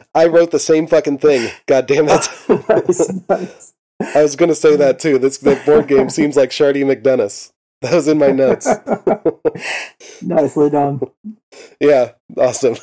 I 0.14 0.26
wrote 0.28 0.50
the 0.50 0.58
same 0.58 0.86
fucking 0.86 1.18
thing. 1.18 1.50
God 1.66 1.86
damn 1.86 2.06
it. 2.08 2.26
nice, 2.70 3.12
nice. 3.28 3.74
I 4.14 4.22
was 4.22 4.34
going 4.34 4.48
to 4.48 4.54
say 4.54 4.76
that 4.76 4.98
too. 4.98 5.18
This 5.18 5.36
the 5.36 5.60
board 5.66 5.86
game 5.86 6.08
seems 6.08 6.36
like 6.36 6.50
Shardy 6.50 6.84
McDennis. 6.84 7.52
That 7.82 7.92
was 7.92 8.08
in 8.08 8.16
my 8.16 8.30
notes. 8.30 8.66
Nicely 10.22 10.70
done. 10.70 11.02
yeah, 11.78 12.12
awesome. 12.38 12.76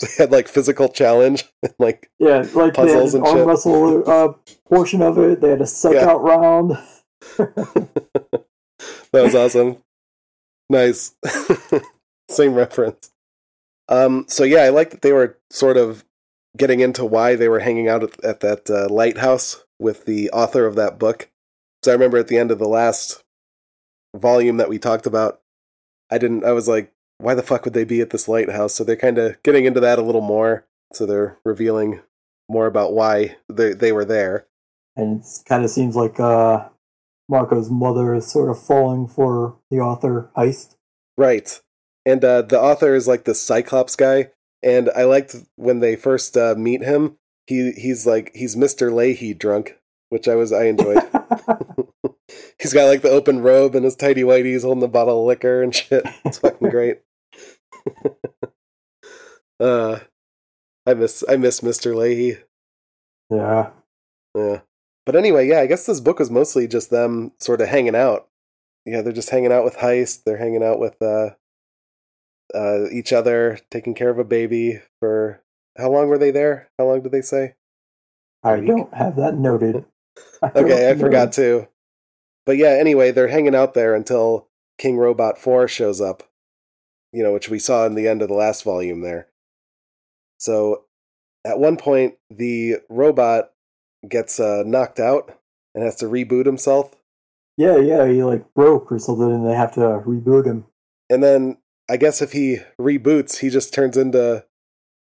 They 0.00 0.08
had 0.18 0.30
like 0.32 0.48
physical 0.48 0.88
challenge 0.88 1.44
and 1.62 1.74
like 1.78 2.10
Yeah, 2.18 2.44
like 2.54 2.74
Puzzles 2.74 3.14
an 3.14 3.20
and 3.20 3.28
arm 3.28 3.36
shit. 3.38 3.46
wrestle 3.46 4.10
uh, 4.10 4.32
portion 4.68 5.02
of 5.02 5.18
it. 5.18 5.40
They 5.40 5.50
had 5.50 5.60
a 5.60 5.66
psych 5.66 5.94
Yeah. 5.94 6.10
out 6.10 6.22
round. 6.22 6.78
that 7.38 8.44
was 9.12 9.34
awesome. 9.34 9.78
Nice. 10.68 11.14
Same 12.30 12.54
reference. 12.54 13.10
Um 13.88 14.24
so 14.28 14.44
yeah, 14.44 14.62
I 14.62 14.68
like 14.70 14.90
that 14.90 15.02
they 15.02 15.12
were 15.12 15.38
sort 15.50 15.76
of 15.76 16.04
getting 16.56 16.80
into 16.80 17.04
why 17.04 17.34
they 17.36 17.48
were 17.48 17.60
hanging 17.60 17.88
out 17.88 18.02
at, 18.02 18.24
at 18.24 18.40
that 18.40 18.70
uh, 18.70 18.88
lighthouse 18.92 19.64
with 19.78 20.04
the 20.04 20.30
author 20.30 20.66
of 20.66 20.76
that 20.76 20.98
book. 20.98 21.30
So 21.82 21.90
I 21.90 21.94
remember 21.94 22.18
at 22.18 22.28
the 22.28 22.38
end 22.38 22.50
of 22.50 22.58
the 22.58 22.68
last 22.68 23.22
volume 24.14 24.58
that 24.58 24.68
we 24.68 24.78
talked 24.78 25.06
about, 25.06 25.40
I 26.10 26.18
didn't 26.18 26.44
I 26.44 26.52
was 26.52 26.68
like 26.68 26.92
why 27.22 27.34
the 27.34 27.42
fuck 27.42 27.64
would 27.64 27.74
they 27.74 27.84
be 27.84 28.00
at 28.00 28.10
this 28.10 28.28
lighthouse? 28.28 28.74
So 28.74 28.84
they're 28.84 28.96
kind 28.96 29.18
of 29.18 29.42
getting 29.42 29.64
into 29.64 29.80
that 29.80 29.98
a 29.98 30.02
little 30.02 30.20
more. 30.20 30.66
So 30.92 31.06
they're 31.06 31.38
revealing 31.44 32.00
more 32.48 32.66
about 32.66 32.92
why 32.92 33.36
they 33.48 33.72
they 33.72 33.92
were 33.92 34.04
there. 34.04 34.46
And 34.96 35.20
it 35.20 35.26
kind 35.46 35.64
of 35.64 35.70
seems 35.70 35.96
like 35.96 36.20
uh, 36.20 36.68
Marco's 37.28 37.70
mother 37.70 38.14
is 38.14 38.30
sort 38.30 38.50
of 38.50 38.62
falling 38.62 39.08
for 39.08 39.56
the 39.70 39.78
author 39.78 40.30
heist. 40.36 40.76
Right. 41.16 41.60
And 42.04 42.24
uh, 42.24 42.42
the 42.42 42.60
author 42.60 42.94
is 42.94 43.08
like 43.08 43.24
the 43.24 43.34
Cyclops 43.34 43.96
guy. 43.96 44.30
And 44.62 44.90
I 44.94 45.04
liked 45.04 45.36
when 45.56 45.80
they 45.80 45.96
first 45.96 46.36
uh, 46.36 46.54
meet 46.56 46.82
him. 46.82 47.16
He 47.46 47.72
he's 47.72 48.06
like 48.06 48.32
he's 48.34 48.54
Mr. 48.54 48.92
Lahey 48.92 49.36
drunk, 49.36 49.78
which 50.10 50.28
I 50.28 50.34
was 50.34 50.52
I 50.52 50.64
enjoyed. 50.64 51.02
he's 52.58 52.72
got 52.72 52.86
like 52.86 53.02
the 53.02 53.10
open 53.10 53.40
robe 53.40 53.74
and 53.74 53.84
his 53.84 53.96
tidy 53.96 54.22
whities 54.22 54.62
holding 54.62 54.80
the 54.80 54.88
bottle 54.88 55.20
of 55.20 55.26
liquor 55.26 55.62
and 55.62 55.74
shit. 55.74 56.04
It's 56.24 56.38
fucking 56.38 56.70
great. 56.70 57.00
uh, 59.60 60.00
I 60.86 60.94
miss 60.94 61.24
I 61.28 61.36
miss 61.36 61.60
Mr. 61.60 61.94
Lahey. 61.94 62.42
yeah. 63.30 63.70
Yeah. 64.34 64.60
But 65.04 65.16
anyway, 65.16 65.48
yeah, 65.48 65.60
I 65.60 65.66
guess 65.66 65.86
this 65.86 66.00
book 66.00 66.18
was 66.18 66.30
mostly 66.30 66.68
just 66.68 66.90
them 66.90 67.32
sort 67.40 67.60
of 67.60 67.68
hanging 67.68 67.96
out. 67.96 68.28
Yeah, 68.86 69.02
they're 69.02 69.12
just 69.12 69.30
hanging 69.30 69.52
out 69.52 69.64
with 69.64 69.76
Heist. 69.76 70.24
They're 70.24 70.36
hanging 70.36 70.62
out 70.62 70.78
with 70.78 71.00
uh, 71.02 71.30
uh, 72.54 72.88
each 72.90 73.12
other, 73.12 73.58
taking 73.70 73.94
care 73.94 74.10
of 74.10 74.18
a 74.18 74.24
baby 74.24 74.80
for 75.00 75.42
how 75.76 75.90
long 75.90 76.08
were 76.08 76.18
they 76.18 76.30
there? 76.30 76.70
How 76.78 76.86
long 76.86 77.02
did 77.02 77.12
they 77.12 77.22
say? 77.22 77.54
I 78.42 78.60
don't 78.60 78.92
have 78.94 79.16
that 79.16 79.36
noted. 79.36 79.84
I 80.42 80.50
Okay, 80.54 80.90
I 80.90 80.94
forgot 80.94 81.32
to. 81.34 81.68
But 82.44 82.56
yeah, 82.56 82.76
anyway, 82.78 83.12
they're 83.12 83.28
hanging 83.28 83.54
out 83.54 83.74
there 83.74 83.94
until 83.94 84.48
King 84.78 84.96
Robot 84.96 85.38
4 85.38 85.68
shows 85.68 86.00
up, 86.00 86.24
you 87.12 87.22
know, 87.22 87.32
which 87.32 87.48
we 87.48 87.58
saw 87.58 87.86
in 87.86 87.94
the 87.94 88.08
end 88.08 88.22
of 88.22 88.28
the 88.28 88.34
last 88.34 88.64
volume 88.64 89.00
there. 89.02 89.28
So 90.38 90.84
at 91.44 91.58
one 91.58 91.76
point, 91.76 92.14
the 92.30 92.76
robot 92.88 93.50
gets 94.08 94.40
uh, 94.40 94.62
knocked 94.66 94.98
out 95.00 95.38
and 95.74 95.84
has 95.84 95.96
to 95.96 96.06
reboot 96.06 96.46
himself. 96.46 96.94
Yeah, 97.56 97.76
yeah, 97.76 98.06
he 98.08 98.22
like 98.22 98.52
broke 98.54 98.90
or 98.90 98.98
something, 98.98 99.30
and 99.30 99.46
they 99.46 99.54
have 99.54 99.72
to 99.74 99.80
reboot 99.80 100.46
him. 100.46 100.64
And 101.10 101.22
then 101.22 101.58
I 101.90 101.96
guess 101.96 102.22
if 102.22 102.32
he 102.32 102.58
reboots, 102.80 103.38
he 103.38 103.50
just 103.50 103.74
turns 103.74 103.96
into 103.96 104.44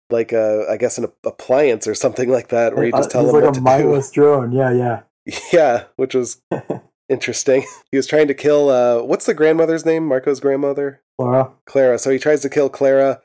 like 0.10 0.32
a, 0.32 0.66
I 0.70 0.78
guess 0.78 0.98
an 0.98 1.08
appliance 1.26 1.86
or 1.88 1.94
something 1.94 2.30
like 2.30 2.48
that, 2.50 2.76
where 2.76 2.86
you 2.86 2.94
just 2.94 3.10
Uh, 3.10 3.12
tell 3.12 3.22
he's 3.24 3.30
him 3.32 3.36
like 3.36 3.44
what 3.44 3.50
a 3.50 3.54
to 3.54 3.60
do. 3.60 3.64
mindless 3.64 4.12
drone. 4.12 4.52
Yeah, 4.54 4.72
yeah. 4.72 5.02
Yeah, 5.52 5.84
which 5.98 6.16
was 6.16 6.42
interesting. 7.10 7.66
He 7.92 7.98
was 7.98 8.08
trying 8.08 8.28
to 8.28 8.34
kill 8.34 8.70
uh 8.70 9.02
what's 9.02 9.26
the 9.26 9.34
grandmother's 9.34 9.86
name? 9.86 10.08
Marco's 10.08 10.40
grandmother? 10.40 11.02
Clara. 11.20 11.52
Clara. 11.66 12.00
So 12.00 12.10
he 12.10 12.20
tries 12.20 12.42
to 12.42 12.50
kill 12.50 12.70
Clara 12.70 13.22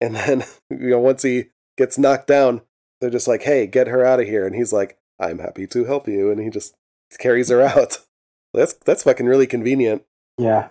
and 0.00 0.14
then 0.14 0.44
you 0.70 0.90
know 0.90 1.00
once 1.00 1.22
he 1.22 1.46
gets 1.76 1.98
knocked 1.98 2.26
down, 2.26 2.62
they're 3.00 3.10
just 3.10 3.28
like, 3.28 3.42
"Hey, 3.42 3.66
get 3.66 3.88
her 3.88 4.04
out 4.04 4.20
of 4.20 4.26
here." 4.26 4.46
And 4.46 4.54
he's 4.54 4.72
like, 4.72 4.98
"I'm 5.18 5.38
happy 5.38 5.66
to 5.68 5.84
help 5.84 6.06
you." 6.08 6.30
And 6.30 6.40
he 6.40 6.50
just 6.50 6.74
carries 7.18 7.48
her 7.48 7.62
out. 7.62 7.98
That's 8.54 8.74
that's 8.74 9.02
fucking 9.02 9.26
really 9.26 9.48
convenient. 9.48 10.04
Yeah. 10.38 10.68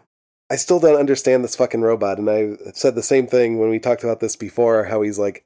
I 0.50 0.56
still 0.56 0.80
don't 0.80 1.00
understand 1.00 1.44
this 1.44 1.58
fucking 1.58 1.82
robot 1.82 2.18
and 2.18 2.30
I 2.30 2.72
said 2.74 2.96
the 2.96 3.04
same 3.04 3.28
thing 3.28 3.60
when 3.60 3.70
we 3.70 3.78
talked 3.78 4.06
about 4.06 4.22
this 4.22 4.38
before 4.38 4.86
how 4.86 5.02
he's 5.02 5.20
like 5.20 5.44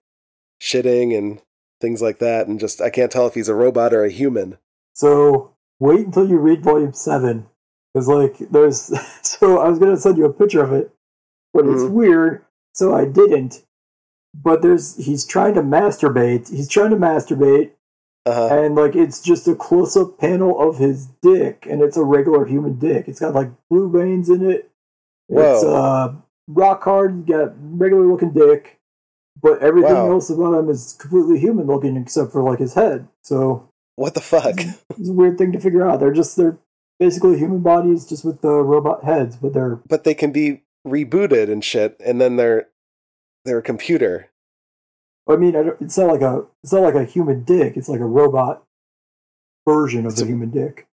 shitting 0.61 1.17
and 1.17 1.41
things 1.81 1.99
like 1.99 2.19
that 2.19 2.47
and 2.47 2.59
just 2.59 2.79
I 2.79 2.91
can't 2.91 3.11
tell 3.11 3.25
if 3.25 3.33
he's 3.33 3.49
a 3.49 3.55
robot 3.55 3.91
or 3.91 4.03
a 4.03 4.11
human. 4.11 4.59
So 4.93 5.55
wait 5.79 6.05
until 6.05 6.27
you 6.29 6.37
read 6.37 6.63
volume 6.63 6.93
seven, 6.93 7.47
because 7.93 8.07
like 8.07 8.37
there's. 8.51 8.91
So 9.27 9.59
I 9.59 9.67
was 9.69 9.77
gonna 9.77 9.97
send 9.97 10.17
you 10.17 10.25
a 10.25 10.33
picture 10.33 10.63
of 10.63 10.71
it, 10.71 10.91
but 11.53 11.65
it's 11.65 11.81
Mhm. 11.83 11.91
weird. 11.91 12.45
So 12.73 12.95
I 12.95 13.05
didn't. 13.05 13.63
But 14.33 14.61
there's 14.61 14.95
he's 14.95 15.25
trying 15.25 15.53
to 15.55 15.61
masturbate. 15.61 16.49
He's 16.49 16.69
trying 16.69 16.91
to 16.91 16.95
masturbate, 16.95 17.71
Uh-huh. 18.25 18.47
and 18.55 18.75
like 18.75 18.95
it's 18.95 19.19
just 19.21 19.47
a 19.47 19.53
close-up 19.55 20.17
panel 20.17 20.59
of 20.59 20.77
his 20.77 21.07
dick, 21.21 21.67
and 21.69 21.81
it's 21.81 21.97
a 21.97 22.03
regular 22.05 22.45
human 22.45 22.79
dick. 22.79 23.07
It's 23.07 23.19
got 23.19 23.35
like 23.35 23.51
blue 23.69 23.89
veins 23.91 24.29
in 24.29 24.49
it. 24.49 24.71
It's 25.29 25.63
Whoa. 25.63 25.75
uh, 25.75 26.13
rock 26.47 26.83
hard. 26.85 27.27
Got 27.27 27.53
regular-looking 27.59 28.31
dick, 28.31 28.79
but 29.41 29.59
everything 29.61 29.93
Wow. 29.93 30.11
else 30.11 30.29
about 30.29 30.53
him 30.57 30.69
is 30.69 30.93
completely 30.99 31.37
human-looking 31.39 31.97
except 31.97 32.31
for 32.31 32.41
like 32.43 32.59
his 32.59 32.75
head. 32.75 33.07
So 33.23 33.66
What 33.97 34.13
the 34.13 34.21
fuck? 34.21 34.55
it's 34.97 35.09
a 35.09 35.13
weird 35.13 35.37
thing 35.37 35.51
to 35.51 35.59
figure 35.59 35.85
out. 35.87 35.99
They're 35.99 36.13
just 36.13 36.37
they're 36.37 36.57
basically 36.99 37.37
human 37.37 37.59
bodies, 37.59 38.05
just 38.07 38.23
with 38.23 38.41
the 38.41 38.51
robot 38.53 39.03
heads, 39.03 39.35
but 39.35 39.53
they're 39.53 39.75
but 39.87 40.03
they 40.05 40.13
can 40.13 40.31
be 40.31 40.63
rebooted 40.87 41.51
and 41.51 41.63
shit, 41.63 41.99
and 42.05 42.21
then 42.21 42.35
they're 42.37 42.69
they're 43.43 43.57
a 43.59 43.63
computer. 43.63 44.29
I 45.29 45.35
mean, 45.35 45.55
I 45.57 45.63
don't, 45.63 45.81
it's 45.81 45.97
not 45.97 46.07
like 46.07 46.21
a 46.21 46.45
it's 46.63 46.71
not 46.71 46.83
like 46.83 46.95
a 46.95 47.03
human 47.03 47.43
dick. 47.43 47.75
It's 47.75 47.89
like 47.89 47.99
a 47.99 48.05
robot 48.05 48.63
version 49.67 50.05
of 50.05 50.13
So- 50.13 50.21
the 50.21 50.27
human 50.27 50.51
dick. 50.51 50.87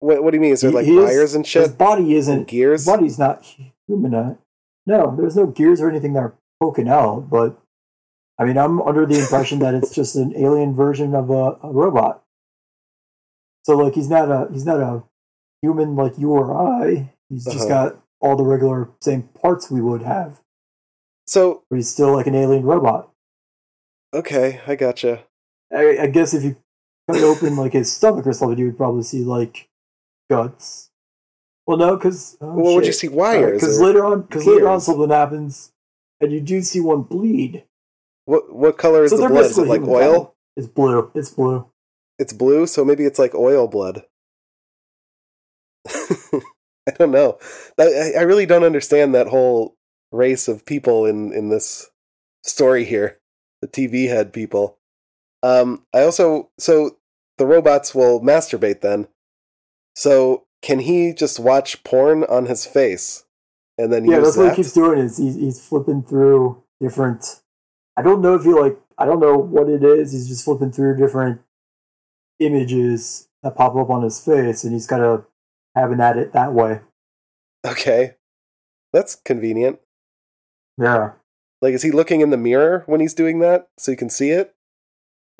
What 0.00 0.22
What 0.22 0.30
do 0.30 0.36
you 0.36 0.40
mean? 0.42 0.52
Is 0.52 0.60
there 0.60 0.70
He- 0.70 0.76
like 0.76 0.86
wires 1.08 1.34
and 1.34 1.44
shit? 1.46 1.62
His 1.62 1.72
body 1.72 2.14
isn't. 2.14 2.46
Gears? 2.48 2.86
body's 2.86 3.18
not 3.18 3.42
human. 3.88 4.14
uh, 4.14 4.34
No, 4.86 5.16
there's 5.16 5.34
no 5.36 5.46
gears 5.46 5.80
or 5.80 5.88
anything 5.90 6.12
that 6.12 6.20
are 6.20 6.34
poking 6.60 6.88
out. 6.88 7.28
But 7.30 7.58
I 8.38 8.44
mean, 8.44 8.56
I'm 8.56 8.80
under 8.82 9.04
the 9.04 9.18
impression 9.18 9.58
that 9.60 9.74
it's 9.74 9.94
just 9.94 10.14
an 10.16 10.32
alien 10.36 10.74
version 10.74 11.14
of 11.14 11.30
a, 11.30 11.58
a 11.62 11.72
robot. 11.72 12.22
So 13.64 13.76
like, 13.76 13.94
he's 13.94 14.08
not 14.08 14.30
a 14.30 14.48
he's 14.52 14.64
not 14.64 14.80
a 14.80 15.02
human 15.62 15.96
like 15.96 16.18
you 16.18 16.30
or 16.30 16.54
I. 16.56 17.12
He's 17.28 17.44
just 17.44 17.68
Uh-huh. 17.68 17.90
got 17.90 18.02
all 18.20 18.36
the 18.36 18.44
regular 18.44 18.90
same 19.00 19.22
parts 19.24 19.70
we 19.70 19.80
would 19.80 20.02
have. 20.02 20.40
So 21.26 21.64
but 21.68 21.76
he's 21.76 21.88
still 21.88 22.12
like 22.14 22.26
an 22.26 22.34
alien 22.34 22.62
robot. 22.64 23.10
okay, 24.14 24.60
I 24.66 24.74
gotcha. 24.76 25.24
I, 25.74 25.98
I 25.98 26.06
guess 26.06 26.32
if 26.32 26.42
you 26.42 26.56
cut 27.10 27.22
open 27.22 27.56
like 27.56 27.74
his 27.74 27.92
stomach 27.92 28.26
or 28.26 28.32
something, 28.32 28.58
you 28.58 28.66
would 28.66 28.78
probably 28.78 29.02
see 29.02 29.22
like 29.24 29.68
guts. 30.30 30.90
Well, 31.66 31.76
no, 31.76 31.96
because 31.96 32.38
well, 32.40 32.54
what 32.54 32.74
would 32.76 32.86
you 32.86 32.92
see 32.92 33.08
wires? 33.08 33.60
Because 33.60 33.78
later 33.78 34.02
on, 34.06 34.22
because 34.22 34.46
later 34.46 34.68
on 34.68 34.80
something 34.80 35.10
happens, 35.10 35.70
and 36.20 36.32
you 36.32 36.40
do 36.40 36.62
see 36.62 36.80
one 36.80 37.02
bleed. 37.02 37.64
What 38.28 38.54
What 38.54 38.78
color 38.78 39.04
is 39.04 39.10
So 39.10 39.16
the 39.16 39.28
blood? 39.28 39.46
Is 39.46 39.58
it 39.58 39.66
like 39.66 39.82
oil? 39.82 40.34
It's 40.54 40.66
blue. 40.66 41.10
It's 41.14 41.30
blue. 41.30 41.66
It's 42.18 42.32
blue, 42.32 42.66
so 42.66 42.84
maybe 42.84 43.04
it's 43.04 43.18
like 43.18 43.34
oil 43.34 43.68
blood. 43.68 44.04
I 45.88 46.90
don't 46.98 47.10
know. 47.10 47.38
I, 47.78 48.12
I 48.18 48.22
really 48.22 48.44
don't 48.46 48.64
understand 48.64 49.14
that 49.14 49.28
whole 49.28 49.76
race 50.12 50.46
of 50.46 50.66
people 50.66 51.06
in 51.06 51.32
in 51.32 51.48
this 51.48 51.90
story 52.44 52.84
here. 52.84 53.18
The 53.62 53.68
TV 53.68 54.08
head 54.08 54.32
people. 54.32 54.78
Um, 55.42 55.86
I 55.94 56.02
also 56.02 56.50
so 56.58 56.98
the 57.38 57.46
robots 57.46 57.94
will 57.94 58.20
masturbate 58.20 58.82
then. 58.82 59.08
So 59.94 60.44
can 60.60 60.80
he 60.80 61.14
just 61.14 61.40
watch 61.40 61.82
porn 61.82 62.24
on 62.24 62.46
his 62.46 62.66
face 62.66 63.24
and 63.78 63.92
then 63.92 64.04
Yeah, 64.04 64.18
that's 64.20 64.36
what 64.36 64.44
that? 64.44 64.50
he 64.56 64.62
keeps 64.62 64.72
doing. 64.74 64.98
Is 64.98 65.16
he's 65.16 65.36
he's 65.36 65.64
flipping 65.64 66.02
through 66.02 66.62
different. 66.80 67.40
I 67.98 68.02
don't 68.02 68.22
know 68.22 68.36
if 68.36 68.44
he 68.44 68.50
like. 68.50 68.78
I 68.96 69.04
don't 69.06 69.18
know 69.18 69.36
what 69.36 69.68
it 69.68 69.82
is. 69.82 70.12
He's 70.12 70.28
just 70.28 70.44
flipping 70.44 70.70
through 70.70 70.96
different 70.96 71.40
images 72.38 73.28
that 73.42 73.56
pop 73.56 73.74
up 73.74 73.90
on 73.90 74.04
his 74.04 74.20
face, 74.24 74.62
and 74.62 74.72
he's 74.72 74.86
kind 74.86 75.02
of 75.02 75.26
having 75.74 76.00
at 76.00 76.16
it 76.16 76.32
that 76.32 76.52
way. 76.52 76.80
Okay, 77.66 78.14
that's 78.92 79.16
convenient. 79.16 79.80
Yeah. 80.80 81.12
Like, 81.60 81.74
is 81.74 81.82
he 81.82 81.90
looking 81.90 82.20
in 82.20 82.30
the 82.30 82.36
mirror 82.36 82.84
when 82.86 83.00
he's 83.00 83.14
doing 83.14 83.40
that 83.40 83.68
so 83.76 83.90
you 83.90 83.96
can 83.96 84.10
see 84.10 84.30
it? 84.30 84.54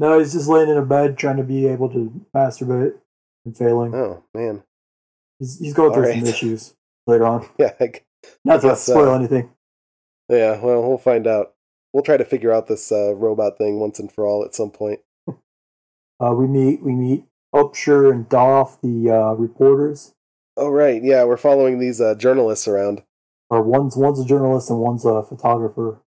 No, 0.01 0.19
he's 0.19 0.33
just 0.33 0.49
laying 0.49 0.69
in 0.69 0.77
a 0.77 0.85
bed 0.85 1.17
trying 1.17 1.37
to 1.37 1.45
be 1.45 1.67
able 1.69 1.89
to 1.91 2.27
masturbate 2.35 2.95
and 3.45 3.57
failing. 3.57 3.95
Oh 3.95 4.25
man, 4.35 4.65
He's, 5.39 5.61
he's 5.61 5.75
going 5.75 5.93
through 5.93 6.07
Alright. 6.07 6.19
some 6.19 6.27
issues 6.27 6.75
later 7.07 7.25
on. 7.25 7.49
yeah, 7.59 7.73
I, 7.81 7.93
Not 8.45 8.63
to 8.63 8.69
guess, 8.69 8.83
spoil 8.83 9.11
uh, 9.13 9.19
anything. 9.19 9.51
Yeah, 10.29 10.61
well, 10.61 10.83
we'll 10.83 10.99
find 10.99 11.27
out. 11.27 11.55
We'll 11.93 12.03
try 12.03 12.17
to 12.17 12.25
figure 12.25 12.53
out 12.53 12.67
this 12.67 12.93
uh, 12.93 13.15
robot 13.15 13.59
thing 13.59 13.81
once 13.81 13.99
and 13.99 14.11
for 14.13 14.27
all 14.27 14.45
at 14.45 14.55
some 14.55 14.71
point. 14.71 15.01
Uh, 16.21 16.33
we 16.35 16.49
meet 16.49 16.83
we 16.83 16.93
meet 16.97 17.23
Upshur 17.55 18.11
and 18.11 18.29
Doff, 18.29 18.81
the 18.81 19.09
uh, 19.09 19.35
reporters. 19.35 20.15
Oh, 20.57 20.69
right. 20.69 21.01
Yeah, 21.01 21.23
we're 21.23 21.37
following 21.37 21.79
these 21.79 22.01
uh, 22.01 22.17
journalists 22.17 22.67
around. 22.67 23.03
Or 23.51 23.63
one's 23.63 23.97
one's 23.97 24.19
a 24.21 24.27
journalist 24.27 24.69
and 24.69 24.81
one's 24.81 25.05
a 25.05 25.23
photographer. 25.23 26.01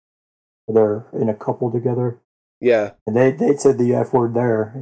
They're 0.68 1.06
in 1.12 1.28
a 1.28 1.34
couple 1.34 1.72
together, 1.72 2.20
Yeah, 2.60 2.92
and 3.06 3.16
they 3.16 3.32
they 3.32 3.56
said 3.56 3.78
the 3.78 3.94
f 3.94 4.12
word 4.12 4.34
there. 4.34 4.74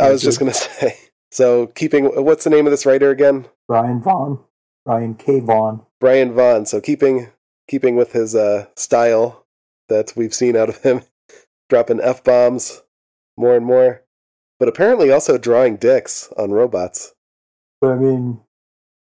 I 0.00 0.10
was 0.10 0.22
just 0.22 0.40
to 0.40 0.52
say. 0.52 0.96
So, 1.30 1.68
keeping. 1.68 2.04
What's 2.24 2.44
the 2.44 2.50
name 2.50 2.66
of 2.66 2.70
this 2.70 2.84
writer 2.86 3.10
again? 3.10 3.46
Brian 3.66 4.02
Vaughan, 4.02 4.40
Brian 4.84 5.14
K. 5.14 5.40
Vaughan. 5.40 5.82
Brian 6.00 6.32
Vaughan. 6.32 6.66
So, 6.66 6.80
keeping 6.80 7.28
keeping 7.66 7.96
with 7.96 8.12
his 8.12 8.34
uh, 8.34 8.66
style 8.76 9.45
that 9.88 10.12
we've 10.16 10.34
seen 10.34 10.56
out 10.56 10.68
of 10.68 10.82
him, 10.82 11.02
dropping 11.68 12.00
F 12.00 12.24
bombs 12.24 12.82
more 13.36 13.56
and 13.56 13.66
more. 13.66 14.02
But 14.58 14.68
apparently 14.68 15.10
also 15.10 15.36
drawing 15.36 15.76
dicks 15.76 16.32
on 16.38 16.50
robots. 16.50 17.14
But 17.80 17.92
I 17.92 17.96
mean, 17.96 18.40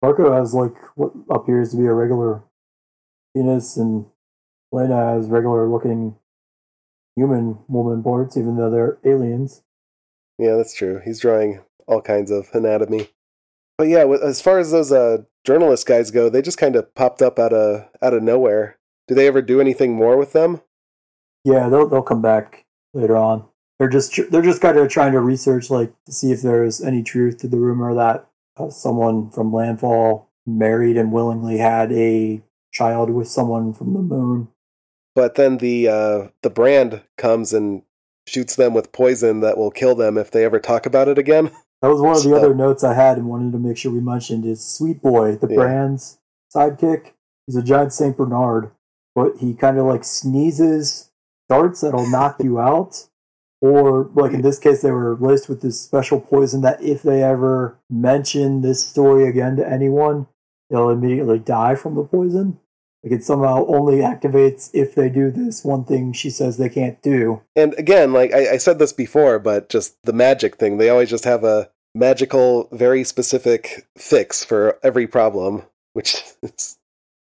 Marco 0.02 0.32
has 0.32 0.54
like 0.54 0.76
what 0.96 1.14
appears 1.30 1.72
to 1.72 1.78
be 1.78 1.86
a 1.86 1.94
regular 1.94 2.44
penis, 3.36 3.78
and 3.78 4.06
Alana 4.74 5.16
has 5.16 5.28
regular 5.28 5.68
looking 5.68 6.16
human 7.16 7.60
woman 7.68 8.04
parts, 8.04 8.38
even 8.38 8.58
though 8.58 8.70
they're 8.70 8.98
aliens. 9.04 9.64
Yeah, 10.38 10.56
that's 10.56 10.76
true. 10.76 11.02
He's 11.04 11.20
drawing 11.20 11.62
all 11.88 12.02
kinds 12.02 12.32
of 12.32 12.50
anatomy. 12.54 13.10
But 13.78 13.88
yeah, 13.88 14.06
as 14.24 14.42
far 14.42 14.60
as 14.60 14.72
those 14.72 14.92
uh, 14.92 15.24
journalist 15.46 15.88
guys 15.88 16.12
go, 16.12 16.30
they 16.30 16.42
just 16.42 16.58
kind 16.58 16.76
of 16.76 16.94
popped 16.96 17.22
up 17.22 17.40
out 17.40 17.54
of 17.54 17.88
out 18.02 18.14
of 18.14 18.24
nowhere. 18.24 18.78
Do 19.12 19.16
they 19.16 19.28
ever 19.28 19.42
do 19.42 19.60
anything 19.60 19.94
more 19.94 20.16
with 20.16 20.32
them? 20.32 20.62
Yeah, 21.44 21.68
they'll 21.68 21.86
they'll 21.90 22.02
come 22.02 22.22
back 22.22 22.64
later 22.94 23.18
on. 23.18 23.44
They're 23.78 23.90
just 23.90 24.18
they're 24.32 24.42
just 24.42 24.62
kind 24.62 24.78
of 24.78 24.88
trying 24.88 25.12
to 25.12 25.20
research 25.20 25.70
like 25.70 25.92
to 26.06 26.14
see 26.14 26.32
if 26.32 26.42
there's 26.42 26.82
any 26.82 27.04
truth 27.04 27.40
to 27.40 27.50
the 27.50 27.58
rumor 27.58 27.94
that 27.94 28.30
uh, 28.56 28.70
someone 28.70 29.30
from 29.30 29.52
Landfall 29.52 30.30
married 30.48 30.96
and 30.96 31.12
willingly 31.12 31.58
had 31.58 31.92
a 31.92 32.42
child 32.72 33.10
with 33.10 33.28
someone 33.28 33.74
from 33.74 33.92
the 33.92 34.00
moon. 34.00 34.48
But 35.14 35.36
then 35.36 35.58
the 35.58 35.90
uh, 35.90 36.28
the 36.42 36.50
brand 36.50 37.02
comes 37.18 37.52
and 37.52 37.82
shoots 38.26 38.56
them 38.56 38.74
with 38.74 38.94
poison 38.94 39.42
that 39.42 39.58
will 39.58 39.72
kill 39.72 39.94
them 39.94 40.18
if 40.18 40.32
they 40.32 40.46
ever 40.46 40.62
talk 40.62 40.86
about 40.86 41.10
it 41.10 41.18
again. 41.18 41.52
That 41.82 41.90
was 41.90 42.00
one 42.00 42.16
of 42.16 42.24
the 42.24 42.30
so, 42.30 42.36
other 42.38 42.56
notes 42.56 42.86
I 42.86 42.94
had 42.94 43.18
and 43.18 43.28
wanted 43.28 43.52
to 43.52 43.60
make 43.60 43.76
sure 43.76 43.92
we 43.92 44.00
mentioned 44.00 44.46
is 44.46 44.66
Sweet 44.66 45.02
Boy, 45.02 45.36
the 45.36 45.50
yeah. 45.50 45.56
brand's 45.56 46.18
sidekick. 46.56 47.12
He's 47.46 47.58
a 47.58 47.62
giant 47.62 47.92
Saint 47.92 48.16
Bernard, 48.16 48.72
but 49.16 49.38
he 49.40 49.54
kind 49.54 49.78
of 49.78 49.86
like 49.86 50.04
sneezes 50.04 51.12
darts 51.50 51.82
that'll 51.82 52.10
knock 52.10 52.38
you 52.42 52.60
out. 52.60 53.08
Or 53.62 54.10
like 54.16 54.32
in 54.32 54.42
this 54.42 54.58
case, 54.58 54.82
they 54.82 54.92
were 54.92 55.16
laced 55.16 55.48
with 55.48 55.62
this 55.62 55.80
special 55.80 56.20
poison 56.20 56.62
that 56.62 56.82
if 56.82 57.04
they 57.04 57.22
ever 57.22 57.78
mention 57.90 58.62
this 58.62 58.86
story 58.86 59.28
again 59.28 59.56
to 59.58 59.68
anyone, 59.68 60.28
they'll 60.70 60.90
immediately 60.90 61.38
die 61.38 61.76
from 61.76 61.96
the 61.96 62.04
poison. 62.04 62.60
Like 63.04 63.14
it 63.14 63.24
somehow 63.24 63.66
only 63.68 63.98
activates 63.98 64.70
if 64.74 64.96
they 64.96 65.10
do 65.10 65.32
this 65.32 65.64
one 65.64 65.86
thing 65.86 66.14
she 66.14 66.30
says 66.30 66.58
they 66.58 66.70
can't 66.70 67.02
do. 67.02 67.42
And 67.56 67.74
again, 67.78 68.14
like 68.14 68.34
I, 68.34 68.54
I 68.54 68.58
said 68.58 68.80
this 68.80 68.94
before, 68.94 69.40
but 69.40 69.70
just 69.70 69.96
the 70.04 70.14
magic 70.14 70.58
thing, 70.58 70.78
they 70.78 70.90
always 70.90 71.10
just 71.10 71.26
have 71.26 71.44
a 71.44 71.70
magical, 71.96 72.70
very 72.72 73.04
specific 73.04 73.88
fix 73.98 74.44
for 74.44 74.80
every 74.84 75.08
problem, 75.08 75.64
which 75.94 76.22
is 76.44 76.78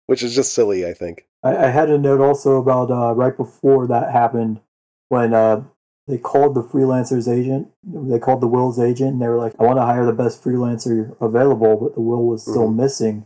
which 0.07 0.23
is 0.23 0.35
just 0.35 0.53
silly, 0.53 0.85
I 0.85 0.93
think. 0.93 1.25
I, 1.43 1.55
I 1.55 1.69
had 1.69 1.89
a 1.89 1.97
note 1.97 2.21
also 2.21 2.57
about 2.57 2.91
uh, 2.91 3.13
right 3.13 3.35
before 3.35 3.87
that 3.87 4.11
happened 4.11 4.61
when 5.09 5.33
uh, 5.33 5.63
they 6.07 6.17
called 6.17 6.55
the 6.55 6.63
freelancer's 6.63 7.27
agent. 7.27 7.69
They 7.83 8.19
called 8.19 8.41
the 8.41 8.47
Will's 8.47 8.79
agent, 8.79 9.13
and 9.13 9.21
they 9.21 9.27
were 9.27 9.37
like, 9.37 9.55
"I 9.59 9.63
want 9.63 9.77
to 9.77 9.85
hire 9.85 10.05
the 10.05 10.13
best 10.13 10.43
freelancer 10.43 11.15
available," 11.21 11.77
but 11.77 11.95
the 11.95 12.01
Will 12.01 12.25
was 12.25 12.41
still 12.41 12.67
mm-hmm. 12.67 12.77
missing 12.77 13.25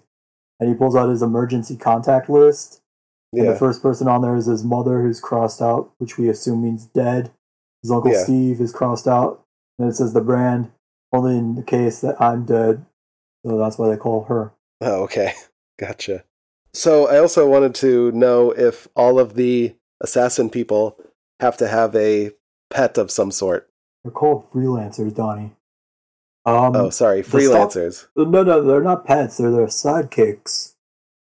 and 0.64 0.70
he 0.70 0.78
pulls 0.78 0.96
out 0.96 1.10
his 1.10 1.22
emergency 1.22 1.76
contact 1.76 2.30
list. 2.30 2.82
Yeah. 3.34 3.44
And 3.44 3.52
the 3.54 3.60
first 3.60 3.82
person 3.82 4.08
on 4.08 4.22
there 4.22 4.36
is 4.36 4.46
his 4.46 4.64
mother, 4.64 5.02
who's 5.02 5.20
crossed 5.20 5.62
out, 5.62 5.92
which 5.98 6.18
we 6.18 6.30
assume 6.30 6.64
means 6.64 6.86
dead. 6.86 7.32
His 7.82 7.92
uncle 7.92 8.14
yeah. 8.14 8.24
Steve 8.24 8.62
is 8.62 8.72
crossed 8.72 9.08
out. 9.08 9.44
And 9.78 9.90
it 9.90 9.96
says 9.96 10.14
the 10.14 10.22
brand, 10.22 10.72
only 11.12 11.38
in 11.38 11.56
the 11.56 11.64
case 11.64 12.00
that 12.02 12.22
I'm 12.22 12.46
dead. 12.46 12.86
So 13.46 13.58
that's 13.58 13.78
why 13.78 13.90
they 13.90 13.98
call 13.98 14.24
her. 14.26 14.54
Oh, 14.80 15.04
okay. 15.04 15.34
Gotcha. 15.80 16.24
So 16.74 17.08
I 17.08 17.20
also 17.20 17.48
wanted 17.48 17.76
to 17.76 18.12
know 18.12 18.52
if 18.52 18.88
all 18.96 19.20
of 19.20 19.36
the 19.36 19.76
assassin 20.02 20.50
people 20.50 20.98
have 21.40 21.58
to 21.58 21.68
have 21.68 21.96
a 21.96 22.32
pet 22.70 22.98
of 22.98 23.12
some 23.12 23.32
sort. 23.32 23.70
They're 24.04 24.12
called 24.12 24.50
freelancers, 24.52 25.16
Donnie. 25.16 25.54
Um, 26.46 26.76
oh, 26.76 26.90
sorry, 26.90 27.24
freelancers. 27.24 28.08
Stalk, 28.12 28.28
no, 28.28 28.44
no, 28.44 28.62
they're 28.62 28.82
not 28.82 29.06
pets. 29.06 29.38
They're 29.38 29.52
their 29.52 29.68
sidekicks. 29.68 30.74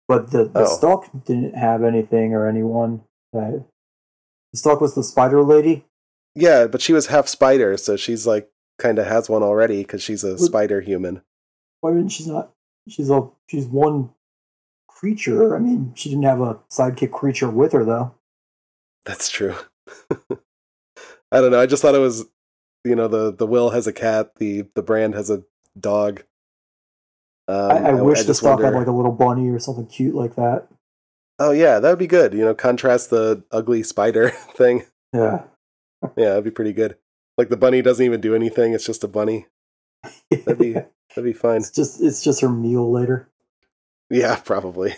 But 0.08 0.32
the 0.32 0.46
the 0.46 0.62
oh. 0.62 0.78
stalk 0.78 1.08
didn't 1.26 1.56
have 1.56 1.84
anything 1.84 2.34
or 2.34 2.48
anyone. 2.48 3.02
Right? 3.34 3.62
The 4.54 4.58
stalk 4.58 4.82
was 4.82 4.96
the 4.96 5.04
spider 5.04 5.44
lady. 5.44 5.86
Yeah, 6.36 6.68
but 6.68 6.82
she 6.82 6.94
was 6.94 7.08
half 7.08 7.28
spider, 7.28 7.76
so 7.76 7.98
she's 7.98 8.26
like 8.26 8.50
kind 8.80 8.98
of 8.98 9.08
has 9.08 9.30
one 9.30 9.44
already 9.44 9.84
because 9.84 10.02
she's 10.02 10.24
a 10.24 10.32
but, 10.32 10.40
spider 10.40 10.82
human. 10.82 11.22
Why 11.82 11.92
I 11.92 11.94
mean, 11.94 12.08
she's 12.08 12.28
not. 12.28 12.52
She's 12.88 13.10
a 13.10 13.30
she's 13.48 13.68
one 13.68 14.12
creature. 15.00 15.56
I 15.56 15.60
mean, 15.60 15.94
she 15.96 16.10
didn't 16.10 16.26
have 16.26 16.42
a 16.42 16.60
sidekick 16.70 17.12
creature 17.12 17.50
with 17.50 17.72
her 17.72 17.86
though. 17.86 18.16
That's 19.06 19.30
true. 19.30 19.56
I 21.32 21.42
don't 21.42 21.52
know. 21.52 21.62
I 21.62 21.66
just 21.66 21.82
thought 21.82 21.96
it 21.96 22.00
was 22.00 22.26
you 22.84 22.96
know 22.96 23.08
the 23.08 23.34
the 23.34 23.48
will 23.48 23.70
has 23.70 23.88
a 23.88 23.94
cat 23.94 24.36
the 24.36 24.66
the 24.76 24.82
brand 24.82 25.16
has 25.16 25.30
a 25.30 25.44
dog. 25.80 26.24
Um, 27.48 27.72
I, 27.72 27.90
I, 27.90 27.94
wish 27.94 28.20
I 28.20 28.24
the 28.24 28.36
Stalk 28.36 28.60
wonder... 28.60 28.66
had 28.66 28.76
like 28.76 28.88
a 28.88 28.92
little 28.92 29.12
bunny 29.12 29.50
or 29.50 29.60
something 29.60 29.88
cute 29.88 30.16
like 30.16 30.36
that. 30.36 30.68
Oh 31.40 31.52
yeah 31.52 31.80
that 31.80 31.90
would 31.90 32.00
be 32.00 32.08
good 32.08 32.34
you 32.34 32.44
know 32.44 32.54
contrast 32.54 33.10
the 33.10 33.44
ugly 33.52 33.84
spider 33.84 34.30
thing. 34.56 34.84
Yeah. 35.14 35.44
Yeah 36.18 36.30
that'd 36.30 36.44
be 36.44 36.52
pretty 36.52 36.74
good. 36.74 36.98
Like 37.38 37.50
the 37.50 37.58
bunny 37.58 37.82
doesn't 37.82 38.06
even 38.06 38.22
do 38.22 38.36
anything 38.36 38.74
it's 38.74 38.86
just 38.86 39.04
a 39.04 39.08
bunny. 39.08 39.48
That'd 40.32 40.58
be 40.58 40.74
that'd 40.74 41.24
be 41.24 41.34
fine. 41.34 41.58
It's 41.58 41.72
just 41.72 42.02
it's 42.02 42.24
just 42.24 42.42
her 42.42 42.50
meal 42.50 42.90
later 42.92 43.30
yeah 44.10 44.36
probably 44.44 44.96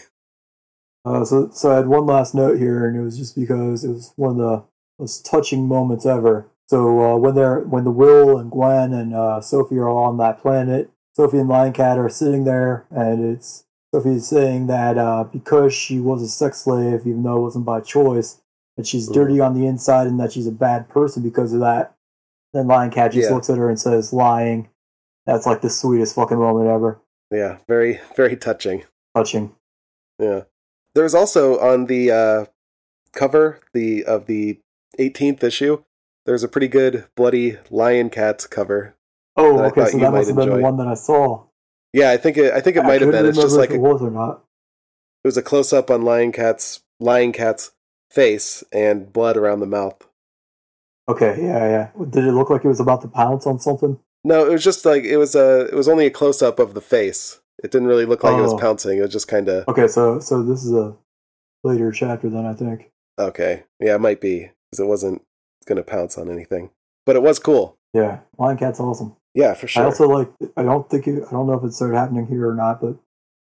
uh, 1.06 1.26
so 1.26 1.50
so 1.52 1.72
i 1.72 1.76
had 1.76 1.88
one 1.88 2.06
last 2.06 2.36
note 2.36 2.58
here 2.58 2.88
and 2.88 2.98
it 2.98 3.02
was 3.02 3.18
just 3.18 3.36
because 3.36 3.84
it 3.84 3.90
was 3.90 4.14
one 4.16 4.32
of 4.32 4.38
the 4.38 4.64
most 5.00 5.26
touching 5.26 5.68
moments 5.68 6.06
ever 6.06 6.52
so 6.72 7.02
uh, 7.02 7.18
when 7.18 7.36
they're 7.36 7.60
when 7.60 7.84
the 7.84 7.92
Will 7.92 8.38
and 8.38 8.50
Gwen 8.50 8.94
and 8.94 9.14
uh, 9.14 9.42
Sophie 9.42 9.78
are 9.78 9.90
all 9.90 10.06
on 10.06 10.16
that 10.20 10.42
planet, 10.42 10.90
Sophie 11.18 11.40
and 11.40 11.50
Lying 11.50 11.74
Cat 11.74 12.00
are 12.00 12.08
sitting 12.08 12.46
there, 12.46 12.86
and 12.90 13.36
it's 13.36 13.66
Sophie's 13.94 14.26
saying 14.26 14.68
that 14.68 14.98
uh, 14.98 15.26
because 15.26 15.74
she 15.74 16.00
was 16.00 16.22
a 16.22 16.30
sex 16.30 16.60
slave, 16.60 17.02
even 17.02 17.24
though 17.24 17.36
it 17.36 17.42
wasn't 17.42 17.66
by 17.66 17.82
choice, 17.82 18.42
that 18.78 18.88
she's 18.88 19.10
Ooh. 19.10 19.14
dirty 19.14 19.42
on 19.42 19.54
the 19.54 19.68
inside 19.68 20.08
and 20.08 20.18
that 20.22 20.32
she's 20.32 20.48
a 20.48 20.52
bad 20.52 20.88
person 20.88 21.22
because 21.22 21.52
of 21.52 21.60
that. 21.60 21.94
Then 22.54 22.68
Lying 22.68 22.92
Cat 22.92 23.12
just 23.12 23.28
yeah. 23.28 23.36
looks 23.36 23.50
at 23.50 23.58
her 23.58 23.68
and 23.68 23.78
says, 23.78 24.14
"Lying." 24.14 24.70
That's 25.26 25.46
like 25.46 25.60
the 25.60 25.70
sweetest 25.70 26.16
fucking 26.16 26.40
moment 26.40 26.70
ever. 26.70 27.02
Yeah, 27.32 27.58
very 27.68 28.00
very 28.16 28.38
touching. 28.38 28.86
Touching. 29.16 29.56
Yeah. 30.20 30.44
There's 30.94 31.16
also 31.16 31.60
on 31.60 31.86
the 31.86 32.12
uh, 32.12 32.46
cover 33.14 33.62
the 33.74 34.04
of 34.04 34.26
the 34.26 34.60
18th 35.00 35.44
issue 35.44 35.84
there's 36.26 36.44
a 36.44 36.48
pretty 36.48 36.68
good 36.68 37.06
bloody 37.16 37.58
lying 37.70 38.10
cat 38.10 38.46
cover. 38.50 38.96
Oh, 39.36 39.60
okay, 39.66 39.86
so 39.86 39.98
that 39.98 40.12
must 40.12 40.28
have 40.28 40.38
been 40.38 40.50
the 40.50 40.58
one 40.58 40.78
that 40.78 40.88
I 40.88 40.94
saw. 40.94 41.46
Yeah, 41.94 42.12
I 42.12 42.18
think 42.18 42.38
it. 42.38 42.54
I 42.54 42.62
think 42.62 42.78
it 42.78 42.84
I 42.84 42.88
might 42.88 43.02
have 43.02 43.12
been. 43.12 43.26
It's 43.26 43.38
just 43.38 43.58
like 43.58 43.72
it 43.72 43.78
a, 43.78 43.80
was 43.80 44.02
or 44.02 44.12
not. 44.12 44.44
It 45.24 45.28
was 45.28 45.38
a 45.38 45.42
close 45.42 45.74
up 45.74 45.90
on 45.90 46.04
lying 46.04 46.32
cat's 46.32 46.82
lying 47.00 47.32
cat's 47.32 47.72
face 48.12 48.64
and 48.72 49.12
blood 49.12 49.38
around 49.38 49.62
the 49.62 49.66
mouth. 49.66 50.08
Okay, 51.10 51.38
yeah, 51.42 51.90
yeah. 51.98 52.06
Did 52.06 52.26
it 52.26 52.32
look 52.32 52.50
like 52.50 52.64
it 52.64 52.68
was 52.68 52.80
about 52.80 53.02
to 53.02 53.08
pounce 53.08 53.46
on 53.46 53.60
something? 53.60 54.00
No, 54.24 54.46
it 54.46 54.52
was 54.52 54.64
just 54.64 54.86
like 54.86 55.04
it 55.04 55.18
was 55.18 55.36
a. 55.36 55.66
It 55.66 55.76
was 55.76 55.88
only 55.88 56.06
a 56.06 56.12
close 56.12 56.42
up 56.42 56.60
of 56.60 56.74
the 56.74 56.82
face. 56.82 57.41
It 57.64 57.72
didn't 57.72 57.88
really 57.88 58.06
look 58.06 58.24
like 58.24 58.34
oh. 58.34 58.40
it 58.40 58.44
was 58.44 58.54
oh. 58.54 58.58
pouncing. 58.58 58.98
It 58.98 59.02
was 59.02 59.12
just 59.12 59.28
kind 59.28 59.48
of. 59.48 59.68
Okay, 59.68 59.88
so 59.88 60.20
so 60.20 60.44
this 60.44 60.64
is 60.64 60.74
a 60.74 60.96
later 61.64 61.92
chapter 61.92 62.30
then 62.30 62.46
I 62.46 62.54
think. 62.54 62.92
Okay, 63.20 63.64
yeah, 63.80 63.96
it 63.96 64.02
might 64.02 64.22
be 64.22 64.52
because 64.70 64.80
it 64.80 64.88
wasn't 64.88 65.22
going 65.66 65.78
to 65.78 65.84
pounce 65.84 66.18
on 66.18 66.30
anything. 66.30 66.72
But 67.06 67.16
it 67.16 67.22
was 67.22 67.40
cool. 67.40 67.78
Yeah, 67.94 68.20
Lying 68.38 68.58
Cat's 68.58 68.80
awesome. 68.80 69.16
Yeah, 69.34 69.54
for 69.54 69.68
sure. 69.68 69.84
I 69.84 69.86
also 69.86 70.08
like. 70.08 70.30
I 70.58 70.64
don't 70.64 70.90
think. 70.90 71.08
It, 71.08 71.24
I 71.28 71.32
don't 71.32 71.48
know 71.48 71.54
if 71.54 71.64
it 71.64 71.74
started 71.74 71.98
happening 71.98 72.28
here 72.28 72.48
or 72.48 72.56
not, 72.56 72.82
but 72.82 72.96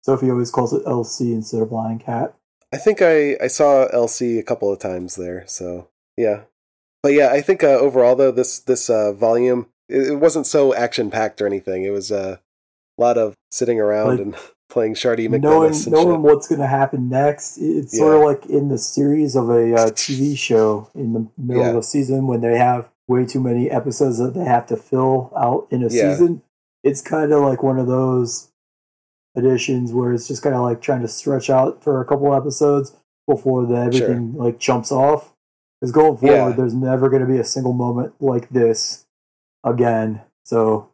Sophie 0.02 0.30
always 0.30 0.50
calls 0.50 0.72
it 0.72 0.84
LC 0.84 1.32
instead 1.32 1.62
of 1.62 1.72
Lying 1.72 1.98
Cat. 1.98 2.34
I 2.72 2.76
think 2.76 3.00
I 3.02 3.36
I 3.42 3.46
saw 3.46 3.88
LC 3.88 4.38
a 4.38 4.42
couple 4.42 4.72
of 4.72 4.78
times 4.78 5.16
there. 5.16 5.44
So 5.46 5.88
yeah, 6.16 6.42
but 7.02 7.12
yeah, 7.12 7.28
I 7.30 7.40
think 7.40 7.62
uh, 7.62 7.68
overall 7.68 8.16
though 8.16 8.32
this 8.32 8.58
this 8.58 8.88
uh, 8.88 9.12
volume 9.12 9.68
it, 9.88 10.12
it 10.12 10.16
wasn't 10.16 10.46
so 10.46 10.74
action 10.74 11.10
packed 11.10 11.40
or 11.40 11.46
anything. 11.46 11.84
It 11.84 11.90
was 11.90 12.10
uh, 12.10 12.38
a 12.98 13.00
lot 13.00 13.18
of 13.18 13.34
sitting 13.50 13.80
around 13.80 14.08
like, 14.08 14.20
and 14.20 14.36
playing 14.68 14.94
Shardy 14.94 15.28
McDunas. 15.28 15.88
Knowing, 15.88 16.08
knowing 16.08 16.22
what's 16.22 16.48
going 16.48 16.60
to 16.60 16.66
happen 16.66 17.08
next. 17.08 17.58
It's 17.58 17.94
yeah. 17.94 17.98
sort 17.98 18.16
of 18.16 18.22
like 18.22 18.46
in 18.46 18.68
the 18.68 18.78
series 18.78 19.36
of 19.36 19.48
a 19.48 19.74
uh, 19.74 19.90
TV 19.90 20.36
show 20.36 20.90
in 20.94 21.12
the 21.12 21.28
middle 21.38 21.62
yeah. 21.62 21.68
of 21.70 21.76
the 21.76 21.82
season 21.82 22.26
when 22.26 22.40
they 22.40 22.58
have 22.58 22.88
way 23.06 23.24
too 23.24 23.40
many 23.40 23.70
episodes 23.70 24.18
that 24.18 24.34
they 24.34 24.44
have 24.44 24.66
to 24.66 24.76
fill 24.76 25.32
out 25.36 25.66
in 25.70 25.82
a 25.82 25.88
yeah. 25.88 26.12
season. 26.12 26.42
It's 26.82 27.00
kind 27.00 27.32
of 27.32 27.42
like 27.42 27.62
one 27.62 27.78
of 27.78 27.86
those 27.86 28.50
editions 29.36 29.92
where 29.92 30.12
it's 30.12 30.28
just 30.28 30.42
kind 30.42 30.54
of 30.54 30.62
like 30.62 30.80
trying 30.80 31.02
to 31.02 31.08
stretch 31.08 31.50
out 31.50 31.82
for 31.82 32.00
a 32.00 32.04
couple 32.04 32.34
episodes 32.34 32.94
before 33.26 33.66
the 33.66 33.74
everything 33.74 34.32
sure. 34.32 34.44
like 34.44 34.58
jumps 34.58 34.92
off. 34.92 35.32
Because 35.80 35.92
going 35.92 36.16
forward, 36.16 36.56
there's 36.56 36.74
never 36.74 37.10
going 37.10 37.20
to 37.20 37.28
be 37.30 37.38
a 37.38 37.44
single 37.44 37.74
moment 37.74 38.14
like 38.20 38.48
this 38.50 39.06
again. 39.64 40.22
So 40.44 40.90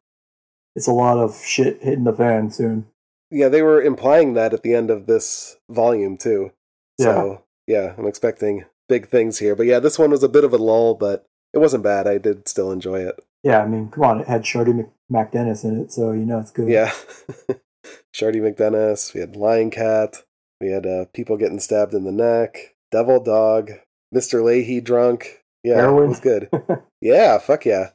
it's 0.77 0.87
a 0.87 0.93
lot 0.93 1.19
of 1.19 1.37
shit 1.45 1.83
hitting 1.83 2.05
the 2.05 2.13
fan 2.13 2.51
soon 2.51 2.87
yeah, 3.31 3.49
they 3.49 3.63
were 3.63 3.81
implying 3.81 4.35
that 4.35 4.53
at 4.53 4.63
the 4.63 4.75
end 4.75 4.91
of 4.91 5.07
this 5.07 5.57
volume 5.71 6.17
too. 6.17 6.53
Yeah. 6.99 7.05
So 7.05 7.45
yeah, 7.67 7.95
I'm 7.97 8.07
expecting 8.07 8.65
big 8.89 9.09
things 9.09 9.39
here. 9.39 9.55
But 9.55 9.67
yeah, 9.67 9.79
this 9.79 9.99
one 9.99 10.11
was 10.11 10.23
a 10.23 10.29
bit 10.29 10.45
of 10.45 10.53
a 10.53 10.59
lull, 10.59 10.95
but 10.95 11.25
it 11.53 11.59
wasn't 11.59 11.85
bad. 11.85 12.07
I 12.07 12.19
did 12.19 12.49
still 12.49 12.73
enjoy 12.73 13.01
it. 13.01 13.21
Yeah, 13.43 13.63
I 13.63 13.67
mean, 13.67 13.89
come 13.91 14.05
on, 14.05 14.21
it 14.21 14.27
had 14.27 14.43
Shardy 14.43 14.91
McDennis 15.11 15.65
in 15.65 15.81
it, 15.81 15.93
so 15.93 16.13
you 16.13 16.27
know 16.27 16.39
it's 16.39 16.51
good. 16.51 16.69
Yeah, 16.69 16.91
Shardy 18.15 18.37
McDennis. 18.37 19.15
We 19.15 19.21
had 19.21 19.37
Lying 19.37 19.71
Cat. 19.71 20.25
We 20.61 20.71
had 20.71 20.85
uh, 20.85 21.07
people 21.15 21.39
getting 21.39 21.61
stabbed 21.61 21.95
in 21.95 22.05
the 22.05 22.13
neck, 22.13 22.75
Devil 22.91 23.23
Dog, 23.23 23.71
Mr. 24.15 24.43
Lahey 24.43 24.85
drunk. 24.85 25.43
Yeah, 25.65 25.77
Heroin. 25.77 26.05
it 26.05 26.09
was 26.09 26.21
good. 26.21 26.51
yeah, 27.01 27.39
fuck 27.39 27.65
yeah. 27.65 27.91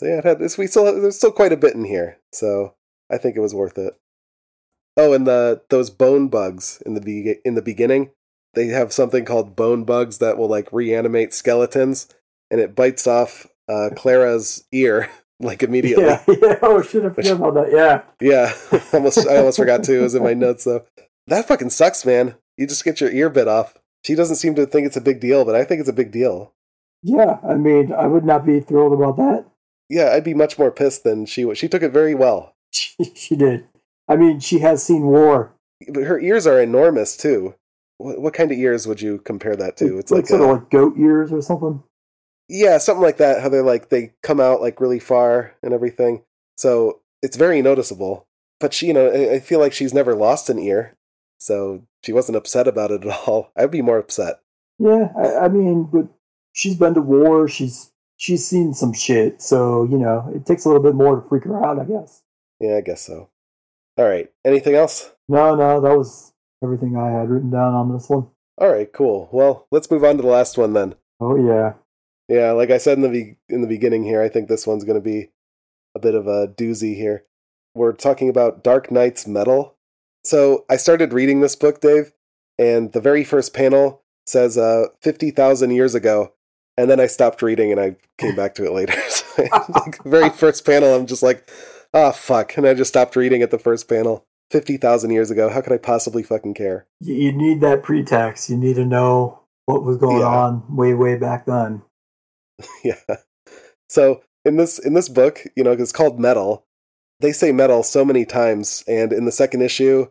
So 0.00 0.06
yeah, 0.06 0.16
it 0.20 0.24
had 0.24 0.38
this. 0.38 0.56
We 0.56 0.66
still 0.66 0.84
there's 0.84 1.16
still 1.16 1.30
quite 1.30 1.52
a 1.52 1.58
bit 1.58 1.74
in 1.74 1.84
here, 1.84 2.16
so 2.32 2.74
I 3.10 3.18
think 3.18 3.36
it 3.36 3.40
was 3.40 3.54
worth 3.54 3.76
it. 3.76 3.92
Oh, 4.96 5.12
and 5.12 5.26
the 5.26 5.60
those 5.68 5.90
bone 5.90 6.28
bugs 6.28 6.82
in 6.86 6.94
the 6.94 7.02
be- 7.02 7.36
in 7.44 7.54
the 7.54 7.60
beginning, 7.60 8.12
they 8.54 8.68
have 8.68 8.94
something 8.94 9.26
called 9.26 9.54
bone 9.54 9.84
bugs 9.84 10.16
that 10.16 10.38
will 10.38 10.48
like 10.48 10.72
reanimate 10.72 11.34
skeletons, 11.34 12.08
and 12.50 12.62
it 12.62 12.74
bites 12.74 13.06
off 13.06 13.46
uh, 13.68 13.90
Klara's 13.92 14.64
ear 14.72 15.10
like 15.38 15.62
immediately. 15.62 16.04
Yeah, 16.04 16.22
yeah. 16.28 16.58
Oh 16.62 16.80
shit, 16.80 17.04
I 17.04 17.10
forgot 17.10 17.32
about 17.36 17.54
that. 17.56 17.70
Yeah. 17.70 18.02
Yeah, 18.22 18.80
almost. 18.94 19.28
I 19.28 19.36
almost 19.36 19.58
forgot 19.58 19.84
too. 19.84 19.98
It 19.98 20.04
was 20.04 20.14
in 20.14 20.22
my 20.22 20.32
notes 20.32 20.64
though. 20.64 20.86
That 21.26 21.46
fucking 21.46 21.68
sucks, 21.68 22.06
man. 22.06 22.36
You 22.56 22.66
just 22.66 22.86
get 22.86 23.02
your 23.02 23.10
ear 23.10 23.28
bit 23.28 23.48
off. 23.48 23.74
She 24.06 24.14
doesn't 24.14 24.36
seem 24.36 24.54
to 24.54 24.64
think 24.64 24.86
it's 24.86 24.96
a 24.96 25.02
big 25.02 25.20
deal, 25.20 25.44
but 25.44 25.54
I 25.54 25.64
think 25.64 25.80
it's 25.80 25.90
a 25.90 25.92
big 25.92 26.10
deal. 26.10 26.54
Yeah, 27.02 27.36
I 27.46 27.56
mean, 27.56 27.92
I 27.92 28.06
would 28.06 28.24
not 28.24 28.46
be 28.46 28.60
thrilled 28.60 28.94
about 28.94 29.18
that. 29.18 29.44
Yeah, 29.90 30.12
I'd 30.12 30.24
be 30.24 30.32
much 30.34 30.58
more 30.58 30.70
pissed 30.70 31.04
than 31.04 31.26
she 31.26 31.44
was. 31.44 31.58
She 31.58 31.68
took 31.68 31.82
it 31.82 31.92
very 31.92 32.14
well. 32.14 32.54
She, 33.14 33.34
did. 33.36 33.66
I 34.08 34.16
mean, 34.16 34.40
she 34.40 34.60
has 34.60 34.82
seen 34.82 35.02
war. 35.02 35.52
But 35.88 36.04
her 36.04 36.18
ears 36.20 36.46
are 36.46 36.60
enormous 36.60 37.16
too. 37.16 37.54
What, 37.98 38.20
what 38.20 38.34
kind 38.34 38.50
of 38.52 38.58
ears 38.58 38.86
would 38.86 39.00
you 39.02 39.18
compare 39.18 39.56
that 39.56 39.76
to? 39.78 39.98
It's 39.98 40.10
like, 40.10 40.26
sort 40.28 40.40
a- 40.40 40.44
of 40.44 40.50
like 40.50 40.70
goat 40.70 40.94
ears 40.98 41.32
or 41.32 41.42
something. 41.42 41.82
yeah, 42.48 42.78
something 42.78 43.02
like 43.02 43.16
that. 43.18 43.42
How 43.42 43.48
they're 43.48 43.62
like 43.62 43.88
they 43.88 44.12
come 44.22 44.40
out 44.40 44.60
like 44.60 44.80
really 44.80 44.98
far 45.00 45.54
and 45.62 45.72
everything. 45.74 46.22
So 46.56 47.00
it's 47.22 47.36
very 47.36 47.60
noticeable. 47.62 48.26
But 48.60 48.72
she, 48.74 48.86
you 48.88 48.92
know, 48.94 49.08
I, 49.10 49.34
I 49.34 49.40
feel 49.40 49.58
like 49.60 49.72
she's 49.72 49.94
never 49.94 50.14
lost 50.14 50.48
an 50.50 50.58
ear, 50.58 50.94
so 51.38 51.82
she 52.04 52.12
wasn't 52.12 52.36
upset 52.36 52.68
about 52.68 52.90
it 52.90 53.04
at 53.04 53.18
all. 53.26 53.50
I'd 53.56 53.70
be 53.70 53.82
more 53.82 53.98
upset. 53.98 54.40
Yeah, 54.78 55.08
I, 55.16 55.46
I 55.46 55.48
mean, 55.48 55.84
but 55.84 56.06
she's 56.52 56.76
been 56.76 56.94
to 56.94 57.00
war. 57.00 57.48
She's 57.48 57.89
she's 58.20 58.46
seen 58.46 58.74
some 58.74 58.92
shit. 58.92 59.40
So 59.40 59.84
you 59.84 59.98
know, 59.98 60.30
it 60.34 60.44
takes 60.46 60.64
a 60.64 60.68
little 60.68 60.82
bit 60.82 60.94
more 60.94 61.16
to 61.20 61.28
freak 61.28 61.44
her 61.44 61.64
out, 61.64 61.80
I 61.80 61.84
guess. 61.84 62.22
Yeah, 62.60 62.76
I 62.76 62.82
guess 62.82 63.00
so. 63.00 63.30
All 63.96 64.08
right. 64.08 64.30
Anything 64.44 64.74
else? 64.74 65.10
No, 65.28 65.54
no, 65.54 65.80
that 65.80 65.96
was 65.96 66.32
everything 66.62 66.96
I 66.96 67.10
had 67.10 67.30
written 67.30 67.50
down 67.50 67.74
on 67.74 67.92
this 67.92 68.08
one. 68.08 68.28
All 68.58 68.70
right, 68.70 68.92
cool. 68.92 69.28
Well, 69.32 69.66
let's 69.70 69.90
move 69.90 70.04
on 70.04 70.16
to 70.16 70.22
the 70.22 70.28
last 70.28 70.58
one 70.58 70.74
then. 70.74 70.94
Oh 71.18 71.36
yeah, 71.36 71.74
Yeah, 72.28 72.52
like 72.52 72.70
I 72.70 72.78
said 72.78 72.98
in 72.98 73.02
the 73.02 73.08
be- 73.08 73.36
in 73.48 73.62
the 73.62 73.66
beginning 73.66 74.04
here, 74.04 74.22
I 74.22 74.28
think 74.28 74.48
this 74.48 74.66
one's 74.66 74.84
going 74.84 74.98
to 74.98 75.04
be 75.04 75.30
a 75.94 75.98
bit 75.98 76.14
of 76.14 76.26
a 76.26 76.48
doozy 76.48 76.94
here. 76.94 77.24
We're 77.74 77.92
talking 77.92 78.28
about 78.28 78.62
Dark 78.62 78.90
Nights 78.90 79.26
Metal. 79.26 79.76
So 80.24 80.64
I 80.68 80.76
started 80.76 81.12
reading 81.14 81.40
this 81.40 81.56
book, 81.56 81.80
Dave, 81.80 82.12
and 82.58 82.92
the 82.92 83.00
very 83.00 83.24
first 83.24 83.54
panel 83.54 84.02
says 84.26 84.58
uh, 84.58 84.86
50,000 85.00 85.70
years 85.70 85.94
ago, 85.94 86.34
and 86.80 86.90
then 86.90 87.00
I 87.00 87.06
stopped 87.06 87.42
reading 87.42 87.70
and 87.70 87.80
I 87.80 87.96
came 88.18 88.34
back 88.34 88.54
to 88.56 88.64
it 88.64 88.72
later. 88.72 88.94
So, 89.08 89.42
like, 89.74 90.02
very 90.04 90.28
first 90.30 90.64
panel, 90.66 90.94
I'm 90.94 91.06
just 91.06 91.22
like, 91.22 91.48
ah, 91.94 92.10
fuck. 92.10 92.56
And 92.56 92.66
I 92.66 92.74
just 92.74 92.88
stopped 92.88 93.16
reading 93.16 93.42
at 93.42 93.50
the 93.50 93.58
first 93.58 93.88
panel. 93.88 94.24
50,000 94.50 95.10
years 95.10 95.30
ago. 95.30 95.48
How 95.48 95.60
could 95.60 95.72
I 95.72 95.78
possibly 95.78 96.22
fucking 96.24 96.54
care? 96.54 96.86
you, 97.00 97.14
you 97.14 97.32
need 97.32 97.60
that 97.60 97.84
pretext. 97.84 98.50
You 98.50 98.56
need 98.56 98.74
to 98.74 98.84
know 98.84 99.38
what 99.66 99.84
was 99.84 99.96
going 99.96 100.18
Yeah. 100.18 100.26
on 100.26 100.76
way, 100.76 100.92
way 100.94 101.16
back 101.16 101.46
then. 101.46 101.82
yeah. 102.84 102.94
So 103.88 104.22
in 104.44 104.56
this 104.56 104.78
in 104.78 104.94
this 104.94 105.08
book, 105.08 105.44
you 105.56 105.62
know, 105.64 105.72
it's 105.72 105.92
called 105.92 106.18
Metal. 106.18 106.64
They 107.20 107.32
say 107.32 107.52
metal 107.52 107.82
so 107.82 108.04
many 108.04 108.24
times, 108.24 108.82
and 108.88 109.12
in 109.12 109.24
the 109.26 109.32
second 109.32 109.62
issue, 109.62 110.06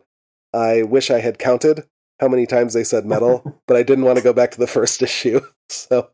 I 0.54 0.82
wish 0.84 1.10
I 1.10 1.18
had 1.20 1.38
counted 1.38 1.84
how 2.20 2.28
many 2.28 2.46
times 2.46 2.72
they 2.72 2.84
said 2.84 3.04
metal, 3.04 3.60
but 3.66 3.76
I 3.76 3.82
didn't 3.82 4.04
want 4.04 4.16
to 4.18 4.24
go 4.24 4.32
back 4.32 4.50
to 4.52 4.58
the 4.58 4.66
first 4.66 5.02
issue. 5.02 5.40
So, 5.68 6.10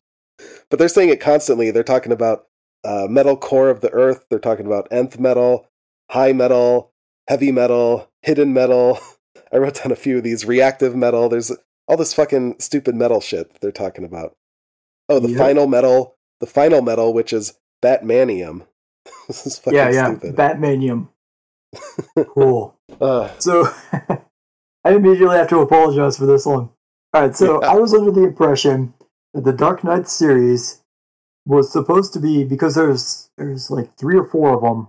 but 0.70 0.78
they're 0.78 0.88
saying 0.88 1.08
it 1.10 1.20
constantly. 1.20 1.70
They're 1.70 1.82
talking 1.84 2.12
about 2.12 2.46
uh, 2.84 3.06
metal 3.08 3.36
core 3.36 3.70
of 3.70 3.80
the 3.80 3.90
earth. 3.92 4.26
They're 4.30 4.38
talking 4.38 4.66
about 4.66 4.88
nth 4.90 5.18
metal, 5.18 5.68
high 6.10 6.32
metal, 6.32 6.92
heavy 7.28 7.52
metal, 7.52 8.10
hidden 8.22 8.52
metal. 8.52 8.98
I 9.52 9.58
wrote 9.58 9.74
down 9.82 9.92
a 9.92 9.96
few 9.96 10.18
of 10.18 10.24
these. 10.24 10.44
Reactive 10.44 10.94
metal. 10.96 11.28
There's 11.28 11.52
all 11.88 11.96
this 11.96 12.14
fucking 12.14 12.56
stupid 12.58 12.94
metal 12.94 13.20
shit 13.20 13.60
they're 13.60 13.70
talking 13.72 14.04
about. 14.04 14.36
Oh, 15.08 15.20
the 15.20 15.28
Yep. 15.30 15.38
final 15.38 15.66
metal, 15.68 16.16
the 16.40 16.46
final 16.46 16.82
metal, 16.82 17.14
which 17.14 17.32
is 17.32 17.54
Batmanium. 17.82 18.66
this 19.28 19.46
is 19.46 19.58
fucking 19.58 19.76
yeah, 19.76 19.90
yeah, 19.90 20.06
stupid. 20.08 20.34
Batmanium. 20.36 21.08
cool. 22.34 22.76
Ugh. 23.00 23.30
So 23.38 23.68
I 24.84 24.92
immediately 24.94 25.36
have 25.36 25.48
to 25.48 25.60
apologize 25.60 26.16
for 26.16 26.26
this 26.26 26.44
one. 26.46 26.70
All 27.14 27.22
right, 27.22 27.36
so 27.36 27.60
Yeah. 27.62 27.68
I 27.70 27.74
was 27.76 27.94
under 27.94 28.10
the 28.10 28.24
impression 28.24 28.94
the 29.44 29.52
Dark 29.52 29.84
Knight 29.84 30.08
series 30.08 30.82
was 31.46 31.72
supposed 31.72 32.12
to 32.14 32.20
be 32.20 32.44
because 32.44 32.74
there's 32.74 33.30
there's 33.36 33.70
like 33.70 33.96
three 33.96 34.16
or 34.16 34.24
four 34.24 34.54
of 34.54 34.62
them, 34.62 34.88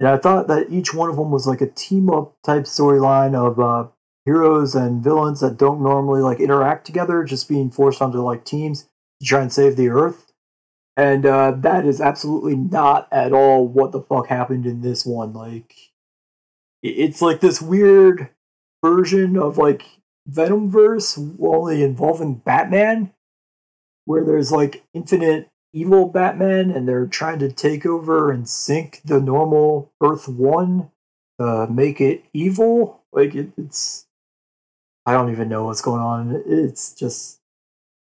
and 0.00 0.08
I 0.08 0.16
thought 0.16 0.48
that 0.48 0.70
each 0.70 0.92
one 0.92 1.08
of 1.08 1.16
them 1.16 1.30
was 1.30 1.46
like 1.46 1.60
a 1.60 1.66
team 1.70 2.10
up 2.10 2.34
type 2.44 2.64
storyline 2.64 3.34
of 3.34 3.58
uh, 3.58 3.88
heroes 4.24 4.74
and 4.74 5.02
villains 5.02 5.40
that 5.40 5.56
don't 5.56 5.82
normally 5.82 6.20
like 6.20 6.40
interact 6.40 6.84
together, 6.84 7.24
just 7.24 7.48
being 7.48 7.70
forced 7.70 8.02
onto 8.02 8.20
like 8.20 8.44
teams 8.44 8.88
to 9.20 9.26
try 9.26 9.40
and 9.40 9.52
save 9.52 9.76
the 9.76 9.88
Earth. 9.88 10.32
And 10.98 11.26
uh, 11.26 11.52
that 11.58 11.86
is 11.86 12.00
absolutely 12.00 12.56
not 12.56 13.08
at 13.12 13.32
all 13.32 13.66
what 13.68 13.92
the 13.92 14.00
fuck 14.00 14.28
happened 14.28 14.64
in 14.64 14.80
this 14.80 15.04
one. 15.04 15.34
Like, 15.34 15.74
it's 16.82 17.20
like 17.20 17.40
this 17.40 17.60
weird 17.60 18.30
version 18.82 19.36
of 19.36 19.58
like 19.58 19.84
Venomverse, 20.30 21.36
only 21.40 21.82
involving 21.82 22.34
Batman, 22.34 23.12
where 24.06 24.24
there's 24.24 24.50
like 24.50 24.84
infinite 24.94 25.50
evil 25.72 26.08
Batman, 26.08 26.70
and 26.70 26.88
they're 26.88 27.06
trying 27.06 27.38
to 27.40 27.52
take 27.52 27.84
over 27.84 28.32
and 28.32 28.48
sink 28.48 29.02
the 29.04 29.20
normal 29.20 29.92
Earth 30.02 30.26
One 30.26 30.90
to 31.38 31.66
make 31.66 32.00
it 32.00 32.24
evil. 32.32 33.02
Like 33.12 33.34
it, 33.34 33.50
it's, 33.58 34.06
I 35.04 35.12
don't 35.12 35.30
even 35.30 35.48
know 35.50 35.64
what's 35.64 35.82
going 35.82 36.00
on. 36.00 36.42
It's 36.46 36.94
just, 36.94 37.40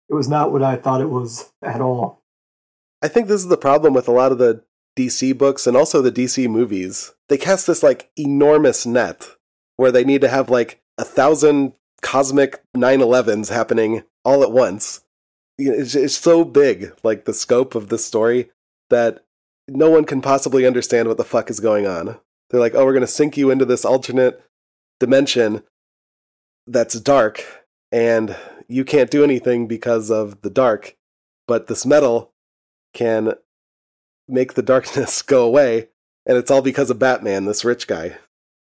it 0.09 0.13
was 0.13 0.29
not 0.29 0.53
what 0.53 0.63
I 0.63 0.77
thought 0.77 1.01
it 1.01 1.09
was 1.09 1.51
at 1.61 1.81
all. 1.81 2.21
I 3.01 3.07
think 3.07 3.27
this 3.27 3.41
is 3.41 3.49
the 3.49 3.57
problem 3.57 3.93
with 3.93 4.07
a 4.07 4.13
lot 4.13 4.31
of 4.31 4.37
the 4.37 4.63
DC 4.97 5.37
books 5.37 5.67
and 5.67 5.75
also 5.75 6.01
the 6.01 6.11
DC 6.11 6.47
movies. 6.49 7.13
They 7.27 7.37
cast 7.37 7.67
this 7.67 7.83
like 7.83 8.09
enormous 8.15 8.85
net 8.85 9.27
where 9.75 9.91
they 9.91 10.03
need 10.03 10.21
to 10.21 10.29
have 10.29 10.49
like 10.49 10.81
a 10.97 11.03
thousand 11.03 11.73
cosmic 12.01 12.63
911s 12.75 13.49
happening 13.49 14.03
all 14.23 14.43
at 14.43 14.51
once. 14.51 15.01
It's, 15.57 15.95
it's 15.95 16.17
so 16.17 16.43
big, 16.43 16.93
like 17.03 17.25
the 17.25 17.33
scope 17.33 17.75
of 17.75 17.89
the 17.89 17.97
story, 17.97 18.49
that 18.89 19.23
no 19.67 19.89
one 19.89 20.05
can 20.05 20.21
possibly 20.21 20.65
understand 20.65 21.07
what 21.07 21.17
the 21.17 21.23
fuck 21.23 21.49
is 21.49 21.59
going 21.59 21.87
on. 21.87 22.19
They're 22.49 22.59
like, 22.59 22.75
oh, 22.75 22.85
we're 22.85 22.93
going 22.93 23.01
to 23.01 23.07
sink 23.07 23.37
you 23.37 23.49
into 23.49 23.65
this 23.65 23.85
alternate 23.85 24.43
dimension 24.99 25.63
that's 26.67 26.99
dark, 26.99 27.43
and 27.91 28.35
you 28.67 28.83
can't 28.83 29.11
do 29.11 29.23
anything 29.23 29.67
because 29.67 30.11
of 30.11 30.41
the 30.41 30.49
dark. 30.49 30.95
But 31.47 31.67
this 31.67 31.85
metal 31.85 32.33
can 32.93 33.33
make 34.27 34.53
the 34.53 34.61
darkness 34.63 35.21
go 35.21 35.45
away, 35.45 35.89
and 36.25 36.37
it's 36.37 36.51
all 36.51 36.61
because 36.61 36.89
of 36.89 36.99
Batman, 36.99 37.45
this 37.45 37.65
rich 37.65 37.87
guy. 37.87 38.17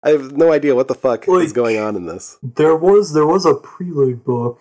I 0.04 0.10
have 0.10 0.36
no 0.36 0.52
idea 0.52 0.76
what 0.76 0.88
the 0.88 0.96
fuck 0.96 1.28
is 1.28 1.54
going 1.54 1.78
on 1.78 1.96
in 1.96 2.08
this. 2.08 2.40
There 2.42 2.76
was 2.76 3.14
there 3.14 3.28
was 3.28 3.46
a 3.46 3.54
prelude 3.54 4.24
book 4.24 4.60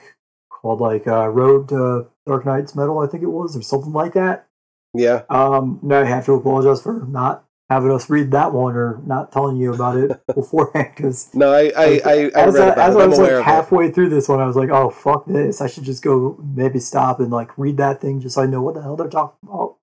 called 0.60 0.80
like 0.80 1.06
uh, 1.06 1.28
Road 1.28 1.68
to 1.70 2.06
Dark 2.26 2.46
Nights 2.46 2.74
Metal, 2.74 2.98
I 2.98 3.06
think 3.06 3.22
it 3.22 3.28
was, 3.28 3.56
or 3.56 3.62
something 3.62 3.92
like 3.92 4.12
that. 4.14 4.46
Yeah, 4.92 5.22
Um, 5.28 5.78
now 5.82 6.00
I 6.00 6.04
have 6.04 6.26
to 6.26 6.32
apologize 6.32 6.82
for 6.82 7.06
not 7.06 7.44
having 7.68 7.92
us 7.92 8.10
read 8.10 8.32
that 8.32 8.52
one 8.52 8.74
or 8.74 9.00
not 9.06 9.30
telling 9.30 9.56
you 9.56 9.72
about 9.72 9.96
it 9.96 10.20
beforehand 10.34 10.88
because 10.96 11.32
no, 11.32 11.52
I 11.52 11.70
I 11.76 12.00
I, 12.04 12.12
I 12.34 12.42
as, 12.48 12.54
read 12.54 12.78
I, 12.78 12.86
as 12.88 12.96
it. 12.96 13.00
I 13.00 13.06
was 13.06 13.18
like 13.20 13.44
halfway 13.44 13.92
through 13.92 14.08
this 14.08 14.28
one, 14.28 14.40
I 14.40 14.46
was 14.46 14.56
like, 14.56 14.70
"Oh 14.70 14.90
fuck 14.90 15.26
this! 15.26 15.60
I 15.60 15.68
should 15.68 15.84
just 15.84 16.02
go 16.02 16.36
maybe 16.56 16.80
stop 16.80 17.20
and 17.20 17.30
like 17.30 17.56
read 17.56 17.76
that 17.76 18.00
thing 18.00 18.20
just 18.20 18.34
so 18.34 18.42
I 18.42 18.46
know 18.46 18.60
what 18.62 18.74
the 18.74 18.82
hell 18.82 18.96
they're 18.96 19.08
talking 19.08 19.38
about." 19.48 19.76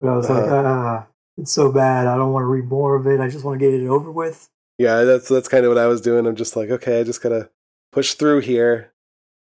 But 0.00 0.08
I 0.10 0.16
was 0.16 0.28
like, 0.28 0.42
Uh-huh. 0.42 0.62
"Ah, 0.66 1.06
it's 1.36 1.52
so 1.52 1.70
bad. 1.70 2.08
I 2.08 2.16
don't 2.16 2.32
want 2.32 2.42
to 2.42 2.48
read 2.48 2.64
more 2.64 2.96
of 2.96 3.06
it. 3.06 3.20
I 3.20 3.28
just 3.28 3.44
want 3.44 3.60
to 3.60 3.64
get 3.64 3.80
it 3.80 3.86
over 3.86 4.10
with." 4.10 4.48
Yeah, 4.76 5.04
that's 5.04 5.28
that's 5.28 5.48
kind 5.48 5.64
of 5.64 5.70
what 5.70 5.78
I 5.78 5.86
was 5.86 6.00
doing. 6.00 6.26
I'm 6.26 6.34
just 6.34 6.56
like, 6.56 6.70
okay, 6.70 6.98
I 6.98 7.04
just 7.04 7.22
gotta 7.22 7.48
push 7.92 8.14
through 8.14 8.40
here. 8.40 8.92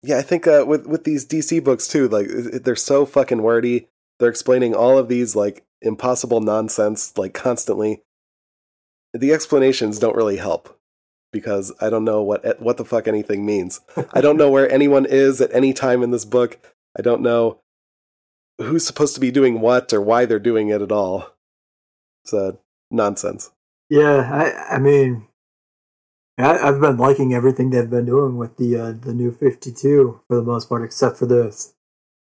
Yeah, 0.02 0.18
I 0.18 0.22
think 0.22 0.46
uh, 0.46 0.64
with 0.66 0.86
with 0.86 1.04
these 1.04 1.26
DC 1.26 1.62
books 1.62 1.86
too, 1.86 2.08
like 2.08 2.28
they're 2.28 2.76
so 2.76 3.04
fucking 3.04 3.42
wordy. 3.42 3.88
They're 4.18 4.30
explaining 4.30 4.74
all 4.74 4.98
of 4.98 5.08
these 5.08 5.36
like 5.36 5.64
impossible 5.82 6.40
nonsense 6.40 7.16
like 7.18 7.34
constantly. 7.34 8.02
The 9.12 9.32
explanations 9.32 9.98
don't 9.98 10.16
really 10.16 10.36
help 10.36 10.78
because 11.32 11.72
I 11.80 11.90
don't 11.90 12.04
know 12.04 12.22
what 12.22 12.60
what 12.60 12.76
the 12.76 12.84
fuck 12.84 13.08
anything 13.08 13.44
means. 13.44 13.80
I 14.12 14.20
don't 14.20 14.36
know 14.36 14.50
where 14.50 14.70
anyone 14.72 15.06
is 15.06 15.40
at 15.40 15.54
any 15.54 15.72
time 15.72 16.02
in 16.02 16.10
this 16.10 16.24
book. 16.24 16.58
I 16.98 17.02
don't 17.02 17.22
know 17.22 17.60
who's 18.58 18.86
supposed 18.86 19.14
to 19.14 19.20
be 19.20 19.30
doing 19.30 19.60
what 19.60 19.92
or 19.92 20.00
why 20.00 20.26
they're 20.26 20.38
doing 20.38 20.68
it 20.68 20.82
at 20.82 20.92
all. 20.92 21.30
It's 22.24 22.34
uh, 22.34 22.52
nonsense. 22.90 23.50
Yeah, 23.88 24.28
I 24.32 24.76
I 24.76 24.78
mean, 24.78 25.26
I, 26.46 26.68
I've 26.68 26.80
been 26.80 26.96
liking 26.96 27.34
everything 27.34 27.70
they've 27.70 27.88
been 27.90 28.06
doing 28.06 28.36
with 28.36 28.56
the 28.56 28.76
uh, 28.76 28.92
the 28.92 29.14
new 29.14 29.32
Fifty 29.32 29.72
Two 29.72 30.20
for 30.28 30.36
the 30.36 30.42
most 30.42 30.68
part, 30.68 30.84
except 30.84 31.16
for 31.16 31.26
this. 31.26 31.74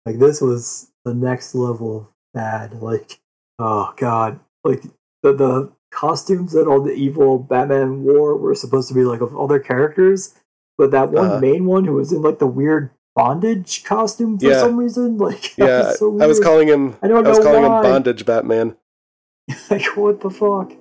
Like 0.07 0.19
this 0.19 0.41
was 0.41 0.91
the 1.05 1.15
next 1.15 1.55
level 1.55 1.97
of 1.99 2.07
bad. 2.35 2.81
Like, 2.83 3.21
oh 3.59 3.93
god, 3.97 4.41
like 4.65 4.83
the 5.23 5.33
the 5.33 5.73
costumes 5.91 6.53
that 6.53 6.67
all 6.67 6.81
the 6.81 6.93
evil 6.95 7.39
Batman 7.39 8.03
wore 8.03 8.37
were 8.37 8.55
supposed 8.55 8.89
to 8.89 8.95
be 8.95 9.05
like 9.05 9.21
of 9.21 9.37
other 9.37 9.59
characters, 9.59 10.35
but 10.79 10.91
that 10.93 11.11
one 11.11 11.27
Uh-huh. 11.27 11.39
main 11.41 11.67
one 11.67 11.85
who 11.85 11.93
was 11.95 12.13
in 12.13 12.23
like 12.23 12.39
the 12.39 12.47
weird 12.47 12.91
bondage 13.15 13.85
costume 13.85 14.39
for 14.39 14.47
Yeah. 14.47 14.61
some 14.61 14.77
reason, 14.79 15.19
like 15.19 15.57
Yeah, 15.59 15.89
was 15.89 15.99
so 15.99 16.19
I 16.21 16.27
was 16.27 16.41
calling 16.41 16.69
him. 16.69 16.97
I 17.03 17.09
don't 17.09 17.27
I 17.27 17.29
was 17.29 17.39
know 17.39 17.45
calling 17.45 17.63
why. 17.63 17.77
him 17.77 17.83
Bondage 17.83 18.25
Batman. 18.25 18.77
like 19.71 19.97
what 19.97 20.21
the 20.21 20.31
fuck? 20.31 20.73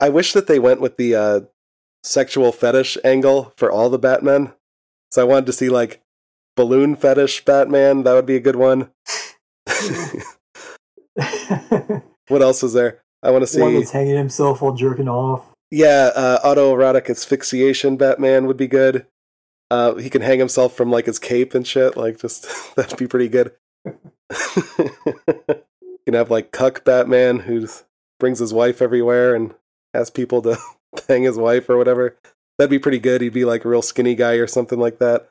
I 0.00 0.10
wish 0.10 0.32
that 0.34 0.46
they 0.46 0.58
went 0.58 0.80
with 0.80 0.96
the 0.96 1.14
uh, 1.14 1.40
sexual 2.02 2.52
fetish 2.52 2.96
angle 3.04 3.52
for 3.56 3.70
all 3.70 3.90
the 3.90 3.98
Batmen. 3.98 4.52
So 5.10 5.22
I 5.22 5.24
wanted 5.24 5.46
to 5.46 5.52
see 5.52 5.68
like 5.68 6.02
balloon 6.56 6.96
fetish 6.96 7.44
Batman. 7.44 8.02
That 8.02 8.14
would 8.14 8.26
be 8.26 8.36
a 8.36 8.40
good 8.40 8.56
one. 8.56 8.90
what 12.28 12.42
else 12.42 12.62
is 12.62 12.72
there? 12.72 13.02
I 13.22 13.30
want 13.30 13.42
to 13.42 13.46
see 13.46 13.60
one 13.60 13.74
that's 13.74 13.90
hanging 13.90 14.16
himself 14.16 14.62
while 14.62 14.74
jerking 14.74 15.08
off. 15.08 15.52
Yeah, 15.70 16.10
uh, 16.14 16.40
autoerotic 16.42 17.10
asphyxiation 17.10 17.96
Batman 17.96 18.46
would 18.46 18.56
be 18.56 18.68
good. 18.68 19.06
Uh, 19.70 19.96
he 19.96 20.08
can 20.08 20.22
hang 20.22 20.38
himself 20.38 20.74
from 20.74 20.90
like 20.90 21.06
his 21.06 21.18
cape 21.18 21.54
and 21.54 21.66
shit. 21.66 21.96
Like, 21.96 22.20
just 22.20 22.46
that'd 22.76 22.98
be 22.98 23.06
pretty 23.06 23.28
good. 23.28 23.52
you 23.84 23.98
can 26.06 26.14
have 26.14 26.30
like 26.30 26.52
cuck 26.52 26.84
Batman 26.84 27.40
who 27.40 27.68
brings 28.18 28.38
his 28.38 28.54
wife 28.54 28.80
everywhere 28.80 29.34
and 29.34 29.54
asks 29.94 30.10
people 30.10 30.42
to 30.42 30.58
hang 31.08 31.22
his 31.24 31.36
wife 31.38 31.68
or 31.68 31.76
whatever. 31.76 32.16
That'd 32.58 32.70
be 32.70 32.78
pretty 32.78 32.98
good. 32.98 33.20
He'd 33.20 33.32
be 33.32 33.44
like 33.44 33.64
a 33.64 33.68
real 33.68 33.82
skinny 33.82 34.14
guy 34.14 34.32
or 34.34 34.46
something 34.46 34.78
like 34.78 34.98
that. 34.98 35.28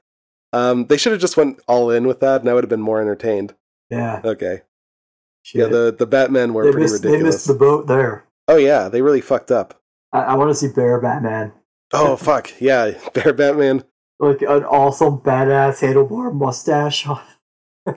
Um, 0.54 0.86
they 0.88 0.98
should 0.98 1.12
have 1.12 1.22
just 1.22 1.36
went 1.38 1.60
all 1.68 1.90
in 1.92 2.08
with 2.08 2.22
that, 2.22 2.42
and 2.42 2.50
I 2.50 2.54
would 2.54 2.64
have 2.64 2.70
been 2.70 2.82
more 2.82 3.02
entertained. 3.02 3.54
Yeah, 3.90 4.22
Okay, 4.24 4.62
shit. 5.44 5.62
yeah, 5.62 5.68
the 5.68 5.96
the 5.98 6.06
Batmen 6.06 6.54
were 6.54 6.64
they, 6.66 6.72
pretty 6.72 6.84
missed, 6.86 7.04
they 7.04 7.10
ridiculous. 7.10 7.36
missed 7.36 7.48
the 7.48 7.54
boat 7.54 7.88
there. 7.88 8.26
oh 8.48 8.56
yeah, 8.58 8.88
they 8.90 9.02
really 9.02 9.22
fucked 9.22 9.52
up. 9.52 9.80
I, 10.14 10.20
I 10.20 10.36
want 10.36 10.50
to 10.50 10.56
see 10.56 10.68
Bear 10.74 11.00
Batman. 11.02 11.52
Oh 11.94 12.16
fuck, 12.16 12.52
yeah, 12.62 12.92
Bear 13.14 13.34
Batman. 13.34 13.84
Like 14.20 14.42
an 14.42 14.64
awesome 14.64 15.20
badass 15.20 15.80
handlebar 15.82 16.34
mustache. 16.34 17.06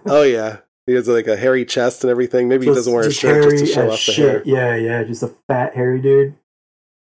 Oh 0.06 0.22
yeah, 0.22 0.58
he 0.86 0.92
has 0.94 1.08
like 1.08 1.26
a 1.26 1.36
hairy 1.36 1.64
chest 1.64 2.04
and 2.04 2.10
everything. 2.12 2.48
Maybe 2.48 2.66
he 2.66 2.72
doesn't 2.72 2.92
wear 2.92 3.06
a 3.08 3.10
shirt 3.12 3.50
just 3.50 3.64
to 3.64 3.72
show 3.72 3.86
off 3.90 4.06
the 4.06 4.12
shit. 4.12 4.28
hair. 4.28 4.42
Yeah, 4.44 4.76
yeah, 4.76 5.02
just 5.04 5.24
a 5.24 5.32
fat 5.48 5.74
hairy 5.74 6.00
dude. 6.00 6.36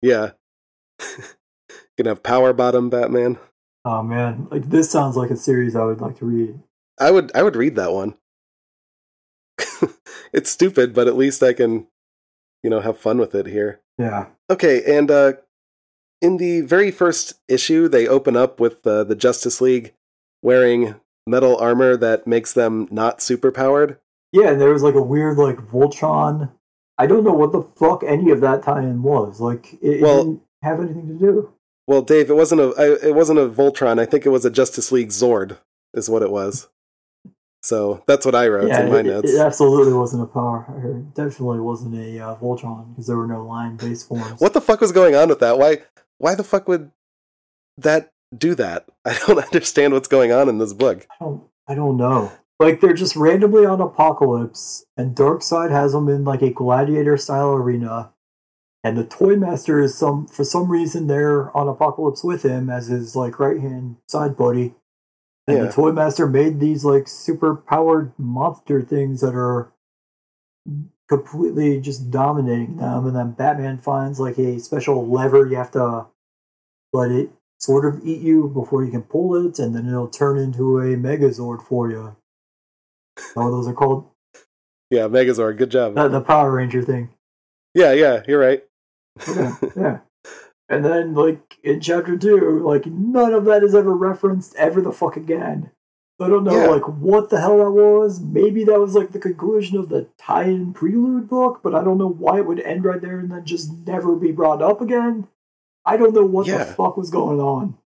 Yeah, 0.00 0.30
can 1.96 2.06
have 2.06 2.22
Power 2.22 2.52
Bottom 2.52 2.90
Batman. 2.90 3.38
Oh 3.84 4.02
man, 4.02 4.48
like 4.50 4.68
this 4.70 4.90
sounds 4.90 5.16
like 5.16 5.30
a 5.30 5.36
series 5.36 5.74
I 5.76 5.84
would 5.84 6.00
like 6.00 6.18
to 6.18 6.24
read. 6.26 6.58
I 7.00 7.10
would 7.10 7.32
I 7.34 7.42
would 7.42 7.56
read 7.56 7.76
that 7.76 7.92
one. 7.92 8.14
it's 10.32 10.50
stupid, 10.50 10.94
but 10.94 11.08
at 11.08 11.16
least 11.16 11.42
I 11.42 11.52
can, 11.52 11.86
you 12.62 12.70
know, 12.70 12.80
have 12.80 12.98
fun 12.98 13.18
with 13.18 13.34
it 13.34 13.46
here. 13.46 13.80
Yeah, 13.98 14.26
Okay, 14.50 14.82
and 14.96 15.10
uh, 15.10 15.34
in 16.20 16.38
the 16.38 16.62
very 16.62 16.90
first 16.90 17.34
issue, 17.48 17.88
they 17.88 18.08
open 18.08 18.36
up 18.36 18.58
with 18.58 18.86
uh, 18.86 19.04
the 19.04 19.14
Justice 19.14 19.60
League 19.60 19.92
wearing 20.42 20.94
metal 21.26 21.56
armor 21.58 21.96
that 21.96 22.26
makes 22.26 22.52
them 22.52 22.88
not 22.90 23.18
superpowered. 23.18 23.98
yeah. 24.32 24.48
And 24.50 24.60
there 24.60 24.72
was 24.72 24.82
like 24.82 24.94
a 24.94 25.02
weird 25.02 25.38
like 25.38 25.56
Voltron. 25.58 26.50
I 26.98 27.06
don't 27.06 27.22
know 27.24 27.32
what 27.32 27.52
the 27.52 27.62
fuck 27.62 28.02
any 28.02 28.30
of 28.30 28.40
that 28.40 28.62
tie-in 28.62 29.02
was. 29.02 29.40
Like 29.40 29.74
it, 29.82 30.00
Well- 30.00 30.40
have 30.62 30.80
anything 30.80 31.08
to 31.08 31.14
do. 31.14 31.52
Well, 31.86 32.02
Dave, 32.02 32.30
it 32.30 32.34
wasn't 32.34 32.60
a 32.60 32.74
I, 32.78 33.08
it 33.08 33.14
wasn't 33.14 33.38
a 33.40 33.48
Voltron. 33.48 34.00
I 34.00 34.06
think 34.06 34.24
it 34.24 34.30
was 34.30 34.44
a 34.44 34.50
Justice 34.50 34.92
League 34.92 35.08
Zord, 35.08 35.58
is 35.94 36.08
what 36.08 36.22
it 36.22 36.30
was. 36.30 36.68
So 37.62 38.02
that's 38.08 38.26
what 38.26 38.34
I 38.34 38.48
wrote 38.48 38.68
yeah, 38.68 38.82
in 38.82 38.90
my 38.90 39.00
it, 39.00 39.06
notes. 39.06 39.32
it 39.32 39.38
absolutely 39.38 39.92
wasn't 39.92 40.24
a 40.24 40.26
power. 40.26 40.66
It 40.84 41.14
definitely 41.14 41.60
wasn't 41.60 41.94
a 41.94 42.18
uh, 42.18 42.36
Voltron 42.36 42.90
because 42.90 43.06
there 43.06 43.16
were 43.16 43.28
no 43.28 43.44
line-based 43.44 44.08
forms. 44.08 44.40
What 44.40 44.52
the 44.52 44.60
fuck 44.60 44.80
was 44.80 44.90
going 44.90 45.14
on 45.14 45.28
with 45.28 45.38
that? 45.40 45.58
Why 45.58 45.78
why 46.18 46.34
the 46.34 46.44
fuck 46.44 46.66
would 46.68 46.90
that 47.78 48.10
do 48.36 48.54
that? 48.56 48.88
I 49.04 49.18
don't 49.26 49.38
understand 49.38 49.92
what's 49.92 50.08
going 50.08 50.32
on 50.32 50.48
in 50.48 50.58
this 50.58 50.72
book. 50.72 51.06
I 51.20 51.24
don't, 51.24 51.44
I 51.68 51.74
don't 51.74 51.96
know. 51.96 52.32
Like 52.58 52.80
they're 52.80 52.94
just 52.94 53.16
randomly 53.16 53.66
on 53.66 53.78
Apokolips, 53.78 54.82
and 54.96 55.16
Darkseid 55.16 55.70
has 55.70 55.92
them 55.92 56.08
in 56.08 56.24
like 56.24 56.42
a 56.42 56.50
gladiator 56.50 57.16
style 57.16 57.52
arena, 57.52 58.11
and 58.84 58.96
the 58.96 59.04
Toy 59.04 59.36
Master 59.36 59.80
is 59.80 59.94
some 59.96 60.26
for 60.26 60.44
some 60.44 60.70
reason 60.70 61.06
there 61.06 61.56
on 61.56 61.66
Apokolips 61.66 62.24
with 62.24 62.42
him 62.44 62.68
as 62.70 62.88
his 62.88 63.14
like 63.16 63.38
right 63.38 63.60
hand 63.60 63.96
side 64.08 64.36
buddy. 64.36 64.74
And 65.46 65.58
Yeah. 65.58 65.64
the 65.66 65.72
Toy 65.72 65.92
Master 65.92 66.26
made 66.26 66.60
these 66.60 66.84
like 66.84 67.08
super 67.08 67.56
powered 67.56 68.12
monster 68.18 68.80
things 68.82 69.20
that 69.20 69.34
are 69.34 69.72
completely 71.08 71.80
just 71.80 72.10
dominating 72.10 72.76
them, 72.76 73.06
and 73.06 73.14
then 73.16 73.32
Batman 73.32 73.78
finds 73.78 74.18
like 74.20 74.38
a 74.38 74.58
special 74.60 75.06
lever 75.06 75.46
you 75.46 75.56
have 75.56 75.70
to 75.72 76.06
let 76.92 77.10
it 77.10 77.30
sort 77.60 77.84
of 77.84 78.04
eat 78.06 78.20
you 78.22 78.48
before 78.48 78.84
you 78.84 78.90
can 78.90 79.02
pull 79.02 79.34
it, 79.46 79.58
and 79.58 79.74
then 79.74 79.86
it'll 79.88 80.08
turn 80.08 80.38
into 80.38 80.78
a 80.78 80.96
Megazord 80.96 81.62
for 81.62 81.90
you. 81.90 82.16
Oh, 83.36 83.50
those 83.50 83.68
are 83.68 83.74
called 83.74 84.06
Yeah, 84.90 85.02
Megazord, 85.08 85.56
good 85.58 85.70
job. 85.70 85.94
the, 85.94 86.08
the 86.08 86.20
Power 86.20 86.50
Ranger 86.52 86.82
thing. 86.82 87.10
yeah, 87.74 87.92
yeah, 87.92 88.22
you're 88.26 88.40
right. 88.40 88.64
Yeah, 89.28 89.56
yeah. 89.76 89.98
And 90.68 90.84
then, 90.84 91.14
like 91.14 91.58
in 91.62 91.80
chapter 91.80 92.16
two, 92.16 92.60
like 92.64 92.86
none 92.86 93.34
of 93.34 93.44
that 93.44 93.62
is 93.62 93.74
ever 93.74 93.92
referenced 93.94 94.54
ever 94.56 94.80
the 94.80 94.92
fuck 94.92 95.16
again. 95.16 95.70
I 96.20 96.28
don't 96.28 96.44
know, 96.44 96.52
Yeah. 96.64 96.66
like 96.68 96.86
what 96.86 97.30
the 97.30 97.40
hell 97.40 97.58
that 97.58 97.70
was. 97.72 98.20
Maybe 98.20 98.62
that 98.64 98.78
was 98.78 98.94
like 98.94 99.10
the 99.10 99.18
conclusion 99.18 99.76
of 99.76 99.88
the 99.88 100.06
tie-in 100.18 100.72
prelude 100.72 101.28
book, 101.28 101.60
but 101.64 101.74
I 101.74 101.82
don't 101.82 101.98
know 101.98 102.08
why 102.08 102.38
it 102.38 102.46
would 102.46 102.60
end 102.60 102.84
right 102.84 103.00
there 103.00 103.18
and 103.18 103.30
then 103.30 103.44
just 103.44 103.72
never 103.86 104.14
be 104.14 104.30
brought 104.30 104.62
up 104.62 104.80
again. 104.80 105.26
I 105.84 105.96
don't 105.96 106.14
know 106.14 106.24
what 106.24 106.46
Yeah. 106.46 106.58
the 106.58 106.64
fuck 106.72 106.96
was 106.96 107.10
going 107.10 107.40
on. 107.40 107.76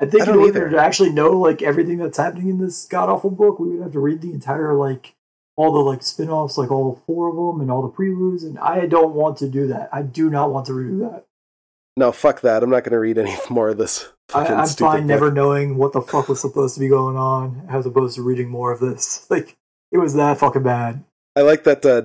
I 0.00 0.06
think 0.06 0.22
I 0.26 0.32
in 0.32 0.38
order 0.38 0.48
either. 0.48 0.70
to 0.70 0.78
actually 0.78 1.10
know 1.10 1.38
like 1.38 1.60
everything 1.62 1.98
that's 1.98 2.16
happening 2.18 2.48
in 2.48 2.58
this 2.58 2.86
god 2.86 3.10
awful 3.10 3.30
book, 3.30 3.58
we 3.60 3.68
would 3.68 3.82
have 3.82 3.92
to 3.92 4.00
read 4.00 4.22
the 4.22 4.32
entire 4.32 4.72
like 4.74 5.14
all 5.56 5.72
the 5.72 5.78
like 5.78 6.02
spin-offs, 6.02 6.58
like 6.58 6.70
all 6.70 7.02
four 7.06 7.28
of 7.28 7.36
them 7.36 7.60
and 7.60 7.70
all 7.70 7.82
the 7.82 7.88
preludes, 7.88 8.44
and 8.44 8.58
I 8.58 8.86
don't 8.86 9.14
want 9.14 9.38
to 9.38 9.48
do 9.48 9.66
that. 9.68 9.88
I 9.92 10.02
do 10.02 10.30
not 10.30 10.52
want 10.52 10.66
to 10.66 10.72
redo 10.72 11.10
that. 11.10 11.24
No, 11.96 12.10
fuck 12.10 12.40
that. 12.40 12.62
I'm 12.62 12.70
not 12.70 12.82
going 12.82 12.92
to 12.92 12.98
read 12.98 13.18
any 13.18 13.36
more 13.50 13.68
of 13.68 13.78
this. 13.78 14.08
I, 14.34 14.46
i'm 14.46 14.66
fine 14.66 15.00
book. 15.00 15.06
never 15.06 15.30
knowing 15.30 15.76
what 15.76 15.92
the 15.92 16.00
fuck 16.00 16.28
was 16.28 16.40
supposed 16.40 16.74
to 16.74 16.80
be 16.80 16.88
going 16.88 17.16
on, 17.16 17.66
as 17.70 17.86
opposed 17.86 18.16
to 18.16 18.22
reading 18.22 18.48
more 18.48 18.72
of 18.72 18.80
this. 18.80 19.26
Like 19.30 19.56
it 19.92 19.98
was 19.98 20.14
that 20.14 20.38
fucking 20.38 20.62
bad. 20.62 21.04
I 21.36 21.42
like 21.42 21.64
that. 21.64 21.84
Uh, 21.84 22.02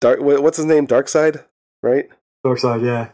Dark. 0.00 0.20
What's 0.20 0.58
his 0.58 0.66
name? 0.66 0.86
Darkseid, 0.86 1.44
right? 1.82 2.08
Darkseid, 2.44 2.84
yeah. 2.84 3.08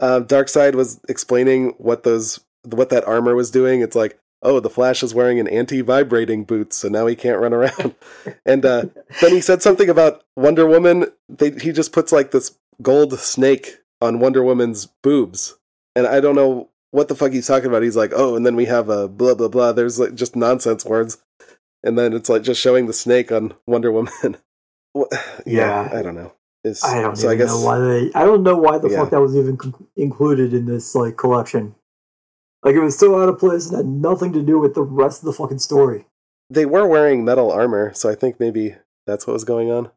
Um, 0.00 0.26
Darkseid 0.26 0.74
was 0.74 1.00
explaining 1.08 1.74
what 1.78 2.02
those 2.02 2.40
what 2.64 2.90
that 2.90 3.06
armor 3.06 3.34
was 3.34 3.50
doing. 3.50 3.80
It's 3.82 3.94
like, 3.96 4.18
oh, 4.42 4.60
the 4.60 4.70
Flash 4.70 5.02
is 5.02 5.14
wearing 5.14 5.40
an 5.40 5.48
anti-vibrating 5.48 6.44
boot, 6.44 6.72
so 6.72 6.88
now 6.88 7.06
he 7.06 7.16
can't 7.16 7.40
run 7.40 7.52
around. 7.54 7.94
and 8.46 8.64
uh, 8.64 8.84
then 9.20 9.30
he 9.32 9.40
said 9.40 9.62
something 9.62 9.88
about 9.88 10.22
Wonder 10.36 10.66
Woman. 10.66 11.06
They, 11.28 11.50
he 11.50 11.72
just 11.72 11.92
puts 11.92 12.12
like 12.12 12.30
this 12.30 12.56
gold 12.82 13.18
snake 13.18 13.78
on 14.00 14.20
Wonder 14.20 14.42
Woman's 14.42 14.86
boobs, 15.02 15.56
and 15.94 16.06
I 16.06 16.20
don't 16.20 16.36
know 16.36 16.68
what 16.90 17.08
the 17.08 17.14
fuck 17.14 17.32
he's 17.32 17.46
talking 17.46 17.68
about. 17.68 17.82
He's 17.82 17.96
like, 17.96 18.12
oh, 18.14 18.36
and 18.36 18.44
then 18.46 18.56
we 18.56 18.66
have 18.66 18.88
a 18.88 19.08
blah 19.08 19.34
blah 19.34 19.48
blah. 19.48 19.72
There's 19.72 19.98
like 19.98 20.14
just 20.14 20.36
nonsense 20.36 20.84
words, 20.84 21.18
and 21.82 21.98
then 21.98 22.12
it's 22.12 22.28
like 22.28 22.42
just 22.42 22.60
showing 22.60 22.86
the 22.86 22.92
snake 22.92 23.32
on 23.32 23.54
Wonder 23.66 23.90
Woman. 23.92 24.12
Yeah, 24.94 25.04
Yeah. 25.44 25.90
I 25.92 26.02
don't 26.02 26.14
know. 26.14 26.32
It's, 26.64 26.82
I 26.82 27.02
don't 27.02 27.16
so 27.16 27.28
I 27.28 27.36
guess 27.36 27.48
know 27.48 27.60
why 27.60 27.78
they. 27.78 28.10
I 28.14 28.24
don't 28.24 28.42
know 28.42 28.56
why 28.56 28.78
the 28.78 28.88
Yeah. 28.88 29.00
fuck 29.02 29.10
that 29.10 29.20
was 29.20 29.36
even 29.36 29.58
included 29.96 30.54
in 30.54 30.64
this 30.66 30.94
like 30.94 31.16
collection. 31.16 31.74
Like 32.66 32.74
it 32.74 32.80
was 32.80 32.98
so 32.98 33.22
out 33.22 33.28
of 33.28 33.38
place 33.38 33.68
and 33.68 33.76
had 33.76 33.86
nothing 33.86 34.32
to 34.32 34.42
do 34.42 34.58
with 34.58 34.74
the 34.74 34.82
rest 34.82 35.22
of 35.22 35.26
the 35.26 35.32
fucking 35.32 35.60
story. 35.60 36.04
they 36.50 36.66
were 36.66 36.84
wearing 36.86 37.24
metal 37.24 37.52
armor, 37.52 37.92
so 37.94 38.10
I 38.10 38.16
think 38.16 38.40
maybe 38.40 38.74
that's 39.06 39.24
what 39.24 39.34
was 39.34 39.44
going 39.44 39.70
on. 39.70 39.90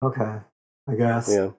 Okay, 0.00 0.36
I 0.88 0.94
guess. 0.94 1.28
Yeah. 1.28 1.50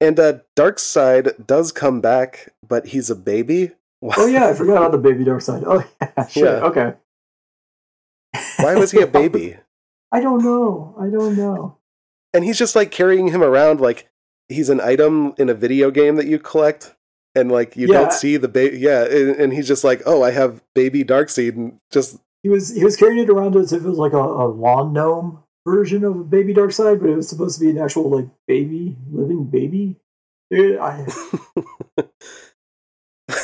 And 0.00 0.18
uh 0.18 0.40
Darkseid 0.56 1.46
does 1.46 1.70
come 1.70 2.00
back, 2.00 2.52
but 2.66 2.86
he's 2.88 3.10
a 3.10 3.14
baby. 3.14 3.70
Oh 4.16 4.26
yeah, 4.26 4.48
I 4.48 4.54
forgot 4.60 4.78
about 4.78 4.90
the 4.92 4.98
baby 4.98 5.24
Darkseid. 5.24 5.62
Oh 5.64 5.84
yeah, 6.02 6.26
shit. 6.26 6.42
Yeah. 6.42 6.66
Okay. 6.66 6.94
Why 8.58 8.74
was 8.74 8.90
he 8.90 9.00
a 9.00 9.06
baby? 9.06 9.56
I 10.12 10.20
don't 10.20 10.42
know. 10.42 10.96
I 10.98 11.08
don't 11.10 11.36
know. 11.36 11.78
And 12.34 12.44
he's 12.44 12.58
just 12.58 12.74
like 12.74 12.90
carrying 12.90 13.28
him 13.28 13.42
around 13.42 13.80
like 13.80 14.10
he's 14.48 14.68
an 14.68 14.80
item 14.80 15.34
in 15.38 15.48
a 15.48 15.54
video 15.54 15.92
game 15.92 16.16
that 16.16 16.26
you 16.26 16.40
collect. 16.40 16.96
And 17.34 17.50
like 17.50 17.76
you 17.76 17.86
Yeah. 17.88 18.00
don't 18.00 18.12
see 18.12 18.36
the 18.36 18.48
baby, 18.48 18.78
yeah, 18.78 19.04
and, 19.04 19.36
and 19.36 19.52
he's 19.52 19.66
just 19.66 19.84
like, 19.84 20.02
"Oh, 20.04 20.22
I 20.22 20.32
have 20.32 20.62
baby 20.74 21.02
Darkseid," 21.02 21.56
and 21.56 21.78
just 21.90 22.18
He 22.42 22.48
was 22.50 22.74
he 22.74 22.84
was 22.84 22.96
carrying 22.96 23.22
it 23.22 23.30
around 23.30 23.56
as 23.56 23.72
if 23.72 23.82
it 23.84 23.88
was 23.88 23.98
like 23.98 24.12
a, 24.12 24.18
a 24.18 24.46
lawn 24.48 24.92
gnome 24.92 25.42
version 25.66 26.04
of 26.04 26.16
a 26.16 26.24
baby 26.24 26.52
Darkseid, 26.52 27.00
but 27.00 27.08
it 27.08 27.16
was 27.16 27.28
supposed 27.28 27.58
to 27.58 27.64
be 27.64 27.70
an 27.70 27.78
actual 27.78 28.10
like 28.10 28.26
baby 28.46 28.96
living 29.10 29.44
baby. 29.44 29.96
Dude, 30.50 30.78
I 30.78 31.06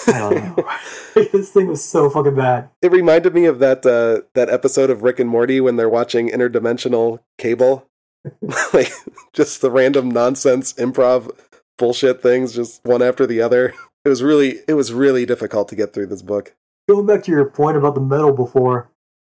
I 0.06 0.18
don't 0.18 0.34
know. 0.56 0.68
this 1.32 1.50
thing 1.50 1.68
was 1.68 1.82
so 1.82 2.10
fucking 2.10 2.34
bad. 2.34 2.68
It 2.82 2.92
reminded 2.92 3.34
me 3.34 3.46
of 3.46 3.58
that 3.60 3.86
uh, 3.86 4.26
that 4.34 4.50
episode 4.50 4.90
of 4.90 5.02
Rick 5.02 5.18
and 5.18 5.30
Morty 5.30 5.60
when 5.60 5.76
they're 5.76 5.88
watching 5.88 6.28
interdimensional 6.28 7.20
cable, 7.38 7.86
like 8.74 8.92
just 9.32 9.60
the 9.62 9.70
random 9.70 10.10
nonsense 10.10 10.72
improv 10.74 11.30
bullshit 11.78 12.20
things, 12.22 12.52
just 12.54 12.84
one 12.84 13.02
after 13.02 13.26
the 13.26 13.40
other. 13.40 13.74
It 14.04 14.10
was 14.10 14.22
really 14.22 14.60
it 14.68 14.74
was 14.74 14.92
really 14.92 15.26
difficult 15.26 15.68
to 15.68 15.76
get 15.76 15.92
through 15.92 16.06
this 16.06 16.22
book. 16.22 16.54
Going 16.88 17.04
back 17.04 17.24
to 17.24 17.32
your 17.32 17.44
point 17.44 17.76
about 17.76 17.94
the 17.94 18.00
metal 18.00 18.32
before, 18.32 18.90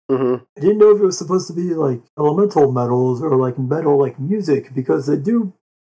hmm 0.09 0.37
I 0.57 0.59
didn't 0.59 0.79
know 0.79 0.89
if 0.93 0.99
it 0.99 1.05
was 1.05 1.17
supposed 1.17 1.47
to 1.47 1.53
be 1.53 1.73
like 1.75 2.01
elemental 2.19 2.71
metals 2.71 3.21
or 3.21 3.35
like 3.37 3.57
metal 3.59 3.97
like 3.97 4.19
music 4.19 4.73
because 4.73 5.05
they 5.05 5.15
do 5.17 5.53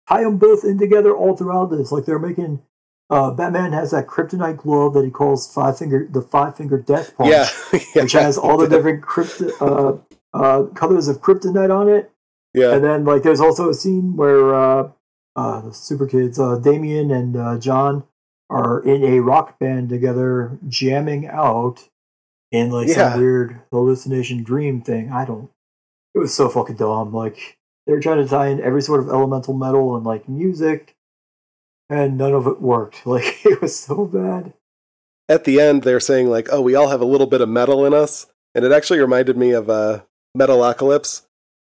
tie 0.08 0.22
them 0.22 0.38
both 0.38 0.64
in 0.64 0.78
together 0.78 1.14
all 1.14 1.36
throughout 1.36 1.66
this. 1.70 1.90
Like 1.92 2.06
they're 2.06 2.18
making 2.20 2.62
uh, 3.10 3.32
Batman 3.32 3.72
has 3.72 3.90
that 3.90 4.06
kryptonite 4.06 4.56
glove 4.56 4.94
that 4.94 5.04
he 5.04 5.10
calls 5.10 5.52
five 5.52 5.76
finger 5.76 6.08
the 6.10 6.22
five 6.22 6.56
finger 6.56 6.78
death 6.78 7.14
punch, 7.16 7.28
Yeah, 7.30 7.48
yeah. 7.94 8.02
which 8.04 8.12
has 8.12 8.38
all 8.38 8.56
the 8.56 8.68
different 8.68 9.02
crypto, 9.02 9.48
uh, 9.60 9.98
uh, 10.32 10.62
colors 10.74 11.08
of 11.08 11.20
kryptonite 11.20 11.76
on 11.76 11.88
it. 11.88 12.10
yeah. 12.54 12.72
And 12.72 12.84
then 12.84 13.04
like 13.04 13.24
there's 13.24 13.40
also 13.40 13.68
a 13.68 13.74
scene 13.74 14.16
where 14.16 14.54
uh, 15.40 15.60
the 15.62 15.72
super 15.72 16.06
kids, 16.06 16.38
uh, 16.38 16.56
Damian 16.58 17.10
and 17.10 17.36
uh, 17.36 17.58
Jon, 17.58 18.04
are 18.50 18.80
in 18.82 19.02
a 19.04 19.20
rock 19.20 19.58
band 19.58 19.88
together, 19.88 20.58
jamming 20.68 21.26
out 21.28 21.88
in 22.52 22.70
like 22.70 22.88
Yeah. 22.88 23.12
some 23.12 23.20
weird 23.20 23.60
hallucination 23.72 24.42
dream 24.42 24.82
thing. 24.82 25.10
I 25.12 25.24
don't. 25.24 25.50
It 26.14 26.18
was 26.18 26.34
so 26.34 26.48
fucking 26.48 26.76
dumb. 26.76 27.12
Like 27.14 27.56
they 27.86 27.92
were 27.92 28.00
trying 28.00 28.22
to 28.22 28.28
tie 28.28 28.48
in 28.48 28.60
every 28.60 28.82
sort 28.82 29.00
of 29.00 29.08
elemental 29.08 29.54
metal 29.54 29.96
and 29.96 30.04
like 30.04 30.28
music, 30.28 30.94
and 31.88 32.18
none 32.18 32.34
of 32.34 32.46
it 32.46 32.60
worked. 32.60 33.02
Like 33.06 33.44
it 33.46 33.60
was 33.62 33.78
so 33.78 34.04
bad. 34.06 34.52
At 35.28 35.44
the 35.44 35.60
end, 35.60 35.84
they're 35.84 36.00
saying 36.00 36.28
like, 36.28 36.48
"Oh, 36.50 36.60
we 36.60 36.74
all 36.74 36.88
have 36.88 37.00
a 37.00 37.04
little 37.12 37.28
bit 37.28 37.40
of 37.40 37.48
metal 37.48 37.86
in 37.86 37.94
us," 37.94 38.26
and 38.54 38.64
it 38.64 38.72
actually 38.72 38.98
reminded 38.98 39.36
me 39.36 39.52
of 39.52 39.70
uh, 39.70 40.00
Metalocalypse, 40.36 41.22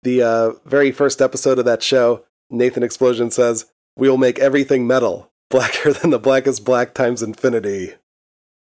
the 0.04 0.22
uh, 0.22 0.52
very 0.64 0.92
first 0.92 1.20
episode 1.20 1.58
of 1.58 1.64
that 1.64 1.82
show. 1.82 2.24
Nathan 2.50 2.82
Explosion 2.82 3.30
says, 3.30 3.66
"We 3.96 4.08
will 4.08 4.16
make 4.16 4.38
everything 4.38 4.86
metal, 4.86 5.30
blacker 5.50 5.92
than 5.94 6.10
the 6.10 6.18
blackest 6.18 6.64
black 6.64 6.94
times 6.94 7.22
infinity," 7.22 7.94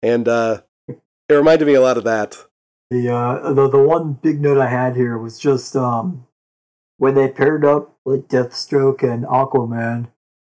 and 0.01 0.27
uh, 0.27 0.61
it 0.87 1.33
reminded 1.33 1.65
me 1.65 1.73
a 1.73 1.81
lot 1.81 1.97
of 1.97 2.03
that. 2.03 2.45
The 2.89 3.09
uh 3.09 3.53
the 3.53 3.69
the 3.69 3.81
one 3.81 4.13
big 4.21 4.41
note 4.41 4.57
I 4.57 4.67
had 4.67 4.97
here 4.97 5.17
was 5.17 5.39
just 5.39 5.77
um 5.77 6.27
when 6.97 7.15
they 7.15 7.29
paired 7.29 7.63
up 7.63 7.97
like 8.05 8.27
Deathstroke 8.27 9.01
and 9.01 9.23
Aquaman 9.23 10.11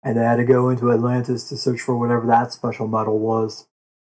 and 0.04 0.18
they 0.18 0.24
had 0.24 0.38
to 0.38 0.46
go 0.46 0.70
into 0.70 0.92
Atlantis 0.92 1.48
to 1.50 1.58
search 1.58 1.82
for 1.82 1.98
whatever 1.98 2.26
that 2.28 2.54
special 2.54 2.88
metal 2.88 3.20
was. 3.20 3.68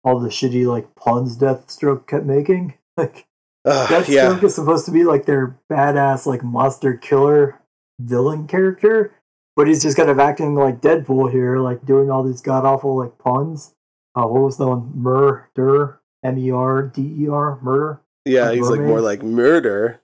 All 0.04 0.18
the 0.18 0.28
shitty 0.28 0.66
like 0.66 0.94
puns 0.94 1.38
Deathstroke 1.38 2.06
kept 2.06 2.26
making. 2.26 2.74
Like 2.98 3.28
Ugh, 3.64 3.88
Deathstroke 3.88 4.08
yeah, 4.40 4.44
is 4.44 4.56
supposed 4.56 4.84
to 4.86 4.90
be 4.90 5.04
like 5.04 5.24
their 5.24 5.56
badass 5.70 6.26
like 6.26 6.42
monster 6.42 6.96
killer 6.96 7.60
villain 8.00 8.46
character, 8.46 9.12
but 9.56 9.66
he's 9.66 9.82
just 9.82 9.96
kind 9.96 10.10
of 10.10 10.18
acting 10.18 10.54
like 10.54 10.80
Deadpool 10.80 11.30
here, 11.30 11.58
like 11.58 11.84
doing 11.84 12.10
all 12.10 12.22
these 12.22 12.40
god 12.40 12.64
awful 12.64 12.96
like 12.96 13.18
puns. 13.18 13.74
Uh, 14.14 14.26
what 14.26 14.42
was 14.42 14.56
the 14.56 14.66
one? 14.66 14.90
Murder, 14.94 16.00
M 16.24 16.38
E 16.38 16.50
R 16.50 16.82
D 16.82 17.14
E 17.24 17.28
R, 17.28 17.58
murder. 17.62 18.00
yeah. 18.24 18.46
like 18.48 18.56
He's 18.56 18.68
like 18.68 18.80
more 18.80 19.00
like 19.00 19.22
murder, 19.22 20.00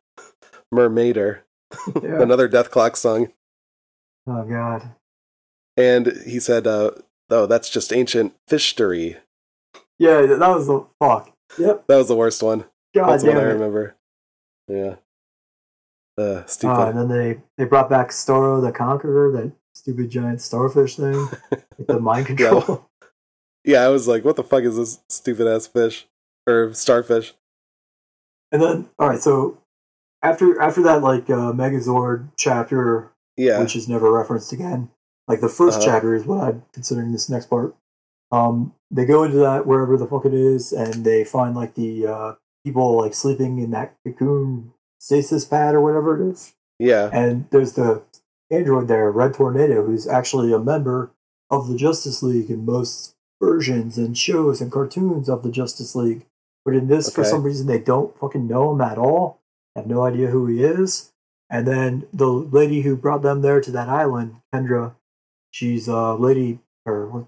mermaider, 0.72 1.40
Yeah. 2.02 2.20
another 2.22 2.48
Dethklok 2.48 2.96
song. 2.96 3.32
Oh 4.26 4.44
god. 4.44 4.90
And 5.76 6.06
he 6.24 6.38
said, 6.40 6.66
uh, 6.66 6.92
"Oh, 7.30 7.46
that's 7.46 7.68
just 7.68 7.92
ancient 7.92 8.34
fishtory." 8.48 9.16
Yeah, 9.98 10.22
that 10.26 10.38
was 10.48 10.66
the 10.66 10.86
fuck. 11.00 11.32
Yep. 11.58 11.86
That 11.88 11.96
was 11.96 12.08
the 12.08 12.16
worst 12.16 12.42
one. 12.42 12.64
God 12.94 13.08
That's 13.10 13.24
what 13.24 13.32
damn 13.34 13.40
I 13.40 13.44
remember. 13.44 13.96
Yeah. 14.68 14.96
Uh, 16.16 16.44
stupid. 16.46 16.74
Uh, 16.74 16.86
and 16.88 16.98
then 16.98 17.08
they 17.08 17.40
they 17.58 17.64
brought 17.64 17.90
back 17.90 18.10
Starro 18.10 18.62
the 18.62 18.70
Conqueror, 18.72 19.32
that 19.32 19.52
stupid 19.74 20.10
giant 20.10 20.40
starfish 20.40 20.96
thing, 20.96 21.28
with 21.76 21.86
the 21.86 21.98
mind 21.98 22.26
control. 22.26 22.86
yeah, 23.64 23.80
I 23.82 23.88
was 23.88 24.06
like, 24.06 24.24
what 24.24 24.36
the 24.36 24.44
fuck 24.44 24.62
is 24.62 24.76
this 24.76 25.00
stupid 25.08 25.46
ass 25.46 25.66
fish? 25.66 26.06
Or 26.46 26.72
starfish? 26.74 27.34
And 28.52 28.62
then, 28.62 28.88
all 28.98 29.08
right, 29.08 29.20
so 29.20 29.58
after 30.22 30.60
after 30.60 30.82
that, 30.84 31.02
like 31.02 31.28
uh, 31.30 31.52
Megazord 31.52 32.28
chapter, 32.36 33.10
Yeah. 33.36 33.58
which 33.60 33.74
is 33.74 33.88
never 33.88 34.12
referenced 34.12 34.52
again, 34.52 34.90
like 35.26 35.40
the 35.40 35.48
1st 35.48 35.70
Uh-huh. 35.78 35.80
chapter 35.84 36.14
is 36.14 36.26
what 36.26 36.40
I'm 36.44 36.62
considering 36.72 37.10
this 37.12 37.28
next 37.30 37.46
part. 37.46 37.74
Um, 38.30 38.74
they 38.90 39.04
go 39.06 39.24
into 39.24 39.38
that 39.38 39.66
wherever 39.66 39.96
the 39.96 40.06
fuck 40.06 40.26
it 40.26 40.34
is, 40.34 40.72
and 40.72 41.04
they 41.04 41.24
find 41.24 41.56
like 41.56 41.74
the 41.74 42.06
uh, 42.06 42.34
people 42.64 42.98
like 42.98 43.14
sleeping 43.14 43.58
in 43.58 43.70
that 43.72 43.94
cocoon 44.06 44.73
stasis 45.04 45.44
pad 45.44 45.74
or 45.74 45.82
whatever 45.82 46.18
it 46.18 46.30
is. 46.32 46.54
Yeah. 46.78 47.10
And 47.12 47.46
there's 47.50 47.74
the 47.74 48.02
android 48.50 48.88
there, 48.88 49.10
Red 49.10 49.34
Tornado, 49.34 49.84
who's 49.84 50.06
actually 50.06 50.50
a 50.52 50.58
member 50.58 51.10
of 51.50 51.68
the 51.68 51.76
Justice 51.76 52.22
League 52.22 52.48
in 52.50 52.64
most 52.64 53.14
versions 53.42 53.98
and 53.98 54.16
shows 54.16 54.62
and 54.62 54.72
cartoons 54.72 55.28
of 55.28 55.42
the 55.42 55.50
Justice 55.50 55.94
League. 55.94 56.24
But 56.64 56.74
in 56.74 56.88
this, 56.88 57.12
for 57.14 57.20
some 57.30 57.42
reason, 57.42 57.66
they 57.66 57.78
don't 57.78 58.18
fucking 58.18 58.48
know 58.48 58.72
him 58.72 58.80
at 58.80 58.96
all. 58.96 59.40
Have 59.76 59.86
no 59.86 60.02
idea 60.02 60.28
who 60.28 60.46
he 60.46 60.64
is. 60.64 61.12
And 61.50 61.68
then 61.68 62.06
the 62.12 62.26
lady 62.28 62.80
who 62.80 62.96
brought 62.96 63.20
them 63.20 63.42
there 63.42 63.60
to 63.60 63.70
that 63.72 63.90
island, 63.90 64.36
Kendra, 64.54 64.94
she's 65.50 65.86
a 65.86 66.14
lady, 66.14 66.60
or 66.86 67.06
what- 67.06 67.26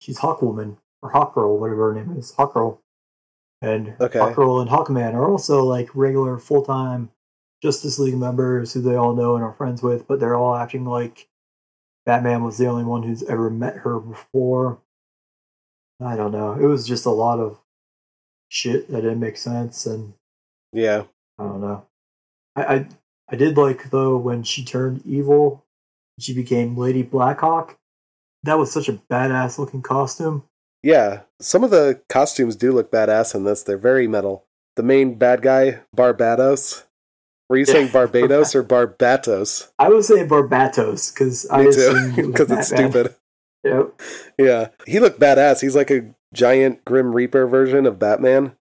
she's 0.00 0.18
Hawkwoman, 0.18 0.78
or 1.00 1.12
Hawkgirl, 1.12 1.56
whatever 1.58 1.92
her 1.92 2.00
name 2.02 2.16
is, 2.18 2.32
Hawkgirl. 2.32 2.78
And 3.62 3.94
Okay. 4.00 4.18
Hawkgirl 4.18 4.60
and 4.60 4.70
Hawkman 4.70 5.14
are 5.14 5.30
also 5.30 5.64
like 5.64 5.88
regular 5.94 6.36
full 6.36 6.64
time 6.64 7.10
Justice 7.62 7.98
League 7.98 8.16
members 8.16 8.72
who 8.72 8.82
they 8.82 8.96
all 8.96 9.14
know 9.14 9.36
and 9.36 9.44
are 9.44 9.52
friends 9.52 9.82
with, 9.82 10.06
but 10.08 10.18
they're 10.18 10.34
all 10.34 10.56
acting 10.56 10.84
like 10.84 11.28
Batman 12.04 12.42
was 12.42 12.58
the 12.58 12.66
only 12.66 12.82
one 12.82 13.04
who's 13.04 13.22
ever 13.22 13.48
met 13.48 13.76
her 13.76 14.00
before. 14.00 14.82
I 16.00 16.16
don't 16.16 16.32
know. 16.32 16.54
It 16.54 16.66
was 16.66 16.86
just 16.86 17.06
a 17.06 17.10
lot 17.10 17.38
of 17.38 17.60
shit 18.48 18.88
that 18.90 19.02
didn't 19.02 19.20
make 19.20 19.36
sense, 19.36 19.86
and 19.86 20.14
Yeah. 20.72 21.04
I 21.38 21.44
don't 21.44 21.60
know. 21.60 21.86
I 22.56 22.64
I, 22.64 22.88
I 23.30 23.36
did 23.36 23.56
like 23.56 23.90
though 23.90 24.16
when 24.16 24.42
she 24.42 24.64
turned 24.64 25.06
evil, 25.06 25.64
she 26.18 26.34
became 26.34 26.76
Lady 26.76 27.02
Blackhawk. 27.04 27.78
That 28.42 28.58
was 28.58 28.72
such 28.72 28.88
a 28.88 28.94
badass 28.94 29.58
looking 29.58 29.82
costume. 29.82 30.42
Yeah. 30.82 31.22
Some 31.40 31.64
of 31.64 31.70
the 31.70 32.00
costumes 32.08 32.56
do 32.56 32.72
look 32.72 32.90
badass 32.90 33.34
in 33.34 33.44
this. 33.44 33.62
They're 33.62 33.78
very 33.78 34.06
metal. 34.08 34.44
The 34.76 34.82
main 34.82 35.14
bad 35.16 35.42
guy, 35.42 35.80
Barbados. 35.94 36.84
Were 37.48 37.56
you 37.58 37.64
saying 37.64 37.88
Barbados 37.92 38.54
or 38.54 38.64
Barbatos? 38.64 39.70
I 39.78 39.88
would 39.88 40.04
say 40.04 40.26
Barbatos 40.26 41.12
because 41.12 41.46
I 41.50 41.62
Me 41.62 41.68
assumed 41.68 42.18
it 42.18 42.22
too. 42.22 42.30
Because 42.32 42.50
it's 42.52 42.68
stupid. 42.68 43.14
Yep. 43.64 44.00
Yeah. 44.38 44.68
He 44.86 44.98
looked 45.00 45.20
badass. 45.20 45.60
He's 45.60 45.76
like 45.76 45.90
a 45.90 46.14
giant 46.34 46.84
Grim 46.84 47.14
Reaper 47.14 47.46
version 47.46 47.86
of 47.86 47.98
Batman, 47.98 48.56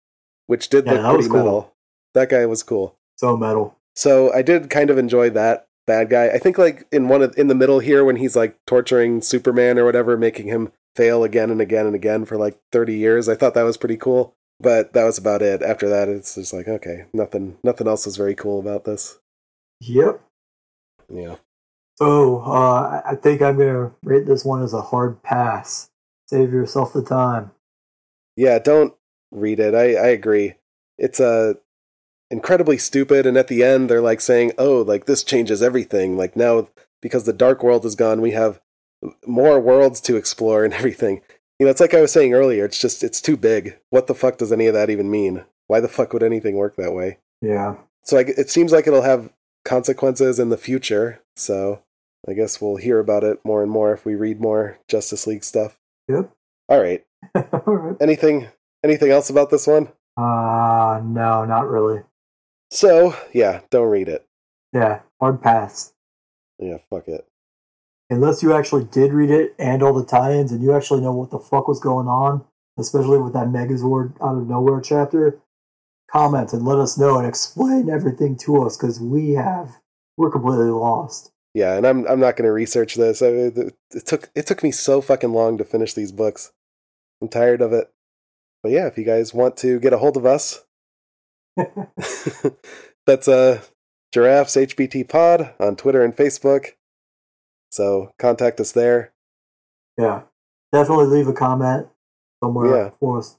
which 0.47 0.69
did 0.69 0.87
Yeah, 0.87 0.95
look 0.95 1.15
pretty 1.17 1.29
cool. 1.29 1.37
metal. 1.39 1.75
That 2.15 2.31
guy 2.31 2.47
was 2.47 2.63
cool. 2.63 2.97
So 3.17 3.37
metal. 3.37 3.77
So 3.95 4.33
I 4.33 4.43
did 4.43 4.71
kind 4.71 4.91
of 4.91 4.99
enjoy 4.99 5.31
that 5.31 5.67
bad 5.87 6.09
guy. 6.11 6.29
I 6.29 6.39
think 6.39 6.57
like 6.59 6.87
in 6.91 7.09
one 7.09 7.23
of 7.23 7.37
in 7.39 7.49
the 7.49 7.55
middle 7.55 7.79
here 7.81 8.05
when 8.05 8.17
he's 8.17 8.35
like 8.37 8.57
torturing 8.67 9.21
Superman 9.21 9.79
or 9.79 9.85
whatever, 9.85 10.17
making 10.17 10.47
him 10.47 10.73
fail 10.99 11.25
again 11.25 11.51
and 11.51 11.61
again 11.63 11.87
and 11.87 11.95
again 11.95 12.25
for 12.27 12.37
like 12.37 12.59
thirty 12.73 12.97
years. 12.97 13.29
I 13.29 13.35
thought 13.37 13.55
that 13.55 13.63
was 13.63 13.77
pretty 13.79 13.97
cool. 13.97 14.35
But 14.61 14.93
that 14.93 15.05
was 15.05 15.19
about 15.19 15.41
it. 15.41 15.63
After 15.63 15.89
that, 15.89 16.09
it's 16.09 16.35
just 16.35 16.53
like 16.53 16.67
okay, 16.69 17.05
nothing, 17.13 17.57
nothing 17.63 17.87
else 17.89 18.05
was 18.07 18.17
very 18.17 18.35
cool 18.35 18.59
about 18.61 18.85
this. 18.85 19.19
Yep. 19.81 20.21
Yeah, 21.11 21.37
So 21.97 22.41
uh, 22.41 23.01
I- 23.07 23.15
think 23.15 23.41
I'm 23.41 23.57
gonna 23.57 23.93
rate 24.03 24.27
this 24.27 24.45
one 24.45 24.63
as 24.63 24.75
a 24.75 24.83
hard 24.83 25.23
pass. 25.23 25.89
Save 26.27 26.53
yourself 26.53 26.93
the 26.93 27.03
time. 27.03 27.53
yeah. 28.37 28.59
Don't 28.59 28.95
read 29.31 29.61
it. 29.61 29.75
I 29.75 29.95
I 29.95 30.09
agree. 30.09 30.55
It's 30.99 31.21
a 31.21 31.57
incredibly 32.31 32.77
stupid, 32.79 33.25
and 33.27 33.37
at 33.39 33.49
the 33.49 33.63
end 33.63 33.89
they're 33.89 34.03
like 34.03 34.21
saying, 34.21 34.53
"Oh, 34.59 34.83
like 34.83 35.07
this 35.07 35.23
changes 35.25 35.63
everything." 35.63 36.17
Like 36.19 36.37
now 36.37 36.69
because 37.01 37.25
the 37.25 37.33
dark 37.33 37.63
world 37.63 37.87
is 37.87 37.95
gone, 37.95 38.21
we 38.21 38.33
have 38.33 38.61
more 39.27 39.61
worlds 39.61 40.01
to 40.03 40.17
explore 40.17 40.65
and 40.65 40.75
everything. 40.81 41.23
You 41.59 41.67
know, 41.67 41.71
it's 41.71 41.81
like 41.81 41.95
I 41.95 42.01
was 42.01 42.13
saying 42.13 42.35
earlier. 42.35 42.65
It's 42.65 42.79
just 42.79 43.03
it's 43.03 43.21
too 43.21 43.37
big. 43.37 43.79
What 43.91 44.07
the 44.07 44.15
fuck 44.15 44.39
does 44.39 44.53
any 44.53 44.67
of 44.67 44.75
that 44.75 44.91
even 44.91 45.11
mean? 45.11 45.45
Why 45.67 45.81
the 45.81 45.89
fuck 45.89 46.13
would 46.13 46.23
anything 46.23 46.57
work 46.57 46.77
that 46.77 46.95
way? 46.95 47.19
Yeah. 47.43 47.77
So 48.05 48.17
I, 48.17 48.21
it 48.21 48.49
seems 48.49 48.73
like 48.73 48.87
it'll 48.87 49.03
have 49.03 49.31
consequences 49.65 50.39
in 50.39 50.51
the 50.51 50.57
future. 50.57 51.21
So 51.37 51.83
I 52.29 52.33
guess 52.33 52.61
we'll 52.61 52.77
hear 52.77 53.01
about 53.01 53.25
it 53.25 53.41
more 53.45 53.63
and 53.63 53.71
more 53.71 53.93
if 53.93 54.07
we 54.07 54.15
read 54.15 54.41
more 54.41 54.79
Justice 54.89 55.27
League 55.27 55.45
stuff. 55.45 55.79
Yep. 56.09 56.31
All 56.69 56.81
right. 56.81 57.05
All 57.35 57.63
right. 57.75 57.97
Anything 58.01 58.49
anything 58.85 59.11
else 59.11 59.29
about 59.29 59.51
this 59.51 59.67
one? 59.67 59.89
Uh 60.17 61.01
no, 61.05 61.45
not 61.45 61.69
really. 61.69 62.03
So 62.71 63.17
yeah, 63.33 63.61
don't 63.71 63.89
read 63.89 64.09
it. 64.09 64.27
Yeah, 64.73 65.01
hard 65.21 65.43
pass. 65.43 65.93
Yeah, 66.59 66.79
fuck 66.91 67.09
it. 67.09 67.27
Unless 68.11 68.43
you 68.43 68.55
actually 68.55 68.85
did 68.85 69.13
read 69.13 69.31
it 69.31 69.55
and 69.59 69.83
all 69.83 69.93
the 69.93 70.05
tie-ins, 70.05 70.51
and 70.51 70.63
you 70.63 70.75
actually 70.75 71.01
know 71.01 71.13
what 71.13 71.31
the 71.31 71.39
fuck 71.39 71.69
was 71.69 71.79
going 71.79 72.09
on, 72.09 72.45
especially 72.79 73.19
with 73.19 73.35
that 73.35 73.49
Megazord 73.49 74.15
out 74.23 74.39
of 74.39 74.49
nowhere 74.49 74.81
chapter, 74.81 75.41
comment 76.11 76.53
and 76.53 76.65
let 76.65 76.79
us 76.79 76.97
know 76.97 77.19
and 77.19 77.27
explain 77.27 77.91
everything 77.91 78.37
to 78.39 78.65
us 78.65 78.77
because 78.77 78.99
we 79.01 79.33
have 79.33 79.77
we're 80.17 80.31
completely 80.31 80.71
lost. 80.71 81.31
Yeah, 81.55 81.77
and 81.77 81.87
I'm 81.87 82.07
I'm 82.07 82.21
not 82.21 82.37
going 82.37 82.47
to 82.47 82.53
research 82.53 82.95
this. 82.95 83.23
I, 83.23 83.27
it, 83.27 83.77
it 83.91 84.07
took 84.07 84.31
it 84.35 84.47
took 84.47 84.63
me 84.63 84.71
so 84.71 85.01
fucking 85.01 85.33
long 85.33 85.59
to 85.59 85.65
finish 85.65 85.95
these 85.95 86.13
books. 86.13 86.53
I'm 87.21 87.29
tired 87.29 87.61
of 87.61 87.73
it. 87.73 87.91
But 88.63 88.73
yeah, 88.73 88.87
if 88.87 88.99
you 88.99 89.05
guys 89.05 89.35
want 89.35 89.57
to 89.59 89.79
get 89.79 89.93
a 89.93 89.99
hold 89.99 90.17
of 90.17 90.27
us, 90.27 90.65
that's 93.07 93.29
uh 93.29 93.63
Giraffes 94.13 94.57
HBT 94.57 95.09
Pod 95.09 95.55
on 95.61 95.77
Twitter 95.77 96.03
and 96.03 96.17
Facebook. 96.17 96.73
So 97.71 98.13
contact 98.19 98.61
us 98.61 98.73
there. 98.73 99.13
Yeah, 99.99 100.23
definitely 100.73 101.07
leave 101.07 101.29
a 101.29 101.33
comment 101.33 101.89
somewhere 102.43 102.75
Yeah. 102.77 102.91
for 103.01 103.19
us. 103.19 103.39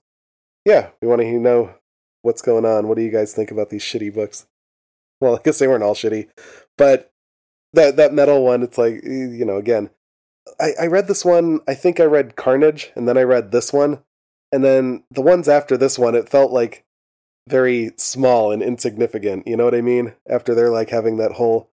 Yeah, 0.65 0.89
we 1.01 1.07
want 1.07 1.22
to 1.22 1.39
know 1.39 1.73
what's 2.22 2.41
going 2.41 2.65
on. 2.65 2.88
What 2.88 2.97
do 2.97 3.03
you 3.03 3.11
guys 3.11 3.34
think 3.34 3.49
about 3.51 3.69
these 3.69 3.84
shitty 3.84 4.14
books? 4.14 4.45
Well, 5.22 5.35
I 5.39 5.41
guess 5.43 5.60
they 5.60 5.68
weren't 5.68 5.84
all 5.84 5.95
shitty, 5.95 6.30
but 6.77 7.11
that 7.73 7.95
that 7.97 8.14
metal 8.14 8.43
one, 8.43 8.64
it's 8.64 8.77
like 8.77 9.03
you 9.03 9.45
know, 9.45 9.57
again, 9.57 9.89
I, 10.60 10.72
I 10.81 10.88
read 10.88 11.07
this 11.07 11.23
one. 11.23 11.61
I 11.68 11.73
think 11.76 11.99
I 11.99 12.06
read 12.06 12.35
Carnage, 12.35 12.91
and 12.95 13.07
then 13.07 13.18
I 13.18 13.23
read 13.23 13.51
this 13.51 13.72
one, 13.72 13.99
and 14.51 14.64
then 14.64 15.03
the 15.11 15.22
ones 15.22 15.47
after 15.47 15.77
this 15.77 15.97
one, 15.97 16.15
it 16.15 16.30
felt 16.30 16.51
like 16.51 16.84
very 17.47 17.91
small 17.97 18.51
and 18.51 18.61
insignificant. 18.61 19.47
You 19.47 19.57
know 19.57 19.65
what 19.65 19.76
I 19.76 19.81
mean? 19.81 20.14
After 20.30 20.53
they're 20.53 20.69
like 20.69 20.89
having 20.89 21.18
that 21.18 21.34
whole 21.34 21.69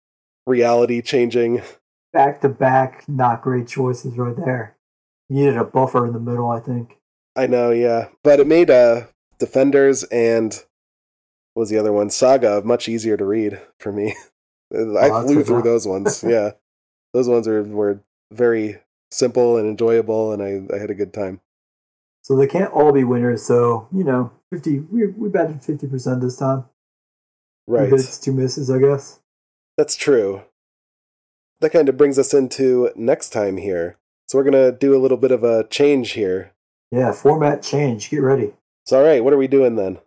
reality 0.46 1.02
changing. 1.02 1.62
Back 2.14 2.42
to 2.42 2.50
back, 2.50 3.04
not 3.08 3.42
great 3.42 3.68
choices 3.68 4.18
right 4.18 4.36
there. 4.36 4.78
You 5.30 5.38
needed 5.38 5.58
a 5.58 5.64
buffer 5.64 6.06
in 6.06 6.14
the 6.14 6.20
middle, 6.20 6.50
I 6.50 6.60
think. 6.60 6.98
I 7.36 7.48
know, 7.48 7.72
yeah, 7.72 8.10
but 8.24 8.40
it 8.40 8.48
made 8.48 8.70
uh 8.70 9.08
Defenders 9.40 10.04
and 10.06 10.54
what 11.54 11.62
was 11.62 11.70
the 11.70 11.78
other 11.78 11.92
one 11.92 12.10
Saga 12.12 12.62
much 12.64 12.88
easier 12.88 13.18
to 13.18 13.26
read 13.26 13.60
for 13.80 13.92
me. 13.92 14.16
I 14.74 15.10
Oh, 15.10 15.24
flew 15.24 15.44
through 15.44 15.64
those 15.64 15.88
ones. 15.88 16.24
Yeah, 16.28 16.52
those 17.14 17.28
ones 17.28 17.48
are 17.48 17.64
were 17.64 18.00
very 18.32 18.80
simple 19.12 19.58
and 19.58 19.68
enjoyable, 19.68 20.32
and 20.34 20.42
I 20.42 20.74
I 20.74 20.80
had 20.80 20.90
a 20.92 20.96
good 20.96 21.14
time. 21.14 21.42
So 22.22 22.38
they 22.38 22.48
can't 22.48 22.72
all 22.72 22.92
be 22.92 23.04
winners. 23.04 23.44
So 23.44 23.88
you 23.92 24.04
know, 24.04 24.32
fifty. 24.52 24.80
We 24.80 25.08
we 25.08 25.30
batted 25.30 25.64
fifty 25.64 25.88
percent 25.88 26.22
this 26.22 26.38
time. 26.38 26.66
Right, 27.68 27.90
hits, 27.90 28.20
two 28.20 28.34
misses, 28.34 28.70
I 28.70 28.80
guess. 28.80 29.20
that's 29.78 29.96
true. 29.96 30.44
That 31.64 31.72
kind 31.72 31.88
of 31.88 31.96
brings 31.96 32.20
us 32.20 32.34
into 32.34 32.92
next 32.94 33.30
time 33.30 33.56
here. 33.56 33.98
So 34.28 34.38
we're 34.38 34.44
gonna 34.44 34.74
do 34.74 34.94
a 34.94 35.00
little 35.00 35.16
bit 35.16 35.32
of 35.32 35.46
a 35.46 35.66
change 35.70 36.12
here. 36.12 36.52
Yeah, 36.92 37.14
format 37.14 37.64
change. 37.64 38.10
Get 38.10 38.18
ready. 38.18 38.52
So 38.86 38.98
all 38.98 39.06
right, 39.06 39.24
what 39.24 39.32
are 39.32 39.38
we 39.38 39.48
doing 39.48 39.78
then? 39.78 40.00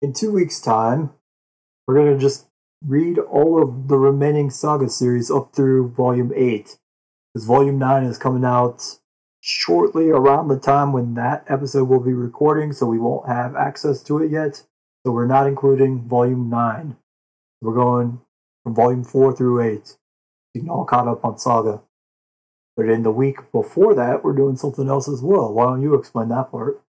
In 0.00 0.12
two 0.12 0.30
weeks' 0.30 0.60
time, 0.60 1.10
we're 1.84 1.96
gonna 1.96 2.16
just 2.16 2.46
read 2.86 3.18
all 3.18 3.60
of 3.60 3.88
the 3.88 3.98
remaining 3.98 4.50
saga 4.50 4.88
series 4.88 5.32
up 5.32 5.52
through 5.52 5.88
volume 5.88 6.30
eight, 6.36 6.78
because 7.34 7.44
volume 7.44 7.80
nine 7.80 8.04
is 8.04 8.16
coming 8.16 8.44
out 8.44 9.00
shortly 9.40 10.10
around 10.10 10.46
the 10.46 10.60
time 10.60 10.92
when 10.92 11.14
that 11.14 11.44
episode 11.48 11.88
will 11.88 11.98
be 11.98 12.12
recording. 12.12 12.72
So 12.72 12.86
we 12.86 13.00
won't 13.00 13.26
have 13.26 13.56
access 13.56 14.00
to 14.04 14.22
it 14.22 14.30
yet. 14.30 14.62
So 15.04 15.10
we're 15.10 15.26
not 15.26 15.48
including 15.48 16.06
volume 16.06 16.48
nine. 16.48 16.98
We're 17.60 17.74
going 17.74 18.20
from 18.62 18.76
volume 18.76 19.02
four 19.02 19.34
through 19.34 19.60
eight. 19.62 19.96
You 20.54 20.68
all 20.70 20.84
caught 20.84 21.08
up 21.08 21.24
on 21.24 21.38
saga. 21.38 21.80
But 22.76 22.88
in 22.88 23.02
the 23.02 23.10
week 23.10 23.52
before 23.52 23.94
that, 23.94 24.24
we're 24.24 24.32
doing 24.32 24.56
something 24.56 24.88
else 24.88 25.08
as 25.08 25.22
well. 25.22 25.52
Why 25.52 25.64
don't 25.64 25.82
you 25.82 25.94
explain 25.94 26.28
that 26.28 26.50
part? 26.50 26.82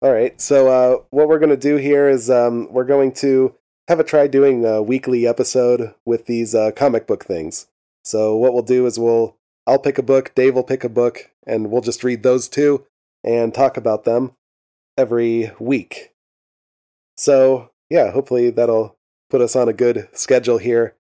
All 0.00 0.12
right. 0.12 0.40
So 0.40 0.68
uh, 0.68 1.02
what 1.10 1.28
we're 1.28 1.38
going 1.38 1.50
to 1.50 1.56
do 1.56 1.76
here 1.76 2.08
is 2.08 2.30
um, 2.30 2.72
we're 2.72 2.84
going 2.84 3.12
to 3.14 3.54
have 3.88 4.00
a 4.00 4.04
try 4.04 4.26
doing 4.26 4.64
a 4.64 4.82
weekly 4.82 5.26
episode 5.26 5.94
with 6.04 6.26
these 6.26 6.54
uh, 6.54 6.70
comic 6.72 7.06
book 7.06 7.24
things. 7.24 7.66
So 8.04 8.36
what 8.36 8.52
we'll 8.52 8.62
do 8.62 8.86
is 8.86 8.98
we'll 8.98 9.36
I'll 9.66 9.78
pick 9.78 9.98
a 9.98 10.02
book, 10.02 10.34
Dave 10.34 10.54
will 10.54 10.64
pick 10.64 10.82
a 10.82 10.88
book, 10.88 11.30
and 11.46 11.70
we'll 11.70 11.82
just 11.82 12.02
read 12.02 12.22
those 12.22 12.48
two 12.48 12.86
and 13.22 13.54
talk 13.54 13.76
about 13.76 14.04
them 14.04 14.32
every 14.98 15.52
week. 15.58 16.12
So 17.16 17.70
yeah, 17.90 18.10
hopefully 18.10 18.50
that'll 18.50 18.96
put 19.30 19.40
us 19.40 19.54
on 19.54 19.68
a 19.68 19.72
good 19.72 20.08
schedule 20.12 20.58
here. 20.58 20.96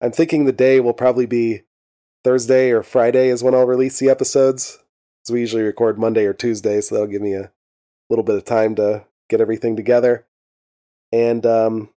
I'm 0.00 0.12
thinking 0.12 0.44
the 0.44 0.52
day 0.52 0.80
will 0.80 0.92
probably 0.92 1.26
be 1.26 1.62
Thursday 2.24 2.70
or 2.70 2.82
Friday 2.82 3.28
is 3.28 3.42
when 3.42 3.54
I'll 3.54 3.66
release 3.66 3.98
the 3.98 4.10
episodes. 4.10 4.78
Because 5.22 5.32
we 5.32 5.40
usually 5.40 5.62
record 5.62 5.98
Monday 5.98 6.26
or 6.26 6.34
Tuesday, 6.34 6.80
so 6.80 6.94
that'll 6.94 7.08
give 7.10 7.22
me 7.22 7.34
a 7.34 7.50
little 8.10 8.24
bit 8.24 8.36
of 8.36 8.44
time 8.44 8.74
to 8.74 9.04
get 9.30 9.40
everything 9.40 9.74
together. 9.76 10.26
And 11.12 11.46
um, 11.46 11.90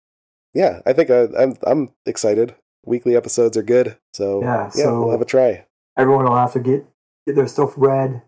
yeah, 0.54 0.82
I 0.86 0.94
think 0.94 1.10
I, 1.10 1.28
I'm 1.38 1.56
I'm 1.66 1.90
excited. 2.06 2.56
Weekly 2.86 3.16
episodes 3.16 3.58
are 3.58 3.64
good, 3.64 3.98
so 4.14 4.42
Yeah, 4.42 4.66
yeah, 4.66 4.70
so- 4.70 5.02
we'll 5.02 5.12
have 5.12 5.22
a 5.22 5.26
try. 5.26 5.66
everyone 5.98 6.26
will 6.26 6.36
have 6.36 6.54
to 6.54 6.60
get 6.60 6.86
get 7.26 7.36
their 7.36 7.48
stuff 7.48 7.74
read 7.78 8.22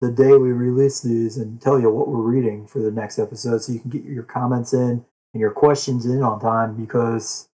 the 0.00 0.10
day 0.10 0.28
we 0.32 0.50
release 0.52 1.00
these 1.02 1.36
and 1.36 1.60
tell 1.60 1.78
you 1.78 1.90
what 1.90 2.08
we're 2.08 2.22
reading 2.22 2.66
for 2.66 2.78
the 2.78 2.90
next 2.90 3.18
episode 3.18 3.58
so 3.62 3.70
you 3.72 3.80
can 3.80 3.90
get 3.90 4.02
your 4.04 4.22
comments 4.22 4.72
in 4.72 5.04
and 5.34 5.40
your 5.42 5.50
questions 5.50 6.06
in 6.06 6.22
on 6.22 6.40
time 6.40 6.74
because 6.74 7.49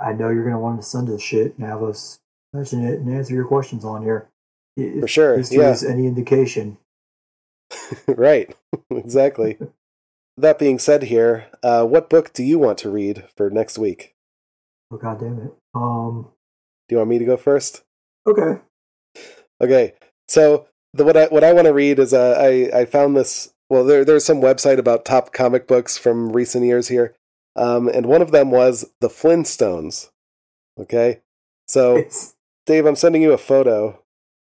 I 0.00 0.12
know 0.12 0.30
you're 0.30 0.42
going 0.42 0.54
to 0.54 0.60
want 0.60 0.80
to 0.80 0.86
send 0.86 1.08
us 1.10 1.22
shit 1.22 1.56
and 1.56 1.66
have 1.66 1.82
us 1.82 2.18
mention 2.52 2.84
it 2.86 3.00
and 3.00 3.14
answer 3.14 3.34
your 3.34 3.46
questions 3.46 3.84
on 3.84 4.02
here. 4.02 4.28
If 4.76 5.02
For 5.02 5.08
sure, 5.08 5.36
history 5.36 5.58
yeah. 5.58 5.76
any 5.88 6.06
indication. 6.06 6.78
right, 8.08 8.54
exactly. 8.90 9.58
that 10.36 10.58
being 10.58 10.78
said, 10.78 11.04
here, 11.04 11.46
uh, 11.62 11.84
what 11.84 12.10
book 12.10 12.32
do 12.32 12.42
you 12.42 12.58
want 12.58 12.78
to 12.78 12.90
read 12.90 13.24
for 13.36 13.50
next 13.50 13.78
week? 13.78 14.14
Oh 14.90 14.96
god 14.96 15.20
damn 15.20 15.38
it. 15.38 15.52
Um 15.74 16.28
Do 16.88 16.94
you 16.94 16.98
want 16.98 17.10
me 17.10 17.18
to 17.18 17.24
go 17.24 17.36
first? 17.36 17.82
okay. 18.26 18.60
Okay, 19.60 19.94
so 20.28 20.66
the 20.92 21.04
what 21.04 21.16
I 21.16 21.26
what 21.26 21.44
I 21.44 21.52
want 21.52 21.66
to 21.66 21.72
read 21.72 21.98
is 21.98 22.12
uh, 22.12 22.36
I 22.38 22.80
I 22.80 22.84
found 22.84 23.16
this. 23.16 23.52
Well, 23.70 23.84
there 23.84 24.04
there's 24.04 24.24
some 24.24 24.40
website 24.40 24.78
about 24.78 25.04
top 25.04 25.32
comic 25.32 25.66
books 25.66 25.96
from 25.96 26.32
recent 26.32 26.64
years 26.64 26.88
here, 26.88 27.14
um, 27.56 27.88
and 27.88 28.06
one 28.06 28.22
of 28.22 28.30
them 28.32 28.50
was 28.50 28.90
the 29.00 29.08
Flintstones. 29.08 30.10
Okay, 30.78 31.20
so 31.66 31.96
It's, 32.04 32.34
Dave, 32.66 32.86
I'm 32.86 32.96
sending 32.96 33.22
you 33.22 33.32
a 33.32 33.38
photo, 33.38 34.02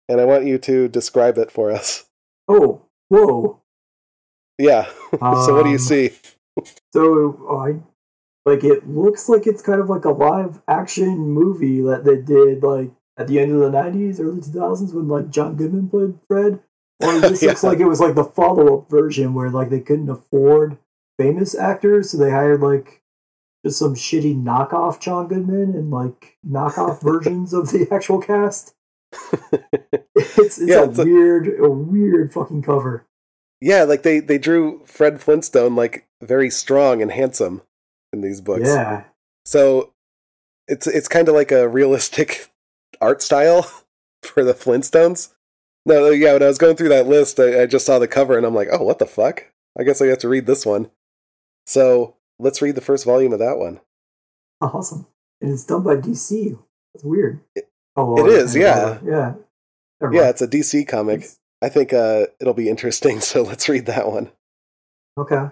and 0.09 0.19
I 0.21 0.25
want 0.25 0.45
you 0.45 0.57
to 0.59 0.87
describe 0.87 1.37
it 1.37 1.51
for 1.51 1.71
us. 1.71 2.05
oh, 2.47 2.81
whoa. 3.09 3.61
Yeah. 4.57 4.85
so 5.19 5.53
what 5.53 5.63
do 5.63 5.69
you 5.69 5.75
Um, 5.75 5.79
see? 5.79 6.11
So 6.93 7.47
I 7.61 7.79
like 8.49 8.63
it 8.63 8.87
looks 8.89 9.29
like 9.29 9.45
it's 9.45 9.61
kind 9.61 9.79
of 9.79 9.89
like 9.89 10.05
a 10.05 10.09
live 10.09 10.61
action 10.67 11.17
movie 11.19 11.81
that 11.81 12.03
they 12.05 12.15
did 12.17 12.63
like 12.63 12.89
at 13.17 13.27
the 13.27 13.39
end 13.39 13.51
of 13.51 13.59
the 13.59 13.69
nineties, 13.69 14.19
early 14.19 14.41
two 14.41 14.51
thousands 14.51 14.93
when 14.93 15.07
like 15.07 15.29
John 15.29 15.55
Goodman 15.55 15.89
played 15.89 16.15
Fred. 16.27 16.59
Or 16.99 17.13
it 17.13 17.21
just 17.29 17.43
looks 17.43 17.63
like 17.63 17.79
it 17.79 17.85
was 17.85 17.99
like 17.99 18.15
the 18.15 18.23
follow 18.23 18.79
up 18.79 18.89
version 18.89 19.35
where 19.35 19.51
like 19.51 19.69
they 19.69 19.79
couldn't 19.81 20.09
afford 20.09 20.79
famous 21.17 21.55
actors, 21.55 22.11
so 22.11 22.17
they 22.17 22.29
hired 22.31 22.61
like 22.61 23.01
just 23.65 23.79
some 23.79 23.95
shitty 23.95 24.41
knockoff 24.41 24.99
John 24.99 25.27
Goodman 25.27 25.75
and 25.75 25.91
like 25.91 26.37
knockoff 26.47 27.01
versions 27.03 27.53
of 27.53 27.69
the 27.71 27.87
actual 27.91 28.21
cast. 28.21 28.73
It's 30.15 30.57
it's 30.59 30.59
Yeah, 30.59 30.81
a 30.83 30.89
it's 30.89 30.97
weird, 30.97 31.59
a 31.59 31.69
weird 31.69 32.33
fucking 32.33 32.61
cover. 32.63 33.05
yeah, 33.61 33.83
like 33.83 34.03
they 34.03 34.19
they 34.19 34.37
drew 34.37 34.83
Fred 34.85 35.21
Flintstone 35.21 35.75
like 35.75 36.07
very 36.21 36.49
strong 36.49 37.01
and 37.01 37.11
handsome 37.11 37.61
in 38.11 38.21
these 38.21 38.41
books. 38.41 38.67
Yeah. 38.67 39.03
So 39.45 39.93
it's 40.67 40.87
it's 40.87 41.07
kind 41.07 41.29
of 41.29 41.35
like 41.35 41.51
a 41.51 41.67
realistic 41.67 42.49
art 43.01 43.21
style 43.21 43.71
for 44.23 44.43
the 44.43 44.53
Flintstones. 44.53 45.33
No, 45.85 46.09
yeah, 46.09 46.33
when 46.33 46.43
I 46.43 46.47
was 46.47 46.57
going 46.57 46.75
through 46.75 46.89
that 46.89 47.07
list, 47.07 47.39
I, 47.39 47.61
I 47.61 47.65
just 47.65 47.85
saw 47.85 47.97
the 47.99 48.07
cover 48.09 48.37
and 48.37 48.45
I'm 48.45 48.55
like, 48.55 48.67
oh, 48.71 48.83
what 48.83 48.99
the 48.99 49.05
fuck? 49.05 49.45
I 49.79 49.83
guess 49.83 50.01
I 50.01 50.07
have 50.07 50.17
to 50.19 50.27
read 50.29 50.45
this 50.45 50.65
one. 50.65 50.89
So 51.67 52.15
let's 52.39 52.61
read 52.61 52.75
the 52.75 52.81
first 52.81 53.05
volume 53.05 53.33
of 53.33 53.39
that 53.39 53.57
one. 53.57 53.81
Awesome. 54.61 55.05
And 55.41 55.51
it's 55.51 55.65
done 55.65 55.83
by 55.83 55.97
DC. 55.97 56.57
That's 56.93 57.03
weird. 57.03 57.41
It- 57.55 57.69
oh, 57.95 58.25
it 58.25 58.31
is, 58.31 58.55
yeah. 58.55 58.99
Yeah. 59.05 59.33
Never 60.01 60.13
Yeah, 60.13 60.29
it's 60.29 60.41
a 60.41 60.47
DC 60.47 60.87
comic. 60.87 61.19
It's- 61.19 61.39
I 61.61 61.69
think 61.69 61.91
uh, 61.91 62.27
it'll 62.39 62.53
be 62.53 62.69
interesting. 62.69 63.19
So 63.21 63.43
let's 63.43 63.67
read 63.69 63.85
that 63.87 64.07
one. 64.07 64.31
Okay. 65.17 65.47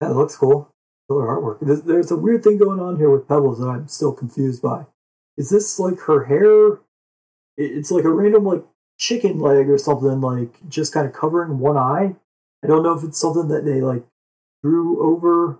That 0.00 0.16
looks 0.16 0.36
cool. 0.36 0.68
Killer 1.08 1.26
artwork. 1.26 1.58
There's, 1.60 1.82
there's 1.82 2.10
a 2.10 2.16
weird 2.16 2.42
thing 2.42 2.58
going 2.58 2.80
on 2.80 2.96
here 2.96 3.10
with 3.10 3.28
Pebbles 3.28 3.60
that 3.60 3.68
I'm 3.68 3.88
still 3.88 4.12
confused 4.12 4.62
by. 4.62 4.86
Is 5.36 5.50
this 5.50 5.78
like 5.78 5.98
her 6.00 6.24
hair? 6.24 6.80
It's 7.56 7.90
like 7.90 8.04
a 8.04 8.08
random 8.08 8.44
like 8.44 8.64
chicken 8.98 9.38
leg 9.38 9.68
or 9.68 9.78
something, 9.78 10.20
like 10.20 10.68
just 10.68 10.92
kind 10.92 11.06
of 11.06 11.12
covering 11.12 11.58
one 11.58 11.76
eye. 11.76 12.16
I 12.64 12.66
don't 12.66 12.82
know 12.82 12.96
if 12.96 13.04
it's 13.04 13.18
something 13.18 13.48
that 13.48 13.64
they 13.64 13.80
like 13.80 14.04
drew 14.62 15.02
over 15.02 15.58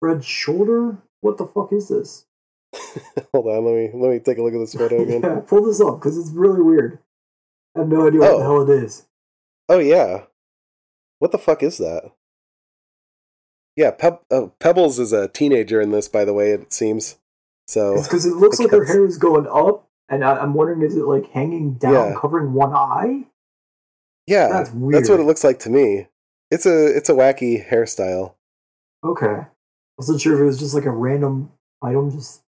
Fred's 0.00 0.26
shoulder. 0.26 0.98
What 1.20 1.38
the 1.38 1.46
fuck 1.46 1.72
is 1.72 1.88
this? 1.88 2.26
Hold 3.32 3.46
on, 3.46 3.64
let 3.64 3.74
me 3.74 3.90
let 3.94 4.10
me 4.10 4.18
take 4.18 4.38
a 4.38 4.42
look 4.42 4.54
at 4.54 4.58
this 4.58 4.74
photo 4.78 5.02
again. 5.02 5.20
yeah, 5.22 5.40
pull 5.46 5.64
this 5.64 5.80
up 5.80 5.98
because 5.98 6.16
it's 6.18 6.30
really 6.30 6.60
weird. 6.62 6.98
I 7.74 7.80
have 7.80 7.88
no 7.88 8.06
idea 8.06 8.20
what 8.20 8.30
Oh. 8.32 8.38
the 8.38 8.44
hell 8.44 8.70
it 8.70 8.84
is. 8.84 9.06
Oh 9.68 9.78
yeah, 9.78 10.24
What 11.18 11.32
the 11.32 11.38
fuck 11.38 11.62
is 11.62 11.78
that? 11.78 12.12
Yeah, 13.76 13.92
uh, 14.30 14.46
Pebbles 14.58 14.98
is 14.98 15.12
a 15.12 15.28
teenager 15.28 15.80
in 15.80 15.90
this, 15.90 16.08
by 16.08 16.24
the 16.24 16.32
way. 16.32 16.52
It 16.52 16.72
seems 16.72 17.16
so. 17.66 18.00
Because 18.02 18.24
it 18.24 18.34
looks 18.36 18.58
like 18.58 18.70
her 18.70 18.84
hair 18.86 19.04
is 19.04 19.18
going 19.18 19.46
up, 19.46 19.88
and 20.08 20.24
I, 20.24 20.36
I'm 20.36 20.54
wondering 20.54 20.82
is 20.82 20.96
it 20.96 21.04
like 21.04 21.30
hanging 21.30 21.74
down, 21.74 21.92
Yeah. 22.12 22.14
covering 22.18 22.52
one 22.54 22.72
eye? 22.72 23.24
Yeah, 24.26 24.48
That's 24.48 24.70
weird. 24.70 24.94
that's, 24.94 25.10
what 25.10 25.20
it 25.20 25.24
looks 25.24 25.44
like 25.44 25.58
to 25.60 25.70
me. 25.70 26.06
It's 26.50 26.66
a 26.66 26.96
it's 26.96 27.08
a 27.08 27.14
wacky 27.14 27.68
hairstyle. 27.68 28.34
Okay. 29.04 29.26
I 29.26 29.48
wasn't 29.98 30.20
sure 30.20 30.34
if 30.34 30.40
it 30.40 30.44
was 30.44 30.58
just 30.58 30.74
like 30.74 30.84
a 30.84 30.90
random 30.90 31.52
item 31.82 32.10
just 32.10 32.42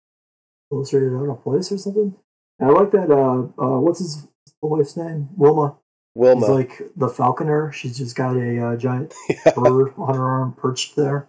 illustrated 0.72 1.14
out 1.14 1.28
of 1.28 1.42
place 1.42 1.70
or 1.70 1.78
something. 1.78 2.14
And 2.58 2.70
I 2.70 2.72
like 2.72 2.90
that. 2.92 3.10
Uh, 3.10 3.62
uh, 3.62 3.80
what's 3.80 3.98
his 3.98 4.26
wife's 4.62 4.96
name? 4.96 5.28
Wilma. 5.36 5.76
Wilma. 6.14 6.42
She's 6.42 6.50
like 6.50 6.82
the 6.96 7.08
falconer. 7.08 7.72
She's 7.72 7.98
just 7.98 8.16
got 8.16 8.36
a 8.36 8.66
uh, 8.66 8.76
giant 8.76 9.14
yeah, 9.28 9.52
bird 9.54 9.92
on 9.96 10.14
her 10.14 10.28
arm 10.28 10.54
perched 10.54 10.96
there. 10.96 11.28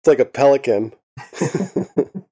it's 0.00 0.08
like 0.08 0.18
a 0.18 0.24
pelican. 0.24 0.92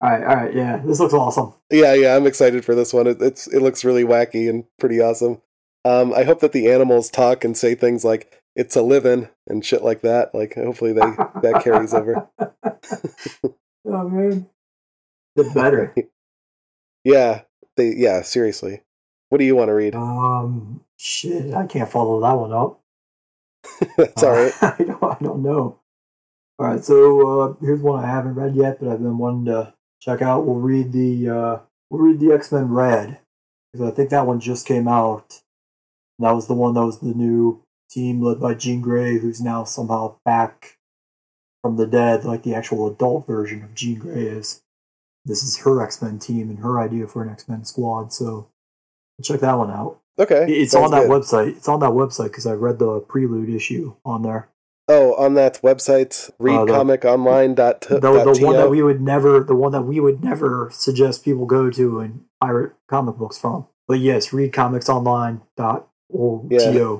All 0.00 0.08
right, 0.08 0.22
all 0.22 0.36
right, 0.36 0.54
yeah, 0.54 0.76
this 0.76 1.00
looks 1.00 1.12
awesome. 1.12 1.54
Yeah, 1.72 1.92
yeah, 1.94 2.14
I'm 2.14 2.26
excited 2.26 2.64
for 2.64 2.76
this 2.76 2.92
one. 2.92 3.08
It, 3.08 3.20
it's 3.20 3.48
it 3.48 3.60
looks 3.60 3.84
really 3.84 4.04
wacky 4.04 4.48
and 4.48 4.64
pretty 4.78 5.00
awesome. 5.00 5.42
Um, 5.84 6.14
I 6.14 6.22
hope 6.22 6.38
that 6.38 6.52
the 6.52 6.70
animals 6.70 7.10
talk 7.10 7.42
and 7.42 7.56
say 7.56 7.74
things 7.74 8.04
like 8.04 8.40
"it's 8.58 8.76
a 8.76 8.82
living" 8.82 9.28
and 9.46 9.64
shit 9.64 9.82
like 9.82 10.02
that. 10.02 10.34
Like, 10.34 10.54
hopefully 10.54 10.92
they 10.92 11.00
that 11.00 11.62
carries 11.64 11.94
over. 11.94 12.28
oh 13.86 14.08
man, 14.08 14.46
the 15.36 15.50
better. 15.54 15.94
Yeah, 17.04 17.42
they 17.76 17.94
yeah. 17.94 18.22
Seriously, 18.22 18.82
what 19.30 19.38
do 19.38 19.44
you 19.44 19.56
want 19.56 19.68
to 19.68 19.74
read? 19.74 19.94
Um, 19.94 20.84
shit, 20.98 21.54
I 21.54 21.66
can't 21.66 21.90
follow 21.90 22.20
that 22.20 22.32
one 22.32 22.52
up. 22.52 22.80
That's 23.96 24.22
all 24.22 24.32
right. 24.32 24.52
I 24.62 24.76
don't, 24.78 25.02
I 25.02 25.16
don't 25.20 25.42
know. 25.42 25.80
All 26.58 26.66
right, 26.66 26.84
so 26.84 27.42
uh, 27.42 27.54
here's 27.60 27.80
one 27.80 28.04
I 28.04 28.08
haven't 28.08 28.34
read 28.34 28.56
yet, 28.56 28.80
but 28.80 28.88
I've 28.88 28.98
been 28.98 29.18
wanting 29.18 29.44
to 29.46 29.72
check 30.02 30.22
out. 30.22 30.44
We'll 30.44 30.56
read 30.56 30.92
the 30.92 31.28
uh, 31.28 31.58
we'll 31.88 32.02
read 32.02 32.18
the 32.18 32.32
X 32.32 32.50
Men 32.50 32.68
Red 32.68 33.18
because 33.72 33.88
I 33.88 33.94
think 33.94 34.10
that 34.10 34.26
one 34.26 34.40
just 34.40 34.66
came 34.66 34.88
out. 34.88 35.40
That 36.18 36.32
was 36.32 36.48
the 36.48 36.54
one 36.54 36.74
that 36.74 36.84
was 36.84 36.98
the 36.98 37.14
new 37.14 37.62
team 37.90 38.22
led 38.22 38.40
by 38.40 38.54
Jean 38.54 38.80
Grey, 38.80 39.18
who's 39.18 39.40
now 39.40 39.64
somehow 39.64 40.16
back 40.24 40.78
from 41.62 41.76
the 41.76 41.86
dead, 41.86 42.24
like 42.24 42.42
the 42.42 42.54
actual 42.54 42.88
adult 42.88 43.26
version 43.26 43.62
of 43.62 43.74
Jean 43.74 43.98
Grey 43.98 44.22
is. 44.22 44.62
This 45.24 45.42
is 45.42 45.58
her 45.58 45.82
X 45.82 46.00
Men 46.00 46.18
team 46.18 46.48
and 46.48 46.60
her 46.60 46.80
idea 46.80 47.06
for 47.06 47.22
an 47.22 47.28
X 47.28 47.48
Men 47.48 47.64
squad. 47.64 48.12
So 48.12 48.48
check 49.22 49.40
that 49.40 49.58
one 49.58 49.70
out. 49.70 50.00
Okay, 50.18 50.50
It's 50.52 50.74
on 50.74 50.90
that 50.90 51.06
good. 51.06 51.10
website. 51.22 51.56
It's 51.56 51.68
on 51.68 51.80
that 51.80 51.90
website 51.90 52.28
because 52.28 52.46
I 52.46 52.52
read 52.52 52.78
the 52.78 53.00
prelude 53.00 53.50
issue 53.50 53.94
on 54.04 54.22
there. 54.22 54.48
Oh, 54.88 55.14
on 55.14 55.34
that 55.34 55.60
website, 55.62 56.30
uh, 56.30 56.32
readcomiconline.to. 56.42 58.00
The, 58.00 58.00
the 58.00 58.44
one 58.44 58.56
that 58.56 58.70
we 58.70 58.82
would 58.82 59.02
never, 59.02 59.40
the 59.40 59.54
one 59.54 59.72
that 59.72 59.82
we 59.82 60.00
would 60.00 60.24
never 60.24 60.70
suggest 60.72 61.24
people 61.24 61.44
go 61.44 61.68
to 61.70 62.00
and 62.00 62.24
pirate 62.40 62.72
comic 62.88 63.16
books 63.16 63.38
from. 63.38 63.66
But 63.86 64.00
yes, 64.00 64.30
readcomicsonline.to. 64.30 66.46
Yeah. 66.50 66.98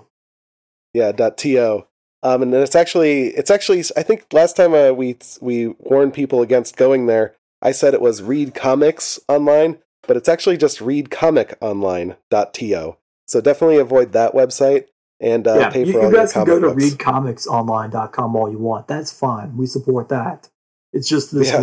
Yeah 0.95 1.13
dot 1.13 1.37
to 1.39 1.85
um 2.23 2.43
and 2.43 2.53
then 2.53 2.63
it's 2.63 2.75
actually 2.77 3.29
it's 3.29 3.51
actually 3.51 3.83
i 3.97 4.03
think 4.03 4.27
last 4.33 4.57
time 4.57 4.75
uh, 4.75 4.91
we 4.93 5.17
we 5.41 5.69
warned 5.79 6.13
people 6.15 6.43
against 6.43 6.77
going 6.77 7.07
there 7.07 7.35
i 7.63 7.71
said 7.73 7.95
it 7.95 8.01
was 8.01 8.23
read 8.23 8.55
comics 8.55 9.19
online 9.29 9.79
but 10.07 10.17
it's 10.17 10.29
actually 10.29 10.57
just 10.57 10.81
read 10.81 11.11
comic 11.11 11.57
online 11.61 12.17
dot 12.31 12.53
to 12.55 12.97
so 13.27 13.41
definitely 13.41 13.77
avoid 13.79 14.13
that 14.13 14.33
website 14.33 14.87
and 15.21 15.47
uh, 15.49 15.55
yeah, 15.59 15.71
pay 15.71 15.85
you, 15.85 15.93
for 15.93 15.99
you 15.99 16.05
all 16.05 16.11
your 16.13 16.21
guys 16.21 16.33
can 16.33 16.45
go 16.45 16.61
to 16.61 16.69
books. 16.69 16.83
readcomicsonline.com 16.95 18.37
all 18.37 18.49
you 18.51 18.59
want. 18.59 18.87
That's 18.87 19.13
fine. 19.13 19.57
We 19.57 19.67
support 19.67 20.09
that. 20.11 20.49
It's 20.93 21.09
just 21.09 21.35
this 21.35 21.49
Yeah. 21.49 21.61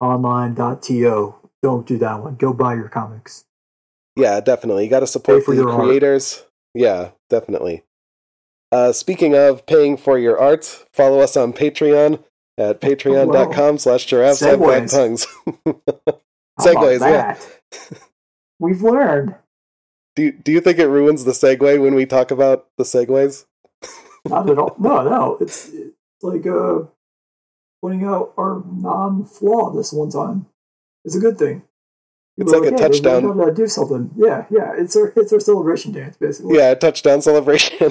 readcomiconline.to. 0.00 1.34
Don't 1.62 1.86
do 1.86 1.98
that 1.98 2.22
one. 2.22 2.36
Go 2.36 2.52
buy 2.54 2.74
your 2.76 2.88
comics. 2.88 3.44
yeah 4.16 4.40
definitely 4.40 4.84
you 4.84 4.90
got 4.90 5.00
to 5.00 5.06
support 5.06 5.44
for 5.44 5.54
the 5.54 5.60
your 5.60 5.70
art. 5.70 5.84
creators 5.84 6.44
yeah 6.74 7.10
definitely 7.28 7.82
uh 8.72 8.92
speaking 8.92 9.34
of 9.34 9.66
paying 9.66 9.96
for 9.96 10.18
your 10.18 10.38
art 10.38 10.86
follow 10.92 11.20
us 11.20 11.36
on 11.36 11.52
patreon 11.52 12.22
at 12.56 12.80
patreon.com 12.80 13.78
slash 13.78 14.06
giraffes 14.06 14.40
have 14.40 14.58
Segues. 14.58 14.90
tongues 14.90 15.26
Segues, 16.60 17.00
yeah. 17.00 17.38
We've 18.58 18.82
learned. 18.82 19.36
Do 20.16 20.24
you, 20.24 20.32
do 20.32 20.50
you 20.50 20.60
think 20.60 20.80
it 20.80 20.88
ruins 20.88 21.24
the 21.24 21.30
segue 21.30 21.80
when 21.80 21.94
we 21.94 22.04
talk 22.04 22.32
about 22.32 22.66
the 22.76 22.82
segues? 22.82 23.46
Not 24.24 24.50
at 24.50 24.58
all. 24.58 24.74
No, 24.80 25.08
no. 25.08 25.38
It's, 25.40 25.68
it's 25.68 25.94
like 26.22 26.44
uh, 26.44 26.80
pointing 27.80 28.04
out 28.04 28.34
our 28.36 28.64
non-flaw 28.66 29.70
this 29.70 29.92
one 29.92 30.10
time. 30.10 30.46
It's 31.04 31.14
a 31.14 31.20
good 31.20 31.38
thing. 31.38 31.62
It's 32.38 32.52
like 32.52 32.62
are 32.62 32.68
a 32.68 32.70
"Hey, 32.70 32.76
touchdown." 32.76 33.24
how 33.24 33.44
to 33.46 33.54
do 33.54 33.66
something. 33.66 34.10
Yeah, 34.16 34.46
yeah. 34.50 34.72
It's 34.76 34.96
our 34.96 35.12
it's 35.16 35.32
our 35.32 35.40
celebration 35.40 35.92
dance, 35.92 36.16
basically. 36.16 36.56
Yeah, 36.56 36.74
touchdown 36.74 37.20
celebration. 37.20 37.90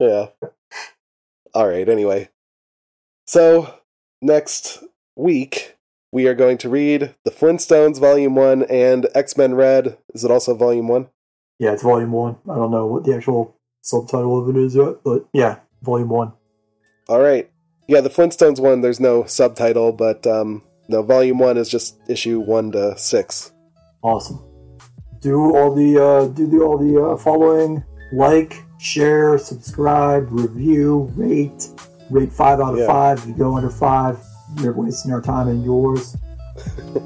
yeah. 0.00 0.26
All 1.54 1.68
right, 1.68 1.88
anyway. 1.88 2.30
So, 3.26 3.74
next 4.20 4.82
week, 5.16 5.76
we 6.12 6.26
are 6.26 6.34
going 6.34 6.58
to 6.58 6.68
read 6.68 7.14
The 7.24 7.30
Flintstones 7.30 8.00
Volume 8.00 8.34
1 8.34 8.64
and 8.64 9.06
X 9.14 9.36
Men 9.36 9.54
Red. 9.54 9.96
Is 10.12 10.24
it 10.24 10.30
also 10.30 10.54
Volume 10.54 10.88
1? 10.88 11.08
Yeah, 11.58 11.72
it's 11.72 11.82
volume 11.82 12.12
one. 12.12 12.36
I 12.50 12.56
don't 12.56 12.70
know 12.70 12.86
what 12.86 13.04
the 13.04 13.14
actual 13.14 13.56
subtitle 13.80 14.38
of 14.38 14.54
it 14.54 14.60
is 14.60 14.74
yet, 14.74 15.04
but 15.04 15.26
yeah, 15.32 15.58
volume 15.82 16.08
one. 16.08 16.32
All 17.08 17.20
right. 17.20 17.50
Yeah, 17.86 18.00
the 18.00 18.10
Flintstones 18.10 18.58
one, 18.60 18.80
there's 18.80 19.00
no 19.00 19.24
subtitle, 19.24 19.92
but 19.92 20.26
um, 20.26 20.62
no, 20.88 21.02
Volume 21.02 21.38
1 21.38 21.56
is 21.58 21.68
just 21.68 21.98
issue 22.08 22.40
1 22.40 22.72
to 22.72 22.96
6. 22.98 23.52
Awesome. 24.02 24.40
Do 25.20 25.56
all 25.56 25.74
the 25.74 25.98
uh, 26.02 26.26
do 26.28 26.46
the 26.46 26.58
all 26.60 26.76
the 26.76 27.02
uh, 27.02 27.16
following: 27.16 27.82
like, 28.12 28.62
share, 28.78 29.38
subscribe, 29.38 30.26
review, 30.30 31.10
rate, 31.16 31.68
rate 32.10 32.30
five 32.30 32.60
out 32.60 32.74
of 32.74 32.80
Yeah. 32.80 32.86
five. 32.86 33.18
If 33.20 33.28
you 33.28 33.34
go 33.34 33.56
under 33.56 33.70
five, 33.70 34.18
you're 34.60 34.74
wasting 34.74 35.12
our 35.12 35.22
time 35.22 35.48
and 35.48 35.64
yours. 35.64 36.14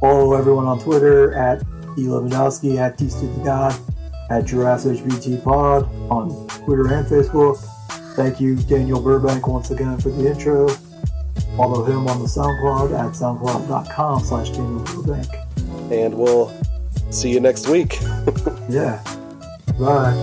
Follow 0.00 0.34
everyone 0.34 0.66
on 0.66 0.80
Twitter 0.80 1.32
at 1.34 1.60
D 1.96 2.02
Levinowski, 2.04 2.76
at 2.76 2.98
D 2.98 3.08
Stupid 3.08 3.42
God, 3.42 3.74
at 4.28 4.44
Giraffes 4.44 4.84
HBT 4.84 5.42
Pod 5.42 5.84
on 6.10 6.46
Twitter 6.48 6.92
and 6.92 7.06
Facebook. 7.06 7.56
Thank 8.16 8.38
you, 8.38 8.56
Daniel 8.56 9.00
Burbank, 9.00 9.46
once 9.48 9.70
again 9.70 9.98
for 9.98 10.10
the 10.10 10.28
intro. 10.30 10.68
Follow 11.60 11.84
him 11.84 12.08
on 12.08 12.20
the 12.20 12.24
SoundCloud 12.24 12.98
at 12.98 13.12
soundcloud.com 13.12 14.24
slash 14.24 14.48
Daniel 14.48 14.82
Burbank. 14.82 15.28
And 15.92 16.14
we'll 16.14 16.50
see 17.10 17.30
you 17.30 17.38
next 17.38 17.68
week. 17.68 17.98
Yeah. 18.70 19.02
Bye. 19.78 20.14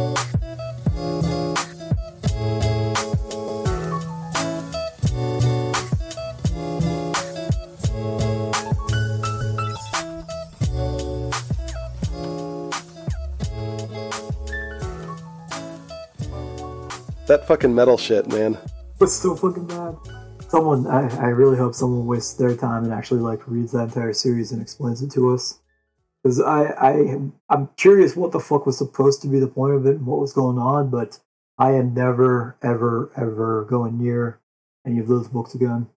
That 17.27 17.43
fucking 17.45 17.75
metal 17.75 17.97
shit, 17.97 18.27
man. 18.27 18.57
It's 19.01 19.13
so 19.13 19.35
fucking 19.35 19.67
bad. 19.67 20.16
Someone, 20.49 20.87
I, 20.87 21.09
I 21.17 21.27
really 21.27 21.57
hope 21.57 21.75
someone 21.75 22.05
wastes 22.05 22.33
their 22.35 22.55
time 22.55 22.85
and 22.85 22.93
actually 22.93 23.19
like 23.19 23.47
reads 23.47 23.73
that 23.73 23.83
entire 23.83 24.13
series 24.13 24.53
and 24.53 24.61
explains 24.61 25.01
it 25.01 25.11
to 25.11 25.33
us. 25.33 25.59
Because 26.23 26.41
I, 26.41 26.63
I, 26.63 27.19
I'm 27.49 27.69
curious 27.75 28.15
what 28.15 28.31
the 28.31 28.39
fuck 28.39 28.65
was 28.65 28.77
supposed 28.77 29.21
to 29.21 29.27
be 29.27 29.39
the 29.39 29.47
point 29.47 29.75
of 29.75 29.85
it 29.85 29.97
and 29.97 30.05
what 30.05 30.19
was 30.19 30.33
going 30.33 30.57
on, 30.57 30.89
but 30.89 31.19
I 31.57 31.71
am 31.71 31.93
never, 31.93 32.55
ever, 32.63 33.11
ever 33.17 33.65
going 33.65 34.01
near 34.01 34.39
any 34.85 34.99
of 34.99 35.07
those 35.07 35.27
books 35.27 35.53
again. 35.53 35.87